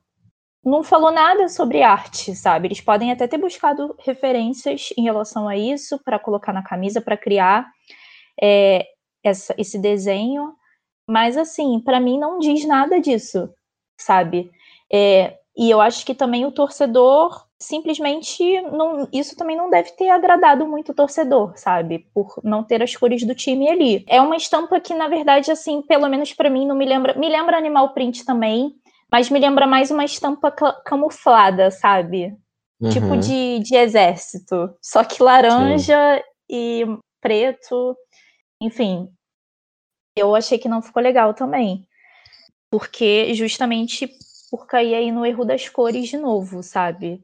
não 0.63 0.83
falou 0.83 1.11
nada 1.11 1.49
sobre 1.49 1.83
arte, 1.83 2.33
sabe? 2.35 2.67
Eles 2.67 2.81
podem 2.81 3.11
até 3.11 3.27
ter 3.27 3.37
buscado 3.37 3.95
referências 3.99 4.89
em 4.97 5.03
relação 5.03 5.47
a 5.47 5.57
isso 5.57 5.99
para 6.03 6.17
colocar 6.17 6.53
na 6.53 6.63
camisa, 6.63 7.01
para 7.01 7.17
criar 7.17 7.69
é, 8.41 8.87
essa, 9.23 9.53
esse 9.57 9.77
desenho, 9.77 10.53
mas, 11.07 11.37
assim, 11.37 11.79
para 11.81 11.99
mim 11.99 12.17
não 12.17 12.39
diz 12.39 12.65
nada 12.65 12.99
disso, 12.99 13.53
sabe? 13.99 14.49
É, 14.91 15.37
e 15.55 15.69
eu 15.69 15.79
acho 15.79 16.05
que 16.05 16.15
também 16.15 16.45
o 16.45 16.51
torcedor 16.51 17.44
simplesmente 17.59 18.61
não, 18.61 19.07
isso 19.13 19.35
também 19.35 19.55
não 19.55 19.69
deve 19.69 19.91
ter 19.91 20.09
agradado 20.09 20.67
muito 20.67 20.91
o 20.91 20.95
torcedor, 20.95 21.57
sabe? 21.57 22.07
Por 22.13 22.39
não 22.43 22.63
ter 22.63 22.83
as 22.83 22.95
cores 22.95 23.23
do 23.25 23.33
time 23.33 23.69
ali. 23.69 24.05
É 24.07 24.21
uma 24.21 24.35
estampa 24.35 24.79
que, 24.79 24.93
na 24.93 25.07
verdade, 25.07 25.51
assim, 25.51 25.81
pelo 25.81 26.09
menos 26.09 26.33
para 26.33 26.49
mim, 26.49 26.65
não 26.65 26.75
me 26.75 26.85
lembra. 26.85 27.17
Me 27.17 27.29
lembra 27.29 27.57
Animal 27.57 27.93
Print 27.93 28.25
também, 28.25 28.75
mas 29.11 29.29
me 29.29 29.39
lembra 29.39 29.65
mais 29.65 29.89
uma 29.89 30.03
estampa 30.03 30.51
camuflada, 30.85 31.71
sabe? 31.71 32.35
Uhum. 32.79 32.89
Tipo 32.89 33.17
de, 33.17 33.59
de 33.59 33.75
exército. 33.75 34.75
Só 34.81 35.03
que 35.03 35.23
laranja 35.23 36.17
Sim. 36.17 36.23
e 36.49 36.85
preto. 37.21 37.95
Enfim, 38.61 39.09
eu 40.15 40.35
achei 40.35 40.57
que 40.57 40.69
não 40.69 40.81
ficou 40.81 41.01
legal 41.01 41.33
também. 41.33 41.87
Porque 42.69 43.33
justamente 43.33 44.09
por 44.51 44.67
cair 44.67 44.95
aí 44.95 45.11
no 45.11 45.25
erro 45.25 45.45
das 45.45 45.67
cores 45.69 46.07
de 46.07 46.17
novo, 46.17 46.61
sabe? 46.61 47.23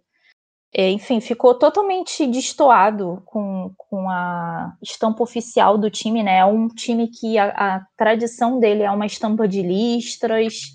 É, 0.73 0.89
enfim, 0.89 1.19
ficou 1.19 1.53
totalmente 1.53 2.25
destoado 2.25 3.21
com, 3.25 3.73
com 3.77 4.09
a 4.09 4.73
estampa 4.81 5.21
oficial 5.21 5.77
do 5.77 5.89
time, 5.89 6.23
né? 6.23 6.37
É 6.37 6.45
um 6.45 6.69
time 6.69 7.09
que 7.09 7.37
a, 7.37 7.49
a 7.49 7.85
tradição 7.97 8.57
dele 8.57 8.83
é 8.83 8.91
uma 8.91 9.05
estampa 9.05 9.47
de 9.47 9.61
listras. 9.61 10.71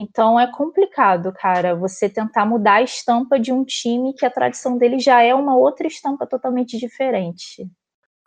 Então 0.00 0.38
é 0.38 0.50
complicado, 0.50 1.32
cara, 1.32 1.74
você 1.74 2.08
tentar 2.08 2.46
mudar 2.46 2.74
a 2.74 2.82
estampa 2.82 3.38
de 3.38 3.52
um 3.52 3.64
time 3.64 4.12
que 4.12 4.26
a 4.26 4.30
tradição 4.30 4.76
dele 4.76 4.98
já 4.98 5.22
é 5.22 5.34
uma 5.34 5.56
outra 5.56 5.86
estampa 5.86 6.26
totalmente 6.26 6.76
diferente. 6.78 7.68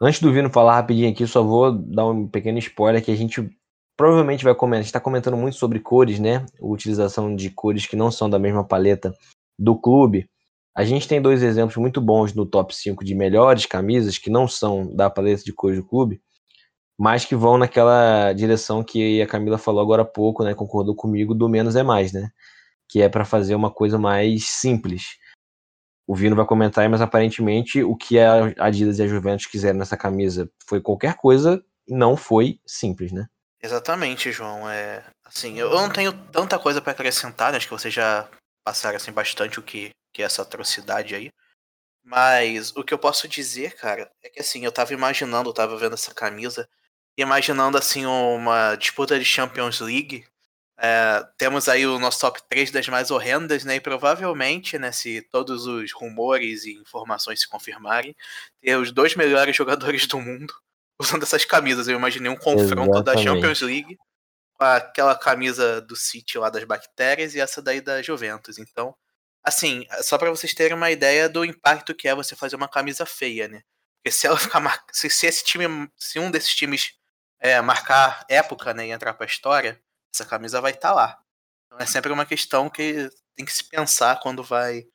Antes 0.02 0.22
do 0.22 0.32
Vino 0.32 0.50
falar 0.50 0.76
rapidinho 0.76 1.12
aqui, 1.12 1.28
só 1.28 1.44
vou 1.44 1.72
dar 1.72 2.08
um 2.08 2.28
pequeno 2.28 2.58
spoiler 2.58 3.04
que 3.04 3.12
a 3.12 3.16
gente 3.16 3.50
provavelmente 3.98 4.44
vai 4.44 4.56
comentar. 4.56 4.80
A 4.80 4.82
gente 4.82 4.88
está 4.88 5.00
comentando 5.00 5.38
muito 5.38 5.58
sobre 5.58 5.80
cores, 5.80 6.20
né? 6.20 6.46
Utilização 6.60 7.36
de 7.36 7.50
cores 7.50 7.86
que 7.86 7.96
não 7.96 8.12
são 8.12 8.30
da 8.30 8.40
mesma 8.40 8.64
paleta 8.66 9.14
do 9.60 9.78
clube. 9.78 10.28
A 10.76 10.84
gente 10.84 11.08
tem 11.08 11.22
dois 11.22 11.44
exemplos 11.44 11.76
muito 11.78 12.00
bons 12.00 12.34
no 12.34 12.46
top 12.46 12.76
5 12.76 13.04
de 13.04 13.14
melhores 13.14 13.66
camisas 13.66 14.18
que 14.18 14.30
não 14.30 14.48
são 14.48 14.94
da 14.96 15.10
paleta 15.10 15.44
de 15.44 15.54
cores 15.54 15.78
do 15.78 15.86
clube, 15.86 16.22
mas 16.98 17.26
que 17.26 17.36
vão 17.36 17.58
naquela 17.58 18.32
direção 18.34 18.84
que 18.84 19.22
a 19.22 19.28
Camila 19.28 19.58
falou 19.58 19.82
agora 19.82 20.04
há 20.04 20.06
pouco, 20.06 20.44
né? 20.44 20.54
Concordou 20.54 20.96
comigo, 20.96 21.34
do 21.34 21.50
menos 21.50 21.76
é 21.76 21.84
mais, 21.84 22.14
né? 22.14 22.30
Que 22.88 23.02
é 23.02 23.10
para 23.10 23.26
fazer 23.26 23.56
uma 23.56 23.72
coisa 23.72 23.98
mais 23.98 24.46
simples 24.46 25.20
o 26.12 26.16
Vino 26.16 26.36
vai 26.36 26.46
comentar, 26.46 26.90
mas 26.90 27.00
aparentemente 27.00 27.82
o 27.82 27.96
que 27.96 28.20
a 28.20 28.54
Adidas 28.60 29.00
e 29.00 29.04
a 29.04 29.08
Juventus 29.08 29.46
quiseram 29.46 29.80
nessa 29.80 29.96
camisa 29.96 30.52
foi 30.68 30.82
qualquer 30.82 31.16
coisa 31.16 31.64
não 31.88 32.18
foi 32.18 32.60
simples, 32.66 33.14
né? 33.14 33.28
Exatamente, 33.64 34.30
João. 34.30 34.70
É, 34.70 35.06
assim, 35.24 35.58
eu 35.58 35.70
não 35.70 35.90
tenho 35.90 36.12
tanta 36.28 36.60
coisa 36.60 36.82
para 36.82 36.92
acrescentar, 36.92 37.52
né? 37.52 37.58
acho 37.58 37.68
que 37.68 37.74
vocês 37.74 37.94
já 37.94 38.28
passaram 38.62 38.98
assim 38.98 39.14
bastante 39.14 39.58
o 39.58 39.64
que, 39.64 39.92
que 40.14 40.22
é 40.22 40.26
essa 40.26 40.42
atrocidade 40.42 41.16
aí. 41.16 41.32
Mas 42.04 42.76
o 42.76 42.84
que 42.84 42.94
eu 42.94 43.00
posso 43.00 43.28
dizer, 43.28 43.76
cara, 43.76 44.12
é 44.24 44.30
que 44.30 44.40
assim, 44.42 44.66
eu 44.66 44.72
tava 44.72 44.94
imaginando, 44.94 45.50
eu 45.50 45.54
tava 45.54 45.78
vendo 45.78 45.94
essa 45.94 46.14
camisa, 46.14 46.68
imaginando 47.18 47.78
assim 47.78 48.06
uma 48.06 48.76
disputa 48.76 49.20
de 49.20 49.26
Champions 49.26 49.80
League 49.80 50.26
é, 50.84 51.24
temos 51.38 51.70
aí 51.70 51.86
o 51.86 52.00
nosso 52.00 52.20
top 52.20 52.42
3 52.50 52.72
das 52.72 52.88
mais 52.88 53.12
horrendas, 53.12 53.64
né? 53.64 53.76
E 53.76 53.80
provavelmente, 53.80 54.80
né, 54.80 54.92
se 54.92 55.22
todos 55.22 55.68
os 55.68 55.92
rumores 55.92 56.66
e 56.66 56.74
informações 56.74 57.40
se 57.40 57.48
confirmarem, 57.48 58.16
ter 58.60 58.76
os 58.78 58.92
dois 58.92 59.16
melhores 59.16 59.56
jogadores 59.56 60.08
do 60.08 60.20
mundo 60.20 60.52
usando 61.00 61.22
essas 61.22 61.46
camisas. 61.46 61.88
Eu 61.88 61.98
imaginei 61.98 62.32
um 62.32 62.36
confronto 62.36 62.96
Exatamente. 62.96 63.06
da 63.06 63.18
Champions 63.18 63.62
League 63.62 63.96
com 64.54 64.64
aquela 64.66 65.16
camisa 65.16 65.80
do 65.82 65.96
City 65.96 66.40
lá 66.40 66.50
das 66.50 66.64
bactérias 66.64 67.36
e 67.36 67.40
essa 67.40 67.62
daí 67.62 67.80
da 67.80 68.02
Juventus. 68.02 68.58
Então, 68.58 68.96
assim, 69.44 69.86
só 70.02 70.18
para 70.18 70.30
vocês 70.30 70.54
terem 70.54 70.76
uma 70.76 70.92
ideia 70.92 71.28
do 71.30 71.46
impacto 71.46 71.96
que 71.96 72.08
é 72.08 72.16
você 72.16 72.36
fazer 72.36 72.56
uma 72.56 72.68
camisa 72.68 73.06
feia, 73.06 73.48
né? 73.48 73.62
Porque 73.98 74.12
se 74.12 74.28
ela 74.28 74.38
ficar 74.40 74.60
mar... 74.60 74.84
se, 74.92 75.10
se 75.10 75.28
esse 75.28 75.44
time, 75.44 75.90
se 75.98 76.20
um 76.20 76.32
desses 76.32 76.56
times 76.56 76.94
é, 77.40 77.60
marcar 77.62 78.26
época, 78.30 78.74
né, 78.74 78.88
e 78.88 78.92
entrar 78.92 79.14
para 79.14 79.26
a 79.26 79.30
história, 79.30 79.82
essa 80.14 80.26
camisa 80.26 80.62
vai 80.62 80.72
estar 80.72 80.90
tá 80.90 80.94
lá. 80.94 81.20
Então 81.66 81.80
é 81.80 81.86
sempre 81.86 82.12
uma 82.12 82.26
questão 82.26 82.70
que 82.70 83.10
tem 83.36 83.46
que 83.46 83.54
se 83.54 83.64
pensar 83.64 84.20
quando 84.20 84.44
vai 84.44 84.86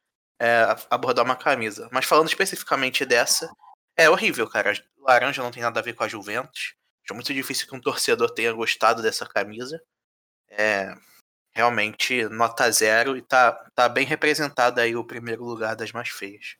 é, 0.40 0.66
abordar 0.90 1.24
uma 1.24 1.36
camisa. 1.36 1.88
Mas 1.90 2.04
falando 2.04 2.28
especificamente 2.28 3.04
dessa, 3.04 3.50
é 3.96 4.10
horrível, 4.10 4.48
cara. 4.48 4.72
Laranja 4.98 5.42
não 5.42 5.50
tem 5.50 5.62
nada 5.62 5.80
a 5.80 5.82
ver 5.82 5.94
com 5.94 6.04
a 6.04 6.08
Juventus. 6.08 6.74
Acho 7.04 7.14
muito 7.14 7.32
difícil 7.32 7.66
que 7.66 7.74
um 7.74 7.80
torcedor 7.80 8.30
tenha 8.30 8.52
gostado 8.52 9.02
dessa 9.02 9.26
camisa. 9.26 9.80
É, 10.50 10.92
realmente 11.56 12.28
nota 12.28 12.70
zero 12.70 13.16
e 13.16 13.22
tá, 13.22 13.52
tá 13.74 13.88
bem 13.88 14.04
representado 14.04 14.78
aí 14.78 14.94
o 14.94 15.02
primeiro 15.02 15.42
lugar 15.42 15.74
das 15.74 15.90
mais 15.90 16.10
feias. 16.10 16.56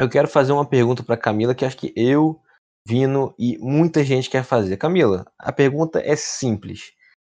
Eu 0.00 0.10
quero 0.10 0.26
fazer 0.26 0.50
uma 0.50 0.68
pergunta 0.68 1.04
para 1.04 1.16
Camila 1.16 1.54
que 1.54 1.64
acho 1.64 1.76
que 1.76 1.92
eu, 1.94 2.42
Vino 2.84 3.34
e 3.38 3.56
muita 3.58 4.02
gente 4.02 4.28
quer 4.28 4.42
fazer. 4.42 4.76
Camila, 4.78 5.24
a 5.38 5.52
pergunta 5.52 6.00
é 6.00 6.16
simples. 6.16 6.92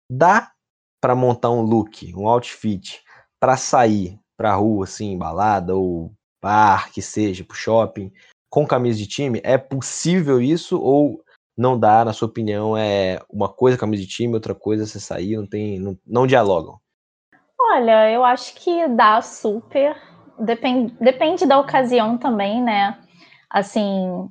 Dá 0.08 0.52
para 1.00 1.16
montar 1.16 1.50
um 1.50 1.62
look, 1.62 2.14
um 2.14 2.28
outfit 2.28 3.02
para 3.40 3.56
sair 3.56 4.20
para 4.36 4.54
rua 4.54 4.84
assim, 4.84 5.18
balada 5.18 5.74
ou 5.74 6.12
bar, 6.40 6.92
que 6.92 7.02
seja, 7.02 7.42
pro 7.42 7.56
shopping, 7.56 8.12
com 8.48 8.64
camisa 8.64 8.98
de 8.98 9.08
time? 9.08 9.40
É 9.42 9.58
possível 9.58 10.40
isso 10.40 10.80
ou 10.80 11.20
não 11.58 11.78
dá, 11.78 12.04
na 12.04 12.12
sua 12.12 12.28
opinião, 12.28 12.76
é 12.76 13.20
uma 13.28 13.48
coisa 13.48 13.76
camisa 13.76 14.02
de 14.04 14.08
time, 14.08 14.34
outra 14.34 14.54
coisa 14.54 14.86
você 14.86 15.00
sair, 15.00 15.36
não 15.36 15.46
tem, 15.46 15.80
não, 15.80 15.98
não 16.06 16.26
dialogam? 16.26 16.78
Olha, 17.60 18.10
eu 18.12 18.24
acho 18.24 18.54
que 18.54 18.86
dá 18.86 19.20
super. 19.20 19.96
Depende, 20.38 20.94
depende 21.00 21.44
da 21.44 21.58
ocasião 21.58 22.16
também, 22.16 22.62
né? 22.62 22.96
Assim, 23.50 24.28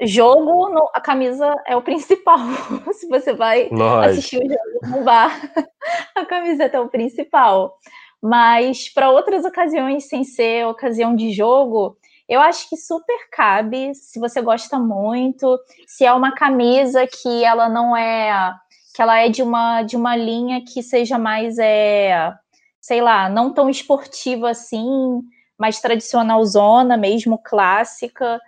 jogo, 0.00 0.68
no, 0.68 0.88
a 0.94 1.00
camisa 1.00 1.52
é 1.66 1.74
o 1.74 1.82
principal. 1.82 2.38
Se 2.94 3.08
você 3.08 3.34
vai 3.34 3.68
Lógico. 3.70 4.10
assistir 4.12 4.38
o 4.38 4.48
jogo 4.48 4.98
no 4.98 5.04
bar, 5.04 5.32
a 6.14 6.24
camiseta 6.26 6.76
é 6.76 6.80
o 6.80 6.88
principal. 6.88 7.76
Mas 8.22 8.88
para 8.88 9.10
outras 9.10 9.44
ocasiões, 9.44 10.08
sem 10.08 10.22
ser 10.22 10.64
ocasião 10.66 11.14
de 11.14 11.32
jogo, 11.32 11.96
eu 12.28 12.40
acho 12.40 12.68
que 12.68 12.76
super 12.76 13.28
cabe, 13.32 13.94
se 13.94 14.20
você 14.20 14.42
gosta 14.42 14.78
muito, 14.78 15.58
se 15.86 16.04
é 16.04 16.12
uma 16.12 16.32
camisa 16.34 17.06
que 17.06 17.44
ela 17.44 17.68
não 17.68 17.96
é, 17.96 18.54
que 18.94 19.00
ela 19.00 19.18
é 19.18 19.28
de 19.28 19.42
uma 19.42 19.82
de 19.82 19.96
uma 19.96 20.14
linha 20.16 20.62
que 20.64 20.82
seja 20.82 21.18
mais 21.18 21.58
é, 21.58 22.32
sei 22.80 23.00
lá, 23.00 23.28
não 23.28 23.52
tão 23.52 23.70
esportiva 23.70 24.50
assim, 24.50 25.22
mais 25.58 25.80
tradicional 25.80 26.44
zona 26.44 26.96
mesmo, 26.96 27.38
clássica. 27.42 28.40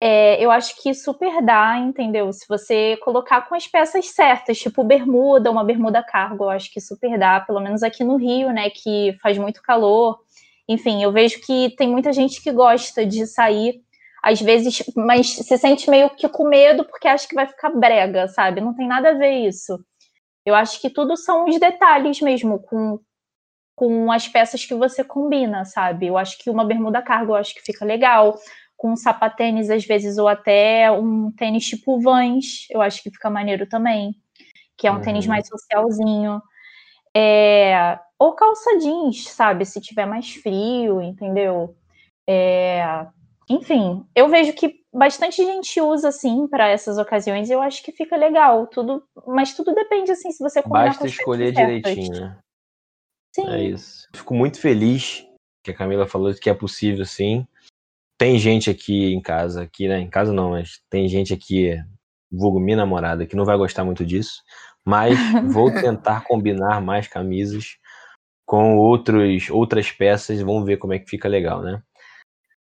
É, 0.00 0.44
eu 0.44 0.50
acho 0.50 0.82
que 0.82 0.92
super 0.94 1.42
dá, 1.42 1.78
entendeu? 1.78 2.32
Se 2.32 2.46
você 2.48 2.96
colocar 3.04 3.42
com 3.48 3.54
as 3.54 3.68
peças 3.68 4.08
certas, 4.08 4.58
tipo 4.58 4.82
bermuda, 4.84 5.50
uma 5.50 5.64
bermuda 5.64 6.02
cargo, 6.02 6.44
eu 6.44 6.50
acho 6.50 6.72
que 6.72 6.80
super 6.80 7.18
dá, 7.18 7.40
pelo 7.40 7.60
menos 7.60 7.82
aqui 7.82 8.02
no 8.04 8.16
Rio, 8.16 8.52
né, 8.52 8.68
que 8.70 9.16
faz 9.22 9.38
muito 9.38 9.62
calor 9.62 10.18
enfim, 10.68 11.02
eu 11.02 11.12
vejo 11.12 11.40
que 11.40 11.74
tem 11.76 11.88
muita 11.88 12.12
gente 12.12 12.42
que 12.42 12.52
gosta 12.52 13.04
de 13.04 13.26
sair, 13.26 13.82
às 14.22 14.40
vezes, 14.40 14.82
mas 14.96 15.34
se 15.34 15.58
sente 15.58 15.90
meio 15.90 16.10
que 16.10 16.28
com 16.28 16.48
medo 16.48 16.84
porque 16.84 17.08
acha 17.08 17.26
que 17.26 17.34
vai 17.34 17.46
ficar 17.46 17.70
brega, 17.70 18.28
sabe? 18.28 18.60
Não 18.60 18.74
tem 18.74 18.86
nada 18.86 19.10
a 19.10 19.14
ver 19.14 19.48
isso. 19.48 19.78
Eu 20.46 20.54
acho 20.54 20.80
que 20.80 20.90
tudo 20.90 21.16
são 21.16 21.44
os 21.46 21.58
detalhes 21.58 22.20
mesmo, 22.20 22.60
com, 22.60 23.00
com 23.74 24.12
as 24.12 24.28
peças 24.28 24.64
que 24.64 24.74
você 24.74 25.02
combina, 25.02 25.64
sabe? 25.64 26.06
Eu 26.06 26.16
acho 26.16 26.38
que 26.38 26.50
uma 26.50 26.64
bermuda 26.64 27.02
cargo 27.02 27.32
eu 27.32 27.36
acho 27.36 27.54
que 27.54 27.62
fica 27.62 27.84
legal, 27.84 28.38
com 28.76 28.92
um 28.92 28.96
sapatênis 28.96 29.70
às 29.70 29.84
vezes, 29.84 30.18
ou 30.18 30.28
até 30.28 30.90
um 30.90 31.30
tênis 31.32 31.66
tipo 31.66 32.00
Vans, 32.00 32.66
eu 32.70 32.82
acho 32.82 33.02
que 33.02 33.10
fica 33.10 33.30
maneiro 33.30 33.68
também, 33.68 34.14
que 34.76 34.86
é 34.86 34.90
um 34.92 34.96
uhum. 34.96 35.02
tênis 35.02 35.26
mais 35.26 35.46
socialzinho. 35.46 36.40
É, 37.14 37.98
ou 38.22 38.34
calça 38.34 38.78
jeans, 38.78 39.28
sabe? 39.30 39.66
Se 39.66 39.80
tiver 39.80 40.06
mais 40.06 40.32
frio, 40.32 41.02
entendeu? 41.02 41.76
É, 42.28 43.04
enfim, 43.50 44.06
eu 44.14 44.28
vejo 44.28 44.52
que 44.52 44.76
bastante 44.94 45.44
gente 45.44 45.80
usa 45.80 46.10
assim 46.10 46.46
para 46.46 46.68
essas 46.68 46.98
ocasiões 46.98 47.50
e 47.50 47.52
eu 47.52 47.60
acho 47.60 47.82
que 47.82 47.90
fica 47.90 48.16
legal. 48.16 48.68
Tudo, 48.68 49.02
mas 49.26 49.54
tudo 49.54 49.74
depende 49.74 50.12
assim 50.12 50.30
se 50.30 50.38
você 50.38 50.62
Basta 50.62 51.04
escolher 51.04 51.50
direitinho, 51.50 52.20
né? 52.20 52.38
Sim. 53.34 53.48
É 53.48 53.64
isso. 53.64 54.06
Fico 54.14 54.34
muito 54.34 54.60
feliz 54.60 55.26
que 55.64 55.72
a 55.72 55.76
Camila 55.76 56.06
falou 56.06 56.32
que 56.32 56.48
é 56.48 56.54
possível 56.54 57.04
sim. 57.04 57.44
Tem 58.16 58.38
gente 58.38 58.70
aqui 58.70 59.12
em 59.12 59.20
casa, 59.20 59.62
aqui, 59.62 59.88
né? 59.88 59.98
Em 59.98 60.08
casa 60.08 60.32
não, 60.32 60.50
mas 60.50 60.80
tem 60.88 61.08
gente 61.08 61.34
aqui, 61.34 61.76
vulgo 62.30 62.60
minha 62.60 62.76
namorada, 62.76 63.26
que 63.26 63.34
não 63.34 63.44
vai 63.44 63.56
gostar 63.56 63.84
muito 63.84 64.06
disso 64.06 64.44
mas 64.84 65.16
vou 65.52 65.70
tentar 65.72 66.24
combinar 66.24 66.80
mais 66.80 67.06
camisas 67.06 67.76
com 68.46 68.76
outros, 68.76 69.48
outras 69.50 69.90
peças, 69.90 70.40
vamos 70.40 70.64
ver 70.64 70.76
como 70.76 70.92
é 70.92 70.98
que 70.98 71.08
fica 71.08 71.28
legal, 71.28 71.62
né? 71.62 71.82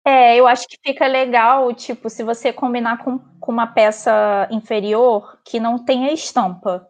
É, 0.05 0.35
eu 0.35 0.47
acho 0.47 0.67
que 0.67 0.77
fica 0.83 1.07
legal, 1.07 1.73
tipo, 1.73 2.09
se 2.09 2.23
você 2.23 2.51
combinar 2.51 3.03
com, 3.03 3.19
com 3.39 3.51
uma 3.51 3.67
peça 3.67 4.47
inferior 4.51 5.39
que 5.45 5.59
não 5.59 5.83
tenha 5.83 6.11
estampa 6.11 6.87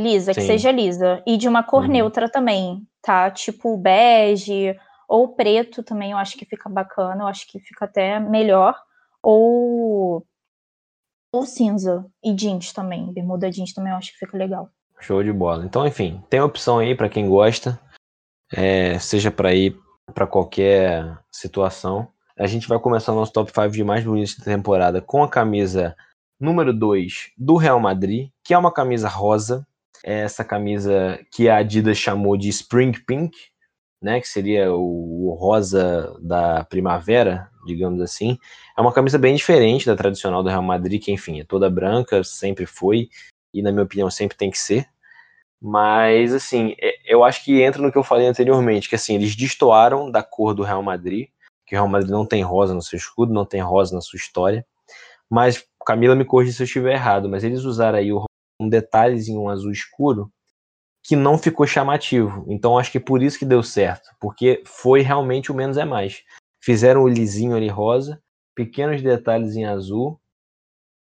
lisa, 0.00 0.32
Sim. 0.32 0.40
que 0.40 0.46
seja 0.46 0.70
lisa, 0.70 1.22
e 1.26 1.36
de 1.36 1.48
uma 1.48 1.62
cor 1.62 1.82
uhum. 1.82 1.90
neutra 1.90 2.30
também, 2.30 2.86
tá? 3.02 3.30
Tipo 3.30 3.76
bege 3.76 4.78
ou 5.08 5.34
preto 5.34 5.82
também, 5.82 6.12
eu 6.12 6.18
acho 6.18 6.36
que 6.36 6.44
fica 6.44 6.68
bacana, 6.68 7.24
eu 7.24 7.28
acho 7.28 7.46
que 7.46 7.58
fica 7.58 7.84
até 7.84 8.20
melhor. 8.20 8.76
Ou 9.22 10.24
ou 11.32 11.44
cinza 11.44 12.06
e 12.24 12.32
jeans 12.32 12.72
também. 12.72 13.12
Bermuda 13.12 13.50
jeans 13.50 13.72
também 13.72 13.92
eu 13.92 13.98
acho 13.98 14.12
que 14.12 14.18
fica 14.18 14.36
legal. 14.36 14.70
Show 15.00 15.22
de 15.22 15.32
bola. 15.32 15.64
Então, 15.64 15.86
enfim, 15.86 16.22
tem 16.28 16.40
opção 16.40 16.78
aí 16.78 16.94
para 16.94 17.08
quem 17.08 17.28
gosta, 17.28 17.78
é, 18.52 18.98
seja 18.98 19.30
para 19.30 19.54
ir 19.54 19.76
para 20.14 20.26
qualquer 20.26 21.18
situação. 21.30 22.08
A 22.38 22.46
gente 22.46 22.68
vai 22.68 22.78
começar 22.78 23.12
o 23.12 23.16
nosso 23.16 23.32
top 23.32 23.50
5 23.50 23.70
de 23.70 23.84
mais 23.84 24.04
bonitos 24.04 24.36
da 24.38 24.44
temporada 24.44 25.00
com 25.00 25.22
a 25.22 25.28
camisa 25.28 25.96
número 26.38 26.72
2 26.72 27.32
do 27.36 27.56
Real 27.56 27.80
Madrid, 27.80 28.30
que 28.44 28.54
é 28.54 28.58
uma 28.58 28.72
camisa 28.72 29.08
rosa. 29.08 29.66
É 30.04 30.20
essa 30.20 30.44
camisa 30.44 31.18
que 31.32 31.48
a 31.48 31.56
Adidas 31.56 31.96
chamou 31.96 32.36
de 32.36 32.48
Spring 32.48 32.92
Pink, 33.06 33.36
né, 34.02 34.20
que 34.20 34.28
seria 34.28 34.72
o, 34.72 35.30
o 35.30 35.34
rosa 35.34 36.14
da 36.20 36.64
primavera, 36.64 37.50
digamos 37.66 38.00
assim. 38.00 38.38
É 38.76 38.80
uma 38.80 38.92
camisa 38.92 39.18
bem 39.18 39.34
diferente 39.34 39.86
da 39.86 39.96
tradicional 39.96 40.42
do 40.42 40.48
Real 40.48 40.62
Madrid, 40.62 41.02
que 41.02 41.10
enfim, 41.10 41.40
é 41.40 41.44
toda 41.44 41.70
branca, 41.70 42.22
sempre 42.22 42.66
foi, 42.66 43.08
e 43.58 43.62
na 43.62 43.72
minha 43.72 43.84
opinião 43.84 44.10
sempre 44.10 44.36
tem 44.36 44.50
que 44.50 44.58
ser. 44.58 44.88
Mas 45.60 46.34
assim, 46.34 46.74
é, 46.80 46.94
eu 47.06 47.24
acho 47.24 47.44
que 47.44 47.62
entra 47.62 47.80
no 47.80 47.90
que 47.90 47.98
eu 47.98 48.04
falei 48.04 48.26
anteriormente, 48.26 48.88
que 48.88 48.94
assim, 48.94 49.14
eles 49.14 49.34
destoaram 49.34 50.10
da 50.10 50.22
cor 50.22 50.54
do 50.54 50.62
Real 50.62 50.82
Madrid, 50.82 51.28
que 51.66 51.74
o 51.74 51.78
Real 51.78 51.88
Madrid 51.88 52.10
não 52.10 52.26
tem 52.26 52.42
rosa 52.42 52.74
no 52.74 52.82
seu 52.82 52.96
escudo, 52.96 53.32
não 53.32 53.44
tem 53.44 53.60
rosa 53.60 53.94
na 53.94 54.00
sua 54.00 54.18
história. 54.18 54.64
Mas 55.30 55.64
Camila 55.84 56.14
me 56.14 56.24
corrija 56.24 56.52
se 56.52 56.62
eu 56.62 56.66
estiver 56.66 56.94
errado, 56.94 57.28
mas 57.28 57.42
eles 57.42 57.62
usaram 57.64 57.98
aí 57.98 58.12
um 58.12 58.68
detalhezinho 58.68 59.40
um 59.40 59.48
azul 59.48 59.72
escuro 59.72 60.30
que 61.02 61.16
não 61.16 61.38
ficou 61.38 61.66
chamativo. 61.66 62.44
Então 62.48 62.78
acho 62.78 62.90
que 62.90 63.00
por 63.00 63.22
isso 63.22 63.38
que 63.38 63.44
deu 63.44 63.62
certo, 63.62 64.10
porque 64.20 64.62
foi 64.66 65.00
realmente 65.02 65.52
o 65.52 65.54
menos 65.54 65.76
é 65.76 65.84
mais. 65.84 66.22
Fizeram 66.60 67.02
o 67.02 67.08
lisinho 67.08 67.56
ali 67.56 67.68
rosa, 67.68 68.20
pequenos 68.54 69.00
detalhes 69.02 69.54
em 69.54 69.64
azul 69.64 70.20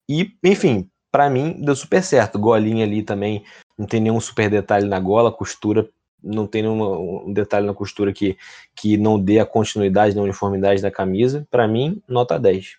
e, 0.08 0.36
enfim, 0.44 0.88
para 1.10 1.28
mim 1.30 1.56
deu 1.60 1.74
super 1.74 2.02
certo. 2.02 2.38
Golinha 2.38 2.84
ali 2.84 3.02
também, 3.02 3.44
não 3.78 3.86
tem 3.86 4.00
nenhum 4.00 4.20
super 4.20 4.48
detalhe 4.48 4.86
na 4.86 4.98
gola, 4.98 5.32
costura 5.32 5.88
não 6.22 6.46
tem 6.46 6.62
nenhum 6.62 7.26
um 7.26 7.32
detalhe 7.32 7.66
na 7.66 7.74
costura 7.74 8.12
que, 8.12 8.36
que 8.74 8.96
não 8.96 9.18
dê 9.18 9.38
a 9.38 9.46
continuidade, 9.46 10.18
a 10.18 10.22
uniformidade 10.22 10.82
da 10.82 10.90
camisa. 10.90 11.46
Para 11.50 11.66
mim, 11.66 12.02
nota 12.06 12.38
10. 12.38 12.76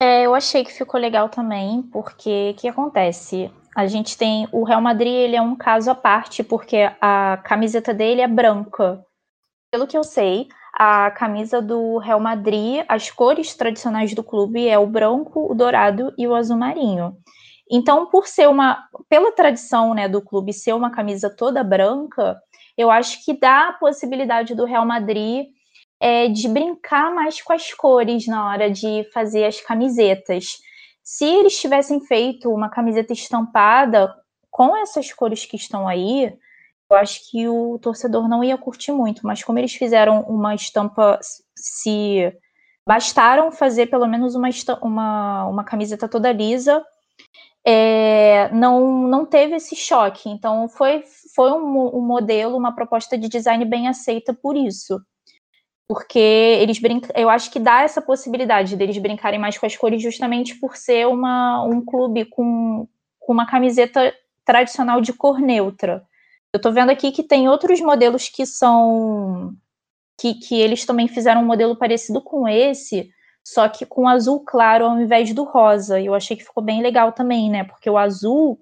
É, 0.00 0.26
eu 0.26 0.34
achei 0.34 0.64
que 0.64 0.72
ficou 0.72 1.00
legal 1.00 1.28
também, 1.28 1.82
porque 1.82 2.50
o 2.52 2.60
que 2.60 2.68
acontece? 2.68 3.50
A 3.76 3.86
gente 3.86 4.18
tem 4.18 4.48
o 4.52 4.64
Real 4.64 4.80
Madrid, 4.80 5.12
ele 5.12 5.36
é 5.36 5.42
um 5.42 5.56
caso 5.56 5.90
à 5.90 5.94
parte, 5.94 6.42
porque 6.42 6.90
a 7.00 7.40
camiseta 7.44 7.94
dele 7.94 8.20
é 8.20 8.28
branca. 8.28 9.04
Pelo 9.70 9.86
que 9.86 9.96
eu 9.96 10.04
sei, 10.04 10.48
a 10.72 11.10
camisa 11.10 11.62
do 11.62 11.98
Real 11.98 12.20
Madrid, 12.20 12.84
as 12.88 13.10
cores 13.10 13.54
tradicionais 13.54 14.14
do 14.14 14.22
clube 14.22 14.68
é 14.68 14.78
o 14.78 14.86
branco, 14.86 15.50
o 15.50 15.54
dourado 15.54 16.12
e 16.18 16.26
o 16.26 16.34
azul 16.34 16.56
marinho. 16.56 17.16
Então, 17.70 18.06
por 18.06 18.26
ser 18.26 18.48
uma, 18.48 18.86
pela 19.08 19.32
tradição, 19.32 19.94
né, 19.94 20.08
do 20.08 20.20
clube 20.20 20.52
ser 20.52 20.74
uma 20.74 20.90
camisa 20.90 21.34
toda 21.34 21.64
branca, 21.64 22.40
eu 22.76 22.90
acho 22.90 23.24
que 23.24 23.38
dá 23.38 23.68
a 23.68 23.72
possibilidade 23.72 24.54
do 24.54 24.64
Real 24.64 24.84
Madrid 24.84 25.46
é, 26.00 26.28
de 26.28 26.48
brincar 26.48 27.14
mais 27.14 27.40
com 27.40 27.52
as 27.52 27.72
cores 27.72 28.26
na 28.26 28.46
hora 28.46 28.70
de 28.70 29.04
fazer 29.12 29.44
as 29.44 29.60
camisetas. 29.60 30.58
Se 31.02 31.24
eles 31.24 31.58
tivessem 31.58 32.00
feito 32.00 32.50
uma 32.50 32.68
camiseta 32.68 33.12
estampada 33.12 34.14
com 34.50 34.76
essas 34.76 35.12
cores 35.12 35.46
que 35.46 35.56
estão 35.56 35.88
aí, 35.88 36.32
eu 36.90 36.96
acho 36.96 37.30
que 37.30 37.48
o 37.48 37.78
torcedor 37.78 38.28
não 38.28 38.44
ia 38.44 38.58
curtir 38.58 38.92
muito, 38.92 39.26
mas 39.26 39.42
como 39.42 39.58
eles 39.58 39.74
fizeram 39.74 40.20
uma 40.22 40.54
estampa, 40.54 41.18
se 41.56 42.32
bastaram 42.86 43.50
fazer 43.50 43.86
pelo 43.86 44.06
menos 44.06 44.34
uma, 44.34 44.48
uma, 44.82 45.46
uma 45.46 45.64
camiseta 45.64 46.08
toda 46.08 46.32
lisa, 46.32 46.84
é, 47.66 48.50
não, 48.52 49.08
não 49.08 49.24
teve 49.26 49.56
esse 49.56 49.74
choque. 49.76 50.28
Então, 50.28 50.68
foi, 50.68 51.02
foi 51.34 51.50
um, 51.52 51.96
um 51.98 52.00
modelo, 52.02 52.56
uma 52.56 52.74
proposta 52.74 53.16
de 53.18 53.28
design 53.28 53.64
bem 53.64 53.88
aceita 53.88 54.34
por 54.34 54.56
isso. 54.56 55.00
porque 55.88 56.18
eles 56.18 56.78
brincam, 56.78 57.10
eu 57.14 57.28
acho 57.28 57.50
que 57.50 57.60
dá 57.60 57.82
essa 57.82 58.00
possibilidade 58.00 58.76
deles 58.76 58.96
brincarem 58.98 59.38
mais 59.38 59.58
com 59.58 59.66
as 59.66 59.76
cores 59.76 60.02
justamente 60.02 60.54
por 60.56 60.76
ser 60.76 61.06
uma, 61.06 61.62
um 61.64 61.84
clube 61.84 62.24
com, 62.26 62.88
com 63.20 63.32
uma 63.32 63.46
camiseta 63.46 64.14
tradicional 64.44 65.00
de 65.00 65.12
cor 65.12 65.38
neutra. 65.40 66.04
Eu 66.52 66.58
estou 66.58 66.72
vendo 66.72 66.90
aqui 66.90 67.12
que 67.12 67.22
tem 67.22 67.48
outros 67.48 67.80
modelos 67.80 68.28
que 68.28 68.46
são 68.46 69.52
que, 70.18 70.34
que 70.34 70.54
eles 70.60 70.86
também 70.86 71.08
fizeram 71.08 71.42
um 71.42 71.46
modelo 71.46 71.76
parecido 71.76 72.20
com 72.22 72.48
esse, 72.48 73.10
só 73.44 73.68
que 73.68 73.84
com 73.84 74.08
azul 74.08 74.40
claro 74.40 74.86
ao 74.86 74.98
invés 74.98 75.32
do 75.34 75.44
rosa. 75.44 76.00
E 76.00 76.06
eu 76.06 76.14
achei 76.14 76.36
que 76.36 76.44
ficou 76.44 76.62
bem 76.62 76.82
legal 76.82 77.12
também, 77.12 77.50
né? 77.50 77.64
Porque 77.64 77.90
o 77.90 77.98
azul, 77.98 78.58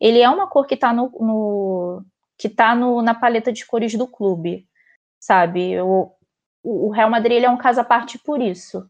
ele 0.00 0.20
é 0.20 0.28
uma 0.28 0.48
cor 0.48 0.66
que 0.66 0.74
está 0.74 0.92
no, 0.92 1.10
no, 1.20 2.04
que 2.38 2.48
tá 2.48 2.74
no, 2.74 3.02
na 3.02 3.14
paleta 3.14 3.52
de 3.52 3.66
cores 3.66 3.94
do 3.94 4.06
clube, 4.08 4.66
sabe? 5.20 5.78
O, 5.80 6.10
o 6.62 6.90
Real 6.90 7.10
Madrid 7.10 7.36
ele 7.36 7.46
é 7.46 7.50
um 7.50 7.58
caso 7.58 7.80
à 7.80 7.84
parte 7.84 8.18
por 8.18 8.40
isso. 8.40 8.88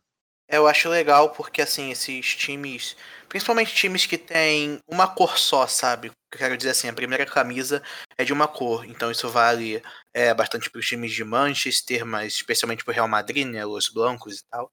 Eu 0.49 0.67
acho 0.67 0.89
legal 0.89 1.31
porque, 1.31 1.63
assim, 1.63 1.91
esses 1.91 2.37
times, 2.37 2.95
principalmente 3.29 3.75
times 3.75 4.05
que 4.05 4.19
têm 4.19 4.81
uma 4.87 5.09
cor 5.09 5.39
só, 5.39 5.67
sabe? 5.67 6.09
Eu 6.09 6.39
quero 6.39 6.57
dizer 6.59 6.71
assim, 6.71 6.89
a 6.89 6.93
primeira 6.93 7.25
camisa 7.25 7.83
é 8.19 8.25
de 8.25 8.33
uma 8.35 8.47
cor, 8.47 8.85
então 8.85 9.11
isso 9.11 9.29
vale 9.31 9.83
é, 10.13 10.35
bastante 10.35 10.71
para 10.71 10.79
os 10.79 10.87
times 10.87 11.13
de 11.13 11.25
Manchester, 11.25 12.05
mas 12.05 12.35
especialmente 12.35 12.85
para 12.85 12.93
o 12.93 12.95
Real 12.95 13.09
Madrid, 13.09 13.47
né? 13.47 13.65
Os 13.65 13.89
blancos 13.89 14.41
e 14.41 14.45
tal. 14.51 14.71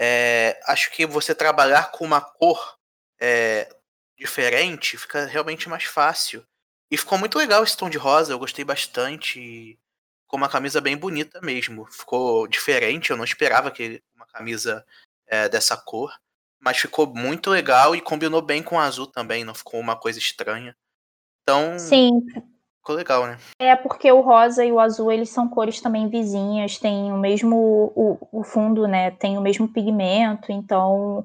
É, 0.00 0.60
acho 0.66 0.90
que 0.90 1.06
você 1.06 1.34
trabalhar 1.34 1.90
com 1.92 2.04
uma 2.04 2.20
cor 2.20 2.76
é, 3.20 3.68
diferente 4.18 4.96
fica 4.96 5.24
realmente 5.26 5.68
mais 5.68 5.84
fácil. 5.84 6.44
E 6.90 6.96
ficou 6.96 7.18
muito 7.18 7.38
legal 7.38 7.62
esse 7.64 7.76
tom 7.76 7.88
de 7.88 7.98
rosa, 7.98 8.32
eu 8.32 8.38
gostei 8.38 8.64
bastante. 8.64 9.78
Ficou 10.24 10.38
uma 10.38 10.48
camisa 10.48 10.80
bem 10.80 10.96
bonita 10.96 11.40
mesmo. 11.40 11.86
Ficou 11.86 12.46
diferente, 12.46 13.10
eu 13.10 13.16
não 13.16 13.24
esperava 13.24 13.70
que 13.70 14.02
uma 14.14 14.26
camisa 14.26 14.84
é, 15.26 15.48
dessa 15.48 15.76
cor. 15.76 16.12
Mas 16.60 16.78
ficou 16.78 17.06
muito 17.06 17.50
legal 17.50 17.94
e 17.94 18.00
combinou 18.00 18.40
bem 18.40 18.62
com 18.62 18.76
o 18.76 18.80
azul 18.80 19.06
também, 19.06 19.44
não 19.44 19.54
ficou 19.54 19.78
uma 19.80 19.96
coisa 19.96 20.18
estranha. 20.18 20.76
Então. 21.42 21.78
Sim. 21.78 22.20
Ficou 22.84 22.96
legal, 22.96 23.26
né? 23.26 23.38
É 23.58 23.74
porque 23.74 24.12
o 24.12 24.20
rosa 24.20 24.62
e 24.62 24.70
o 24.70 24.78
azul, 24.78 25.10
eles 25.10 25.30
são 25.30 25.48
cores 25.48 25.80
também 25.80 26.06
vizinhas, 26.06 26.78
tem 26.78 27.10
o 27.10 27.16
mesmo. 27.16 27.56
O, 27.96 28.18
o 28.30 28.44
fundo, 28.44 28.86
né? 28.86 29.10
Tem 29.12 29.38
o 29.38 29.40
mesmo 29.40 29.66
pigmento, 29.66 30.52
então 30.52 31.24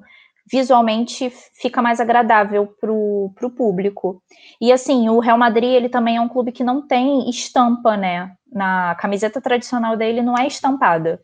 visualmente 0.49 1.29
fica 1.53 1.81
mais 1.81 1.99
agradável 1.99 2.65
para 2.79 2.89
o 2.93 3.53
público. 3.55 4.23
E 4.61 4.71
assim, 4.71 5.09
o 5.09 5.19
Real 5.19 5.37
Madrid 5.37 5.69
ele 5.69 5.89
também 5.89 6.15
é 6.15 6.21
um 6.21 6.29
clube 6.29 6.53
que 6.53 6.63
não 6.63 6.87
tem 6.87 7.29
estampa, 7.29 7.97
né? 7.97 8.31
Na 8.49 8.95
camiseta 8.95 9.41
tradicional 9.41 9.97
dele 9.97 10.21
não 10.21 10.37
é 10.37 10.47
estampada. 10.47 11.21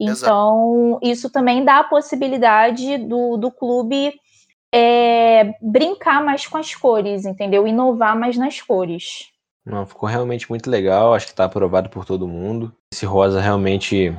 Então, 0.00 0.98
Exato. 1.00 1.00
isso 1.00 1.30
também 1.30 1.64
dá 1.64 1.78
a 1.78 1.84
possibilidade 1.84 2.98
do, 2.98 3.36
do 3.36 3.52
clube 3.52 4.12
é, 4.74 5.54
brincar 5.62 6.24
mais 6.24 6.44
com 6.44 6.58
as 6.58 6.74
cores, 6.74 7.24
entendeu? 7.24 7.68
Inovar 7.68 8.18
mais 8.18 8.36
nas 8.36 8.60
cores. 8.60 9.30
Não, 9.66 9.84
ficou 9.84 10.08
realmente 10.08 10.48
muito 10.48 10.70
legal, 10.70 11.12
acho 11.12 11.26
que 11.26 11.32
está 11.32 11.44
aprovado 11.44 11.90
por 11.90 12.04
todo 12.04 12.28
mundo. 12.28 12.72
Esse 12.94 13.04
rosa 13.04 13.40
realmente 13.40 14.16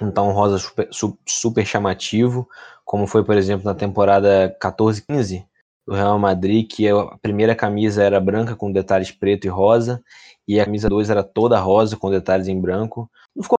não 0.00 0.10
tá 0.10 0.20
um 0.20 0.32
rosa 0.32 0.58
super, 0.58 0.88
super 1.26 1.64
chamativo, 1.64 2.48
como 2.84 3.06
foi, 3.06 3.24
por 3.24 3.36
exemplo, 3.36 3.64
na 3.64 3.74
temporada 3.74 4.52
14-15 4.60 5.46
do 5.86 5.94
Real 5.94 6.18
Madrid, 6.18 6.68
que 6.68 6.88
a 6.88 7.06
primeira 7.22 7.54
camisa 7.54 8.02
era 8.02 8.18
branca 8.18 8.56
com 8.56 8.72
detalhes 8.72 9.12
preto 9.12 9.44
e 9.44 9.48
rosa, 9.48 10.02
e 10.46 10.58
a 10.58 10.64
camisa 10.64 10.88
2 10.88 11.08
era 11.08 11.22
toda 11.22 11.60
rosa 11.60 11.96
com 11.96 12.10
detalhes 12.10 12.48
em 12.48 12.60
branco. 12.60 13.08
Não 13.34 13.44
ficou 13.44 13.58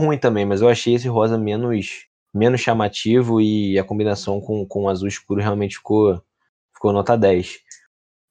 ruim 0.00 0.16
também, 0.16 0.46
mas 0.46 0.62
eu 0.62 0.70
achei 0.70 0.94
esse 0.94 1.06
rosa 1.06 1.36
menos 1.36 2.06
menos 2.32 2.60
chamativo 2.60 3.40
e 3.40 3.78
a 3.78 3.84
combinação 3.84 4.40
com, 4.40 4.64
com 4.66 4.88
azul 4.88 5.08
escuro 5.08 5.42
realmente 5.42 5.76
ficou, 5.76 6.22
ficou 6.72 6.92
nota 6.92 7.16
10. 7.16 7.58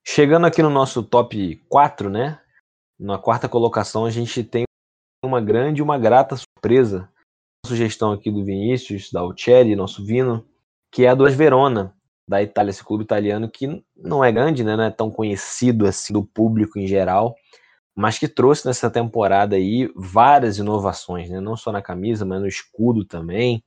Chegando 0.05 0.47
aqui 0.47 0.61
no 0.61 0.69
nosso 0.69 1.03
top 1.03 1.55
4, 1.69 2.09
né? 2.09 2.39
Na 2.99 3.17
quarta 3.17 3.47
colocação 3.47 4.05
a 4.05 4.09
gente 4.09 4.43
tem 4.43 4.63
uma 5.23 5.41
grande 5.41 5.79
e 5.79 5.83
uma 5.83 5.97
grata 5.97 6.35
surpresa. 6.35 7.09
Sugestão 7.65 8.11
aqui 8.11 8.31
do 8.31 8.43
Vinícius, 8.43 9.11
da 9.11 9.19
Alcieri, 9.19 9.75
nosso 9.75 10.03
Vino, 10.03 10.45
que 10.91 11.05
é 11.05 11.09
a 11.09 11.15
do 11.15 11.29
Verona, 11.29 11.93
da 12.27 12.41
Itália, 12.41 12.71
esse 12.71 12.83
clube 12.83 13.03
italiano 13.03 13.49
que 13.49 13.83
não 13.95 14.23
é 14.23 14.31
grande, 14.31 14.63
né? 14.63 14.75
Não 14.75 14.83
é 14.83 14.91
tão 14.91 15.11
conhecido 15.11 15.85
assim 15.85 16.13
do 16.13 16.23
público 16.23 16.79
em 16.79 16.87
geral, 16.87 17.35
mas 17.95 18.17
que 18.17 18.27
trouxe 18.27 18.65
nessa 18.65 18.89
temporada 18.89 19.57
aí 19.57 19.91
várias 19.95 20.57
inovações, 20.57 21.29
né? 21.29 21.41
não 21.41 21.57
só 21.57 21.69
na 21.71 21.81
camisa, 21.81 22.23
mas 22.25 22.39
no 22.39 22.47
escudo 22.47 23.03
também. 23.03 23.61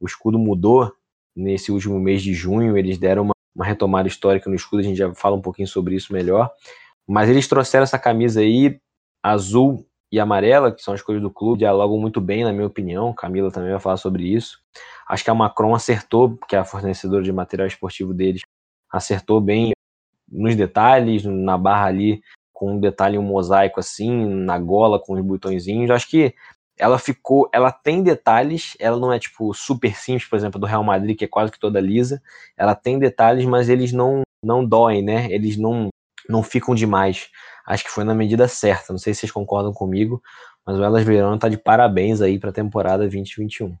O 0.00 0.06
escudo 0.06 0.38
mudou 0.38 0.90
nesse 1.36 1.70
último 1.70 2.00
mês 2.00 2.22
de 2.22 2.32
junho, 2.32 2.78
eles 2.78 2.96
deram 2.96 3.24
uma, 3.24 3.34
uma 3.56 3.64
retomada 3.64 4.06
histórica 4.06 4.50
no 4.50 4.54
escudo, 4.54 4.80
a 4.80 4.82
gente 4.82 4.98
já 4.98 5.12
fala 5.14 5.34
um 5.34 5.40
pouquinho 5.40 5.66
sobre 5.66 5.96
isso 5.96 6.12
melhor. 6.12 6.50
Mas 7.08 7.30
eles 7.30 7.48
trouxeram 7.48 7.84
essa 7.84 7.98
camisa 7.98 8.40
aí, 8.40 8.78
azul 9.22 9.86
e 10.12 10.20
amarela, 10.20 10.70
que 10.70 10.82
são 10.82 10.92
as 10.92 11.00
cores 11.00 11.22
do 11.22 11.30
clube, 11.30 11.60
dialogam 11.60 11.98
muito 11.98 12.20
bem, 12.20 12.44
na 12.44 12.52
minha 12.52 12.66
opinião. 12.66 13.14
Camila 13.14 13.50
também 13.50 13.70
vai 13.70 13.80
falar 13.80 13.96
sobre 13.96 14.24
isso. 14.24 14.58
Acho 15.08 15.24
que 15.24 15.30
a 15.30 15.34
Macron 15.34 15.74
acertou, 15.74 16.36
que 16.48 16.54
é 16.54 16.58
a 16.58 16.64
fornecedora 16.64 17.22
de 17.22 17.32
material 17.32 17.66
esportivo 17.66 18.12
deles, 18.12 18.42
acertou 18.92 19.40
bem 19.40 19.72
nos 20.28 20.54
detalhes, 20.54 21.24
na 21.24 21.56
barra 21.56 21.86
ali 21.86 22.20
com 22.52 22.72
um 22.72 22.80
detalhe, 22.80 23.18
um 23.18 23.22
mosaico 23.22 23.80
assim, 23.80 24.26
na 24.26 24.58
gola 24.58 24.98
com 24.98 25.12
os 25.12 25.20
botõezinhos. 25.20 25.90
Acho 25.90 26.08
que 26.08 26.34
ela 26.78 26.98
ficou, 26.98 27.48
ela 27.52 27.72
tem 27.72 28.02
detalhes, 28.02 28.76
ela 28.78 28.98
não 28.98 29.12
é 29.12 29.18
tipo 29.18 29.52
super 29.54 29.96
simples, 29.96 30.28
por 30.28 30.36
exemplo, 30.36 30.60
do 30.60 30.66
Real 30.66 30.84
Madrid, 30.84 31.16
que 31.16 31.24
é 31.24 31.28
quase 31.28 31.50
que 31.50 31.58
toda 31.58 31.80
lisa. 31.80 32.22
Ela 32.56 32.74
tem 32.74 32.98
detalhes, 32.98 33.44
mas 33.44 33.68
eles 33.68 33.92
não 33.92 34.22
não 34.42 34.64
doem, 34.64 35.02
né? 35.02 35.30
Eles 35.30 35.56
não 35.56 35.88
não 36.28 36.42
ficam 36.42 36.74
demais. 36.74 37.28
Acho 37.66 37.84
que 37.84 37.90
foi 37.90 38.04
na 38.04 38.14
medida 38.14 38.46
certa. 38.46 38.92
Não 38.92 38.98
sei 38.98 39.14
se 39.14 39.20
vocês 39.20 39.32
concordam 39.32 39.72
comigo, 39.72 40.22
mas 40.64 40.78
o 40.78 40.84
Elas 40.84 41.04
Verona 41.04 41.38
tá 41.38 41.48
de 41.48 41.56
parabéns 41.56 42.20
aí 42.20 42.38
para 42.38 42.50
a 42.50 42.52
temporada 42.52 42.98
2021. 42.98 43.76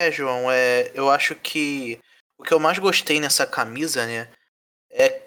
É, 0.00 0.10
João, 0.10 0.50
é, 0.50 0.90
eu 0.94 1.10
acho 1.10 1.34
que 1.36 1.98
o 2.38 2.42
que 2.42 2.52
eu 2.52 2.58
mais 2.58 2.78
gostei 2.78 3.20
nessa 3.20 3.46
camisa, 3.46 4.04
né, 4.06 4.28
é 4.90 5.22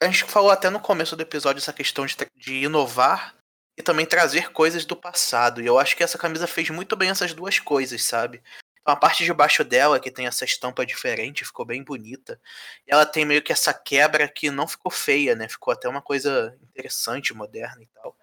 a 0.00 0.06
gente 0.06 0.24
falou 0.24 0.50
até 0.50 0.70
no 0.70 0.80
começo 0.80 1.14
do 1.14 1.22
episódio 1.22 1.58
essa 1.60 1.72
questão 1.72 2.06
de, 2.06 2.16
de 2.34 2.54
inovar 2.64 3.34
e 3.78 3.82
também 3.82 4.04
trazer 4.04 4.50
coisas 4.50 4.84
do 4.84 4.96
passado. 4.96 5.62
E 5.62 5.66
eu 5.66 5.78
acho 5.78 5.96
que 5.96 6.02
essa 6.02 6.18
camisa 6.18 6.48
fez 6.48 6.68
muito 6.68 6.96
bem 6.96 7.10
essas 7.10 7.32
duas 7.32 7.60
coisas, 7.60 8.02
sabe? 8.02 8.42
Então 8.80 8.92
a 8.92 8.96
parte 8.96 9.24
de 9.24 9.32
baixo 9.32 9.62
dela, 9.62 10.00
que 10.00 10.10
tem 10.10 10.26
essa 10.26 10.44
estampa 10.44 10.84
diferente, 10.84 11.44
ficou 11.44 11.64
bem 11.64 11.84
bonita. 11.84 12.40
E 12.86 12.92
ela 12.92 13.06
tem 13.06 13.24
meio 13.24 13.40
que 13.40 13.52
essa 13.52 13.72
quebra 13.72 14.26
que 14.28 14.50
não 14.50 14.66
ficou 14.66 14.90
feia, 14.90 15.36
né? 15.36 15.48
Ficou 15.48 15.72
até 15.72 15.88
uma 15.88 16.02
coisa 16.02 16.58
interessante, 16.62 17.32
moderna 17.32 17.80
e 17.82 17.86
tal. 17.94 18.16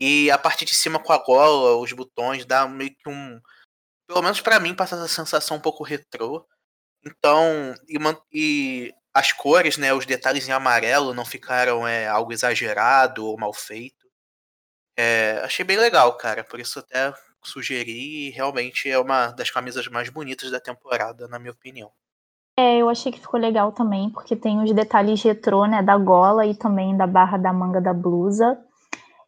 E 0.00 0.30
a 0.32 0.38
parte 0.38 0.64
de 0.64 0.74
cima 0.74 0.98
com 0.98 1.12
a 1.12 1.18
gola, 1.18 1.76
os 1.76 1.92
botões, 1.92 2.44
dá 2.44 2.66
meio 2.66 2.94
que 2.96 3.08
um. 3.08 3.40
Pelo 4.06 4.22
menos 4.22 4.40
para 4.40 4.60
mim, 4.60 4.74
passa 4.74 4.96
essa 4.96 5.08
sensação 5.08 5.58
um 5.58 5.60
pouco 5.60 5.84
retrô. 5.84 6.46
Então, 7.04 7.74
e, 7.88 7.98
e 8.32 8.94
as 9.14 9.32
cores, 9.32 9.76
né, 9.78 9.94
os 9.94 10.06
detalhes 10.06 10.48
em 10.48 10.52
amarelo 10.52 11.14
não 11.14 11.24
ficaram 11.24 11.86
é, 11.86 12.08
algo 12.08 12.32
exagerado 12.32 13.26
ou 13.26 13.38
mal 13.38 13.52
feito. 13.54 13.97
É, 14.98 15.40
achei 15.44 15.64
bem 15.64 15.76
legal, 15.76 16.12
cara. 16.14 16.42
Por 16.42 16.58
isso 16.58 16.80
até 16.80 17.14
sugeri. 17.40 18.30
Realmente 18.30 18.90
é 18.90 18.98
uma 18.98 19.28
das 19.28 19.48
camisas 19.48 19.86
mais 19.86 20.08
bonitas 20.08 20.50
da 20.50 20.58
temporada, 20.58 21.28
na 21.28 21.38
minha 21.38 21.52
opinião. 21.52 21.90
É, 22.58 22.78
eu 22.78 22.88
achei 22.88 23.12
que 23.12 23.20
ficou 23.20 23.38
legal 23.38 23.70
também, 23.70 24.10
porque 24.10 24.34
tem 24.34 24.60
os 24.60 24.72
detalhes 24.72 25.22
retrô, 25.22 25.64
né, 25.66 25.80
da 25.80 25.96
gola 25.96 26.44
e 26.44 26.56
também 26.56 26.96
da 26.96 27.06
barra 27.06 27.38
da 27.38 27.52
manga 27.52 27.80
da 27.80 27.94
blusa. 27.94 28.58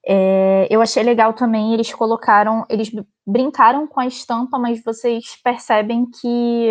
É, 0.04 0.66
eu 0.68 0.82
achei 0.82 1.04
legal 1.04 1.32
também, 1.32 1.72
eles 1.72 1.94
colocaram, 1.94 2.66
eles 2.68 2.90
brincaram 3.24 3.86
com 3.86 4.00
a 4.00 4.06
estampa, 4.06 4.58
mas 4.58 4.82
vocês 4.82 5.36
percebem 5.44 6.06
que 6.10 6.70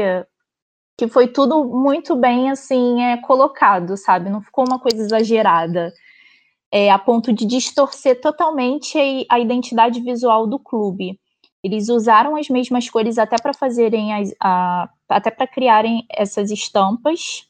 que 0.97 1.07
foi 1.07 1.29
tudo 1.29 1.63
muito 1.63 2.13
bem 2.13 2.51
assim 2.51 3.01
é, 3.01 3.15
colocado, 3.21 3.95
sabe? 3.95 4.29
Não 4.29 4.41
ficou 4.41 4.65
uma 4.67 4.77
coisa 4.77 4.97
exagerada, 5.01 5.93
é, 6.71 6.91
a 6.91 6.99
ponto 6.99 7.33
de 7.33 7.45
distorcer 7.45 8.19
totalmente 8.21 8.97
a, 9.29 9.39
identidade 9.39 9.99
visual 10.01 10.47
do 10.47 10.59
clube. 10.59 11.19
Eles 11.63 11.89
usaram 11.89 12.35
as 12.35 12.47
mesmas 12.49 12.89
cores 12.89 13.17
até 13.17 13.35
para 13.37 13.53
fazerem 13.53 14.13
as, 14.13 14.33
a, 14.41 14.89
até 15.09 15.29
para 15.31 15.47
criarem 15.47 16.05
essas 16.09 16.51
estampas 16.51 17.47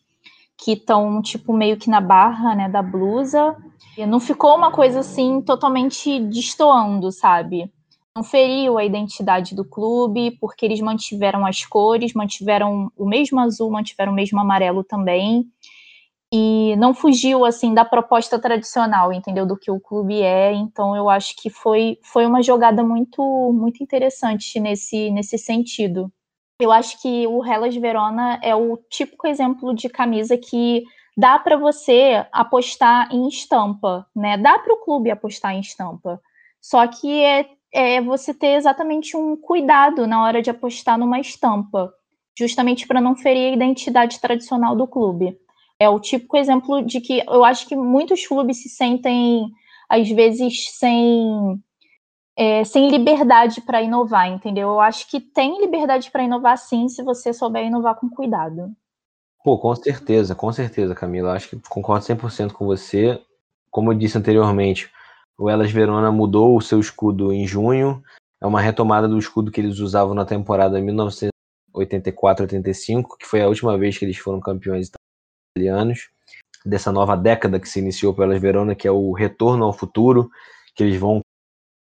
que 0.58 0.74
estão 0.74 1.22
tipo 1.22 1.54
meio 1.54 1.78
que 1.78 1.90
na 1.90 2.02
barra, 2.02 2.56
né, 2.56 2.68
da 2.70 2.82
blusa. 2.82 3.56
E 3.98 4.06
não 4.06 4.20
ficou 4.20 4.56
uma 4.56 4.72
coisa 4.72 5.02
assim 5.02 5.42
totalmente 5.42 6.20
destoando, 6.20 7.12
sabe? 7.12 7.72
não 8.20 8.24
feriu 8.24 8.78
a 8.78 8.84
identidade 8.84 9.56
do 9.56 9.64
clube, 9.64 10.32
porque 10.42 10.66
eles 10.66 10.82
mantiveram 10.82 11.46
as 11.46 11.64
cores, 11.64 12.14
mantiveram 12.14 12.92
o 12.98 13.06
mesmo 13.06 13.40
azul, 13.40 13.72
mantiveram 13.72 14.12
o 14.12 14.16
mesmo 14.16 14.40
amarelo 14.40 14.84
também. 14.84 15.48
E 16.32 16.76
não 16.78 16.94
fugiu 16.94 17.44
assim 17.44 17.74
da 17.74 17.84
proposta 17.84 18.38
tradicional, 18.40 19.12
entendeu? 19.12 19.46
Do 19.46 19.58
que 19.58 19.72
o 19.72 19.80
clube 19.80 20.22
é. 20.22 20.54
Então 20.54 20.96
eu 20.96 21.10
acho 21.10 21.36
que 21.36 21.50
foi, 21.50 21.98
foi 22.04 22.26
uma 22.26 22.42
jogada 22.44 22.84
muito 22.84 23.22
muito 23.54 23.84
interessante 23.84 24.60
nesse, 24.60 25.10
nesse 25.12 25.38
sentido. 25.38 26.12
Eu 26.62 26.72
acho 26.72 27.02
que 27.02 27.26
o 27.28 27.44
Hellas 27.44 27.76
Verona 27.76 28.40
é 28.44 28.56
o 28.56 28.78
típico 28.90 29.26
exemplo 29.28 29.74
de 29.74 29.90
camisa 29.90 30.38
que 30.38 30.84
dá 31.18 31.40
para 31.40 31.58
você 31.58 32.26
apostar 32.32 33.10
em 33.14 33.28
estampa, 33.28 34.06
né? 34.16 34.38
Dá 34.38 34.60
para 34.60 34.74
o 34.74 34.78
clube 34.78 35.10
apostar 35.10 35.54
em 35.56 35.62
estampa. 35.62 36.22
Só 36.62 36.86
que 36.88 37.24
é, 37.24 37.50
é 37.74 38.02
você 38.02 38.34
ter 38.34 38.56
exatamente 38.56 39.18
um 39.18 39.36
cuidado 39.38 40.06
na 40.06 40.24
hora 40.24 40.42
de 40.42 40.50
apostar 40.50 40.98
numa 40.98 41.20
estampa, 41.20 41.94
justamente 42.38 42.86
para 42.86 43.02
não 43.02 43.16
ferir 43.16 43.52
a 43.52 43.56
identidade 43.56 44.20
tradicional 44.20 44.76
do 44.76 44.88
clube 44.88 45.40
é 45.80 45.90
o 45.90 46.00
típico 46.00 46.36
exemplo 46.36 46.86
de 46.86 47.00
que 47.00 47.24
eu 47.26 47.46
acho 47.46 47.68
que 47.68 47.76
muitos 47.76 48.28
clubes 48.28 48.62
se 48.62 48.70
sentem, 48.70 49.50
às 49.90 50.10
vezes, 50.10 50.78
sem, 50.78 51.64
é, 52.38 52.66
sem 52.66 52.90
liberdade 52.90 53.62
para 53.62 53.82
inovar, 53.82 54.28
entendeu? 54.28 54.70
Eu 54.70 54.82
acho 54.82 55.10
que 55.10 55.22
tem 55.22 55.62
liberdade 55.62 56.12
para 56.12 56.24
inovar 56.24 56.58
sim, 56.58 56.90
se 56.90 57.02
você 57.02 57.32
souber 57.32 57.66
inovar 57.66 57.96
com 57.96 58.10
cuidado. 58.10 58.76
Pô, 59.42 59.58
com 59.58 59.74
certeza, 59.74 60.36
com 60.36 60.52
certeza, 60.52 60.94
Camila. 60.94 61.32
Acho 61.34 61.50
que 61.50 61.58
concordo 61.70 62.06
100% 62.06 62.52
com 62.52 62.66
você. 62.66 63.18
Como 63.72 63.94
eu 63.94 63.98
disse 63.98 64.18
anteriormente, 64.18 64.92
o 65.38 65.50
Elas 65.50 65.72
Verona 65.72 66.12
mudou 66.12 66.58
o 66.58 66.62
seu 66.62 66.78
escudo 66.80 67.32
em 67.32 67.48
junho. 67.48 68.04
É 68.42 68.48
uma 68.48 68.60
retomada 68.60 69.08
do 69.08 69.18
escudo 69.18 69.50
que 69.50 69.62
eles 69.62 69.80
usavam 69.80 70.14
na 70.14 70.26
temporada 70.26 70.78
1984-85, 70.82 73.16
que 73.18 73.26
foi 73.26 73.42
a 73.42 73.48
última 73.48 73.78
vez 73.78 73.98
que 73.98 74.04
eles 74.04 74.18
foram 74.18 74.42
campeões 74.42 74.90
italianos, 75.56 76.10
dessa 76.66 76.92
nova 76.92 77.16
década 77.16 77.60
que 77.60 77.70
se 77.70 77.80
iniciou 77.80 78.14
pelas 78.14 78.42
Verona, 78.42 78.76
que 78.76 78.88
é 78.88 78.92
o 78.92 79.12
Retorno 79.14 79.66
ao 79.66 79.74
Futuro, 79.74 80.30
que 80.76 80.84
eles 80.84 81.00
vão 81.00 81.22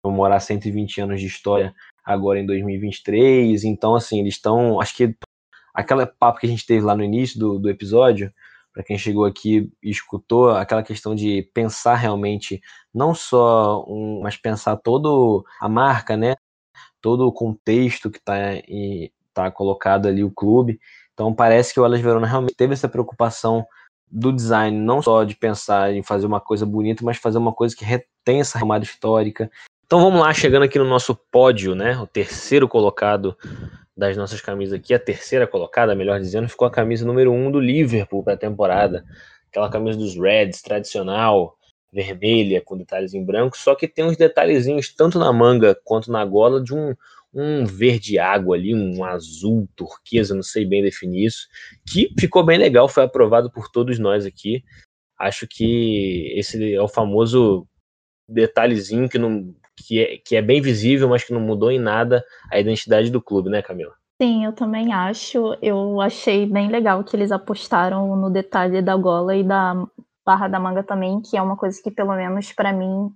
comemorar 0.02 0.40
120 0.40 1.00
anos 1.00 1.20
de 1.20 1.26
história 1.26 1.74
agora 2.04 2.38
em 2.38 2.46
2023. 2.46 3.64
Então, 3.64 3.94
assim, 3.94 4.20
eles 4.20 4.34
estão. 4.34 4.80
Acho 4.80 4.96
que 4.96 5.14
aquele 5.74 6.06
papo 6.06 6.40
que 6.40 6.46
a 6.46 6.48
gente 6.48 6.66
teve 6.66 6.84
lá 6.84 6.96
no 6.96 7.04
início 7.04 7.38
do, 7.38 7.58
do 7.58 7.68
episódio, 7.68 8.32
para 8.72 8.82
quem 8.82 8.96
chegou 8.96 9.24
aqui 9.24 9.70
e 9.82 9.90
escutou, 9.90 10.50
aquela 10.50 10.82
questão 10.82 11.14
de 11.14 11.42
pensar 11.54 11.96
realmente, 11.96 12.60
não 12.94 13.14
só 13.14 13.84
um, 13.88 14.20
mas 14.22 14.36
pensar 14.36 14.76
todo 14.76 15.44
a 15.60 15.68
marca, 15.68 16.16
né? 16.16 16.34
Todo 17.00 17.26
o 17.26 17.32
contexto 17.32 18.10
que 18.10 18.18
está 18.18 18.34
tá 19.34 19.50
colocado 19.50 20.06
ali, 20.06 20.24
o 20.24 20.30
clube. 20.30 20.80
Então 21.18 21.34
parece 21.34 21.74
que 21.74 21.80
o 21.80 21.84
Elas 21.84 22.00
Verona 22.00 22.28
realmente 22.28 22.54
teve 22.54 22.74
essa 22.74 22.88
preocupação 22.88 23.66
do 24.08 24.32
design, 24.32 24.78
não 24.78 25.02
só 25.02 25.24
de 25.24 25.34
pensar 25.34 25.92
em 25.92 26.00
fazer 26.00 26.26
uma 26.26 26.40
coisa 26.40 26.64
bonita, 26.64 27.04
mas 27.04 27.16
fazer 27.16 27.38
uma 27.38 27.52
coisa 27.52 27.74
que 27.74 27.84
retém 27.84 28.38
essa 28.38 28.56
remada 28.56 28.84
histórica. 28.84 29.50
Então 29.84 30.00
vamos 30.00 30.20
lá, 30.20 30.32
chegando 30.32 30.62
aqui 30.62 30.78
no 30.78 30.84
nosso 30.84 31.16
pódio, 31.32 31.74
né? 31.74 31.98
O 31.98 32.06
terceiro 32.06 32.68
colocado 32.68 33.36
das 33.96 34.16
nossas 34.16 34.40
camisas 34.40 34.78
aqui, 34.78 34.94
a 34.94 34.98
terceira 34.98 35.44
colocada, 35.44 35.92
melhor 35.92 36.20
dizendo, 36.20 36.48
ficou 36.48 36.68
a 36.68 36.70
camisa 36.70 37.04
número 37.04 37.32
um 37.32 37.50
do 37.50 37.58
Liverpool 37.58 38.22
para 38.22 38.34
a 38.34 38.38
temporada. 38.38 39.04
Aquela 39.50 39.68
camisa 39.68 39.98
dos 39.98 40.16
Reds, 40.16 40.62
tradicional, 40.62 41.58
vermelha, 41.92 42.62
com 42.64 42.76
detalhes 42.76 43.12
em 43.12 43.24
branco, 43.24 43.58
só 43.58 43.74
que 43.74 43.88
tem 43.88 44.04
uns 44.04 44.16
detalhezinhos 44.16 44.94
tanto 44.94 45.18
na 45.18 45.32
manga 45.32 45.76
quanto 45.82 46.12
na 46.12 46.24
gola 46.24 46.62
de 46.62 46.72
um, 46.72 46.94
um 47.32 47.64
verde 47.64 48.18
água 48.18 48.56
ali, 48.56 48.74
um 48.74 49.04
azul 49.04 49.68
turquesa, 49.76 50.34
não 50.34 50.42
sei 50.42 50.64
bem 50.64 50.82
definir 50.82 51.26
isso, 51.26 51.46
que 51.86 52.12
ficou 52.18 52.44
bem 52.44 52.58
legal, 52.58 52.88
foi 52.88 53.04
aprovado 53.04 53.50
por 53.50 53.68
todos 53.70 53.98
nós 53.98 54.24
aqui. 54.24 54.62
Acho 55.18 55.46
que 55.48 56.32
esse 56.36 56.74
é 56.74 56.80
o 56.80 56.88
famoso 56.88 57.66
detalhezinho 58.28 59.08
que, 59.08 59.18
não, 59.18 59.54
que, 59.76 60.00
é, 60.00 60.18
que 60.18 60.36
é 60.36 60.42
bem 60.42 60.60
visível, 60.60 61.08
mas 61.08 61.24
que 61.24 61.32
não 61.32 61.40
mudou 61.40 61.70
em 61.70 61.78
nada 61.78 62.24
a 62.50 62.58
identidade 62.58 63.10
do 63.10 63.20
clube, 63.20 63.50
né, 63.50 63.62
Camila? 63.62 63.94
Sim, 64.20 64.44
eu 64.44 64.52
também 64.52 64.92
acho. 64.92 65.56
Eu 65.62 66.00
achei 66.00 66.44
bem 66.44 66.68
legal 66.68 67.04
que 67.04 67.14
eles 67.14 67.30
apostaram 67.30 68.16
no 68.16 68.30
detalhe 68.30 68.82
da 68.82 68.96
gola 68.96 69.36
e 69.36 69.44
da 69.44 69.86
barra 70.26 70.48
da 70.48 70.58
manga 70.58 70.82
também, 70.82 71.22
que 71.22 71.36
é 71.36 71.42
uma 71.42 71.56
coisa 71.56 71.80
que, 71.82 71.90
pelo 71.90 72.14
menos 72.14 72.52
para 72.52 72.72
mim, 72.72 73.10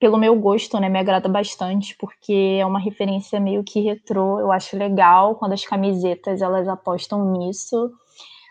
pelo 0.00 0.16
meu 0.16 0.34
gosto, 0.34 0.80
né, 0.80 0.88
me 0.88 0.98
agrada 0.98 1.28
bastante, 1.28 1.94
porque 2.00 2.58
é 2.58 2.64
uma 2.64 2.80
referência 2.80 3.38
meio 3.38 3.62
que 3.62 3.80
retrô. 3.80 4.40
Eu 4.40 4.50
acho 4.50 4.74
legal 4.76 5.34
quando 5.34 5.52
as 5.52 5.64
camisetas 5.64 6.40
elas 6.40 6.66
apostam 6.66 7.32
nisso, 7.32 7.92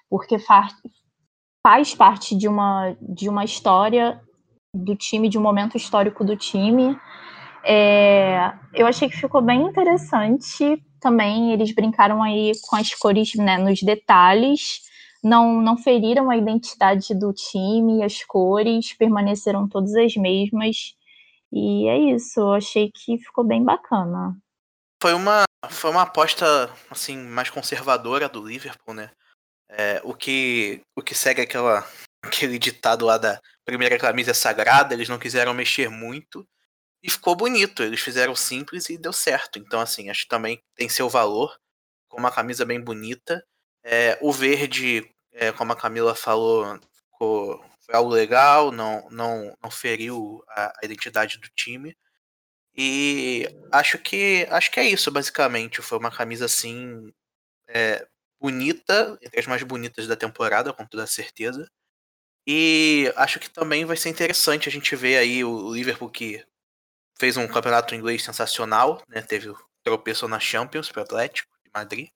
porque 0.07 0.37
faz, 0.37 0.71
faz 1.65 1.95
parte 1.95 2.37
de 2.37 2.47
uma, 2.47 2.95
de 3.01 3.27
uma 3.27 3.43
história 3.43 4.21
do 4.71 4.95
time, 4.95 5.27
de 5.27 5.39
um 5.39 5.41
momento 5.41 5.75
histórico 5.75 6.23
do 6.23 6.37
time. 6.37 6.95
É, 7.63 8.53
eu 8.75 8.85
achei 8.85 9.09
que 9.09 9.17
ficou 9.17 9.41
bem 9.41 9.63
interessante 9.63 10.79
também. 11.01 11.51
Eles 11.51 11.73
brincaram 11.73 12.21
aí 12.21 12.51
com 12.61 12.75
as 12.75 12.93
cores 12.93 13.33
né, 13.33 13.57
nos 13.57 13.81
detalhes. 13.81 14.81
Não, 15.23 15.59
não 15.59 15.75
feriram 15.75 16.29
a 16.29 16.37
identidade 16.37 17.13
do 17.13 17.33
time, 17.33 18.03
as 18.03 18.23
cores 18.23 18.93
permaneceram 18.93 19.67
todas 19.67 19.95
as 19.95 20.15
mesmas. 20.15 20.98
E 21.51 21.87
é 21.87 21.97
isso, 22.15 22.39
eu 22.39 22.53
achei 22.53 22.91
que 22.91 23.17
ficou 23.17 23.43
bem 23.43 23.63
bacana. 23.63 24.37
Foi 25.01 25.13
uma, 25.13 25.43
foi 25.69 25.89
uma 25.89 26.03
aposta 26.03 26.45
assim 26.89 27.17
mais 27.17 27.49
conservadora 27.49 28.29
do 28.29 28.45
Liverpool, 28.45 28.93
né? 28.93 29.11
É, 29.69 30.01
o 30.03 30.13
que 30.13 30.81
o 30.95 31.01
que 31.01 31.15
segue 31.15 31.41
aquela 31.41 31.87
aquele 32.23 32.59
ditado 32.59 33.05
lá 33.05 33.17
da 33.17 33.39
primeira 33.65 33.97
camisa 33.97 34.33
sagrada, 34.33 34.93
eles 34.93 35.09
não 35.09 35.19
quiseram 35.19 35.53
mexer 35.53 35.89
muito 35.89 36.47
e 37.03 37.09
ficou 37.09 37.35
bonito. 37.35 37.83
Eles 37.83 38.01
fizeram 38.01 38.35
simples 38.35 38.89
e 38.89 38.97
deu 38.97 39.13
certo. 39.13 39.59
Então 39.59 39.79
assim, 39.79 40.09
acho 40.09 40.23
que 40.23 40.29
também 40.29 40.61
tem 40.75 40.89
seu 40.89 41.09
valor, 41.09 41.57
com 42.09 42.19
uma 42.19 42.31
camisa 42.31 42.65
bem 42.65 42.81
bonita. 42.81 43.43
É, 43.83 44.17
o 44.21 44.31
verde, 44.31 45.09
é, 45.31 45.51
como 45.51 45.71
a 45.71 45.75
Camila 45.75 46.13
falou, 46.13 46.79
ficou 47.11 47.63
foi 47.89 47.95
algo 47.95 48.11
legal, 48.11 48.71
não, 48.71 49.09
não, 49.09 49.57
não 49.63 49.71
feriu 49.71 50.43
a, 50.49 50.67
a 50.67 50.85
identidade 50.85 51.39
do 51.39 51.49
time. 51.55 51.97
E 52.75 53.47
acho 53.71 53.97
que 53.99 54.47
acho 54.51 54.71
que 54.71 54.79
é 54.79 54.85
isso, 54.85 55.11
basicamente. 55.11 55.81
Foi 55.81 55.97
uma 55.97 56.11
camisa 56.11 56.45
assim 56.45 57.11
é, 57.67 58.07
bonita, 58.39 59.17
entre 59.21 59.39
as 59.39 59.47
mais 59.47 59.63
bonitas 59.63 60.07
da 60.07 60.15
temporada, 60.15 60.73
com 60.73 60.85
toda 60.85 61.07
certeza. 61.07 61.67
E 62.47 63.11
acho 63.15 63.39
que 63.39 63.49
também 63.49 63.85
vai 63.85 63.97
ser 63.97 64.09
interessante 64.09 64.69
a 64.69 64.71
gente 64.71 64.95
ver 64.95 65.17
aí 65.17 65.43
o 65.43 65.73
Liverpool 65.73 66.09
que 66.11 66.45
fez 67.19 67.37
um 67.37 67.47
campeonato 67.47 67.95
inglês 67.95 68.23
sensacional, 68.23 69.03
né? 69.07 69.21
Teve 69.21 69.53
tropeço 69.83 70.27
na 70.27 70.39
Champions 70.39 70.91
para 70.91 71.03
Atlético 71.03 71.51
de 71.65 71.71
Madrid. 71.73 72.09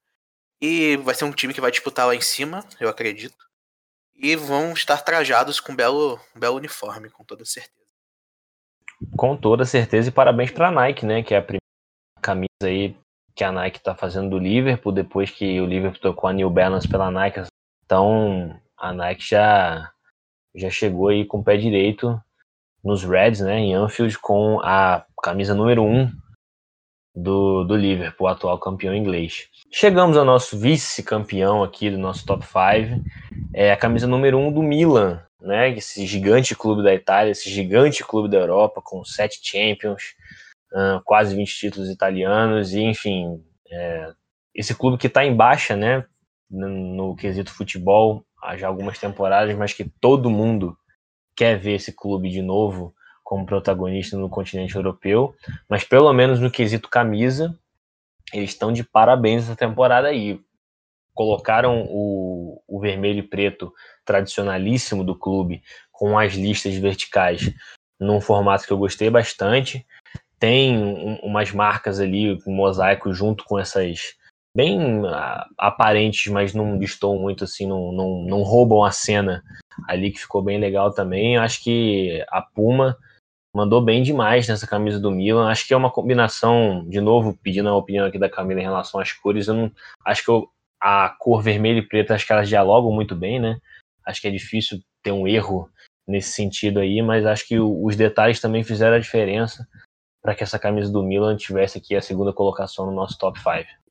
E 0.61 0.97
vai 0.97 1.15
ser 1.15 1.25
um 1.25 1.33
time 1.33 1.53
que 1.53 1.61
vai 1.61 1.71
disputar 1.71 2.07
lá 2.07 2.15
em 2.15 2.21
cima, 2.21 2.67
eu 2.79 2.89
acredito 2.89 3.35
e 4.15 4.35
vão 4.35 4.73
estar 4.73 5.01
trajados 5.01 5.59
com 5.59 5.71
um 5.71 5.75
belo, 5.75 6.19
um 6.35 6.39
belo 6.39 6.57
uniforme, 6.57 7.09
com 7.09 7.23
toda 7.23 7.45
certeza. 7.45 7.83
Com 9.17 9.35
toda 9.35 9.65
certeza, 9.65 10.09
e 10.09 10.11
parabéns 10.11 10.51
para 10.51 10.69
a 10.69 10.71
Nike, 10.71 11.05
né? 11.05 11.23
Que 11.23 11.33
é 11.33 11.37
a 11.37 11.41
primeira 11.41 11.61
camisa 12.21 12.47
aí 12.63 12.95
que 13.35 13.43
a 13.43 13.51
Nike 13.51 13.79
está 13.79 13.95
fazendo 13.95 14.29
do 14.29 14.39
Liverpool, 14.39 14.91
depois 14.91 15.29
que 15.29 15.59
o 15.59 15.65
Liverpool 15.65 15.99
tocou 15.99 16.29
a 16.29 16.33
New 16.33 16.49
Balance 16.49 16.87
pela 16.87 17.11
Nike. 17.11 17.41
Então 17.85 18.59
a 18.77 18.93
Nike 18.93 19.27
já, 19.29 19.91
já 20.55 20.69
chegou 20.69 21.09
aí 21.09 21.25
com 21.25 21.39
o 21.39 21.43
pé 21.43 21.57
direito 21.57 22.21
nos 22.83 23.03
Reds, 23.03 23.41
né? 23.41 23.59
Em 23.59 23.73
Anfield, 23.73 24.17
com 24.19 24.59
a 24.61 25.05
camisa 25.21 25.53
número 25.53 25.83
1 25.83 26.01
um 26.01 26.22
do, 27.15 27.63
do 27.63 27.75
Liverpool, 27.75 28.27
atual 28.27 28.57
campeão 28.59 28.95
inglês. 28.95 29.47
Chegamos 29.71 30.17
ao 30.17 30.25
nosso 30.25 30.57
vice-campeão 30.57 31.63
aqui 31.63 31.89
do 31.89 31.97
nosso 31.97 32.25
top 32.25 32.45
5, 32.45 33.03
é 33.53 33.71
a 33.71 33.77
camisa 33.77 34.07
número 34.07 34.37
1 34.37 34.47
um 34.47 34.51
do 34.51 34.63
Milan, 34.63 35.21
né? 35.39 35.69
Esse 35.69 36.05
gigante 36.07 36.55
clube 36.55 36.83
da 36.83 36.93
Itália, 36.93 37.31
esse 37.31 37.49
gigante 37.49 38.03
clube 38.03 38.29
da 38.29 38.37
Europa, 38.37 38.81
com 38.83 39.03
sete 39.03 39.39
Champions, 39.43 40.15
uh, 40.71 41.01
quase 41.03 41.35
20 41.35 41.55
títulos 41.55 41.89
italianos, 41.89 42.73
e 42.73 42.81
enfim, 42.81 43.43
é, 43.69 44.11
esse 44.55 44.73
clube 44.73 44.97
que 44.97 45.07
está 45.07 45.23
em 45.23 45.35
baixa, 45.35 45.75
né? 45.75 46.05
No, 46.49 46.69
no 46.69 47.15
quesito 47.15 47.51
futebol, 47.51 48.25
há 48.41 48.57
já 48.57 48.67
algumas 48.67 48.97
temporadas, 48.97 49.55
mas 49.55 49.73
que 49.73 49.85
todo 50.01 50.29
mundo 50.29 50.77
quer 51.35 51.57
ver 51.57 51.75
esse 51.75 51.91
clube 51.91 52.29
de 52.29 52.41
novo 52.41 52.93
como 53.33 53.47
protagonista 53.47 54.15
no 54.15 54.29
continente 54.29 54.75
europeu, 54.75 55.33
mas 55.67 55.83
pelo 55.83 56.13
menos 56.13 56.39
no 56.39 56.51
quesito 56.51 56.87
camisa, 56.87 57.57
eles 58.31 58.51
estão 58.51 58.71
de 58.71 58.83
parabéns 58.83 59.41
essa 59.41 59.55
temporada 59.55 60.07
aí. 60.07 60.39
Colocaram 61.15 61.83
o, 61.89 62.61
o 62.67 62.79
vermelho 62.79 63.19
e 63.19 63.27
preto 63.27 63.73
tradicionalíssimo 64.05 65.03
do 65.03 65.17
clube 65.17 65.63
com 65.91 66.15
as 66.15 66.33
listas 66.35 66.75
verticais 66.75 67.51
num 67.99 68.21
formato 68.21 68.67
que 68.67 68.73
eu 68.73 68.77
gostei 68.77 69.09
bastante. 69.09 69.83
Tem 70.37 70.77
um, 70.77 71.15
umas 71.23 71.51
marcas 71.51 71.99
ali, 71.99 72.39
um 72.45 72.53
mosaico 72.53 73.11
junto 73.15 73.43
com 73.45 73.57
essas 73.57 74.13
bem 74.55 75.01
aparentes, 75.57 76.31
mas 76.31 76.53
não 76.53 76.77
distou 76.77 77.19
muito, 77.19 77.45
assim, 77.45 77.65
não, 77.65 77.91
não, 77.91 78.21
não 78.25 78.43
roubam 78.43 78.83
a 78.83 78.91
cena 78.91 79.41
ali, 79.87 80.11
que 80.11 80.19
ficou 80.19 80.43
bem 80.43 80.59
legal 80.59 80.93
também. 80.93 81.35
Acho 81.35 81.63
que 81.63 82.23
a 82.29 82.43
Puma 82.43 82.95
mandou 83.55 83.81
bem 83.81 84.01
demais 84.01 84.47
nessa 84.47 84.65
camisa 84.65 84.99
do 84.99 85.11
Milan. 85.11 85.49
Acho 85.49 85.67
que 85.67 85.73
é 85.73 85.77
uma 85.77 85.91
combinação, 85.91 86.85
de 86.87 86.99
novo, 86.99 87.37
pedindo 87.41 87.69
a 87.69 87.75
opinião 87.75 88.05
aqui 88.05 88.17
da 88.17 88.29
Camila 88.29 88.59
em 88.59 88.63
relação 88.63 88.99
às 88.99 89.11
cores, 89.11 89.47
eu 89.47 89.53
não 89.53 89.71
acho 90.03 90.23
que 90.23 90.29
eu, 90.29 90.49
a 90.81 91.15
cor 91.19 91.41
vermelha 91.41 91.79
e 91.79 91.87
preta, 91.87 92.15
acho 92.15 92.25
que 92.25 92.33
elas 92.33 92.49
dialogam 92.49 92.91
muito 92.91 93.15
bem, 93.15 93.39
né? 93.39 93.59
Acho 94.05 94.19
que 94.19 94.27
é 94.27 94.31
difícil 94.31 94.81
ter 95.01 95.11
um 95.11 95.27
erro 95.27 95.69
nesse 96.07 96.31
sentido 96.31 96.79
aí, 96.79 97.01
mas 97.01 97.25
acho 97.25 97.47
que 97.47 97.59
os 97.59 97.95
detalhes 97.95 98.39
também 98.39 98.63
fizeram 98.63 98.95
a 98.95 98.99
diferença 98.99 99.67
para 100.21 100.35
que 100.35 100.43
essa 100.43 100.59
camisa 100.59 100.91
do 100.91 101.03
Milan 101.03 101.35
tivesse 101.35 101.77
aqui 101.77 101.95
a 101.95 102.01
segunda 102.01 102.33
colocação 102.33 102.85
no 102.85 102.91
nosso 102.91 103.17
top 103.17 103.39
5. 103.39 103.83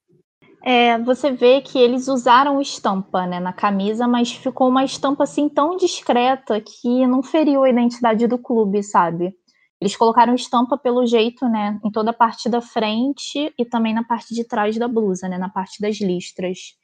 É, 0.64 0.96
você 0.98 1.32
vê 1.32 1.60
que 1.60 1.76
eles 1.76 2.06
usaram 2.06 2.60
estampa 2.60 3.26
né, 3.26 3.40
na 3.40 3.52
camisa, 3.52 4.06
mas 4.06 4.30
ficou 4.32 4.68
uma 4.68 4.84
estampa 4.84 5.24
assim 5.24 5.48
tão 5.48 5.76
discreta 5.76 6.60
que 6.60 7.04
não 7.06 7.22
feriu 7.22 7.64
a 7.64 7.70
identidade 7.70 8.28
do 8.28 8.38
clube, 8.38 8.82
sabe? 8.82 9.36
Eles 9.82 9.96
colocaram 9.96 10.32
estampa 10.32 10.78
pelo 10.78 11.04
jeito, 11.04 11.48
né, 11.48 11.80
em 11.84 11.90
toda 11.90 12.10
a 12.10 12.14
parte 12.14 12.48
da 12.48 12.60
frente 12.60 13.52
e 13.58 13.64
também 13.64 13.92
na 13.92 14.04
parte 14.04 14.32
de 14.32 14.44
trás 14.44 14.78
da 14.78 14.86
blusa, 14.86 15.28
né, 15.28 15.36
na 15.36 15.48
parte 15.48 15.80
das 15.80 16.00
listras. 16.00 16.76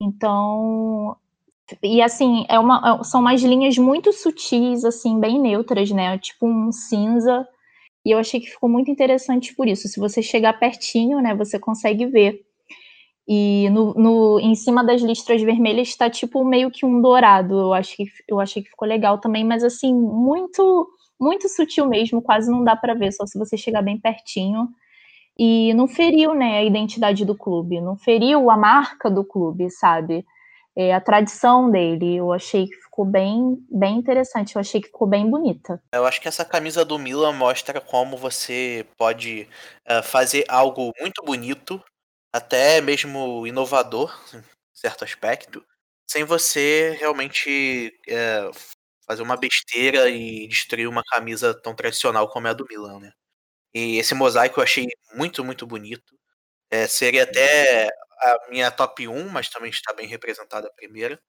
Então, 0.00 1.16
e 1.82 2.00
assim, 2.00 2.46
é 2.48 2.56
uma, 2.56 3.00
é, 3.00 3.02
são 3.02 3.20
umas 3.20 3.42
linhas 3.42 3.76
muito 3.76 4.12
sutis, 4.12 4.84
assim, 4.84 5.18
bem 5.18 5.40
neutras, 5.40 5.90
né, 5.90 6.16
tipo 6.18 6.46
um 6.46 6.70
cinza. 6.70 7.44
E 8.06 8.12
eu 8.12 8.18
achei 8.18 8.38
que 8.38 8.50
ficou 8.50 8.68
muito 8.68 8.88
interessante 8.88 9.52
por 9.56 9.66
isso. 9.66 9.88
Se 9.88 9.98
você 9.98 10.22
chegar 10.22 10.52
pertinho, 10.60 11.20
né, 11.20 11.34
você 11.34 11.58
consegue 11.58 12.06
ver 12.06 12.40
e 13.26 13.68
no, 13.70 13.94
no, 13.94 14.40
em 14.40 14.54
cima 14.54 14.84
das 14.84 15.00
listras 15.02 15.42
vermelhas 15.42 15.88
está 15.88 16.10
tipo 16.10 16.44
meio 16.44 16.70
que 16.70 16.86
um 16.86 17.00
dourado. 17.00 17.54
Eu 17.54 17.72
acho 17.72 17.96
que 17.96 18.04
eu 18.28 18.38
achei 18.38 18.62
que 18.62 18.70
ficou 18.70 18.86
legal 18.86 19.18
também, 19.18 19.44
mas 19.44 19.64
assim, 19.64 19.92
muito 19.92 20.88
muito 21.24 21.48
sutil 21.48 21.88
mesmo, 21.88 22.20
quase 22.22 22.50
não 22.50 22.62
dá 22.62 22.76
para 22.76 22.94
ver, 22.94 23.12
só 23.12 23.26
se 23.26 23.38
você 23.38 23.56
chegar 23.56 23.82
bem 23.82 23.98
pertinho. 23.98 24.68
E 25.36 25.74
não 25.74 25.88
feriu, 25.88 26.34
né, 26.34 26.58
a 26.58 26.62
identidade 26.62 27.24
do 27.24 27.36
clube, 27.36 27.80
não 27.80 27.96
feriu 27.96 28.50
a 28.50 28.56
marca 28.56 29.10
do 29.10 29.24
clube, 29.24 29.68
sabe? 29.70 30.24
É, 30.76 30.94
a 30.94 31.00
tradição 31.00 31.70
dele. 31.70 32.16
Eu 32.16 32.32
achei 32.32 32.68
que 32.68 32.76
ficou 32.76 33.04
bem, 33.04 33.58
bem 33.70 33.96
interessante. 33.96 34.54
Eu 34.54 34.60
achei 34.60 34.80
que 34.80 34.88
ficou 34.88 35.08
bem 35.08 35.28
bonita. 35.28 35.82
Eu 35.92 36.06
acho 36.06 36.20
que 36.20 36.28
essa 36.28 36.44
camisa 36.44 36.84
do 36.84 36.98
Milan 36.98 37.32
mostra 37.32 37.80
como 37.80 38.16
você 38.16 38.86
pode 38.96 39.48
uh, 39.88 40.02
fazer 40.02 40.44
algo 40.48 40.92
muito 41.00 41.22
bonito 41.24 41.82
até 42.32 42.80
mesmo 42.80 43.46
inovador, 43.46 44.12
em 44.34 44.42
certo 44.72 45.04
aspecto, 45.04 45.64
sem 46.08 46.24
você 46.24 46.96
realmente 46.98 47.92
é, 48.08 48.50
fazer 49.06 49.22
uma 49.22 49.36
besteira 49.36 50.08
e 50.08 50.46
destruir 50.48 50.88
uma 50.88 51.02
camisa 51.04 51.54
tão 51.54 51.74
tradicional 51.74 52.28
como 52.30 52.46
é 52.48 52.50
a 52.50 52.54
do 52.54 52.66
Milan, 52.68 53.00
né? 53.00 53.12
E 53.74 53.98
esse 53.98 54.14
mosaico 54.14 54.60
eu 54.60 54.64
achei 54.64 54.86
muito, 55.14 55.44
muito 55.44 55.66
bonito. 55.66 56.14
É, 56.70 56.86
seria 56.88 57.24
até 57.24 57.88
a 58.22 58.50
minha 58.50 58.70
top 58.70 59.08
1, 59.08 59.28
mas 59.30 59.48
também 59.50 59.70
está 59.70 59.92
bem 59.94 60.08
representada 60.08 60.68
a 60.68 60.72
primeira. 60.74 61.20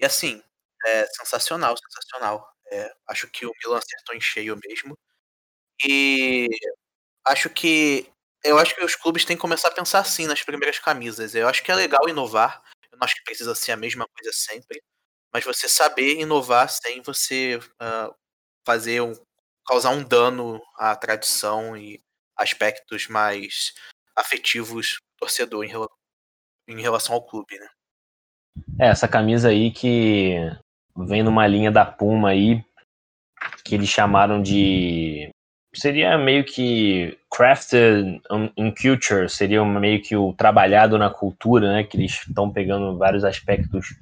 E 0.00 0.06
assim, 0.06 0.42
é 0.86 1.06
sensacional, 1.08 1.76
sensacional. 1.78 2.46
É, 2.72 2.92
acho 3.08 3.28
que 3.28 3.46
o 3.46 3.52
Milan 3.64 3.78
acertou 3.78 4.14
em 4.16 4.20
cheio 4.20 4.58
mesmo. 4.64 4.98
E 5.86 6.48
acho 7.26 7.50
que 7.50 8.06
eu 8.44 8.58
acho 8.58 8.74
que 8.74 8.84
os 8.84 8.96
clubes 8.96 9.24
têm 9.24 9.36
que 9.36 9.40
começar 9.42 9.68
a 9.68 9.72
pensar 9.72 10.00
assim 10.00 10.26
nas 10.26 10.42
primeiras 10.42 10.78
camisas. 10.78 11.34
Eu 11.34 11.48
acho 11.48 11.62
que 11.62 11.70
é 11.72 11.74
legal 11.74 12.08
inovar. 12.08 12.62
Eu 12.92 12.98
não 12.98 13.04
acho 13.04 13.16
que 13.16 13.24
precisa 13.24 13.54
ser 13.54 13.72
a 13.72 13.76
mesma 13.76 14.06
coisa 14.08 14.32
sempre. 14.32 14.82
Mas 15.32 15.44
você 15.44 15.68
saber 15.68 16.20
inovar 16.20 16.68
sem 16.68 17.00
você 17.02 17.56
uh, 17.56 18.14
fazer 18.66 19.00
um, 19.00 19.12
causar 19.66 19.90
um 19.90 20.02
dano 20.02 20.60
à 20.76 20.94
tradição 20.96 21.76
e 21.76 22.02
aspectos 22.36 23.06
mais 23.08 23.72
afetivos 24.16 24.94
do 24.94 25.26
torcedor 25.26 25.64
em, 25.64 25.72
em 26.68 26.80
relação 26.80 27.14
ao 27.14 27.24
clube, 27.24 27.58
né? 27.58 27.68
É, 28.78 28.88
essa 28.88 29.06
camisa 29.06 29.48
aí 29.48 29.70
que 29.70 30.34
vem 30.96 31.22
numa 31.22 31.46
linha 31.46 31.70
da 31.70 31.84
Puma 31.84 32.30
aí, 32.30 32.64
que 33.64 33.74
eles 33.74 33.88
chamaram 33.88 34.42
de 34.42 35.30
seria 35.74 36.18
meio 36.18 36.44
que 36.44 37.16
crafted 37.32 38.20
in 38.56 38.74
culture, 38.74 39.28
seria 39.28 39.64
meio 39.64 40.02
que 40.02 40.16
o 40.16 40.32
trabalhado 40.32 40.98
na 40.98 41.10
cultura, 41.10 41.72
né? 41.72 41.84
Que 41.84 41.96
eles 41.96 42.26
estão 42.26 42.50
pegando 42.50 42.98
vários 42.98 43.24
aspectos 43.24 43.94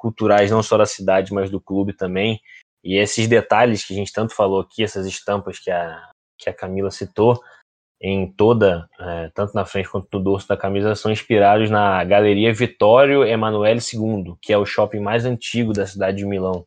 culturais, 0.00 0.50
não 0.50 0.62
só 0.62 0.78
da 0.78 0.86
cidade, 0.86 1.32
mas 1.32 1.50
do 1.50 1.60
clube 1.60 1.92
também. 1.92 2.40
E 2.82 2.96
esses 2.96 3.28
detalhes 3.28 3.84
que 3.84 3.92
a 3.92 3.96
gente 3.96 4.12
tanto 4.12 4.34
falou 4.34 4.60
aqui, 4.60 4.82
essas 4.82 5.06
estampas 5.06 5.58
que 5.58 5.70
a, 5.70 6.10
que 6.38 6.48
a 6.48 6.54
Camila 6.54 6.90
citou, 6.90 7.38
em 8.02 8.32
toda, 8.32 8.88
é, 8.98 9.30
tanto 9.34 9.54
na 9.54 9.66
frente 9.66 9.90
quanto 9.90 10.08
no 10.16 10.24
dorso 10.24 10.48
da 10.48 10.56
camisa, 10.56 10.94
são 10.94 11.12
inspirados 11.12 11.68
na 11.68 12.02
Galeria 12.02 12.52
Vittorio 12.54 13.24
Emanuele 13.24 13.80
II, 13.80 14.36
que 14.40 14.54
é 14.54 14.56
o 14.56 14.64
shopping 14.64 15.00
mais 15.00 15.26
antigo 15.26 15.74
da 15.74 15.86
cidade 15.86 16.16
de 16.16 16.24
Milão. 16.24 16.66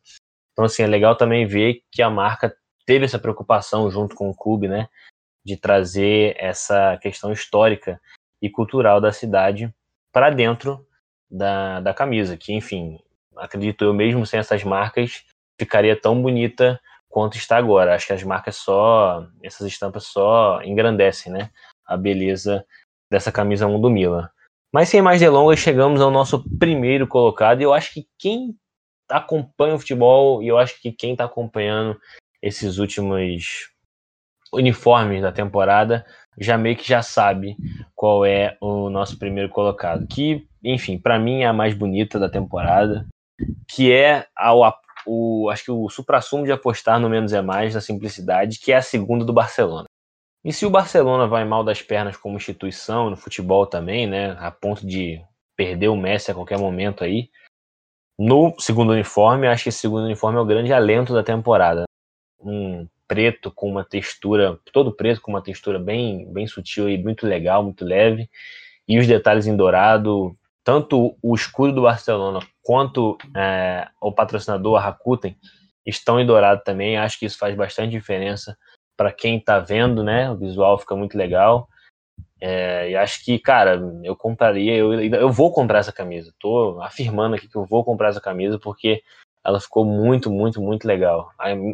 Então, 0.52 0.64
assim, 0.64 0.84
é 0.84 0.86
legal 0.86 1.16
também 1.16 1.44
ver 1.44 1.82
que 1.90 2.00
a 2.00 2.08
marca 2.08 2.56
teve 2.86 3.04
essa 3.04 3.18
preocupação 3.18 3.90
junto 3.90 4.14
com 4.14 4.30
o 4.30 4.34
clube, 4.34 4.68
né, 4.68 4.88
de 5.44 5.56
trazer 5.56 6.36
essa 6.38 6.96
questão 6.98 7.32
histórica 7.32 8.00
e 8.40 8.48
cultural 8.48 9.00
da 9.00 9.10
cidade 9.10 9.74
para 10.12 10.30
dentro 10.30 10.86
da, 11.28 11.80
da 11.80 11.92
camisa, 11.92 12.36
que, 12.36 12.52
enfim, 12.52 13.00
acredito 13.36 13.84
eu 13.84 13.94
mesmo 13.94 14.26
sem 14.26 14.40
essas 14.40 14.62
marcas, 14.64 15.24
ficaria 15.58 15.98
tão 15.98 16.20
bonita 16.20 16.80
quanto 17.08 17.36
está 17.36 17.56
agora. 17.56 17.94
Acho 17.94 18.08
que 18.08 18.12
as 18.12 18.22
marcas 18.22 18.56
só, 18.56 19.26
essas 19.42 19.66
estampas 19.66 20.04
só 20.04 20.62
engrandecem, 20.62 21.32
né, 21.32 21.50
a 21.86 21.96
beleza 21.96 22.64
dessa 23.10 23.30
camisa 23.30 23.66
1 23.66 23.80
do 23.80 23.90
Milan. 23.90 24.28
Mas 24.72 24.88
sem 24.88 25.00
mais 25.00 25.20
delongas, 25.20 25.60
chegamos 25.60 26.00
ao 26.00 26.10
nosso 26.10 26.44
primeiro 26.58 27.06
colocado, 27.06 27.60
e 27.60 27.64
eu 27.64 27.72
acho 27.72 27.92
que 27.92 28.08
quem 28.18 28.56
acompanha 29.08 29.74
o 29.74 29.78
futebol, 29.78 30.42
e 30.42 30.48
eu 30.48 30.58
acho 30.58 30.80
que 30.82 30.90
quem 30.90 31.12
está 31.12 31.24
acompanhando 31.24 31.96
esses 32.42 32.78
últimos 32.78 33.70
uniformes 34.52 35.22
da 35.22 35.30
temporada, 35.30 36.04
já 36.38 36.58
meio 36.58 36.76
que 36.76 36.88
já 36.88 37.02
sabe 37.02 37.56
qual 37.94 38.24
é 38.24 38.56
o 38.60 38.90
nosso 38.90 39.18
primeiro 39.18 39.48
colocado. 39.48 40.06
Que, 40.08 40.46
enfim, 40.62 40.98
para 40.98 41.18
mim 41.18 41.42
é 41.42 41.46
a 41.46 41.52
mais 41.52 41.74
bonita 41.74 42.18
da 42.18 42.28
temporada, 42.28 43.06
que 43.68 43.92
é 43.92 44.26
a, 44.36 44.52
o, 45.06 45.48
acho 45.50 45.64
que 45.64 45.70
o 45.70 45.88
supra-sumo 45.88 46.44
de 46.44 46.52
apostar 46.52 46.98
no 47.00 47.08
menos 47.08 47.32
é 47.32 47.42
mais, 47.42 47.74
da 47.74 47.80
simplicidade, 47.80 48.58
que 48.58 48.72
é 48.72 48.76
a 48.76 48.82
segunda 48.82 49.24
do 49.24 49.32
Barcelona. 49.32 49.86
E 50.44 50.52
se 50.52 50.66
o 50.66 50.70
Barcelona 50.70 51.26
vai 51.26 51.44
mal 51.44 51.64
das 51.64 51.80
pernas 51.80 52.16
como 52.16 52.36
instituição, 52.36 53.10
no 53.10 53.16
futebol 53.16 53.66
também, 53.66 54.06
né, 54.06 54.36
a 54.38 54.50
ponto 54.50 54.86
de 54.86 55.22
perder 55.56 55.88
o 55.88 55.96
Messi 55.96 56.30
a 56.30 56.34
qualquer 56.34 56.58
momento 56.58 57.02
aí, 57.02 57.30
no 58.18 58.54
segundo 58.58 58.92
uniforme, 58.92 59.48
acho 59.48 59.64
que 59.64 59.68
esse 59.70 59.78
segundo 59.78 60.04
uniforme 60.04 60.38
é 60.38 60.42
o 60.42 60.46
grande 60.46 60.72
alento 60.72 61.12
da 61.14 61.22
temporada 61.22 61.84
um 62.44 62.86
preto 63.08 63.50
com 63.50 63.68
uma 63.68 63.84
textura, 63.84 64.58
todo 64.72 64.94
preto 64.94 65.20
com 65.20 65.30
uma 65.30 65.42
textura 65.42 65.78
bem, 65.78 66.30
bem 66.32 66.46
sutil 66.46 66.88
e 66.88 67.02
muito 67.02 67.26
legal, 67.26 67.62
muito 67.62 67.84
leve, 67.84 68.28
e 68.86 68.98
os 68.98 69.06
detalhes 69.06 69.46
em 69.46 69.56
dourado, 69.56 70.36
tanto 70.64 71.16
o 71.22 71.34
escudo 71.34 71.74
do 71.74 71.82
Barcelona 71.82 72.40
quanto 72.62 73.16
é, 73.36 73.86
o 74.00 74.10
patrocinador, 74.10 74.76
a 74.78 74.80
Rakuten, 74.80 75.36
estão 75.84 76.18
em 76.18 76.26
dourado 76.26 76.62
também, 76.64 76.96
acho 76.96 77.18
que 77.18 77.26
isso 77.26 77.38
faz 77.38 77.54
bastante 77.54 77.90
diferença 77.90 78.56
para 78.96 79.12
quem 79.12 79.36
está 79.36 79.58
vendo, 79.58 80.02
né, 80.02 80.30
o 80.30 80.36
visual 80.36 80.78
fica 80.78 80.96
muito 80.96 81.18
legal, 81.18 81.68
é, 82.40 82.90
e 82.90 82.96
acho 82.96 83.24
que, 83.24 83.38
cara, 83.38 83.80
eu 84.02 84.14
compraria, 84.14 84.76
eu, 84.76 84.92
eu 84.92 85.32
vou 85.32 85.52
comprar 85.52 85.78
essa 85.78 85.92
camisa, 85.92 86.34
tô 86.38 86.80
afirmando 86.82 87.36
aqui 87.36 87.48
que 87.48 87.56
eu 87.56 87.64
vou 87.64 87.84
comprar 87.84 88.08
essa 88.08 88.20
camisa, 88.20 88.58
porque 88.58 89.02
ela 89.42 89.60
ficou 89.60 89.84
muito, 89.84 90.30
muito, 90.30 90.60
muito 90.60 90.86
legal. 90.86 91.30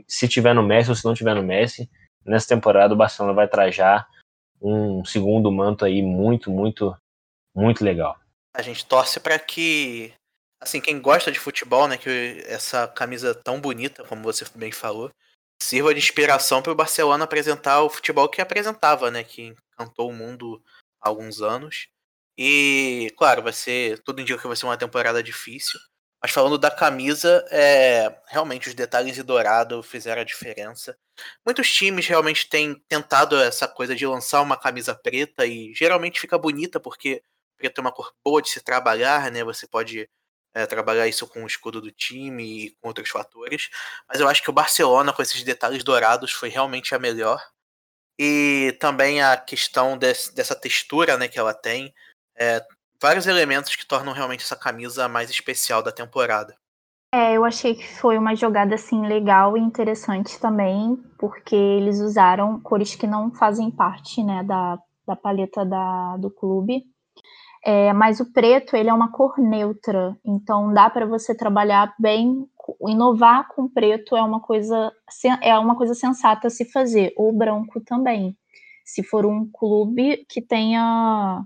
Se 0.06 0.28
tiver 0.28 0.54
no 0.54 0.62
Messi 0.62 0.90
ou 0.90 0.96
se 0.96 1.04
não 1.04 1.14
tiver 1.14 1.34
no 1.34 1.42
Messi, 1.42 1.90
nessa 2.24 2.48
temporada 2.48 2.94
o 2.94 2.96
Barcelona 2.96 3.34
vai 3.34 3.48
trajar 3.48 4.06
um 4.60 5.04
segundo 5.04 5.50
manto 5.50 5.84
aí 5.84 6.02
muito, 6.02 6.50
muito, 6.50 6.96
muito 7.52 7.84
legal. 7.84 8.19
A 8.54 8.62
gente 8.62 8.84
torce 8.86 9.20
para 9.20 9.38
que, 9.38 10.12
assim, 10.60 10.80
quem 10.80 11.00
gosta 11.00 11.30
de 11.30 11.38
futebol, 11.38 11.86
né, 11.88 11.96
que 11.96 12.42
essa 12.46 12.88
camisa 12.88 13.34
tão 13.34 13.60
bonita, 13.60 14.04
como 14.04 14.22
você 14.22 14.44
bem 14.54 14.72
falou, 14.72 15.10
sirva 15.62 15.94
de 15.94 16.00
inspiração 16.00 16.62
para 16.62 16.72
o 16.72 16.74
Barcelona 16.74 17.24
apresentar 17.24 17.82
o 17.82 17.90
futebol 17.90 18.28
que 18.28 18.40
apresentava, 18.40 19.10
né, 19.10 19.22
que 19.24 19.54
encantou 19.74 20.10
o 20.10 20.12
mundo 20.12 20.62
há 21.00 21.08
alguns 21.08 21.40
anos. 21.42 21.88
E, 22.38 23.12
claro, 23.18 23.42
vai 23.42 23.52
ser, 23.52 24.00
tudo 24.02 24.20
indica 24.20 24.40
que 24.40 24.46
vai 24.46 24.56
ser 24.56 24.66
uma 24.66 24.76
temporada 24.78 25.22
difícil, 25.22 25.78
mas 26.22 26.32
falando 26.32 26.58
da 26.58 26.70
camisa, 26.70 27.44
é, 27.50 28.14
realmente 28.28 28.68
os 28.68 28.74
detalhes 28.74 29.18
em 29.18 29.22
dourado 29.24 29.82
fizeram 29.82 30.20
a 30.22 30.24
diferença. 30.24 30.96
Muitos 31.46 31.70
times 31.72 32.06
realmente 32.06 32.48
têm 32.48 32.74
tentado 32.88 33.36
essa 33.40 33.66
coisa 33.68 33.94
de 33.96 34.06
lançar 34.06 34.42
uma 34.42 34.56
camisa 34.56 34.94
preta 34.94 35.46
e 35.46 35.72
geralmente 35.74 36.20
fica 36.20 36.38
bonita 36.38 36.78
porque 36.78 37.22
preto 37.60 37.78
é 37.78 37.82
uma 37.82 37.92
cor 37.92 38.12
boa 38.24 38.40
de 38.40 38.48
se 38.48 38.60
trabalhar, 38.60 39.30
né? 39.30 39.44
Você 39.44 39.66
pode 39.66 40.08
é, 40.54 40.64
trabalhar 40.64 41.06
isso 41.06 41.26
com 41.26 41.44
o 41.44 41.46
escudo 41.46 41.80
do 41.80 41.92
time 41.92 42.66
e 42.66 42.70
com 42.80 42.88
outros 42.88 43.10
fatores. 43.10 43.68
Mas 44.08 44.18
eu 44.18 44.28
acho 44.28 44.42
que 44.42 44.48
o 44.48 44.54
Barcelona, 44.54 45.12
com 45.12 45.20
esses 45.20 45.42
detalhes 45.42 45.84
dourados, 45.84 46.32
foi 46.32 46.48
realmente 46.48 46.94
a 46.94 46.98
melhor. 46.98 47.40
E 48.18 48.76
também 48.80 49.22
a 49.22 49.36
questão 49.36 49.98
desse, 49.98 50.34
dessa 50.34 50.54
textura 50.54 51.18
né, 51.18 51.28
que 51.28 51.38
ela 51.38 51.52
tem. 51.52 51.94
É, 52.36 52.64
vários 53.00 53.26
elementos 53.26 53.76
que 53.76 53.86
tornam 53.86 54.14
realmente 54.14 54.42
essa 54.42 54.56
camisa 54.56 55.06
mais 55.08 55.30
especial 55.30 55.82
da 55.82 55.92
temporada. 55.92 56.56
É, 57.12 57.36
eu 57.36 57.44
achei 57.44 57.74
que 57.74 57.86
foi 57.96 58.16
uma 58.16 58.36
jogada 58.36 58.76
assim 58.76 59.06
legal 59.06 59.56
e 59.56 59.60
interessante 59.60 60.38
também, 60.38 60.96
porque 61.18 61.56
eles 61.56 61.98
usaram 61.98 62.60
cores 62.60 62.94
que 62.94 63.06
não 63.06 63.32
fazem 63.34 63.68
parte, 63.70 64.22
né, 64.22 64.44
da, 64.44 64.78
da 65.06 65.16
paleta 65.16 65.64
da, 65.64 66.16
do 66.18 66.30
clube. 66.30 66.84
É, 67.64 67.92
mas 67.92 68.20
o 68.20 68.32
preto 68.32 68.74
ele 68.74 68.88
é 68.88 68.94
uma 68.94 69.12
cor 69.12 69.38
neutra, 69.38 70.16
então 70.24 70.72
dá 70.72 70.88
para 70.88 71.04
você 71.04 71.34
trabalhar 71.34 71.94
bem, 71.98 72.46
inovar 72.88 73.48
com 73.48 73.68
preto 73.68 74.16
é 74.16 74.22
uma 74.22 74.40
coisa 74.40 74.90
é 75.42 75.58
uma 75.58 75.76
coisa 75.76 75.94
sensata 75.94 76.46
a 76.46 76.50
se 76.50 76.64
fazer, 76.64 77.12
ou 77.16 77.32
branco 77.32 77.80
também. 77.82 78.34
Se 78.84 79.02
for 79.02 79.26
um 79.26 79.48
clube 79.52 80.24
que 80.28 80.40
tenha 80.40 81.44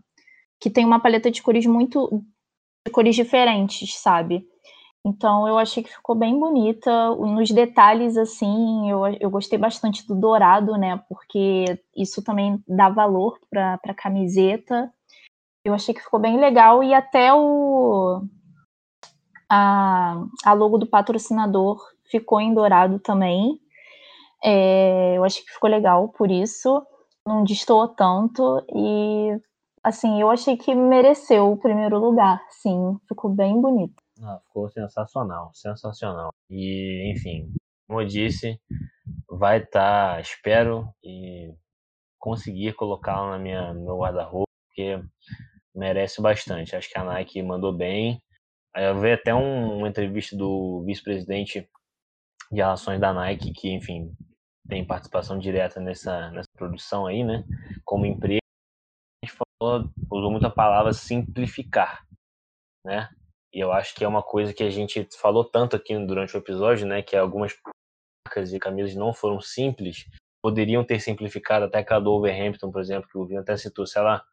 que 0.60 0.70
tem 0.70 0.84
uma 0.84 1.00
paleta 1.00 1.30
de 1.30 1.42
cores 1.42 1.66
muito 1.66 2.22
de 2.86 2.92
cores 2.92 3.16
diferentes, 3.16 3.96
sabe? 4.00 4.46
Então 5.06 5.46
eu 5.46 5.58
achei 5.58 5.82
que 5.82 5.92
ficou 5.92 6.14
bem 6.14 6.38
bonita. 6.38 7.14
Nos 7.16 7.50
detalhes, 7.50 8.16
assim, 8.16 8.90
eu, 8.90 9.06
eu 9.20 9.30
gostei 9.30 9.58
bastante 9.58 10.06
do 10.06 10.14
dourado, 10.14 10.78
né? 10.78 11.02
Porque 11.08 11.64
isso 11.94 12.22
também 12.22 12.62
dá 12.66 12.88
valor 12.88 13.38
para 13.50 13.78
a 13.84 13.94
camiseta. 13.94 14.90
Eu 15.64 15.74
achei 15.74 15.94
que 15.94 16.02
ficou 16.02 16.20
bem 16.20 16.38
legal 16.38 16.84
e 16.84 16.92
até 16.92 17.32
o 17.32 18.22
a, 19.50 20.24
a 20.44 20.52
logo 20.52 20.78
do 20.78 20.86
patrocinador 20.86 21.80
ficou 22.10 22.40
em 22.40 22.52
dourado 22.52 22.98
também. 22.98 23.58
É, 24.42 25.16
eu 25.16 25.24
achei 25.24 25.42
que 25.42 25.52
ficou 25.52 25.70
legal 25.70 26.08
por 26.08 26.30
isso. 26.30 26.86
Não 27.26 27.42
destoou 27.42 27.88
tanto 27.88 28.62
e 28.74 29.40
assim, 29.82 30.20
eu 30.20 30.30
achei 30.30 30.56
que 30.56 30.74
mereceu 30.74 31.52
o 31.52 31.56
primeiro 31.58 31.98
lugar, 31.98 32.42
sim, 32.50 32.98
ficou 33.06 33.30
bem 33.30 33.60
bonito. 33.60 33.94
Ah, 34.22 34.40
ficou 34.46 34.68
sensacional, 34.70 35.50
sensacional. 35.52 36.30
E, 36.50 37.12
enfim, 37.12 37.52
como 37.86 38.00
eu 38.00 38.06
disse, 38.06 38.58
vai 39.28 39.58
estar, 39.58 40.14
tá, 40.16 40.20
espero 40.20 40.88
e 41.02 41.54
conseguir 42.18 42.74
colocá-la 42.74 43.32
na 43.32 43.38
minha 43.38 43.74
no 43.74 43.98
guarda-roupa, 43.98 44.50
porque 44.68 45.02
merece 45.74 46.20
bastante. 46.20 46.76
Acho 46.76 46.88
que 46.90 46.98
a 46.98 47.04
Nike 47.04 47.42
mandou 47.42 47.72
bem. 47.72 48.22
Eu 48.76 48.98
vi 49.00 49.12
até 49.12 49.34
um, 49.34 49.78
uma 49.78 49.88
entrevista 49.88 50.36
do 50.36 50.82
vice-presidente 50.84 51.68
de 52.50 52.56
relações 52.60 53.00
da 53.00 53.12
Nike, 53.12 53.52
que, 53.52 53.70
enfim, 53.70 54.14
tem 54.68 54.84
participação 54.84 55.38
direta 55.38 55.80
nessa, 55.80 56.30
nessa 56.30 56.48
produção 56.56 57.06
aí, 57.06 57.22
né? 57.22 57.44
Como 57.84 58.06
empresa, 58.06 58.40
a 59.22 59.26
gente 59.26 59.38
falou, 59.60 59.90
usou 60.10 60.30
muita 60.30 60.50
palavra 60.50 60.92
simplificar, 60.92 62.06
né? 62.84 63.08
E 63.52 63.60
eu 63.60 63.72
acho 63.72 63.94
que 63.94 64.04
é 64.04 64.08
uma 64.08 64.22
coisa 64.22 64.52
que 64.52 64.64
a 64.64 64.70
gente 64.70 65.06
falou 65.16 65.44
tanto 65.44 65.76
aqui 65.76 65.96
durante 66.06 66.36
o 66.36 66.38
episódio, 66.38 66.86
né? 66.86 67.02
Que 67.02 67.16
algumas 67.16 67.54
marcas 68.26 68.52
e 68.52 68.58
camisas 68.58 68.96
não 68.96 69.12
foram 69.12 69.40
simples, 69.40 70.06
poderiam 70.42 70.84
ter 70.84 71.00
simplificado 71.00 71.64
até 71.64 71.84
a 71.88 72.00
do 72.00 72.12
Overhampton, 72.12 72.70
por 72.70 72.80
exemplo, 72.80 73.08
que 73.08 73.16
o 73.16 73.24
Vinho 73.24 73.40
até 73.40 73.56
citou. 73.56 73.86
Se 73.86 73.98
ela, 73.98 74.24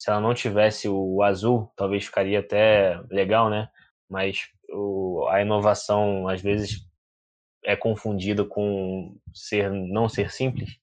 se 0.00 0.10
ela 0.10 0.18
não 0.18 0.32
tivesse 0.32 0.88
o 0.88 1.22
azul, 1.22 1.70
talvez 1.76 2.06
ficaria 2.06 2.40
até 2.40 2.98
legal, 3.10 3.50
né? 3.50 3.68
Mas 4.08 4.48
o, 4.72 5.28
a 5.28 5.42
inovação, 5.42 6.26
às 6.26 6.40
vezes, 6.40 6.88
é 7.62 7.76
confundida 7.76 8.42
com 8.42 9.14
ser 9.34 9.70
não 9.70 10.08
ser 10.08 10.30
simples. 10.32 10.78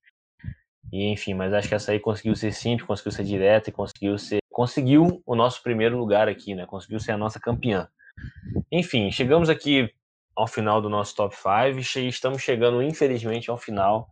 E 0.93 1.05
enfim, 1.07 1.33
mas 1.33 1.51
acho 1.51 1.67
que 1.67 1.73
essa 1.73 1.91
aí 1.91 1.99
conseguiu 1.99 2.35
ser 2.35 2.53
simples, 2.53 2.87
conseguiu 2.87 3.11
ser 3.11 3.23
direta 3.23 3.71
e 3.71 3.73
conseguiu 3.73 4.17
ser 4.19 4.37
conseguiu 4.51 5.21
o 5.25 5.35
nosso 5.35 5.61
primeiro 5.63 5.97
lugar 5.97 6.27
aqui, 6.27 6.53
né? 6.53 6.67
Conseguiu 6.67 6.99
ser 6.99 7.11
a 7.11 7.17
nossa 7.17 7.39
campeã. 7.39 7.87
Enfim, 8.71 9.11
chegamos 9.11 9.49
aqui 9.49 9.91
ao 10.37 10.45
final 10.45 10.79
do 10.79 10.87
nosso 10.87 11.15
top 11.15 11.35
5 11.35 11.99
e 11.99 12.07
estamos 12.07 12.43
chegando, 12.43 12.83
infelizmente, 12.83 13.49
ao 13.49 13.57
final 13.57 14.07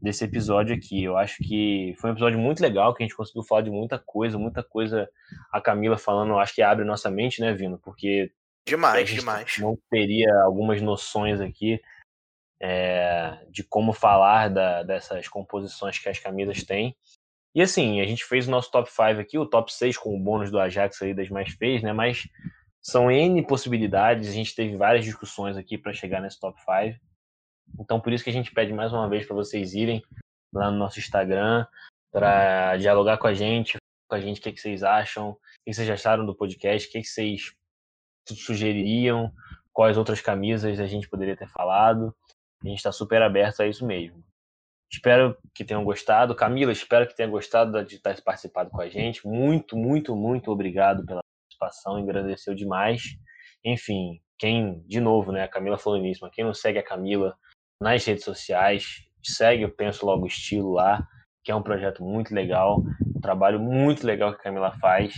desse 0.00 0.24
episódio 0.24 0.74
aqui. 0.74 1.04
Eu 1.04 1.18
acho 1.18 1.36
que 1.44 1.94
foi 2.00 2.08
um 2.08 2.12
episódio 2.14 2.38
muito 2.38 2.60
legal, 2.60 2.94
que 2.94 3.02
a 3.02 3.06
gente 3.06 3.14
conseguiu 3.14 3.42
falar 3.42 3.60
de 3.60 3.70
muita 3.70 3.98
coisa, 3.98 4.38
muita 4.38 4.62
coisa. 4.62 5.06
A 5.52 5.60
Camila 5.60 5.98
falando, 5.98 6.38
acho 6.38 6.54
que 6.54 6.62
abre 6.62 6.82
nossa 6.82 7.10
mente, 7.10 7.42
né, 7.42 7.52
Vino? 7.52 7.78
Porque 7.78 8.32
demais, 8.66 9.10
demais. 9.10 9.58
Não 9.58 9.78
teria 9.90 10.34
algumas 10.44 10.80
noções 10.80 11.42
aqui 11.42 11.78
é, 12.58 13.38
de 13.50 13.62
como 13.62 13.92
falar 13.92 14.48
da, 14.48 14.82
dessas 14.82 15.28
composições 15.28 15.98
que 15.98 16.08
as 16.08 16.18
camisas 16.18 16.64
têm. 16.64 16.96
E 17.54 17.60
assim, 17.60 18.00
a 18.00 18.06
gente 18.06 18.24
fez 18.24 18.48
o 18.48 18.50
nosso 18.50 18.70
top 18.70 18.90
5 18.90 19.20
aqui, 19.20 19.38
o 19.38 19.44
top 19.44 19.70
6 19.70 19.98
com 19.98 20.16
o 20.16 20.18
bônus 20.18 20.50
do 20.50 20.58
Ajax 20.58 21.02
aí 21.02 21.12
das 21.12 21.28
mais 21.28 21.52
feias, 21.52 21.82
né? 21.82 21.92
Mas 21.92 22.26
são 22.88 23.10
N 23.10 23.44
possibilidades, 23.44 24.28
a 24.28 24.32
gente 24.32 24.54
teve 24.54 24.76
várias 24.76 25.04
discussões 25.04 25.56
aqui 25.56 25.76
para 25.76 25.92
chegar 25.92 26.20
nesse 26.20 26.38
top 26.38 26.56
5. 26.60 26.96
Então 27.80 28.00
por 28.00 28.12
isso 28.12 28.22
que 28.22 28.30
a 28.30 28.32
gente 28.32 28.52
pede 28.52 28.72
mais 28.72 28.92
uma 28.92 29.08
vez 29.08 29.26
para 29.26 29.34
vocês 29.34 29.74
irem 29.74 30.00
lá 30.54 30.70
no 30.70 30.78
nosso 30.78 31.00
Instagram 31.00 31.66
para 32.12 32.76
dialogar 32.76 33.18
com 33.18 33.26
a 33.26 33.34
gente, 33.34 33.76
com 34.08 34.14
a 34.14 34.20
gente 34.20 34.38
o 34.38 34.42
que, 34.42 34.52
que 34.52 34.60
vocês 34.60 34.84
acham, 34.84 35.30
o 35.30 35.36
que 35.64 35.74
vocês 35.74 35.90
acharam 35.90 36.24
do 36.24 36.36
podcast, 36.36 36.88
o 36.88 36.92
que, 36.92 37.00
que 37.00 37.08
vocês 37.08 37.52
sugeririam, 38.28 39.32
quais 39.72 39.98
outras 39.98 40.20
camisas 40.20 40.78
a 40.78 40.86
gente 40.86 41.08
poderia 41.08 41.36
ter 41.36 41.48
falado. 41.48 42.14
A 42.62 42.68
gente 42.68 42.78
está 42.78 42.92
super 42.92 43.20
aberto 43.20 43.60
a 43.60 43.66
isso 43.66 43.84
mesmo. 43.84 44.24
Espero 44.90 45.36
que 45.52 45.64
tenham 45.64 45.84
gostado. 45.84 46.36
Camila, 46.36 46.70
espero 46.70 47.06
que 47.06 47.16
tenha 47.16 47.28
gostado 47.28 47.84
de 47.84 47.96
estar 47.96 48.18
participado 48.22 48.70
com 48.70 48.80
a 48.80 48.88
gente. 48.88 49.26
Muito, 49.26 49.76
muito, 49.76 50.14
muito 50.14 50.52
obrigado 50.52 51.04
pela 51.04 51.25
participação. 51.58 51.96
Agradeceu 51.96 52.54
demais. 52.54 53.02
Enfim, 53.64 54.20
quem, 54.38 54.80
de 54.86 55.00
novo, 55.00 55.32
né? 55.32 55.42
A 55.42 55.48
Camila 55.48 55.78
falou 55.78 55.98
nisso, 55.98 56.20
mas 56.22 56.32
quem 56.32 56.44
não 56.44 56.54
segue 56.54 56.78
a 56.78 56.84
Camila 56.84 57.36
nas 57.80 58.04
redes 58.04 58.24
sociais, 58.24 59.02
segue 59.22 59.64
o 59.64 59.70
Penso 59.70 60.06
Logo 60.06 60.26
Estilo 60.26 60.72
lá, 60.72 61.06
que 61.44 61.50
é 61.50 61.54
um 61.54 61.62
projeto 61.62 62.02
muito 62.02 62.34
legal, 62.34 62.82
um 63.14 63.20
trabalho 63.20 63.60
muito 63.60 64.06
legal 64.06 64.32
que 64.32 64.40
a 64.40 64.42
Camila 64.42 64.72
faz. 64.78 65.14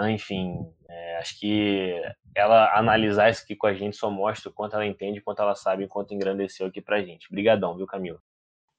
Enfim, 0.00 0.66
é, 0.88 1.16
acho 1.18 1.38
que 1.38 2.00
ela 2.34 2.76
analisar 2.76 3.30
isso 3.30 3.42
aqui 3.42 3.56
com 3.56 3.66
a 3.66 3.74
gente 3.74 3.96
só 3.96 4.10
mostra 4.10 4.48
o 4.48 4.52
quanto 4.52 4.74
ela 4.74 4.86
entende, 4.86 5.18
o 5.18 5.24
quanto 5.24 5.42
ela 5.42 5.54
sabe, 5.54 5.84
o 5.84 5.88
quanto 5.88 6.14
engrandeceu 6.14 6.66
aqui 6.66 6.80
pra 6.80 7.02
gente. 7.02 7.28
Obrigadão, 7.28 7.76
viu, 7.76 7.86
Camila? 7.86 8.20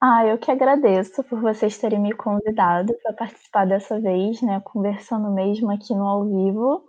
Ah, 0.01 0.25
eu 0.25 0.37
que 0.37 0.49
agradeço 0.49 1.23
por 1.25 1.41
vocês 1.41 1.77
terem 1.77 1.99
me 1.99 2.13
convidado 2.13 2.93
para 3.03 3.13
participar 3.13 3.65
dessa 3.67 3.99
vez, 3.99 4.41
né, 4.41 4.61
conversando 4.63 5.29
mesmo 5.31 5.69
aqui 5.71 5.93
no 5.93 6.05
ao 6.07 6.25
vivo. 6.25 6.83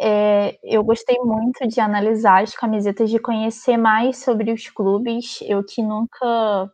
É, 0.00 0.58
eu 0.64 0.84
gostei 0.84 1.18
muito 1.20 1.66
de 1.68 1.80
analisar 1.80 2.42
as 2.44 2.54
camisetas, 2.54 3.10
de 3.10 3.18
conhecer 3.18 3.76
mais 3.78 4.18
sobre 4.18 4.52
os 4.52 4.68
clubes. 4.70 5.40
Eu 5.42 5.64
que 5.64 5.82
nunca, 5.82 6.70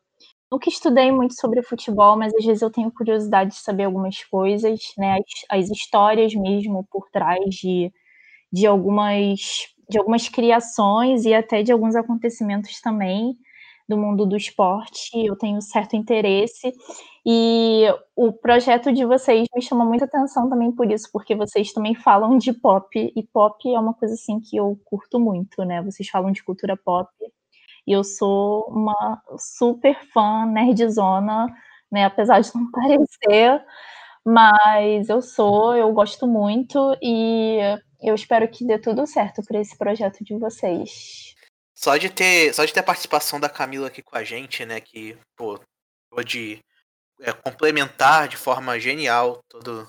nunca 0.53 0.69
estudei 0.69 1.13
muito 1.13 1.35
sobre 1.41 1.63
futebol, 1.63 2.17
mas 2.19 2.35
às 2.35 2.45
vezes 2.45 2.63
eu 2.63 2.71
tenho 2.73 2.93
curiosidade 2.93 3.51
de 3.53 3.59
saber 3.59 3.85
algumas 3.85 4.25
coisas, 4.25 4.81
né, 4.99 5.19
as, 5.51 5.61
as 5.65 5.71
histórias 5.71 6.35
mesmo 6.35 6.87
por 6.91 7.09
trás 7.11 7.41
de, 7.55 7.93
de 8.53 8.67
algumas 8.67 9.41
de 9.91 9.99
algumas 9.99 10.29
criações 10.29 11.25
e 11.27 11.35
até 11.35 11.63
de 11.63 11.73
alguns 11.73 11.97
acontecimentos 11.97 12.81
também 12.81 13.37
do 13.93 13.99
mundo 13.99 14.25
do 14.27 14.37
esporte, 14.37 15.11
eu 15.15 15.37
tenho 15.37 15.61
certo 15.61 15.95
interesse. 15.95 16.73
E 17.25 17.85
o 18.17 18.33
projeto 18.33 18.93
de 18.93 19.05
vocês 19.05 19.47
me 19.55 19.63
chamou 19.63 19.87
muita 19.87 20.07
atenção 20.07 20.49
também 20.49 20.73
por 20.73 20.91
isso, 20.91 21.09
porque 21.13 21.35
vocês 21.37 21.73
também 21.73 21.95
falam 21.95 22.39
de 22.39 22.53
pop, 22.53 22.89
e 23.15 23.23
pop 23.33 23.73
é 23.73 23.79
uma 23.79 23.95
coisa 23.95 24.15
assim 24.15 24.41
que 24.41 24.57
eu 24.57 24.79
curto 24.85 25.21
muito, 25.21 25.65
né? 25.65 25.83
Vocês 25.83 26.09
falam 26.09 26.33
de 26.33 26.43
cultura 26.43 26.77
pop, 26.77 27.09
e 27.87 27.93
eu 27.93 28.03
sou 28.05 28.65
uma 28.69 29.23
super 29.39 29.97
fã 30.13 30.47
nerdzona, 30.47 31.47
né? 31.91 32.05
Apesar 32.07 32.41
de 32.41 32.51
não 32.55 32.71
parecer, 32.73 33.63
mas 34.25 35.09
eu 35.09 35.23
sou, 35.23 35.77
eu 35.77 35.93
gosto 35.93 36.27
muito, 36.27 36.97
e 37.03 37.59
eu 38.03 38.15
espero 38.15 38.49
que 38.49 38.67
dê 38.67 38.79
tudo 38.79 39.07
certo 39.07 39.43
para 39.47 39.61
esse 39.61 39.77
projeto 39.79 40.25
de 40.25 40.37
vocês. 40.39 41.35
Só 41.83 41.97
de 41.97 42.09
ter, 42.09 42.55
só 42.55 42.65
de 42.65 42.73
ter 42.73 42.81
a 42.81 42.85
participação 42.85 43.41
da 43.41 43.49
Camila 43.49 43.89
aqui 43.89 44.03
com 44.03 44.17
a 44.17 44.23
gente, 44.23 44.65
né, 44.65 44.81
que, 44.81 45.19
pô, 45.37 45.61
é, 47.21 47.33
complementar 47.33 48.29
de 48.29 48.37
forma 48.37 48.79
genial 48.79 49.41
todo, 49.49 49.89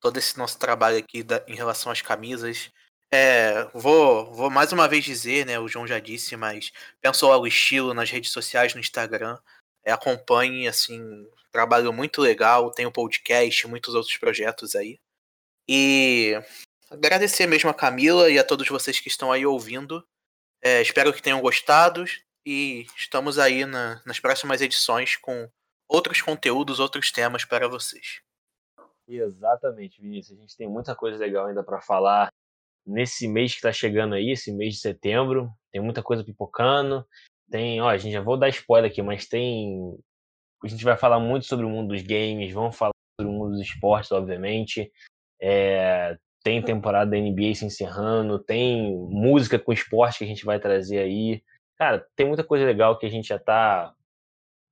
todo 0.00 0.16
esse 0.18 0.36
nosso 0.36 0.58
trabalho 0.58 0.98
aqui 0.98 1.22
da, 1.22 1.44
em 1.46 1.54
relação 1.54 1.92
às 1.92 2.02
camisas. 2.02 2.70
É, 3.12 3.64
vou, 3.74 4.32
vou 4.32 4.50
mais 4.50 4.72
uma 4.72 4.88
vez 4.88 5.04
dizer, 5.04 5.46
né, 5.46 5.58
o 5.58 5.68
João 5.68 5.86
já 5.86 6.00
disse, 6.00 6.36
mas 6.36 6.72
pensou 7.00 7.32
ao 7.32 7.46
estilo 7.46 7.94
nas 7.94 8.10
redes 8.10 8.32
sociais, 8.32 8.74
no 8.74 8.80
Instagram. 8.80 9.38
É, 9.84 9.92
acompanhe, 9.92 10.66
assim, 10.66 11.00
trabalho 11.52 11.92
muito 11.92 12.20
legal, 12.20 12.72
tem 12.72 12.86
o 12.86 12.92
podcast, 12.92 13.68
muitos 13.68 13.94
outros 13.94 14.16
projetos 14.16 14.74
aí. 14.74 14.98
E 15.68 16.34
agradecer 16.90 17.46
mesmo 17.46 17.70
a 17.70 17.74
Camila 17.74 18.28
e 18.30 18.38
a 18.38 18.44
todos 18.44 18.68
vocês 18.68 18.98
que 18.98 19.08
estão 19.08 19.30
aí 19.30 19.46
ouvindo. 19.46 20.04
É, 20.62 20.82
espero 20.82 21.12
que 21.12 21.22
tenham 21.22 21.40
gostado 21.40 22.04
e 22.44 22.86
estamos 22.96 23.38
aí 23.38 23.64
na, 23.64 24.02
nas 24.04 24.20
próximas 24.20 24.60
edições 24.60 25.16
com 25.16 25.48
outros 25.88 26.20
conteúdos, 26.20 26.78
outros 26.78 27.10
temas 27.10 27.44
para 27.44 27.68
vocês. 27.68 28.20
Exatamente, 29.08 30.00
Vinícius. 30.00 30.38
A 30.38 30.40
gente 30.40 30.56
tem 30.56 30.68
muita 30.68 30.94
coisa 30.94 31.18
legal 31.18 31.46
ainda 31.46 31.64
para 31.64 31.80
falar 31.80 32.28
nesse 32.86 33.26
mês 33.26 33.52
que 33.52 33.58
está 33.58 33.72
chegando 33.72 34.14
aí, 34.14 34.30
esse 34.30 34.52
mês 34.52 34.74
de 34.74 34.80
setembro. 34.80 35.50
Tem 35.72 35.80
muita 35.80 36.02
coisa 36.02 36.24
pipocando. 36.24 37.06
Tem, 37.50 37.80
ó, 37.80 37.88
a 37.88 37.96
gente 37.96 38.12
já 38.12 38.20
vou 38.20 38.36
dar 38.36 38.48
spoiler 38.48 38.90
aqui, 38.90 39.02
mas 39.02 39.26
tem. 39.26 39.98
A 40.62 40.68
gente 40.68 40.84
vai 40.84 40.96
falar 40.96 41.18
muito 41.18 41.46
sobre 41.46 41.66
o 41.66 41.68
mundo 41.68 41.88
dos 41.88 42.02
games, 42.02 42.52
vamos 42.52 42.76
falar 42.76 42.92
sobre 43.20 43.32
o 43.32 43.36
mundo 43.36 43.56
dos 43.56 43.62
esportes, 43.62 44.12
obviamente. 44.12 44.92
É, 45.40 46.16
tem 46.42 46.62
temporada 46.62 47.10
da 47.10 47.16
NBA 47.16 47.54
se 47.54 47.64
encerrando, 47.64 48.38
tem 48.38 48.96
música 49.10 49.58
com 49.58 49.72
esporte 49.72 50.18
que 50.18 50.24
a 50.24 50.26
gente 50.26 50.44
vai 50.44 50.58
trazer 50.58 50.98
aí. 50.98 51.42
Cara, 51.76 52.06
tem 52.16 52.26
muita 52.26 52.44
coisa 52.44 52.64
legal 52.64 52.98
que 52.98 53.06
a 53.06 53.10
gente 53.10 53.28
já 53.28 53.36
está 53.36 53.94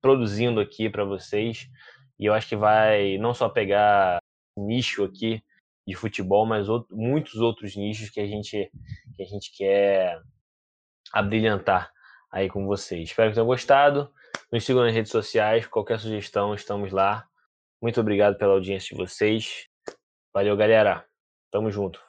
produzindo 0.00 0.60
aqui 0.60 0.88
para 0.88 1.04
vocês. 1.04 1.68
E 2.18 2.26
eu 2.26 2.34
acho 2.34 2.48
que 2.48 2.56
vai 2.56 3.18
não 3.18 3.34
só 3.34 3.48
pegar 3.48 4.18
nicho 4.56 5.04
aqui 5.04 5.42
de 5.86 5.94
futebol, 5.94 6.44
mas 6.46 6.68
outro, 6.68 6.94
muitos 6.96 7.36
outros 7.36 7.76
nichos 7.76 8.10
que 8.10 8.20
a 8.20 8.26
gente 8.26 8.70
que 9.14 9.22
a 9.22 9.26
gente 9.26 9.50
quer 9.56 10.20
abrilhantar 11.12 11.90
aí 12.30 12.48
com 12.48 12.66
vocês. 12.66 13.08
Espero 13.08 13.30
que 13.30 13.34
tenham 13.34 13.46
gostado. 13.46 14.12
Nos 14.52 14.64
sigam 14.64 14.84
nas 14.84 14.94
redes 14.94 15.12
sociais. 15.12 15.66
Qualquer 15.66 15.98
sugestão, 15.98 16.54
estamos 16.54 16.92
lá. 16.92 17.26
Muito 17.80 18.00
obrigado 18.00 18.36
pela 18.36 18.54
audiência 18.54 18.94
de 18.94 19.02
vocês. 19.02 19.66
Valeu, 20.34 20.56
galera. 20.56 21.07
Tamo 21.50 21.70
junto. 21.70 22.07